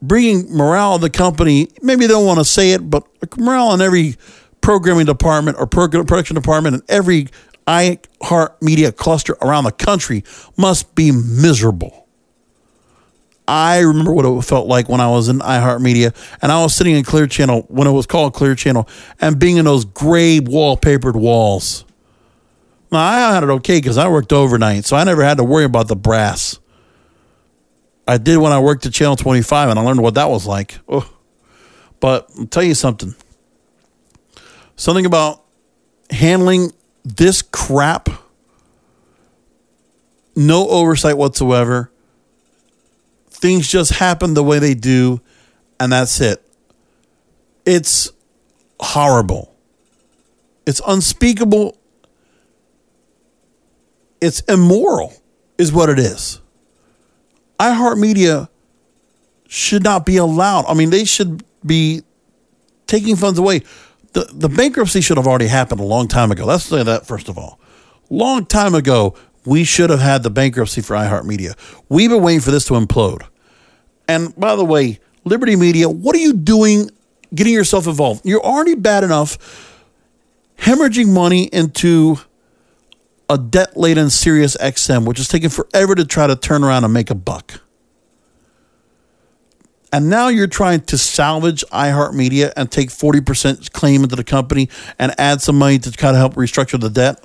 Bringing 0.00 0.50
morale 0.56 0.94
of 0.94 1.00
the 1.02 1.10
company. 1.10 1.68
Maybe 1.82 2.06
they 2.06 2.14
don't 2.14 2.24
want 2.24 2.38
to 2.38 2.46
say 2.46 2.70
it 2.70 2.88
but 2.88 3.04
morale 3.36 3.74
in 3.74 3.82
every 3.82 4.16
programming 4.62 5.04
department 5.04 5.58
or 5.58 5.66
production 5.66 6.34
department 6.34 6.76
and 6.76 6.84
every 6.88 7.26
iHeartMedia 7.66 8.94
cluster 8.96 9.36
around 9.40 9.64
the 9.64 9.72
country 9.72 10.24
must 10.56 10.94
be 10.94 11.10
miserable. 11.12 12.06
I 13.46 13.80
remember 13.80 14.12
what 14.12 14.24
it 14.24 14.42
felt 14.42 14.66
like 14.68 14.88
when 14.88 15.00
I 15.00 15.10
was 15.10 15.28
in 15.28 15.40
iHeartMedia 15.40 16.14
and 16.40 16.50
I 16.50 16.62
was 16.62 16.74
sitting 16.74 16.96
in 16.96 17.04
Clear 17.04 17.26
Channel 17.26 17.62
when 17.68 17.86
it 17.86 17.92
was 17.92 18.06
called 18.06 18.32
Clear 18.32 18.54
Channel 18.54 18.88
and 19.20 19.38
being 19.38 19.58
in 19.58 19.66
those 19.66 19.84
gray 19.84 20.40
wallpapered 20.40 21.14
walls. 21.14 21.84
Now, 22.90 23.00
I 23.00 23.34
had 23.34 23.42
it 23.42 23.50
okay 23.50 23.78
because 23.78 23.98
I 23.98 24.08
worked 24.08 24.32
overnight, 24.32 24.84
so 24.84 24.96
I 24.96 25.04
never 25.04 25.22
had 25.22 25.36
to 25.38 25.44
worry 25.44 25.64
about 25.64 25.88
the 25.88 25.96
brass. 25.96 26.58
I 28.06 28.18
did 28.18 28.38
when 28.38 28.52
I 28.52 28.60
worked 28.60 28.86
at 28.86 28.92
Channel 28.92 29.16
25 29.16 29.70
and 29.70 29.78
I 29.78 29.82
learned 29.82 30.00
what 30.00 30.14
that 30.14 30.30
was 30.30 30.46
like. 30.46 30.78
But 32.00 32.30
I'll 32.38 32.46
tell 32.46 32.62
you 32.62 32.74
something 32.74 33.14
something 34.76 35.06
about 35.06 35.42
handling 36.10 36.72
this 37.04 37.42
crap 37.42 38.08
no 40.36 40.68
oversight 40.68 41.16
whatsoever. 41.16 41.90
Things 43.30 43.68
just 43.68 43.92
happen 43.92 44.34
the 44.34 44.42
way 44.42 44.58
they 44.58 44.74
do, 44.74 45.20
and 45.78 45.92
that's 45.92 46.20
it. 46.20 46.42
It's 47.66 48.10
horrible. 48.80 49.54
It's 50.66 50.80
unspeakable. 50.86 51.78
It's 54.20 54.40
immoral, 54.42 55.12
is 55.58 55.72
what 55.72 55.88
it 55.90 55.98
is. 55.98 56.40
iHeartMedia 57.60 58.48
should 59.46 59.82
not 59.82 60.06
be 60.06 60.16
allowed. 60.16 60.64
I 60.66 60.74
mean, 60.74 60.90
they 60.90 61.04
should 61.04 61.44
be 61.64 62.02
taking 62.86 63.16
funds 63.16 63.38
away. 63.38 63.62
The, 64.14 64.28
the 64.32 64.48
bankruptcy 64.48 65.00
should 65.00 65.16
have 65.16 65.26
already 65.26 65.48
happened 65.48 65.80
a 65.80 65.84
long 65.84 66.08
time 66.08 66.30
ago. 66.30 66.46
Let's 66.46 66.64
say 66.64 66.82
that 66.82 67.06
first 67.06 67.28
of 67.28 67.36
all. 67.36 67.60
Long 68.10 68.46
time 68.46 68.74
ago, 68.74 69.16
we 69.44 69.64
should 69.64 69.90
have 69.90 70.00
had 70.00 70.22
the 70.22 70.30
bankruptcy 70.30 70.80
for 70.80 70.94
iHeartMedia. 70.94 71.56
We've 71.88 72.10
been 72.10 72.22
waiting 72.22 72.40
for 72.40 72.50
this 72.50 72.64
to 72.66 72.74
implode. 72.74 73.22
And 74.08 74.34
by 74.36 74.56
the 74.56 74.64
way, 74.64 75.00
Liberty 75.24 75.56
Media, 75.56 75.88
what 75.88 76.14
are 76.14 76.20
you 76.20 76.32
doing 76.32 76.90
getting 77.34 77.52
yourself 77.52 77.86
involved? 77.86 78.24
You're 78.24 78.44
already 78.44 78.74
bad 78.74 79.04
enough 79.04 79.82
hemorrhaging 80.58 81.12
money 81.12 81.44
into 81.44 82.18
a 83.28 83.36
debt 83.36 83.76
laden 83.76 84.10
Sirius 84.10 84.56
XM, 84.58 85.06
which 85.06 85.18
is 85.18 85.28
taking 85.28 85.48
forever 85.48 85.94
to 85.94 86.04
try 86.04 86.26
to 86.26 86.36
turn 86.36 86.62
around 86.62 86.84
and 86.84 86.92
make 86.92 87.10
a 87.10 87.14
buck. 87.14 87.60
And 89.94 90.10
now 90.10 90.26
you're 90.26 90.48
trying 90.48 90.80
to 90.86 90.98
salvage 90.98 91.62
iHeartMedia 91.70 92.52
and 92.56 92.68
take 92.68 92.88
40% 92.88 93.70
claim 93.70 94.02
into 94.02 94.16
the 94.16 94.24
company 94.24 94.68
and 94.98 95.14
add 95.20 95.40
some 95.40 95.56
money 95.56 95.78
to 95.78 95.92
kind 95.92 96.16
of 96.16 96.18
help 96.18 96.34
restructure 96.34 96.80
the 96.80 96.90
debt. 96.90 97.24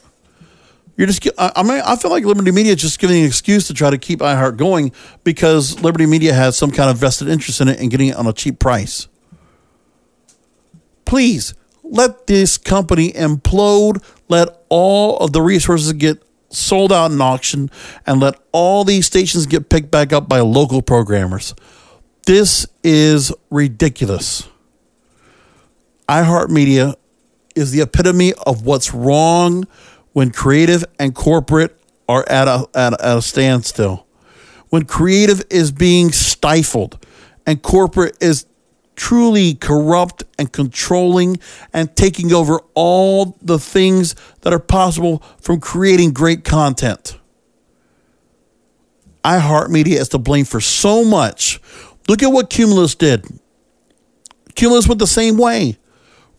You're 0.96 1.08
just, 1.08 1.28
I 1.40 1.64
mean, 1.64 1.82
I 1.84 1.96
feel 1.96 2.12
like 2.12 2.26
Liberty 2.26 2.52
Media 2.52 2.74
is 2.74 2.82
just 2.82 3.00
giving 3.00 3.22
an 3.22 3.26
excuse 3.26 3.66
to 3.70 3.74
try 3.74 3.90
to 3.90 3.98
keep 3.98 4.20
iHeart 4.20 4.58
going 4.58 4.92
because 5.24 5.82
Liberty 5.82 6.06
Media 6.06 6.32
has 6.36 6.60
some 6.60 6.70
kind 6.70 6.92
of 6.92 6.98
vested 6.98 7.28
interest 7.28 7.60
in 7.60 7.70
it 7.70 7.80
and 7.80 7.90
getting 7.90 8.10
it 8.10 8.16
on 8.16 8.28
a 8.28 8.34
cheap 8.34 8.60
price. 8.60 9.08
Please 11.06 11.56
let 11.82 12.28
this 12.28 12.60
company 12.60 13.14
implode. 13.14 14.04
Let 14.28 14.64
all 14.70 15.18
of 15.18 15.34
the 15.34 15.42
resources 15.42 15.92
get 15.94 16.22
sold 16.52 16.94
out 16.94 17.10
in 17.10 17.20
auction 17.20 17.72
and 18.06 18.20
let 18.20 18.40
all 18.52 18.84
these 18.84 19.08
stations 19.08 19.48
get 19.48 19.70
picked 19.70 19.90
back 19.90 20.14
up 20.14 20.30
by 20.30 20.42
local 20.42 20.84
programmers. 20.84 21.56
This 22.26 22.68
is 22.84 23.34
ridiculous. 23.50 24.48
iHeartMedia 26.08 26.96
is 27.56 27.72
the 27.72 27.82
epitome 27.82 28.34
of 28.46 28.66
what's 28.66 28.94
wrong 28.94 29.66
when 30.14 30.32
creative 30.32 30.84
and 31.00 31.16
corporate 31.16 31.78
are 32.08 32.28
at 32.28 32.48
a, 32.48 32.68
at 32.74 32.94
a, 32.94 33.06
at 33.06 33.18
a 33.18 33.22
standstill. 33.22 34.06
When 34.70 34.86
creative 34.86 35.44
is 35.50 35.72
being 35.72 36.12
stifled 36.12 37.04
and 37.46 37.62
corporate 37.62 38.18
is 38.22 38.46
truly 38.96 39.56
corrupt 39.56 40.24
and 40.38 40.52
controlling 40.52 41.40
and 41.74 41.96
taking 41.96 42.34
over 42.34 42.60
all 42.76 43.38
the 43.42 43.58
things 43.58 44.14
that 44.42 44.54
are 44.54 44.60
possible 44.60 45.24
from 45.42 45.60
creating 45.60 46.12
great 46.12 46.44
content. 46.44 47.18
iHeartMedia 49.24 49.96
is 49.96 50.10
to 50.10 50.18
blame 50.18 50.46
for 50.46 50.60
so 50.60 51.04
much. 51.06 51.62
Look 52.10 52.24
at 52.24 52.32
what 52.32 52.50
Cumulus 52.50 52.96
did. 52.96 53.26
Cumulus 54.56 54.88
went 54.88 55.00
the 55.00 55.08
same 55.08 55.38
way, 55.38 55.78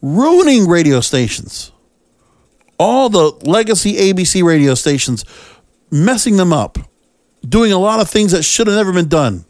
ruining 0.03 0.69
radio 0.69 1.01
stations. 1.01 1.73
All 2.79 3.09
the 3.09 3.33
legacy 3.49 3.95
ABC 3.95 4.43
radio 4.43 4.75
stations, 4.75 5.25
messing 5.91 6.37
them 6.37 6.53
up, 6.53 6.79
doing 7.49 7.73
a 7.73 7.79
lot 7.79 8.01
of 8.01 8.11
things 8.11 8.33
that 8.33 8.43
should 8.43 8.67
have 8.67 8.77
never 8.77 8.93
been 8.93 9.09
done 9.09 9.47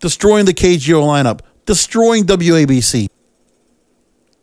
destroying 0.00 0.46
the 0.46 0.54
KGO 0.54 1.02
lineup, 1.02 1.40
destroying 1.66 2.24
WABC. 2.24 3.08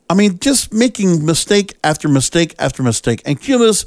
I 0.10 0.14
mean, 0.14 0.40
just 0.40 0.72
making 0.72 1.26
mistake 1.26 1.76
after 1.84 2.08
mistake 2.08 2.56
after 2.60 2.82
mistake. 2.82 3.22
And 3.26 3.42
Cumulus 3.42 3.86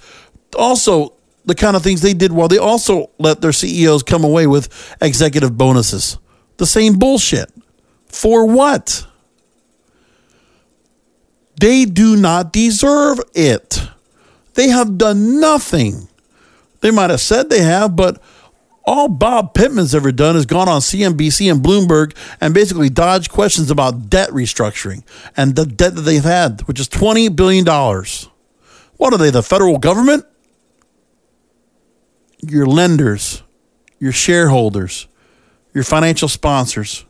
also 0.55 1.15
the 1.45 1.55
kind 1.55 1.77
of 1.77 1.83
things 1.83 2.01
they 2.03 2.15
did 2.15 2.33
while 2.33 2.49
they 2.49 2.59
also 2.59 3.11
let 3.19 3.41
their 3.41 3.53
CEOs 3.53 4.03
come 4.03 4.25
away 4.25 4.47
with 4.47 4.69
executive 5.01 5.57
bonuses. 5.57 6.19
The 6.59 6.67
same 6.67 6.99
bullshit. 6.99 7.51
For 8.07 8.47
what? 8.47 9.07
They 11.59 11.85
do 11.85 12.17
not 12.17 12.53
deserve 12.53 13.21
it. 13.35 13.83
They 14.55 14.69
have 14.69 14.99
done 14.99 15.41
nothing. 15.41 16.09
They 16.81 16.91
might 16.91 17.11
have 17.11 17.21
said 17.21 17.51
they 17.51 17.63
have, 17.63 17.97
but 17.97 18.21
all 18.85 19.09
Bob 19.09 19.55
Pittman's 19.55 19.95
ever 19.95 20.11
done 20.11 20.37
is 20.37 20.47
gone 20.47 20.69
on 20.69 20.81
CNBC 20.81 21.51
and 21.51 21.63
Bloomberg 21.63 22.17
and 22.41 22.55
basically 22.55 22.89
dodged 22.89 23.31
questions 23.31 23.71
about 23.71 24.09
debt 24.09 24.31
restructuring 24.31 25.05
and 25.37 25.55
the 25.55 25.67
debt 25.67 25.95
that 25.95 26.01
they've 26.03 26.25
had, 26.25 26.63
which 26.63 26.81
is 26.81 26.89
$20 26.89 27.35
billion. 27.37 27.65
What 28.97 29.13
are 29.13 29.19
they, 29.19 29.31
the 29.31 29.43
federal 29.43 29.79
government? 29.79 30.25
Your 32.43 32.67
lenders, 32.67 33.43
your 33.99 34.13
shareholders, 34.13 35.07
your 35.75 35.85
financial 35.85 36.29
sponsors, 36.29 37.05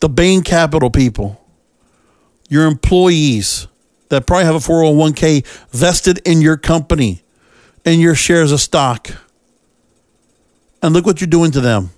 the 0.00 0.08
Bain 0.08 0.42
Capital 0.42 0.90
people, 0.90 1.44
your 2.48 2.66
employees 2.66 3.66
that 4.08 4.26
probably 4.26 4.44
have 4.44 4.54
a 4.54 4.58
401k 4.58 5.46
vested 5.70 6.18
in 6.26 6.40
your 6.40 6.56
company 6.56 7.22
and 7.84 8.00
your 8.00 8.14
shares 8.14 8.52
of 8.52 8.60
stock. 8.60 9.08
And 10.82 10.92
look 10.92 11.06
what 11.06 11.20
you're 11.20 11.28
doing 11.28 11.50
to 11.52 11.60
them. 11.60 11.90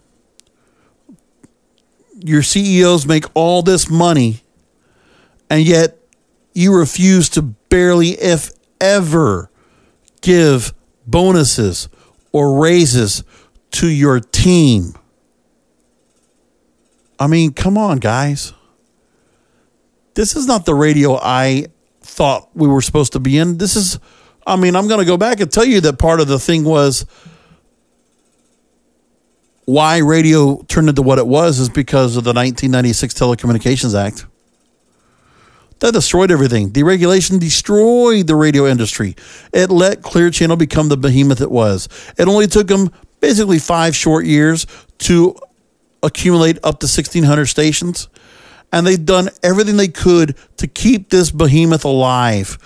Your 2.24 2.42
CEOs 2.42 3.06
make 3.06 3.24
all 3.34 3.62
this 3.62 3.90
money, 3.90 4.42
and 5.50 5.62
yet 5.62 5.98
you 6.54 6.74
refuse 6.74 7.28
to 7.30 7.42
barely, 7.42 8.10
if 8.10 8.50
ever, 8.80 9.50
give 10.20 10.72
bonuses 11.06 11.88
or 12.32 12.60
raises 12.60 13.24
to 13.72 13.88
your 13.88 14.20
team. 14.20 14.94
I 17.18 17.26
mean, 17.26 17.52
come 17.52 17.78
on, 17.78 17.98
guys. 17.98 18.52
This 20.14 20.36
is 20.36 20.46
not 20.46 20.64
the 20.64 20.74
radio 20.74 21.16
I 21.16 21.66
thought 22.02 22.48
we 22.54 22.68
were 22.68 22.82
supposed 22.82 23.12
to 23.14 23.20
be 23.20 23.38
in. 23.38 23.58
This 23.58 23.76
is, 23.76 23.98
I 24.46 24.56
mean, 24.56 24.76
I'm 24.76 24.88
going 24.88 25.00
to 25.00 25.06
go 25.06 25.16
back 25.16 25.40
and 25.40 25.50
tell 25.50 25.64
you 25.64 25.80
that 25.82 25.98
part 25.98 26.20
of 26.20 26.28
the 26.28 26.38
thing 26.38 26.64
was 26.64 27.06
why 29.64 29.98
radio 29.98 30.62
turned 30.64 30.88
into 30.88 31.02
what 31.02 31.18
it 31.18 31.26
was 31.26 31.58
is 31.58 31.68
because 31.68 32.16
of 32.16 32.24
the 32.24 32.32
1996 32.32 33.14
Telecommunications 33.14 33.98
Act. 33.98 34.26
That 35.80 35.92
destroyed 35.92 36.30
everything. 36.30 36.70
Deregulation 36.70 37.40
destroyed 37.40 38.26
the 38.26 38.36
radio 38.36 38.66
industry. 38.66 39.16
It 39.52 39.70
let 39.70 40.02
Clear 40.02 40.30
Channel 40.30 40.56
become 40.56 40.88
the 40.88 40.96
behemoth 40.96 41.40
it 41.40 41.50
was. 41.50 41.88
It 42.16 42.28
only 42.28 42.46
took 42.46 42.68
them 42.68 42.90
basically 43.20 43.58
five 43.58 43.96
short 43.96 44.24
years 44.24 44.66
to 44.98 45.36
accumulate 46.02 46.56
up 46.58 46.80
to 46.80 46.86
1,600 46.86 47.46
stations. 47.46 48.08
And 48.72 48.86
they've 48.86 49.04
done 49.04 49.28
everything 49.42 49.76
they 49.76 49.88
could 49.88 50.36
to 50.58 50.66
keep 50.66 51.10
this 51.10 51.30
behemoth 51.30 51.84
alive, 51.84 52.58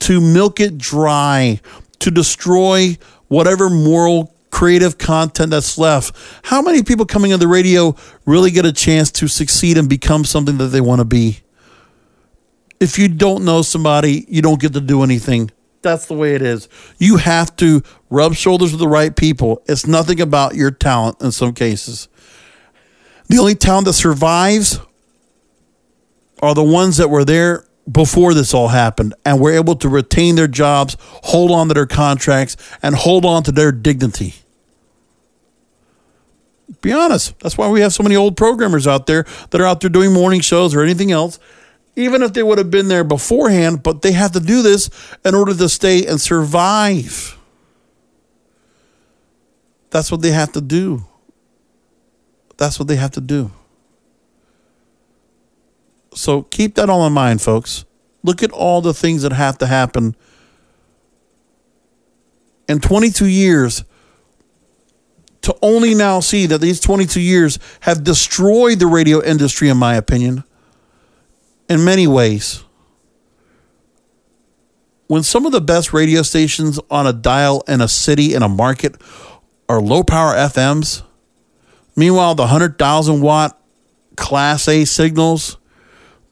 to 0.00 0.20
milk 0.20 0.60
it 0.60 0.78
dry, 0.78 1.60
to 2.00 2.10
destroy 2.10 2.96
whatever 3.28 3.68
moral 3.68 4.34
creative 4.50 4.96
content 4.96 5.50
that's 5.50 5.76
left. 5.76 6.16
How 6.44 6.62
many 6.62 6.82
people 6.82 7.04
coming 7.04 7.32
on 7.32 7.40
the 7.40 7.48
radio 7.48 7.94
really 8.24 8.50
get 8.50 8.64
a 8.64 8.72
chance 8.72 9.10
to 9.12 9.28
succeed 9.28 9.76
and 9.76 9.88
become 9.88 10.24
something 10.24 10.56
that 10.58 10.68
they 10.68 10.80
want 10.80 11.00
to 11.00 11.04
be? 11.04 11.40
If 12.80 12.98
you 12.98 13.08
don't 13.08 13.44
know 13.44 13.62
somebody, 13.62 14.26
you 14.28 14.42
don't 14.42 14.60
get 14.60 14.72
to 14.74 14.80
do 14.80 15.02
anything. 15.02 15.50
That's 15.82 16.06
the 16.06 16.14
way 16.14 16.34
it 16.34 16.42
is. 16.42 16.68
You 16.98 17.16
have 17.16 17.54
to 17.56 17.82
rub 18.10 18.34
shoulders 18.34 18.72
with 18.72 18.80
the 18.80 18.88
right 18.88 19.14
people. 19.14 19.62
It's 19.66 19.86
nothing 19.86 20.20
about 20.20 20.54
your 20.54 20.70
talent 20.70 21.20
in 21.20 21.32
some 21.32 21.52
cases. 21.52 22.08
The 23.28 23.38
only 23.38 23.54
talent 23.54 23.86
that 23.86 23.92
survives 23.94 24.80
are 26.42 26.54
the 26.54 26.62
ones 26.62 26.96
that 26.96 27.08
were 27.08 27.24
there 27.24 27.64
before 27.90 28.34
this 28.34 28.52
all 28.52 28.68
happened 28.68 29.14
and 29.24 29.40
were 29.40 29.52
able 29.52 29.76
to 29.76 29.88
retain 29.88 30.34
their 30.34 30.48
jobs, 30.48 30.96
hold 31.00 31.50
on 31.50 31.68
to 31.68 31.74
their 31.74 31.86
contracts, 31.86 32.56
and 32.82 32.94
hold 32.94 33.24
on 33.24 33.42
to 33.44 33.52
their 33.52 33.72
dignity. 33.72 34.34
Be 36.80 36.92
honest. 36.92 37.38
That's 37.40 37.56
why 37.56 37.68
we 37.68 37.80
have 37.80 37.92
so 37.92 38.02
many 38.02 38.16
old 38.16 38.36
programmers 38.36 38.86
out 38.86 39.06
there 39.06 39.24
that 39.50 39.60
are 39.60 39.66
out 39.66 39.80
there 39.80 39.90
doing 39.90 40.12
morning 40.12 40.40
shows 40.40 40.74
or 40.74 40.82
anything 40.82 41.12
else. 41.12 41.38
Even 41.96 42.22
if 42.22 42.34
they 42.34 42.42
would 42.42 42.58
have 42.58 42.70
been 42.70 42.88
there 42.88 43.04
beforehand, 43.04 43.82
but 43.82 44.02
they 44.02 44.12
have 44.12 44.32
to 44.32 44.40
do 44.40 44.62
this 44.62 44.90
in 45.24 45.34
order 45.34 45.54
to 45.54 45.68
stay 45.68 46.06
and 46.06 46.20
survive. 46.20 47.38
That's 49.90 50.12
what 50.12 50.20
they 50.20 50.30
have 50.30 50.52
to 50.52 50.60
do. 50.60 51.06
That's 52.58 52.78
what 52.78 52.86
they 52.88 52.96
have 52.96 53.12
to 53.12 53.20
do. 53.20 53.50
So 56.14 56.42
keep 56.42 56.74
that 56.76 56.90
all 56.90 57.06
in 57.06 57.12
mind, 57.12 57.42
folks. 57.42 57.84
Look 58.22 58.42
at 58.42 58.50
all 58.50 58.80
the 58.80 58.94
things 58.94 59.22
that 59.22 59.32
have 59.32 59.58
to 59.58 59.66
happen 59.66 60.16
in 62.68 62.80
22 62.80 63.26
years 63.26 63.84
to 65.42 65.56
only 65.62 65.94
now 65.94 66.18
see 66.20 66.46
that 66.46 66.60
these 66.60 66.80
22 66.80 67.20
years 67.20 67.58
have 67.80 68.02
destroyed 68.02 68.80
the 68.80 68.86
radio 68.86 69.22
industry, 69.22 69.68
in 69.68 69.76
my 69.76 69.94
opinion, 69.94 70.42
in 71.68 71.84
many 71.84 72.06
ways. 72.06 72.62
When 75.06 75.22
some 75.22 75.46
of 75.46 75.52
the 75.52 75.60
best 75.60 75.92
radio 75.92 76.22
stations 76.22 76.80
on 76.90 77.06
a 77.06 77.12
dial 77.12 77.62
in 77.68 77.80
a 77.80 77.88
city, 77.88 78.34
in 78.34 78.42
a 78.42 78.48
market, 78.48 79.00
are 79.68 79.80
low 79.80 80.02
power 80.02 80.34
FMs, 80.34 81.02
meanwhile, 81.94 82.34
the 82.34 82.44
100,000 82.44 83.20
watt 83.20 83.60
Class 84.16 84.66
A 84.68 84.84
signals 84.84 85.58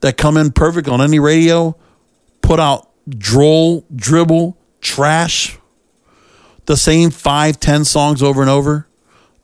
that 0.00 0.16
come 0.16 0.36
in 0.36 0.52
perfect 0.52 0.88
on 0.88 1.00
any 1.00 1.18
radio 1.18 1.76
put 2.40 2.58
out 2.58 2.90
droll, 3.08 3.86
dribble, 3.94 4.56
trash, 4.80 5.58
the 6.66 6.76
same 6.76 7.10
five, 7.10 7.60
ten 7.60 7.84
songs 7.84 8.22
over 8.22 8.40
and 8.40 8.50
over. 8.50 8.88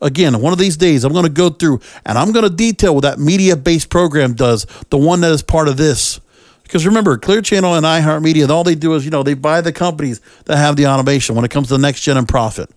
Again, 0.03 0.41
one 0.41 0.53
of 0.53 0.59
these 0.59 0.77
days, 0.77 1.05
I'm 1.05 1.13
going 1.13 1.25
to 1.25 1.31
go 1.31 1.51
through 1.51 1.81
and 2.07 2.17
I'm 2.17 2.33
going 2.33 2.49
to 2.49 2.55
detail 2.55 2.95
what 2.95 3.03
that 3.03 3.19
Mediabase 3.19 3.89
program 3.89 4.33
does, 4.35 4.67
the 4.89 4.97
one 4.97 5.21
that 5.21 5.31
is 5.31 5.43
part 5.43 5.69
of 5.69 5.77
this. 5.77 6.21
Because 6.63 6.87
remember, 6.87 7.19
Clear 7.19 7.43
Channel 7.43 7.75
and 7.75 7.85
iHeartMedia, 7.85 8.49
all 8.49 8.65
they 8.65 8.77
do 8.77 8.95
is, 8.95 9.05
you 9.05 9.11
know, 9.11 9.23
they 9.23 9.35
buy 9.35 9.61
the 9.61 9.73
companies 9.73 10.21
that 10.45 10.57
have 10.57 10.77
the 10.77 10.87
automation 10.87 11.35
when 11.35 11.45
it 11.45 11.51
comes 11.51 11.69
to 11.69 11.77
the 11.77 11.87
NexGen 11.87 12.17
and 12.17 12.29
Prophet. 12.29 12.71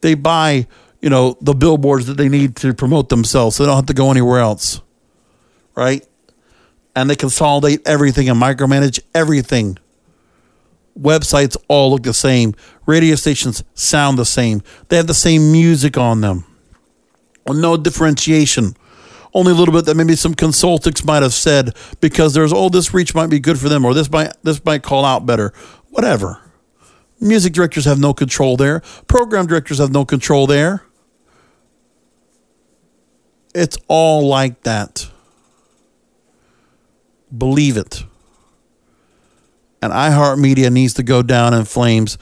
They 0.00 0.14
buy, 0.14 0.66
you 1.00 1.08
know, 1.08 1.38
the 1.40 1.54
billboards 1.54 2.06
that 2.06 2.16
they 2.16 2.28
need 2.28 2.56
to 2.56 2.74
promote 2.74 3.08
themselves 3.08 3.56
so 3.56 3.62
they 3.62 3.68
don't 3.68 3.76
have 3.76 3.86
to 3.86 3.94
go 3.94 4.10
anywhere 4.10 4.40
else. 4.40 4.82
Right? 5.76 6.06
And 6.94 7.08
they 7.08 7.16
consolidate 7.16 7.86
everything 7.86 8.28
and 8.28 8.40
micromanage 8.40 9.00
everything. 9.14 9.78
Websites 10.98 11.56
all 11.68 11.90
look 11.90 12.02
the 12.02 12.14
same. 12.14 12.54
Radio 12.84 13.14
stations 13.14 13.62
sound 13.74 14.18
the 14.18 14.24
same. 14.24 14.62
They 14.88 14.96
have 14.96 15.06
the 15.06 15.14
same 15.14 15.52
music 15.52 15.96
on 15.96 16.20
them. 16.20 16.44
No 17.48 17.76
differentiation. 17.76 18.76
Only 19.34 19.52
a 19.52 19.54
little 19.54 19.74
bit 19.74 19.84
that 19.84 19.96
maybe 19.96 20.16
some 20.16 20.34
consultants 20.34 21.04
might 21.04 21.22
have 21.22 21.34
said 21.34 21.76
because 22.00 22.32
there's 22.32 22.52
oh 22.52 22.68
this 22.68 22.94
reach 22.94 23.14
might 23.14 23.28
be 23.28 23.38
good 23.38 23.58
for 23.58 23.68
them 23.68 23.84
or 23.84 23.92
this 23.92 24.10
might 24.10 24.32
this 24.42 24.64
might 24.64 24.82
call 24.82 25.04
out 25.04 25.26
better. 25.26 25.52
Whatever. 25.90 26.40
Music 27.20 27.52
directors 27.52 27.84
have 27.84 27.98
no 27.98 28.12
control 28.12 28.56
there. 28.56 28.80
Program 29.08 29.46
directors 29.46 29.78
have 29.78 29.90
no 29.90 30.04
control 30.04 30.46
there. 30.46 30.84
It's 33.54 33.78
all 33.88 34.26
like 34.26 34.62
that. 34.64 35.08
Believe 37.36 37.76
it. 37.76 38.04
And 39.80 39.92
iHeartMedia 39.92 40.70
needs 40.72 40.94
to 40.94 41.02
go 41.02 41.22
down 41.22 41.54
in 41.54 41.64
flames. 41.64 42.18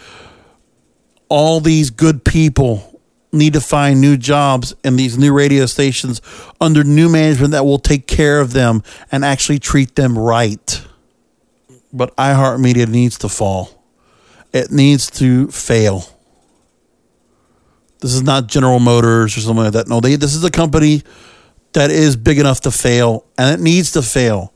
All 1.28 1.60
these 1.60 1.90
good 1.90 2.24
people 2.24 2.93
need 3.34 3.52
to 3.52 3.60
find 3.60 4.00
new 4.00 4.16
jobs 4.16 4.74
in 4.84 4.96
these 4.96 5.18
new 5.18 5.32
radio 5.32 5.66
stations 5.66 6.22
under 6.60 6.84
new 6.84 7.08
management 7.08 7.52
that 7.52 7.64
will 7.64 7.78
take 7.78 8.06
care 8.06 8.40
of 8.40 8.52
them 8.52 8.82
and 9.12 9.24
actually 9.24 9.58
treat 9.58 9.96
them 9.96 10.18
right. 10.18 10.82
But 11.92 12.16
iHeartMedia 12.16 12.88
needs 12.88 13.18
to 13.18 13.28
fall. 13.28 13.84
It 14.52 14.70
needs 14.70 15.10
to 15.12 15.48
fail. 15.48 16.04
This 18.00 18.14
is 18.14 18.22
not 18.22 18.46
General 18.46 18.80
Motors 18.80 19.36
or 19.36 19.40
something 19.40 19.64
like 19.64 19.72
that. 19.72 19.88
No, 19.88 20.00
they, 20.00 20.16
this 20.16 20.34
is 20.34 20.44
a 20.44 20.50
company 20.50 21.02
that 21.72 21.90
is 21.90 22.16
big 22.16 22.38
enough 22.38 22.60
to 22.62 22.70
fail 22.70 23.26
and 23.36 23.58
it 23.58 23.62
needs 23.62 23.92
to 23.92 24.02
fail. 24.02 24.52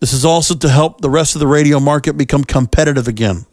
This 0.00 0.12
is 0.12 0.24
also 0.24 0.54
to 0.54 0.68
help 0.68 1.00
the 1.00 1.10
rest 1.10 1.34
of 1.34 1.40
the 1.40 1.46
radio 1.46 1.78
market 1.78 2.14
become 2.14 2.44
competitive 2.44 3.06
again 3.06 3.44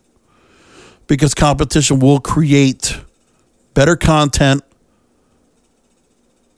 because 1.07 1.33
competition 1.33 1.99
will 1.99 2.19
create 2.19 2.99
better 3.77 3.95
content 3.95 4.63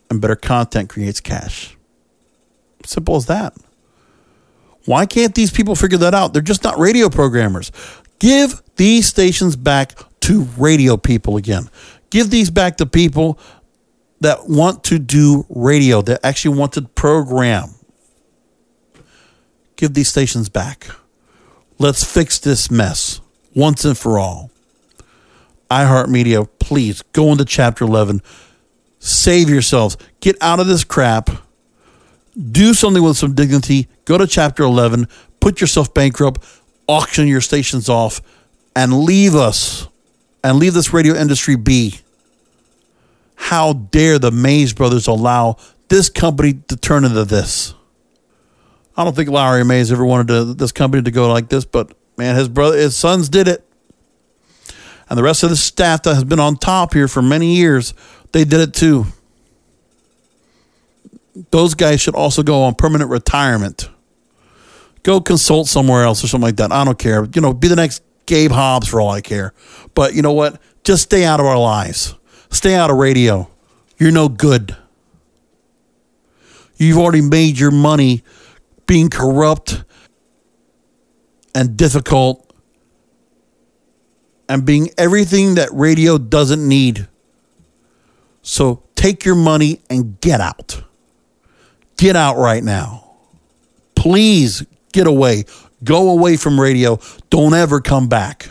and 0.09 0.21
better 0.21 0.37
content 0.37 0.87
creates 0.87 1.19
cash. 1.19 1.75
Simple 2.85 3.17
as 3.17 3.25
that. 3.25 3.53
Why 4.85 5.05
can't 5.05 5.35
these 5.35 5.51
people 5.51 5.75
figure 5.75 5.97
that 5.97 6.13
out? 6.13 6.31
They're 6.31 6.41
just 6.41 6.63
not 6.63 6.79
radio 6.79 7.09
programmers. 7.09 7.73
Give 8.19 8.61
these 8.77 9.05
stations 9.05 9.57
back 9.57 9.99
to 10.21 10.43
radio 10.57 10.95
people 10.95 11.35
again. 11.35 11.69
Give 12.09 12.29
these 12.29 12.49
back 12.49 12.77
to 12.77 12.85
people 12.85 13.37
that 14.21 14.47
want 14.47 14.85
to 14.85 14.97
do 14.97 15.45
radio, 15.49 16.01
that 16.03 16.25
actually 16.25 16.57
want 16.57 16.71
to 16.73 16.83
program 16.83 17.75
give 19.75 19.93
these 19.93 20.07
stations 20.07 20.47
back. 20.47 20.87
Let's 21.79 22.05
fix 22.05 22.39
this 22.39 22.71
mess 22.71 23.19
once 23.53 23.83
and 23.83 23.97
for 23.97 24.17
all. 24.17 24.51
iHeartMedia, 25.69 26.47
please 26.59 27.01
go 27.13 27.31
into 27.31 27.45
Chapter 27.45 27.85
11. 27.85 28.21
Save 28.99 29.49
yourselves. 29.49 29.97
Get 30.19 30.35
out 30.41 30.59
of 30.59 30.67
this 30.67 30.83
crap. 30.83 31.29
Do 32.51 32.73
something 32.73 33.03
with 33.03 33.17
some 33.17 33.33
dignity. 33.33 33.87
Go 34.05 34.17
to 34.17 34.27
Chapter 34.27 34.63
11. 34.63 35.07
Put 35.39 35.61
yourself 35.61 35.93
bankrupt. 35.93 36.43
Auction 36.87 37.27
your 37.27 37.41
stations 37.41 37.87
off 37.87 38.21
and 38.75 39.01
leave 39.03 39.35
us 39.35 39.87
and 40.43 40.57
leave 40.57 40.73
this 40.73 40.93
radio 40.93 41.15
industry 41.15 41.55
be. 41.55 41.99
How 43.35 43.73
dare 43.73 44.19
the 44.19 44.31
Mays 44.31 44.73
brothers 44.73 45.07
allow 45.07 45.57
this 45.87 46.09
company 46.09 46.53
to 46.67 46.75
turn 46.75 47.05
into 47.05 47.25
this? 47.25 47.73
I 48.97 49.03
don't 49.03 49.15
think 49.15 49.29
Lowry 49.29 49.63
Mays 49.63 49.91
ever 49.91 50.05
wanted 50.05 50.27
to, 50.27 50.53
this 50.53 50.71
company 50.71 51.03
to 51.03 51.11
go 51.11 51.31
like 51.31 51.49
this, 51.49 51.63
but 51.63 51.93
man, 52.17 52.35
his 52.35 52.49
brother, 52.49 52.77
his 52.77 52.97
sons 52.97 53.29
did 53.29 53.47
it, 53.47 53.65
and 55.09 55.17
the 55.17 55.23
rest 55.23 55.43
of 55.43 55.49
the 55.49 55.55
staff 55.55 56.03
that 56.03 56.13
has 56.13 56.23
been 56.23 56.39
on 56.39 56.55
top 56.55 56.93
here 56.93 57.07
for 57.07 57.21
many 57.21 57.55
years, 57.55 57.93
they 58.31 58.45
did 58.45 58.59
it 58.59 58.73
too. 58.73 59.05
Those 61.51 61.73
guys 61.73 61.99
should 61.99 62.15
also 62.15 62.43
go 62.43 62.63
on 62.63 62.75
permanent 62.75 63.09
retirement. 63.09 63.89
Go 65.03 65.19
consult 65.21 65.67
somewhere 65.67 66.03
else 66.03 66.23
or 66.23 66.27
something 66.27 66.45
like 66.45 66.57
that. 66.57 66.71
I 66.71 66.83
don't 66.83 66.99
care. 66.99 67.27
You 67.33 67.41
know, 67.41 67.53
be 67.53 67.67
the 67.67 67.75
next 67.75 68.03
Gabe 68.25 68.51
Hobbs 68.51 68.87
for 68.87 69.01
all 69.01 69.09
I 69.09 69.21
care. 69.21 69.53
But 69.95 70.13
you 70.13 70.21
know 70.21 70.33
what? 70.33 70.61
Just 70.83 71.03
stay 71.03 71.25
out 71.25 71.39
of 71.39 71.45
our 71.45 71.57
lives. 71.57 72.13
Stay 72.51 72.75
out 72.75 72.91
of 72.91 72.97
radio. 72.97 73.49
You're 73.97 74.11
no 74.11 74.29
good. 74.29 74.75
You've 76.77 76.97
already 76.97 77.21
made 77.21 77.57
your 77.57 77.71
money 77.71 78.23
being 78.85 79.09
corrupt 79.09 79.83
and 81.55 81.75
difficult 81.75 82.48
and 84.49 84.65
being 84.65 84.89
everything 84.97 85.55
that 85.55 85.69
radio 85.71 86.17
doesn't 86.17 86.67
need. 86.67 87.07
So 88.41 88.83
take 88.95 89.23
your 89.23 89.35
money 89.35 89.81
and 89.89 90.19
get 90.19 90.41
out. 90.41 90.83
Get 91.95 92.15
out 92.15 92.37
right 92.37 92.63
now. 92.63 93.11
Please 93.95 94.65
get 94.91 95.05
away. 95.05 95.45
Go 95.83 96.09
away 96.09 96.35
from 96.35 96.59
radio. 96.59 96.99
Don't 97.29 97.53
ever 97.53 97.79
come 97.79 98.09
back. 98.09 98.49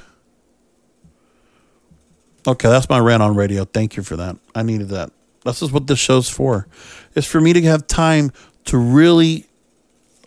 Okay, 2.47 2.69
that's 2.69 2.89
my 2.89 2.99
rant 2.99 3.23
on 3.23 3.35
radio. 3.35 3.65
Thank 3.65 3.97
you 3.97 4.03
for 4.03 4.16
that. 4.16 4.37
I 4.55 4.62
needed 4.62 4.91
that. 4.91 5.11
This 5.45 5.62
is 5.62 5.73
what 5.73 5.87
this 5.87 5.99
show's 5.99 6.31
for. 6.31 6.69
It's 7.15 7.27
for 7.27 7.41
me 7.41 7.53
to 7.53 7.62
have 7.62 7.87
time 7.87 8.31
to 8.66 8.79
really 8.79 9.48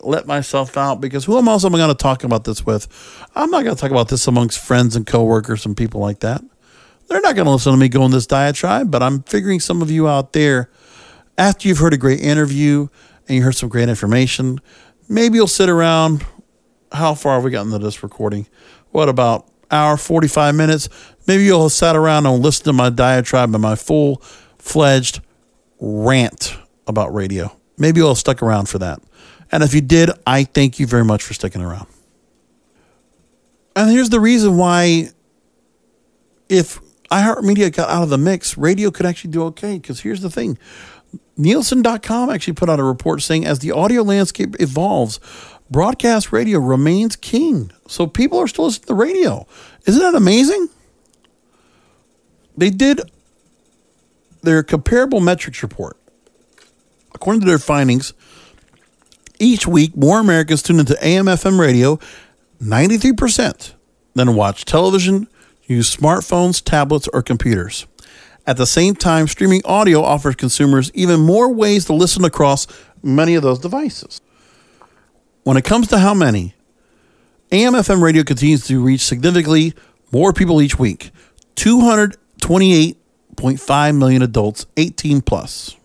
let 0.02 0.26
myself 0.26 0.76
out 0.76 1.00
because 1.00 1.24
who 1.24 1.36
else 1.36 1.64
am 1.64 1.74
I 1.74 1.78
going 1.78 1.88
to 1.88 1.94
talk 1.94 2.24
about 2.24 2.44
this 2.44 2.64
with? 2.66 2.88
I'm 3.34 3.50
not 3.50 3.64
going 3.64 3.74
to 3.74 3.80
talk 3.80 3.90
about 3.90 4.08
this 4.08 4.26
amongst 4.26 4.58
friends 4.58 4.96
and 4.96 5.06
coworkers 5.06 5.64
and 5.64 5.76
people 5.76 6.00
like 6.00 6.20
that. 6.20 6.42
They're 7.08 7.20
not 7.20 7.36
going 7.36 7.46
to 7.46 7.52
listen 7.52 7.72
to 7.72 7.78
me 7.78 7.88
go 7.88 8.04
in 8.04 8.10
this 8.10 8.26
diatribe, 8.26 8.90
but 8.90 9.02
I'm 9.02 9.22
figuring 9.24 9.60
some 9.60 9.82
of 9.82 9.90
you 9.90 10.08
out 10.08 10.32
there, 10.32 10.70
after 11.38 11.68
you've 11.68 11.78
heard 11.78 11.94
a 11.94 11.98
great 11.98 12.20
interview 12.20 12.88
and 13.28 13.36
you 13.36 13.42
heard 13.42 13.56
some 13.56 13.68
great 13.68 13.88
information, 13.88 14.60
maybe 15.08 15.36
you'll 15.36 15.46
sit 15.46 15.68
around. 15.68 16.24
How 16.92 17.14
far 17.14 17.34
have 17.34 17.44
we 17.44 17.50
gotten 17.50 17.72
into 17.72 17.84
this 17.84 18.02
recording? 18.02 18.46
What 18.90 19.08
about 19.08 19.48
hour, 19.70 19.96
45 19.96 20.54
minutes? 20.54 20.88
Maybe 21.26 21.44
you'll 21.44 21.62
have 21.62 21.72
sat 21.72 21.96
around 21.96 22.26
and 22.26 22.42
listened 22.42 22.66
to 22.66 22.72
my 22.72 22.90
diatribe 22.90 23.54
and 23.54 23.62
my 23.62 23.76
full 23.76 24.16
fledged 24.58 25.20
rant 25.80 26.56
about 26.86 27.14
radio. 27.14 27.56
Maybe 27.78 28.00
you'll 28.00 28.10
have 28.10 28.18
stuck 28.18 28.42
around 28.42 28.68
for 28.68 28.78
that. 28.78 29.00
And 29.52 29.62
if 29.62 29.74
you 29.74 29.82
did, 29.82 30.10
I 30.26 30.44
thank 30.44 30.80
you 30.80 30.86
very 30.86 31.04
much 31.04 31.22
for 31.22 31.34
sticking 31.34 31.60
around. 31.60 31.86
And 33.76 33.90
here's 33.90 34.10
the 34.10 34.20
reason 34.20 34.56
why 34.56 35.10
if 36.48 36.80
iHeartMedia 37.10 37.74
got 37.74 37.90
out 37.90 38.02
of 38.02 38.08
the 38.08 38.18
mix, 38.18 38.56
radio 38.56 38.90
could 38.90 39.06
actually 39.06 39.30
do 39.30 39.44
okay. 39.44 39.78
Because 39.78 40.00
here's 40.00 40.22
the 40.22 40.30
thing 40.30 40.58
Nielsen.com 41.36 42.30
actually 42.30 42.54
put 42.54 42.68
out 42.68 42.80
a 42.80 42.84
report 42.84 43.22
saying 43.22 43.44
as 43.44 43.58
the 43.58 43.72
audio 43.72 44.02
landscape 44.02 44.56
evolves, 44.60 45.20
broadcast 45.70 46.32
radio 46.32 46.58
remains 46.58 47.16
king. 47.16 47.70
So 47.88 48.06
people 48.06 48.38
are 48.38 48.48
still 48.48 48.66
listening 48.66 48.88
to 48.88 48.94
radio. 48.94 49.46
Isn't 49.86 50.02
that 50.02 50.14
amazing? 50.14 50.68
They 52.56 52.70
did 52.70 53.00
their 54.42 54.62
comparable 54.62 55.20
metrics 55.20 55.62
report. 55.62 55.96
According 57.14 57.40
to 57.40 57.46
their 57.46 57.58
findings, 57.58 58.12
each 59.42 59.66
week, 59.66 59.94
more 59.96 60.20
Americans 60.20 60.62
tune 60.62 60.78
into 60.78 60.96
AM 61.04 61.26
FM 61.26 61.58
radio, 61.58 61.98
93%, 62.62 63.72
than 64.14 64.36
watch 64.36 64.64
television, 64.64 65.26
use 65.64 65.94
smartphones, 65.94 66.62
tablets, 66.62 67.08
or 67.12 67.22
computers. 67.22 67.86
At 68.46 68.56
the 68.56 68.66
same 68.66 68.94
time, 68.94 69.26
streaming 69.26 69.62
audio 69.64 70.00
offers 70.02 70.36
consumers 70.36 70.92
even 70.94 71.18
more 71.20 71.52
ways 71.52 71.86
to 71.86 71.92
listen 71.92 72.24
across 72.24 72.68
many 73.02 73.34
of 73.34 73.42
those 73.42 73.58
devices. 73.58 74.20
When 75.42 75.56
it 75.56 75.64
comes 75.64 75.88
to 75.88 75.98
how 75.98 76.14
many, 76.14 76.54
AM 77.50 77.72
FM 77.72 78.00
radio 78.00 78.22
continues 78.22 78.64
to 78.68 78.80
reach 78.80 79.00
significantly 79.00 79.74
more 80.12 80.32
people 80.32 80.62
each 80.62 80.78
week 80.78 81.10
228.5 81.56 83.98
million 83.98 84.22
adults 84.22 84.66
18 84.76 85.20
plus. 85.20 85.76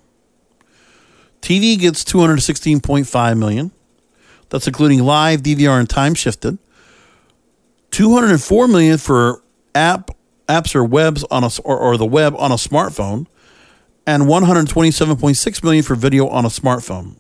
TV 1.42 1.78
gets 1.78 2.04
216.5 2.04 3.38
million. 3.38 3.72
That's 4.50 4.68
including 4.68 5.04
live, 5.04 5.42
DVR, 5.42 5.80
and 5.80 5.90
time 5.90 6.14
shifted. 6.14 6.58
204 7.92 8.68
million 8.68 8.98
for 8.98 9.42
app 9.74 10.12
apps 10.48 10.76
or 10.76 10.84
webs 10.84 11.24
on 11.30 11.44
a 11.44 11.50
or, 11.64 11.78
or 11.78 11.98
the 11.98 12.06
web 12.06 12.36
on 12.38 12.52
a 12.52 12.56
smartphone, 12.56 13.28
and 14.06 14.24
127.6 14.24 15.64
million 15.64 15.84
for 15.84 15.96
video 15.96 16.28
on 16.28 16.46
a 16.46 16.50
smartphone. 16.50 17.16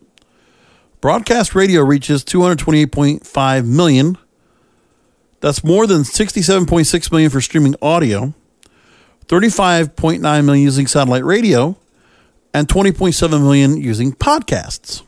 Broadcast 1.02 1.54
radio 1.54 1.82
reaches 1.82 2.24
228.5 2.24 3.66
million. 3.66 4.18
That's 5.40 5.64
more 5.64 5.86
than 5.86 6.02
67.6 6.02 7.12
million 7.12 7.30
for 7.30 7.42
streaming 7.42 7.76
audio, 7.82 8.34
35.9 9.28 10.22
million 10.46 10.64
using 10.64 10.88
satellite 10.88 11.24
radio, 11.24 11.78
and 12.58 12.68
20.7 12.68 13.30
million 13.40 13.78
using 13.78 14.12
podcasts. 14.12 15.04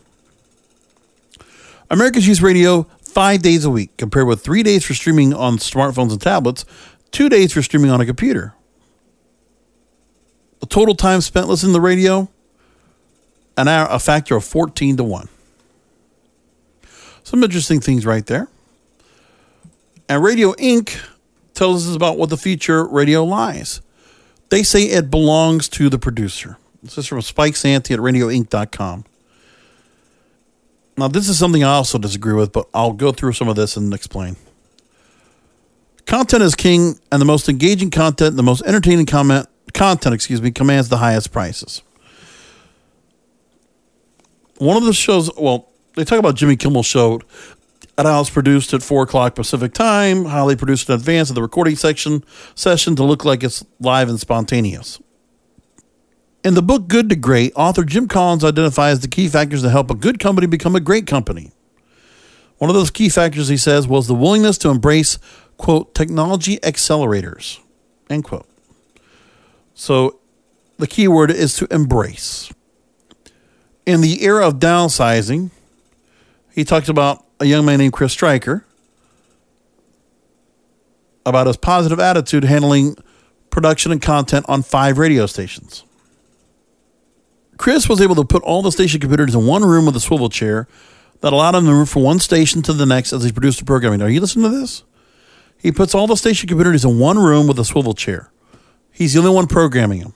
Americans 1.89 2.27
use 2.27 2.43
radio 2.43 2.83
five 3.01 3.41
days 3.41 3.65
a 3.65 3.71
week, 3.71 3.97
compared 3.97 4.27
with 4.27 4.43
three 4.43 4.61
days 4.61 4.85
for 4.85 4.93
streaming 4.93 5.33
on 5.33 5.57
smartphones 5.57 6.11
and 6.11 6.21
tablets, 6.21 6.63
two 7.09 7.27
days 7.27 7.51
for 7.51 7.63
streaming 7.63 7.89
on 7.89 7.99
a 7.99 8.05
computer. 8.05 8.53
The 10.59 10.67
total 10.67 10.93
time 10.93 11.21
spent 11.21 11.47
listening 11.47 11.73
to 11.73 11.81
radio, 11.81 12.29
an 13.57 13.67
hour, 13.67 13.87
a 13.89 13.97
factor 13.97 14.35
of 14.35 14.45
14 14.45 14.97
to 14.97 15.03
1. 15.03 15.27
Some 17.23 17.43
interesting 17.43 17.79
things 17.79 18.05
right 18.05 18.27
there. 18.27 18.47
And 20.07 20.23
Radio 20.23 20.53
Ink 20.59 20.99
tells 21.55 21.89
us 21.89 21.95
about 21.95 22.19
what 22.19 22.29
the 22.29 22.37
future 22.37 22.85
radio 22.85 23.25
lies. 23.25 23.81
They 24.49 24.61
say 24.61 24.83
it 24.83 25.09
belongs 25.09 25.67
to 25.69 25.89
the 25.89 25.97
producer. 25.97 26.58
This 26.81 26.97
is 26.97 27.07
from 27.07 27.21
Spike 27.21 27.55
Santi 27.55 27.93
at 27.93 27.99
radioink.com. 27.99 29.05
Now, 30.97 31.07
this 31.07 31.29
is 31.29 31.37
something 31.37 31.63
I 31.63 31.73
also 31.73 31.97
disagree 31.97 32.33
with, 32.33 32.51
but 32.51 32.67
I'll 32.73 32.93
go 32.93 33.11
through 33.11 33.33
some 33.33 33.47
of 33.47 33.55
this 33.55 33.77
and 33.77 33.93
explain. 33.93 34.35
Content 36.05 36.43
is 36.43 36.55
king, 36.55 36.99
and 37.11 37.21
the 37.21 37.25
most 37.25 37.47
engaging 37.47 37.89
content, 37.91 38.35
the 38.35 38.43
most 38.43 38.63
entertaining 38.63 39.05
comment, 39.05 39.47
content, 39.73 40.13
excuse 40.13 40.41
me, 40.41 40.51
commands 40.51 40.89
the 40.89 40.97
highest 40.97 41.31
prices. 41.31 41.83
One 44.57 44.75
of 44.75 44.83
the 44.83 44.93
shows, 44.93 45.33
well, 45.37 45.69
they 45.95 46.03
talk 46.03 46.19
about 46.19 46.35
Jimmy 46.35 46.57
Kimmel's 46.57 46.85
show 46.85 47.21
at 47.97 48.05
how 48.05 48.23
produced 48.25 48.73
at 48.73 48.81
four 48.81 49.03
o'clock 49.03 49.35
Pacific 49.35 49.73
time, 49.73 50.23
they 50.47 50.55
produced 50.55 50.89
in 50.89 50.95
advance 50.95 51.29
of 51.29 51.35
the 51.35 51.41
recording 51.41 51.75
section 51.75 52.23
session 52.55 52.95
to 52.95 53.03
look 53.03 53.23
like 53.25 53.43
it's 53.43 53.63
live 53.79 54.09
and 54.09 54.19
spontaneous. 54.19 54.99
In 56.43 56.53
the 56.53 56.61
book 56.61 56.87
Good 56.87 57.09
to 57.09 57.15
Great, 57.17 57.51
author 57.55 57.83
Jim 57.83 58.07
Collins 58.07 58.45
identifies 58.45 59.01
the 59.01 59.09
key 59.09 59.27
factors 59.27 59.61
that 59.61 59.71
help 59.71 59.91
a 59.91 59.95
good 59.95 60.19
company 60.19 60.47
become 60.47 60.75
a 60.75 60.79
great 60.79 61.05
company. 61.05 61.51
One 62.59 62.69
of 62.69 62.75
those 62.75 62.91
key 62.91 63.09
factors, 63.09 63.49
he 63.49 63.57
says, 63.57 63.87
was 63.87 64.07
the 64.07 64.15
willingness 64.15 64.57
to 64.59 64.69
embrace, 64.69 65.19
quote, 65.57 65.93
technology 65.93 66.57
accelerators, 66.59 67.59
end 68.09 68.23
quote. 68.23 68.47
So 69.73 70.19
the 70.77 70.87
key 70.87 71.09
word 71.09 71.29
is 71.29 71.55
to 71.57 71.67
embrace. 71.73 72.53
In 73.85 73.99
the 74.01 74.23
era 74.23 74.47
of 74.47 74.59
downsizing, 74.59 75.51
he 76.53 76.63
talked 76.63 76.87
about 76.87 77.25
a 77.39 77.45
young 77.45 77.65
man 77.65 77.79
named 77.79 77.93
Chris 77.93 78.13
Stryker 78.13 78.65
about 81.25 81.47
his 81.47 81.57
positive 81.57 81.99
attitude 81.99 82.45
handling 82.45 82.95
production 83.49 83.91
and 83.91 84.01
content 84.01 84.45
on 84.47 84.61
five 84.61 84.97
radio 84.97 85.25
stations. 85.25 85.83
Chris 87.59 87.89
was 87.89 87.99
able 87.99 88.15
to 88.15 88.23
put 88.23 88.41
all 88.43 88.61
the 88.61 88.71
station 88.71 89.01
computers 89.01 89.35
in 89.35 89.45
one 89.45 89.65
room 89.65 89.85
with 89.85 89.93
a 89.93 89.99
swivel 89.99 90.29
chair 90.29 90.65
that 91.19 91.33
allowed 91.33 91.55
him 91.55 91.65
to 91.65 91.71
move 91.71 91.89
from 91.89 92.03
one 92.03 92.17
station 92.17 92.61
to 92.61 92.71
the 92.71 92.85
next 92.85 93.11
as 93.11 93.25
he 93.25 93.33
produced 93.33 93.59
the 93.59 93.65
programming. 93.65 94.01
Are 94.01 94.09
you 94.09 94.21
listening 94.21 94.49
to 94.49 94.57
this? 94.57 94.83
He 95.57 95.69
puts 95.69 95.93
all 95.93 96.07
the 96.07 96.15
station 96.15 96.47
computers 96.47 96.85
in 96.85 96.97
one 96.99 97.19
room 97.19 97.47
with 97.47 97.59
a 97.59 97.65
swivel 97.65 97.93
chair. 97.93 98.31
He's 98.93 99.11
the 99.11 99.19
only 99.19 99.31
one 99.31 99.47
programming 99.47 99.99
them. 99.99 100.13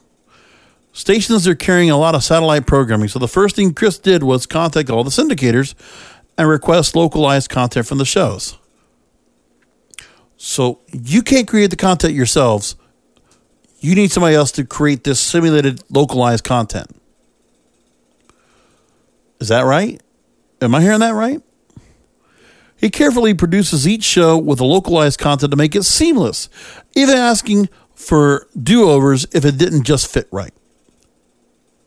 Stations 0.94 1.46
are 1.46 1.54
carrying 1.54 1.90
a 1.90 1.98
lot 1.98 2.14
of 2.14 2.24
satellite 2.24 2.66
programming, 2.66 3.08
so 3.08 3.18
the 3.18 3.28
first 3.28 3.56
thing 3.56 3.74
Chris 3.74 3.98
did 3.98 4.22
was 4.22 4.46
contact 4.46 4.88
all 4.88 5.04
the 5.04 5.10
syndicators 5.10 5.74
and 6.38 6.48
request 6.48 6.96
localized 6.96 7.50
content 7.50 7.86
from 7.86 7.98
the 7.98 8.06
shows. 8.06 8.56
So 10.38 10.80
you 10.92 11.20
can't 11.20 11.46
create 11.46 11.68
the 11.68 11.76
content 11.76 12.14
yourselves. 12.14 12.76
You 13.80 13.94
need 13.94 14.12
somebody 14.12 14.34
else 14.34 14.50
to 14.52 14.64
create 14.64 15.04
this 15.04 15.20
simulated 15.20 15.82
localized 15.90 16.42
content. 16.42 16.90
Is 19.40 19.48
that 19.48 19.62
right? 19.62 20.00
Am 20.60 20.74
I 20.74 20.80
hearing 20.80 21.00
that 21.00 21.14
right? 21.14 21.42
He 22.76 22.90
carefully 22.90 23.34
produces 23.34 23.88
each 23.88 24.04
show 24.04 24.36
with 24.36 24.60
a 24.60 24.64
localized 24.64 25.18
content 25.18 25.50
to 25.50 25.56
make 25.56 25.74
it 25.74 25.84
seamless, 25.84 26.48
even 26.94 27.16
asking 27.16 27.68
for 27.94 28.46
do 28.60 28.88
overs 28.90 29.26
if 29.32 29.44
it 29.44 29.56
didn't 29.56 29.84
just 29.84 30.12
fit 30.12 30.28
right. 30.30 30.52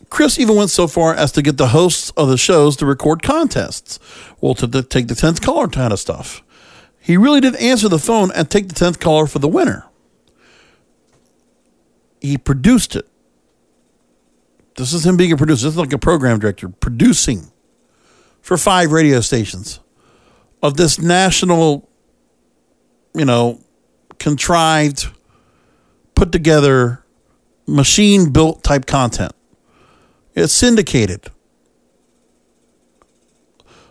Chris 0.09 0.39
even 0.39 0.55
went 0.55 0.69
so 0.69 0.87
far 0.87 1.13
as 1.13 1.31
to 1.33 1.41
get 1.41 1.57
the 1.57 1.67
hosts 1.67 2.11
of 2.11 2.29
the 2.29 2.37
shows 2.37 2.77
to 2.77 2.85
record 2.85 3.21
contests. 3.21 3.99
Well, 4.39 4.55
to 4.55 4.67
the, 4.67 4.81
take 4.81 5.07
the 5.07 5.13
10th 5.13 5.41
caller 5.41 5.67
kind 5.67 5.91
of 5.91 5.99
stuff. 5.99 6.41
He 6.99 7.17
really 7.17 7.41
did 7.41 7.55
answer 7.57 7.89
the 7.89 7.99
phone 7.99 8.31
and 8.31 8.49
take 8.49 8.67
the 8.69 8.73
10th 8.73 8.99
caller 8.99 9.27
for 9.27 9.39
the 9.39 9.47
winner. 9.47 9.85
He 12.21 12.37
produced 12.37 12.95
it. 12.95 13.07
This 14.77 14.93
is 14.93 15.05
him 15.05 15.17
being 15.17 15.31
a 15.31 15.37
producer. 15.37 15.65
This 15.65 15.73
is 15.73 15.77
like 15.77 15.91
a 15.91 15.97
program 15.97 16.39
director 16.39 16.69
producing 16.69 17.51
for 18.41 18.57
five 18.57 18.91
radio 18.91 19.19
stations 19.19 19.79
of 20.61 20.77
this 20.77 20.99
national, 20.99 21.89
you 23.13 23.25
know, 23.25 23.59
contrived, 24.19 25.09
put 26.15 26.31
together, 26.31 27.03
machine 27.67 28.31
built 28.31 28.63
type 28.63 28.85
content. 28.85 29.33
It's 30.35 30.53
syndicated. 30.53 31.31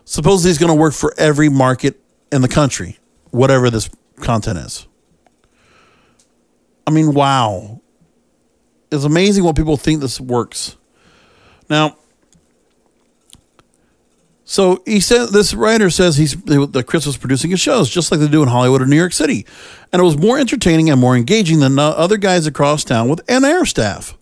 Supposedly 0.04 0.50
he's 0.50 0.58
going 0.58 0.72
to 0.72 0.80
work 0.80 0.94
for 0.94 1.12
every 1.18 1.48
market 1.48 2.00
in 2.30 2.42
the 2.42 2.48
country, 2.48 2.98
whatever 3.30 3.70
this 3.70 3.90
content 4.20 4.58
is. 4.58 4.86
I 6.86 6.92
mean, 6.92 7.12
wow. 7.12 7.80
It's 8.90 9.04
amazing 9.04 9.44
what 9.44 9.56
people 9.56 9.76
think 9.76 10.00
this 10.00 10.20
works. 10.20 10.76
Now, 11.68 11.96
so 14.44 14.80
he 14.86 15.00
said 15.00 15.30
this 15.30 15.54
writer 15.54 15.90
says 15.90 16.16
he's 16.16 16.36
that 16.36 16.84
Chris 16.86 17.04
was 17.04 17.16
producing 17.16 17.50
his 17.50 17.58
shows 17.58 17.90
just 17.90 18.12
like 18.12 18.20
they 18.20 18.28
do 18.28 18.44
in 18.44 18.48
Hollywood 18.48 18.80
or 18.80 18.86
New 18.86 18.96
York 18.96 19.12
City, 19.12 19.44
and 19.92 20.00
it 20.00 20.04
was 20.04 20.16
more 20.16 20.38
entertaining 20.38 20.88
and 20.88 21.00
more 21.00 21.16
engaging 21.16 21.58
than 21.58 21.76
other 21.78 22.16
guys 22.16 22.46
across 22.46 22.84
town 22.84 23.08
with 23.08 23.28
an 23.28 23.44
air 23.44 23.64
staff. 23.64 24.16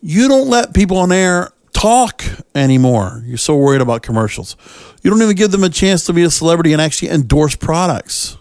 You 0.00 0.28
don't 0.28 0.48
let 0.48 0.74
people 0.74 0.96
on 0.98 1.10
air 1.10 1.50
talk 1.72 2.22
anymore. 2.54 3.24
You're 3.26 3.36
so 3.36 3.56
worried 3.56 3.80
about 3.80 4.02
commercials. 4.02 4.56
You 5.02 5.10
don't 5.10 5.22
even 5.22 5.34
give 5.34 5.50
them 5.50 5.64
a 5.64 5.68
chance 5.68 6.04
to 6.04 6.12
be 6.12 6.22
a 6.22 6.30
celebrity 6.30 6.72
and 6.72 6.80
actually 6.80 7.10
endorse 7.10 7.56
products. 7.56 8.36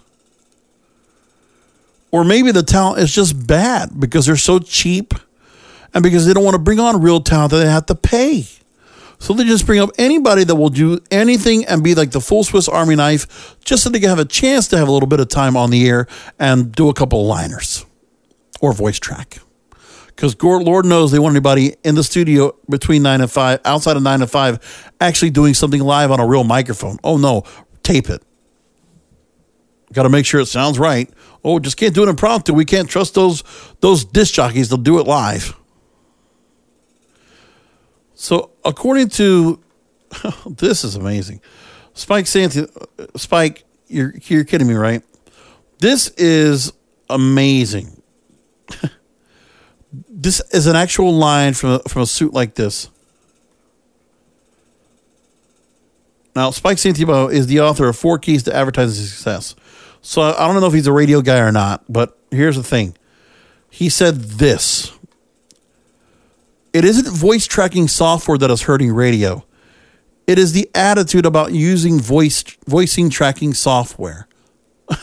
Or 2.11 2.23
maybe 2.23 2.51
the 2.51 2.63
talent 2.63 2.99
is 2.99 3.13
just 3.13 3.47
bad 3.47 3.99
because 3.99 4.25
they're 4.25 4.37
so 4.37 4.59
cheap 4.59 5.13
and 5.93 6.03
because 6.03 6.25
they 6.25 6.33
don't 6.33 6.43
want 6.43 6.55
to 6.55 6.61
bring 6.61 6.79
on 6.79 7.01
real 7.01 7.21
talent 7.21 7.51
that 7.51 7.57
they 7.57 7.69
have 7.69 7.85
to 7.87 7.95
pay. 7.95 8.45
So 9.19 9.33
they 9.33 9.43
just 9.43 9.65
bring 9.65 9.79
up 9.79 9.89
anybody 9.97 10.43
that 10.43 10.55
will 10.55 10.69
do 10.69 10.99
anything 11.09 11.65
and 11.65 11.83
be 11.83 11.95
like 11.95 12.11
the 12.11 12.21
full 12.21 12.43
Swiss 12.43 12.69
Army 12.69 12.95
knife 12.95 13.57
just 13.65 13.83
so 13.83 13.89
they 13.89 13.99
can 13.99 14.09
have 14.09 14.19
a 14.19 14.25
chance 14.25 14.67
to 14.69 14.77
have 14.77 14.87
a 14.87 14.91
little 14.91 15.07
bit 15.07 15.19
of 15.19 15.27
time 15.27 15.57
on 15.57 15.71
the 15.71 15.87
air 15.89 16.07
and 16.37 16.71
do 16.71 16.87
a 16.89 16.93
couple 16.93 17.21
of 17.21 17.27
liners 17.27 17.85
or 18.61 18.73
voice 18.73 18.99
track. 18.99 19.39
Because 20.07 20.35
Lord 20.41 20.85
knows 20.85 21.11
they 21.11 21.19
want 21.19 21.33
anybody 21.33 21.75
in 21.83 21.95
the 21.95 22.03
studio 22.03 22.55
between 22.69 23.03
9 23.03 23.21
and 23.21 23.31
5, 23.31 23.59
outside 23.65 23.97
of 23.97 24.03
9 24.03 24.21
and 24.21 24.29
5, 24.29 24.93
actually 24.99 25.29
doing 25.29 25.53
something 25.53 25.81
live 25.81 26.11
on 26.11 26.19
a 26.19 26.25
real 26.25 26.43
microphone. 26.43 26.97
Oh 27.03 27.17
no, 27.17 27.43
tape 27.83 28.09
it. 28.09 28.23
Got 29.93 30.03
to 30.03 30.09
make 30.09 30.25
sure 30.25 30.41
it 30.41 30.47
sounds 30.47 30.77
right. 30.77 31.09
Oh, 31.43 31.59
just 31.59 31.77
can't 31.77 31.95
do 31.95 32.03
it 32.03 32.09
impromptu. 32.09 32.53
We 32.53 32.65
can't 32.65 32.89
trust 32.89 33.13
those 33.13 33.43
those 33.79 34.03
disc 34.03 34.33
jockeys. 34.33 34.69
They'll 34.69 34.77
do 34.77 34.99
it 34.99 35.07
live. 35.07 35.55
So, 38.15 38.51
according 38.65 39.09
to 39.09 39.61
this 40.45 40.83
is 40.83 40.95
amazing. 40.95 41.41
Spike 41.93 42.27
Santi, 42.27 42.65
Spike, 43.15 43.63
you're 43.87 44.13
you're 44.23 44.43
kidding 44.43 44.67
me, 44.67 44.73
right? 44.73 45.03
This 45.79 46.09
is 46.17 46.73
amazing. 47.09 48.01
this 50.09 50.41
is 50.51 50.67
an 50.67 50.75
actual 50.75 51.13
line 51.13 51.53
from 51.53 51.69
a, 51.69 51.79
from 51.87 52.01
a 52.01 52.05
suit 52.05 52.33
like 52.33 52.55
this. 52.55 52.89
Now, 56.35 56.51
Spike 56.51 56.77
Santiago 56.77 57.29
is 57.29 57.47
the 57.47 57.61
author 57.61 57.87
of 57.87 57.97
Four 57.97 58.19
Keys 58.19 58.43
to 58.43 58.55
Advertising 58.55 59.05
Success. 59.05 59.55
So 60.07 60.21
I 60.21 60.47
don't 60.47 60.61
know 60.61 60.67
if 60.67 60.73
he's 60.73 60.87
a 60.87 60.93
radio 60.93 61.19
guy 61.21 61.39
or 61.39 61.51
not, 61.51 61.83
but 61.89 62.17
here's 62.31 62.55
the 62.55 62.63
thing. 62.63 62.95
He 63.69 63.89
said 63.89 64.15
this 64.15 64.93
It 66.71 66.85
isn't 66.85 67.13
voice 67.13 67.45
tracking 67.45 67.89
software 67.89 68.37
that 68.37 68.49
is 68.49 68.61
hurting 68.61 68.93
radio, 68.93 69.43
it 70.25 70.39
is 70.39 70.53
the 70.53 70.69
attitude 70.73 71.25
about 71.25 71.51
using 71.51 71.99
voice 71.99 72.41
voicing 72.65 73.09
tracking 73.09 73.53
software. 73.53 74.29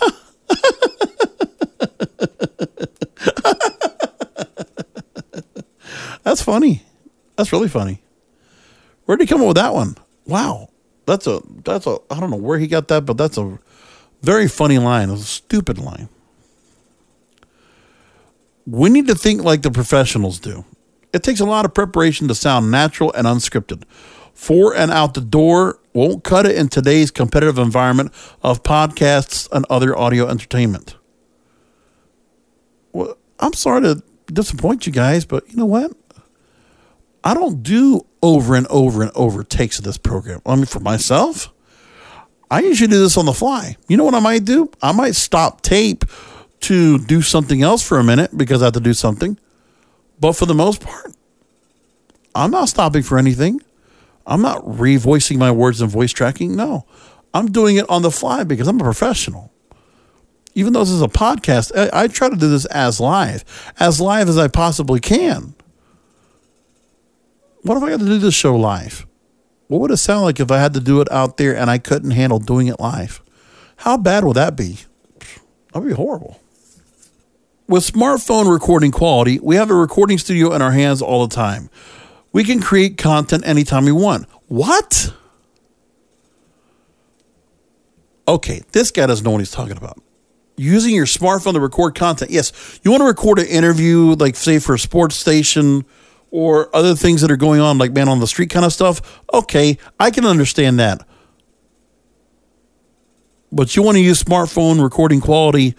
That's 6.22 6.40
funny. 6.40 6.82
That's 7.36 7.52
really 7.52 7.68
funny. 7.68 8.00
Where 9.04 9.18
did 9.18 9.28
he 9.28 9.30
come 9.30 9.42
up 9.42 9.48
with 9.48 9.56
that 9.56 9.74
one? 9.74 9.98
Wow. 10.24 10.70
That's 11.04 11.26
a 11.26 11.42
that's 11.62 11.86
a 11.86 11.98
I 12.10 12.18
don't 12.18 12.30
know 12.30 12.38
where 12.38 12.58
he 12.58 12.66
got 12.66 12.88
that, 12.88 13.04
but 13.04 13.18
that's 13.18 13.36
a 13.36 13.58
very 14.24 14.48
funny 14.48 14.78
line. 14.78 15.10
It's 15.10 15.22
a 15.22 15.26
stupid 15.26 15.78
line. 15.78 16.08
We 18.66 18.88
need 18.88 19.06
to 19.08 19.14
think 19.14 19.42
like 19.42 19.62
the 19.62 19.70
professionals 19.70 20.38
do. 20.38 20.64
It 21.12 21.22
takes 21.22 21.40
a 21.40 21.44
lot 21.44 21.64
of 21.64 21.74
preparation 21.74 22.26
to 22.28 22.34
sound 22.34 22.70
natural 22.70 23.12
and 23.12 23.26
unscripted. 23.26 23.84
For 24.32 24.74
and 24.74 24.90
out 24.90 25.14
the 25.14 25.20
door 25.20 25.78
won't 25.92 26.24
cut 26.24 26.44
it 26.44 26.56
in 26.56 26.68
today's 26.68 27.10
competitive 27.10 27.58
environment 27.58 28.12
of 28.42 28.62
podcasts 28.64 29.48
and 29.52 29.64
other 29.70 29.96
audio 29.96 30.26
entertainment. 30.26 30.96
Well, 32.92 33.16
I'm 33.38 33.52
sorry 33.52 33.82
to 33.82 34.02
disappoint 34.26 34.86
you 34.86 34.92
guys, 34.92 35.24
but 35.24 35.48
you 35.48 35.56
know 35.56 35.66
what? 35.66 35.92
I 37.22 37.32
don't 37.32 37.62
do 37.62 38.06
over 38.22 38.54
and 38.54 38.66
over 38.66 39.02
and 39.02 39.12
over 39.14 39.44
takes 39.44 39.78
of 39.78 39.84
this 39.84 39.98
program. 39.98 40.40
I 40.44 40.56
mean, 40.56 40.66
for 40.66 40.80
myself, 40.80 41.53
I 42.54 42.60
usually 42.60 42.86
do 42.86 43.00
this 43.00 43.16
on 43.16 43.26
the 43.26 43.32
fly. 43.32 43.76
You 43.88 43.96
know 43.96 44.04
what 44.04 44.14
I 44.14 44.20
might 44.20 44.44
do? 44.44 44.70
I 44.80 44.92
might 44.92 45.16
stop 45.16 45.62
tape 45.62 46.04
to 46.60 46.98
do 46.98 47.20
something 47.20 47.62
else 47.62 47.82
for 47.82 47.98
a 47.98 48.04
minute 48.04 48.30
because 48.36 48.62
I 48.62 48.66
have 48.66 48.74
to 48.74 48.80
do 48.80 48.94
something. 48.94 49.36
But 50.20 50.34
for 50.34 50.46
the 50.46 50.54
most 50.54 50.80
part, 50.80 51.12
I'm 52.32 52.52
not 52.52 52.68
stopping 52.68 53.02
for 53.02 53.18
anything. 53.18 53.60
I'm 54.24 54.40
not 54.40 54.64
revoicing 54.64 55.36
my 55.36 55.50
words 55.50 55.80
and 55.80 55.90
voice 55.90 56.12
tracking. 56.12 56.54
No, 56.54 56.86
I'm 57.34 57.50
doing 57.50 57.74
it 57.74 57.90
on 57.90 58.02
the 58.02 58.12
fly 58.12 58.44
because 58.44 58.68
I'm 58.68 58.80
a 58.80 58.84
professional. 58.84 59.52
Even 60.54 60.74
though 60.74 60.84
this 60.84 60.90
is 60.90 61.02
a 61.02 61.08
podcast, 61.08 61.76
I, 61.76 62.04
I 62.04 62.06
try 62.06 62.28
to 62.28 62.36
do 62.36 62.48
this 62.48 62.66
as 62.66 63.00
live, 63.00 63.44
as 63.80 64.00
live 64.00 64.28
as 64.28 64.38
I 64.38 64.46
possibly 64.46 65.00
can. 65.00 65.56
What 67.62 67.78
if 67.78 67.82
I 67.82 67.90
got 67.90 67.98
to 67.98 68.06
do 68.06 68.18
this 68.18 68.34
show 68.34 68.54
live? 68.54 69.08
What 69.68 69.80
would 69.80 69.90
it 69.90 69.96
sound 69.96 70.24
like 70.24 70.40
if 70.40 70.50
I 70.50 70.58
had 70.58 70.74
to 70.74 70.80
do 70.80 71.00
it 71.00 71.10
out 71.10 71.36
there 71.36 71.56
and 71.56 71.70
I 71.70 71.78
couldn't 71.78 72.12
handle 72.12 72.38
doing 72.38 72.66
it 72.66 72.78
live? 72.78 73.22
How 73.76 73.96
bad 73.96 74.24
would 74.24 74.36
that 74.36 74.56
be? 74.56 74.78
That'd 75.72 75.88
be 75.88 75.94
horrible. 75.94 76.40
With 77.66 77.82
smartphone 77.82 78.52
recording 78.52 78.90
quality, 78.90 79.40
we 79.40 79.56
have 79.56 79.70
a 79.70 79.74
recording 79.74 80.18
studio 80.18 80.52
in 80.52 80.60
our 80.60 80.72
hands 80.72 81.00
all 81.00 81.26
the 81.26 81.34
time. 81.34 81.70
We 82.32 82.44
can 82.44 82.60
create 82.60 82.98
content 82.98 83.46
anytime 83.46 83.86
we 83.86 83.92
want. 83.92 84.26
What? 84.48 85.14
Okay, 88.28 88.62
this 88.72 88.90
guy 88.90 89.06
doesn't 89.06 89.24
know 89.24 89.30
what 89.30 89.38
he's 89.38 89.50
talking 89.50 89.76
about. 89.76 89.98
Using 90.56 90.94
your 90.94 91.06
smartphone 91.06 91.54
to 91.54 91.60
record 91.60 91.94
content. 91.94 92.30
Yes, 92.30 92.80
you 92.82 92.90
want 92.90 93.00
to 93.00 93.06
record 93.06 93.38
an 93.38 93.46
interview, 93.46 94.14
like 94.14 94.36
say 94.36 94.58
for 94.58 94.74
a 94.74 94.78
sports 94.78 95.16
station 95.16 95.84
or 96.34 96.68
other 96.74 96.96
things 96.96 97.20
that 97.20 97.30
are 97.30 97.36
going 97.36 97.60
on, 97.60 97.78
like 97.78 97.92
man 97.92 98.08
on 98.08 98.18
the 98.18 98.26
street 98.26 98.50
kind 98.50 98.66
of 98.66 98.72
stuff. 98.72 99.22
Okay, 99.32 99.78
I 100.00 100.10
can 100.10 100.26
understand 100.26 100.80
that. 100.80 101.06
But 103.52 103.76
you 103.76 103.84
want 103.84 103.98
to 103.98 104.02
use 104.02 104.20
smartphone 104.20 104.82
recording 104.82 105.20
quality 105.20 105.76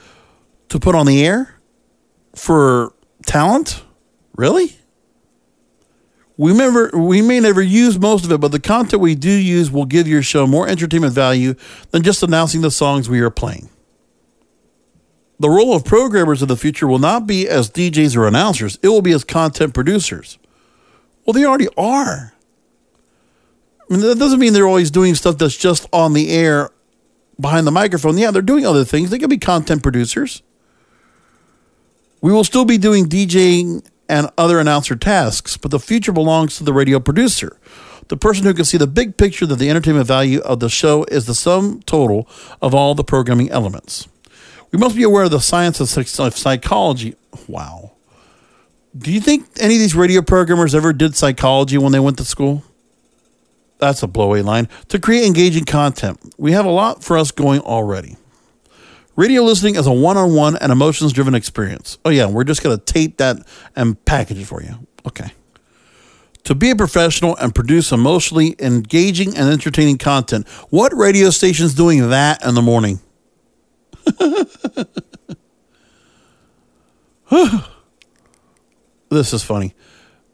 to 0.69 0.79
put 0.79 0.95
on 0.95 1.07
the 1.07 1.25
air 1.25 1.59
for 2.35 2.93
talent? 3.25 3.83
Really? 4.37 4.77
We 6.37 6.53
never 6.53 6.89
we 6.93 7.21
may 7.21 7.41
never 7.41 7.61
use 7.61 7.99
most 7.99 8.23
of 8.23 8.31
it, 8.31 8.39
but 8.39 8.53
the 8.53 8.59
content 8.61 9.01
we 9.01 9.13
do 9.13 9.29
use 9.29 9.69
will 9.69 9.83
give 9.83 10.07
your 10.07 10.23
show 10.23 10.47
more 10.47 10.69
entertainment 10.69 11.11
value 11.11 11.55
than 11.91 12.01
just 12.01 12.23
announcing 12.23 12.61
the 12.61 12.71
songs 12.71 13.09
we 13.09 13.19
are 13.19 13.29
playing. 13.29 13.69
The 15.37 15.49
role 15.49 15.75
of 15.75 15.83
programmers 15.83 16.41
in 16.41 16.47
the 16.47 16.55
future 16.55 16.87
will 16.87 16.99
not 16.99 17.27
be 17.27 17.45
as 17.45 17.69
DJs 17.69 18.15
or 18.15 18.25
announcers, 18.25 18.79
it 18.81 18.87
will 18.87 19.01
be 19.01 19.11
as 19.11 19.25
content 19.25 19.73
producers. 19.73 20.37
Well, 21.25 21.33
they 21.33 21.45
already 21.45 21.67
are. 21.77 22.33
I 23.89 23.93
mean, 23.93 24.01
that 24.01 24.17
doesn't 24.19 24.39
mean 24.39 24.53
they're 24.53 24.67
always 24.67 24.91
doing 24.91 25.15
stuff 25.15 25.37
that's 25.37 25.57
just 25.57 25.87
on 25.91 26.13
the 26.13 26.31
air 26.31 26.69
behind 27.39 27.67
the 27.67 27.71
microphone. 27.71 28.17
Yeah, 28.17 28.31
they're 28.31 28.41
doing 28.41 28.65
other 28.65 28.83
things. 28.83 29.09
They 29.09 29.19
could 29.19 29.29
be 29.29 29.37
content 29.37 29.83
producers. 29.83 30.41
We 32.21 32.31
will 32.31 32.43
still 32.43 32.65
be 32.65 32.77
doing 32.77 33.05
DJing 33.05 33.85
and 34.09 34.29
other 34.37 34.59
announcer 34.59 34.95
tasks, 34.95 35.57
but 35.57 35.71
the 35.71 35.79
future 35.79 36.11
belongs 36.11 36.57
to 36.57 36.63
the 36.63 36.73
radio 36.73 36.99
producer, 36.99 37.59
the 38.07 38.17
person 38.17 38.45
who 38.45 38.53
can 38.53 38.65
see 38.65 38.77
the 38.77 38.87
big 38.87 39.17
picture 39.17 39.45
that 39.47 39.57
the 39.57 39.69
entertainment 39.69 40.07
value 40.07 40.39
of 40.41 40.59
the 40.59 40.69
show 40.69 41.03
is 41.05 41.25
the 41.25 41.35
sum 41.35 41.81
total 41.85 42.27
of 42.61 42.73
all 42.73 42.95
the 42.95 43.03
programming 43.03 43.49
elements. 43.49 44.07
We 44.71 44.79
must 44.79 44.95
be 44.95 45.03
aware 45.03 45.23
of 45.23 45.31
the 45.31 45.39
science 45.39 45.79
of 45.79 45.89
psychology. 46.35 47.15
Wow. 47.47 47.94
Do 48.97 49.11
you 49.11 49.19
think 49.19 49.49
any 49.59 49.75
of 49.75 49.81
these 49.81 49.95
radio 49.95 50.21
programmers 50.21 50.73
ever 50.73 50.93
did 50.93 51.15
psychology 51.15 51.77
when 51.77 51.91
they 51.91 51.99
went 51.99 52.17
to 52.19 52.25
school? 52.25 52.63
That's 53.77 54.01
a 54.03 54.07
blowaway 54.07 54.43
line. 54.43 54.69
To 54.89 54.99
create 54.99 55.25
engaging 55.25 55.65
content, 55.65 56.17
we 56.37 56.53
have 56.53 56.65
a 56.65 56.71
lot 56.71 57.03
for 57.03 57.17
us 57.17 57.31
going 57.31 57.59
already. 57.61 58.15
Radio 59.17 59.43
listening 59.43 59.75
is 59.75 59.85
a 59.85 59.91
one 59.91 60.15
on 60.15 60.33
one 60.33 60.55
and 60.57 60.71
emotions 60.71 61.11
driven 61.11 61.35
experience. 61.35 61.97
Oh, 62.05 62.09
yeah, 62.09 62.27
we're 62.27 62.45
just 62.45 62.63
going 62.63 62.77
to 62.77 62.83
tape 62.83 63.17
that 63.17 63.37
and 63.75 64.03
package 64.05 64.39
it 64.39 64.45
for 64.45 64.63
you. 64.63 64.87
Okay. 65.05 65.31
To 66.45 66.55
be 66.55 66.69
a 66.69 66.75
professional 66.75 67.35
and 67.37 67.53
produce 67.53 67.91
emotionally 67.91 68.55
engaging 68.59 69.35
and 69.35 69.49
entertaining 69.49 69.97
content, 69.97 70.47
what 70.69 70.93
radio 70.95 71.31
station's 71.31 71.73
doing 71.73 72.09
that 72.09 72.45
in 72.45 72.55
the 72.55 72.61
morning? 72.61 73.01
this 79.15 79.33
is 79.33 79.43
funny. 79.43 79.73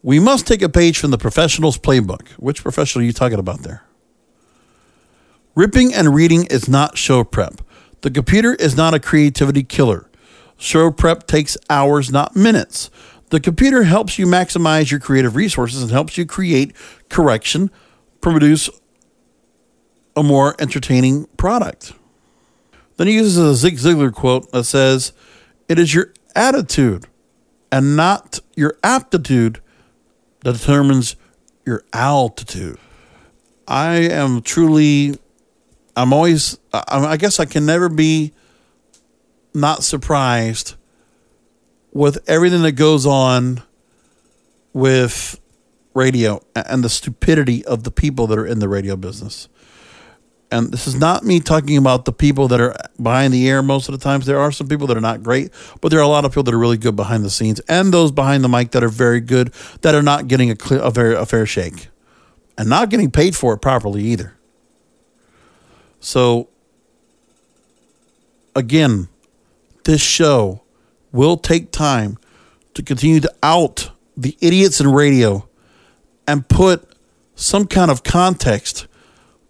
We 0.03 0.19
must 0.19 0.47
take 0.47 0.61
a 0.61 0.69
page 0.69 0.97
from 0.97 1.11
the 1.11 1.17
professional's 1.17 1.77
playbook. 1.77 2.29
Which 2.31 2.63
professional 2.63 3.03
are 3.03 3.05
you 3.05 3.13
talking 3.13 3.39
about 3.39 3.61
there? 3.61 3.83
Ripping 5.55 5.93
and 5.93 6.13
reading 6.15 6.45
is 6.45 6.67
not 6.67 6.97
show 6.97 7.23
prep. 7.23 7.61
The 8.01 8.09
computer 8.09 8.55
is 8.55 8.75
not 8.75 8.93
a 8.93 8.99
creativity 8.99 9.63
killer. 9.63 10.09
Show 10.57 10.91
prep 10.91 11.27
takes 11.27 11.55
hours, 11.69 12.11
not 12.11 12.35
minutes. 12.35 12.89
The 13.29 13.39
computer 13.39 13.83
helps 13.83 14.17
you 14.17 14.25
maximize 14.25 14.91
your 14.91 14.99
creative 14.99 15.35
resources 15.35 15.81
and 15.81 15.91
helps 15.91 16.17
you 16.17 16.25
create 16.25 16.75
correction, 17.09 17.69
produce 18.21 18.69
a 20.15 20.23
more 20.23 20.55
entertaining 20.59 21.25
product. 21.37 21.93
Then 22.97 23.07
he 23.07 23.13
uses 23.13 23.37
a 23.37 23.55
Zig 23.55 23.75
Ziglar 23.75 24.13
quote 24.13 24.51
that 24.51 24.65
says, 24.65 25.13
It 25.69 25.79
is 25.79 25.93
your 25.93 26.13
attitude 26.35 27.05
and 27.71 27.95
not 27.95 28.39
your 28.55 28.77
aptitude 28.83 29.61
that 30.43 30.53
determines 30.53 31.15
your 31.65 31.83
altitude. 31.93 32.77
I 33.67 33.95
am 33.95 34.41
truly 34.41 35.15
I'm 35.95 36.13
always, 36.13 36.57
I 36.73 37.17
guess 37.17 37.39
I 37.39 37.45
can 37.45 37.65
never 37.65 37.89
be 37.89 38.33
not 39.53 39.83
surprised 39.83 40.75
with 41.91 42.17
everything 42.29 42.61
that 42.61 42.73
goes 42.73 43.05
on 43.05 43.61
with 44.73 45.39
radio 45.93 46.41
and 46.55 46.83
the 46.83 46.89
stupidity 46.89 47.65
of 47.65 47.83
the 47.83 47.91
people 47.91 48.27
that 48.27 48.39
are 48.39 48.45
in 48.45 48.59
the 48.59 48.69
radio 48.69 48.95
business. 48.95 49.49
And 50.51 50.71
this 50.71 50.85
is 50.85 50.95
not 50.95 51.23
me 51.23 51.39
talking 51.39 51.77
about 51.77 52.03
the 52.03 52.11
people 52.11 52.49
that 52.49 52.59
are 52.59 52.75
behind 53.01 53.33
the 53.33 53.47
air 53.47 53.63
most 53.63 53.87
of 53.87 53.97
the 53.97 54.03
times. 54.03 54.25
There 54.25 54.39
are 54.39 54.51
some 54.51 54.67
people 54.67 54.85
that 54.87 54.97
are 54.97 55.01
not 55.01 55.23
great, 55.23 55.51
but 55.79 55.89
there 55.89 55.99
are 55.99 56.03
a 56.03 56.07
lot 56.07 56.25
of 56.25 56.31
people 56.31 56.43
that 56.43 56.53
are 56.53 56.59
really 56.59 56.77
good 56.77 56.95
behind 56.95 57.23
the 57.23 57.29
scenes, 57.29 57.61
and 57.61 57.93
those 57.93 58.11
behind 58.11 58.43
the 58.43 58.49
mic 58.49 58.71
that 58.71 58.83
are 58.83 58.89
very 58.89 59.21
good 59.21 59.53
that 59.81 59.95
are 59.95 60.01
not 60.01 60.27
getting 60.27 60.51
a, 60.51 60.55
clear, 60.55 60.81
a, 60.81 60.91
very, 60.91 61.15
a 61.15 61.25
fair 61.25 61.45
shake 61.45 61.87
and 62.57 62.69
not 62.69 62.89
getting 62.89 63.09
paid 63.09 63.35
for 63.35 63.53
it 63.53 63.59
properly 63.59 64.03
either. 64.03 64.35
So, 65.99 66.49
again, 68.55 69.07
this 69.85 70.01
show 70.01 70.63
will 71.11 71.37
take 71.37 71.71
time 71.71 72.17
to 72.73 72.83
continue 72.83 73.19
to 73.19 73.33
out 73.41 73.91
the 74.17 74.37
idiots 74.41 74.79
in 74.79 74.91
radio 74.91 75.47
and 76.27 76.47
put 76.47 76.87
some 77.35 77.65
kind 77.67 77.89
of 77.89 78.03
context 78.03 78.87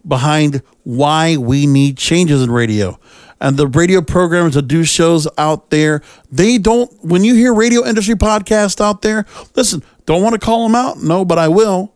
behind 0.06 0.62
why 0.84 1.36
we 1.36 1.66
need 1.66 1.96
changes 1.96 2.42
in 2.42 2.50
radio. 2.50 2.98
And 3.40 3.56
the 3.56 3.66
radio 3.66 4.00
programmers 4.02 4.54
that 4.54 4.68
do 4.68 4.84
shows 4.84 5.26
out 5.36 5.70
there, 5.70 6.00
they 6.30 6.58
don't, 6.58 6.92
when 7.04 7.24
you 7.24 7.34
hear 7.34 7.52
radio 7.52 7.84
industry 7.84 8.14
podcasts 8.14 8.80
out 8.80 9.02
there, 9.02 9.26
listen, 9.56 9.82
don't 10.06 10.22
want 10.22 10.34
to 10.34 10.38
call 10.38 10.62
them 10.62 10.76
out? 10.76 11.02
No, 11.02 11.24
but 11.24 11.38
I 11.38 11.48
will. 11.48 11.92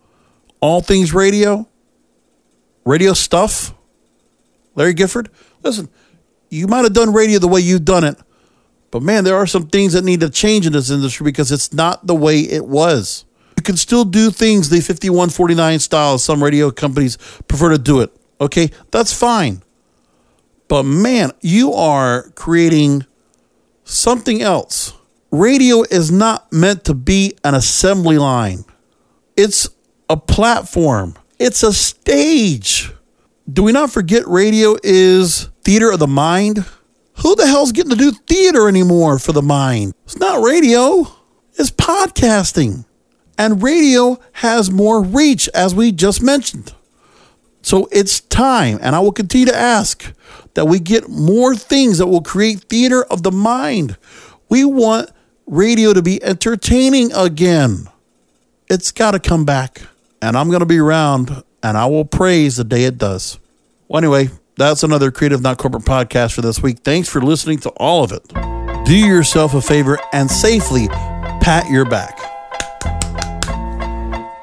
All 0.61 0.81
things 0.81 1.15
radio, 1.15 1.69
radio 2.85 3.13
stuff, 3.13 3.75
Larry 4.75 4.95
Gifford, 4.95 5.31
listen, 5.63 5.89
you 6.51 6.67
might 6.67 6.83
have 6.83 6.95
done 6.95 7.13
radio 7.13 7.39
the 7.39 7.49
way 7.49 7.61
you've 7.61 7.85
done 7.85 8.05
it, 8.05 8.17
but 8.91 9.03
man, 9.03 9.25
there 9.25 9.37
are 9.37 9.47
some 9.47 9.69
things 9.69 9.93
that 9.93 10.05
need 10.05 10.21
to 10.21 10.31
change 10.31 10.67
in 10.67 10.73
this 10.73 10.91
industry 10.91 11.25
because 11.25 11.53
it's 11.53 11.73
not 11.73 12.07
the 12.07 12.15
way 12.15 12.41
it 12.41 12.67
was. 12.67 13.25
You 13.57 13.63
can 13.63 13.77
still 13.77 14.05
do 14.05 14.31
things 14.31 14.69
the 14.69 14.81
5149 14.81 15.79
style. 15.79 16.19
Some 16.19 16.43
radio 16.43 16.71
companies 16.71 17.17
prefer 17.47 17.71
to 17.71 17.79
do 17.79 18.01
it. 18.01 18.15
Okay, 18.41 18.71
that's 18.91 19.13
fine. 19.13 19.63
But 20.69 20.83
man, 20.83 21.33
you 21.41 21.73
are 21.73 22.31
creating 22.31 23.07
something 23.85 24.43
else. 24.43 24.93
Radio 25.31 25.83
is 25.83 26.11
not 26.11 26.53
meant 26.53 26.85
to 26.85 26.95
be 26.95 27.37
an 27.45 27.55
assembly 27.55 28.19
line, 28.19 28.65
it's 29.37 29.69
a 30.09 30.17
platform, 30.17 31.15
it's 31.39 31.63
a 31.63 31.73
stage. 31.73 32.93
Do 33.51 33.63
we 33.63 33.73
not 33.73 33.91
forget 33.91 34.27
radio 34.27 34.77
is 34.83 35.51
theater 35.63 35.93
of 35.93 36.01
the 36.01 36.09
mind? 36.09 36.65
Who 37.23 37.35
the 37.37 37.47
hell's 37.47 37.73
getting 37.73 37.91
to 37.91 37.97
do 37.97 38.11
theater 38.11 38.69
anymore 38.69 39.19
for 39.19 39.33
the 39.33 39.43
mind? 39.43 39.95
It's 40.05 40.19
not 40.19 40.43
radio, 40.43 41.07
it's 41.55 41.71
podcasting. 41.71 42.85
And 43.39 43.63
radio 43.63 44.19
has 44.33 44.71
more 44.71 45.03
reach, 45.03 45.49
as 45.55 45.75
we 45.75 45.93
just 45.93 46.23
mentioned. 46.23 46.75
So 47.67 47.89
it's 47.91 48.21
time, 48.21 48.79
and 48.81 48.95
I 48.95 49.01
will 49.01 49.11
continue 49.11 49.47
to 49.47 49.57
ask 49.57 50.13
that 50.55 50.67
we 50.67 50.79
get 50.79 51.09
more 51.09 51.57
things 51.57 51.99
that 51.99 52.07
will 52.07 52.23
create 52.23 52.61
theater 52.61 53.03
of 53.07 53.25
the 53.25 53.33
mind. 53.33 53.97
We 54.49 54.65
want 54.65 55.11
radio 55.49 55.93
to 55.93 56.01
be 56.01 56.23
entertaining 56.23 57.13
again. 57.13 57.89
It's 58.71 58.93
got 58.93 59.11
to 59.11 59.19
come 59.19 59.45
back. 59.45 59.83
And 60.23 60.39
I'm 60.39 60.47
going 60.47 60.61
to 60.61 60.67
be 60.67 60.79
around, 60.79 61.43
and 61.61 61.77
I 61.77 61.87
will 61.87 62.05
praise 62.05 62.55
the 62.55 62.63
day 62.63 62.85
it 62.85 62.99
does. 62.99 63.41
Well, 63.89 63.99
anyway, 63.99 64.29
that's 64.55 64.85
another 64.85 65.11
Creative 65.11 65.43
Not 65.43 65.59
Corporate 65.59 65.83
podcast 65.83 66.35
for 66.35 66.43
this 66.43 66.63
week. 66.63 66.85
Thanks 66.85 67.09
for 67.09 67.21
listening 67.21 67.59
to 67.59 67.71
all 67.71 68.05
of 68.05 68.13
it. 68.13 68.23
Do 68.85 68.97
yourself 68.97 69.55
a 69.55 69.61
favor 69.61 69.99
and 70.13 70.31
safely 70.31 70.87
pat 70.87 71.69
your 71.69 71.85
back 71.85 72.17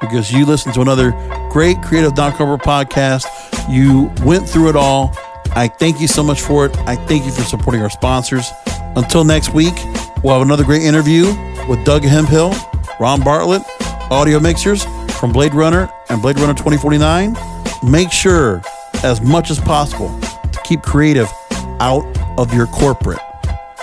because 0.02 0.34
you 0.34 0.46
listen 0.46 0.74
to 0.74 0.82
another 0.82 1.14
great 1.54 1.80
Creative 1.84 2.18
Not 2.18 2.34
Corporate 2.34 2.68
podcast. 2.68 3.26
You 3.72 4.12
went 4.26 4.50
through 4.50 4.70
it 4.70 4.76
all. 4.76 5.16
I 5.56 5.68
thank 5.68 6.02
you 6.02 6.08
so 6.08 6.24
much 6.24 6.42
for 6.42 6.66
it. 6.66 6.76
I 6.80 6.96
thank 6.96 7.26
you 7.26 7.32
for 7.32 7.44
supporting 7.44 7.84
our 7.84 7.92
sponsors. 7.92 8.50
Until 8.96 9.24
next 9.24 9.54
week, 9.54 9.76
we'll 10.24 10.34
have 10.34 10.42
another 10.42 10.64
great 10.64 10.82
interview 10.82 11.26
with 11.70 11.86
Doug 11.86 12.04
Hemphill, 12.04 12.56
Ron 13.00 13.22
Bartlett, 13.22 13.62
audio 14.10 14.40
mixers 14.40 14.84
from 15.20 15.32
Blade 15.32 15.54
Runner 15.54 15.94
and 16.10 16.24
Blade 16.24 16.40
Runner 16.40 16.54
2049. 16.54 17.38
Make 17.84 18.12
sure, 18.12 18.64
as 19.04 19.22
much 19.22 19.52
as 19.52 19.60
possible, 19.60 20.10
to 20.20 20.60
keep 20.64 20.82
creative 20.82 21.32
out 21.80 22.04
of 22.40 22.52
your 22.52 22.66
corporate. 22.66 23.20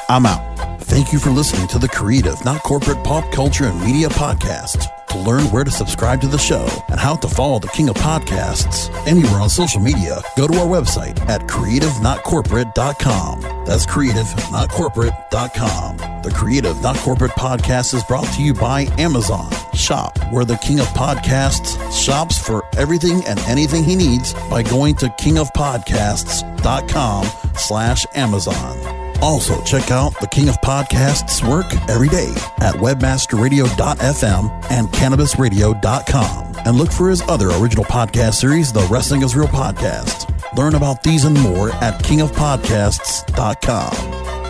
I'm 0.08 0.26
out. 0.26 0.49
Thank 0.90 1.12
you 1.12 1.20
for 1.20 1.30
listening 1.30 1.68
to 1.68 1.78
the 1.78 1.86
Creative, 1.86 2.44
Not 2.44 2.64
Corporate 2.64 3.04
Pop 3.04 3.30
Culture 3.30 3.66
and 3.66 3.80
Media 3.80 4.08
Podcast. 4.08 4.88
To 5.10 5.18
learn 5.18 5.44
where 5.52 5.62
to 5.62 5.70
subscribe 5.70 6.20
to 6.22 6.26
the 6.26 6.36
show 6.36 6.66
and 6.88 6.98
how 6.98 7.14
to 7.14 7.28
follow 7.28 7.60
the 7.60 7.68
King 7.68 7.90
of 7.90 7.94
Podcasts 7.94 8.90
anywhere 9.06 9.40
on 9.40 9.48
social 9.48 9.80
media, 9.80 10.20
go 10.36 10.48
to 10.48 10.58
our 10.58 10.66
website 10.66 11.16
at 11.28 11.42
creativenotcorporate.com. 11.42 13.40
That's 13.66 13.86
creativenotcorporate.com. 13.86 15.96
The 16.22 16.32
Creative 16.34 16.82
Not 16.82 16.96
Corporate 16.96 17.30
Podcast 17.32 17.94
is 17.94 18.02
brought 18.02 18.26
to 18.34 18.42
you 18.42 18.52
by 18.52 18.88
Amazon. 18.98 19.48
Shop 19.72 20.18
where 20.32 20.44
the 20.44 20.56
King 20.56 20.80
of 20.80 20.86
Podcasts 20.88 21.78
shops 21.92 22.36
for 22.36 22.64
everything 22.76 23.24
and 23.26 23.38
anything 23.40 23.84
he 23.84 23.94
needs 23.94 24.34
by 24.50 24.64
going 24.64 24.96
to 24.96 25.06
kingofpodcasts.com 25.06 27.26
slash 27.56 28.04
Amazon. 28.16 28.99
Also, 29.22 29.62
check 29.64 29.90
out 29.90 30.18
the 30.20 30.26
King 30.26 30.48
of 30.48 30.56
Podcasts' 30.62 31.46
work 31.46 31.66
every 31.88 32.08
day 32.08 32.30
at 32.60 32.74
webmasterradio.fm 32.76 34.70
and 34.70 34.88
cannabisradio.com. 34.88 36.54
And 36.64 36.76
look 36.76 36.90
for 36.92 37.10
his 37.10 37.22
other 37.22 37.50
original 37.50 37.84
podcast 37.84 38.34
series, 38.34 38.72
The 38.72 38.86
Wrestling 38.90 39.22
is 39.22 39.36
Real 39.36 39.48
Podcast. 39.48 40.26
Learn 40.56 40.74
about 40.74 41.02
these 41.02 41.24
and 41.24 41.38
more 41.40 41.70
at 41.76 42.02
kingofpodcasts.com. 42.02 44.49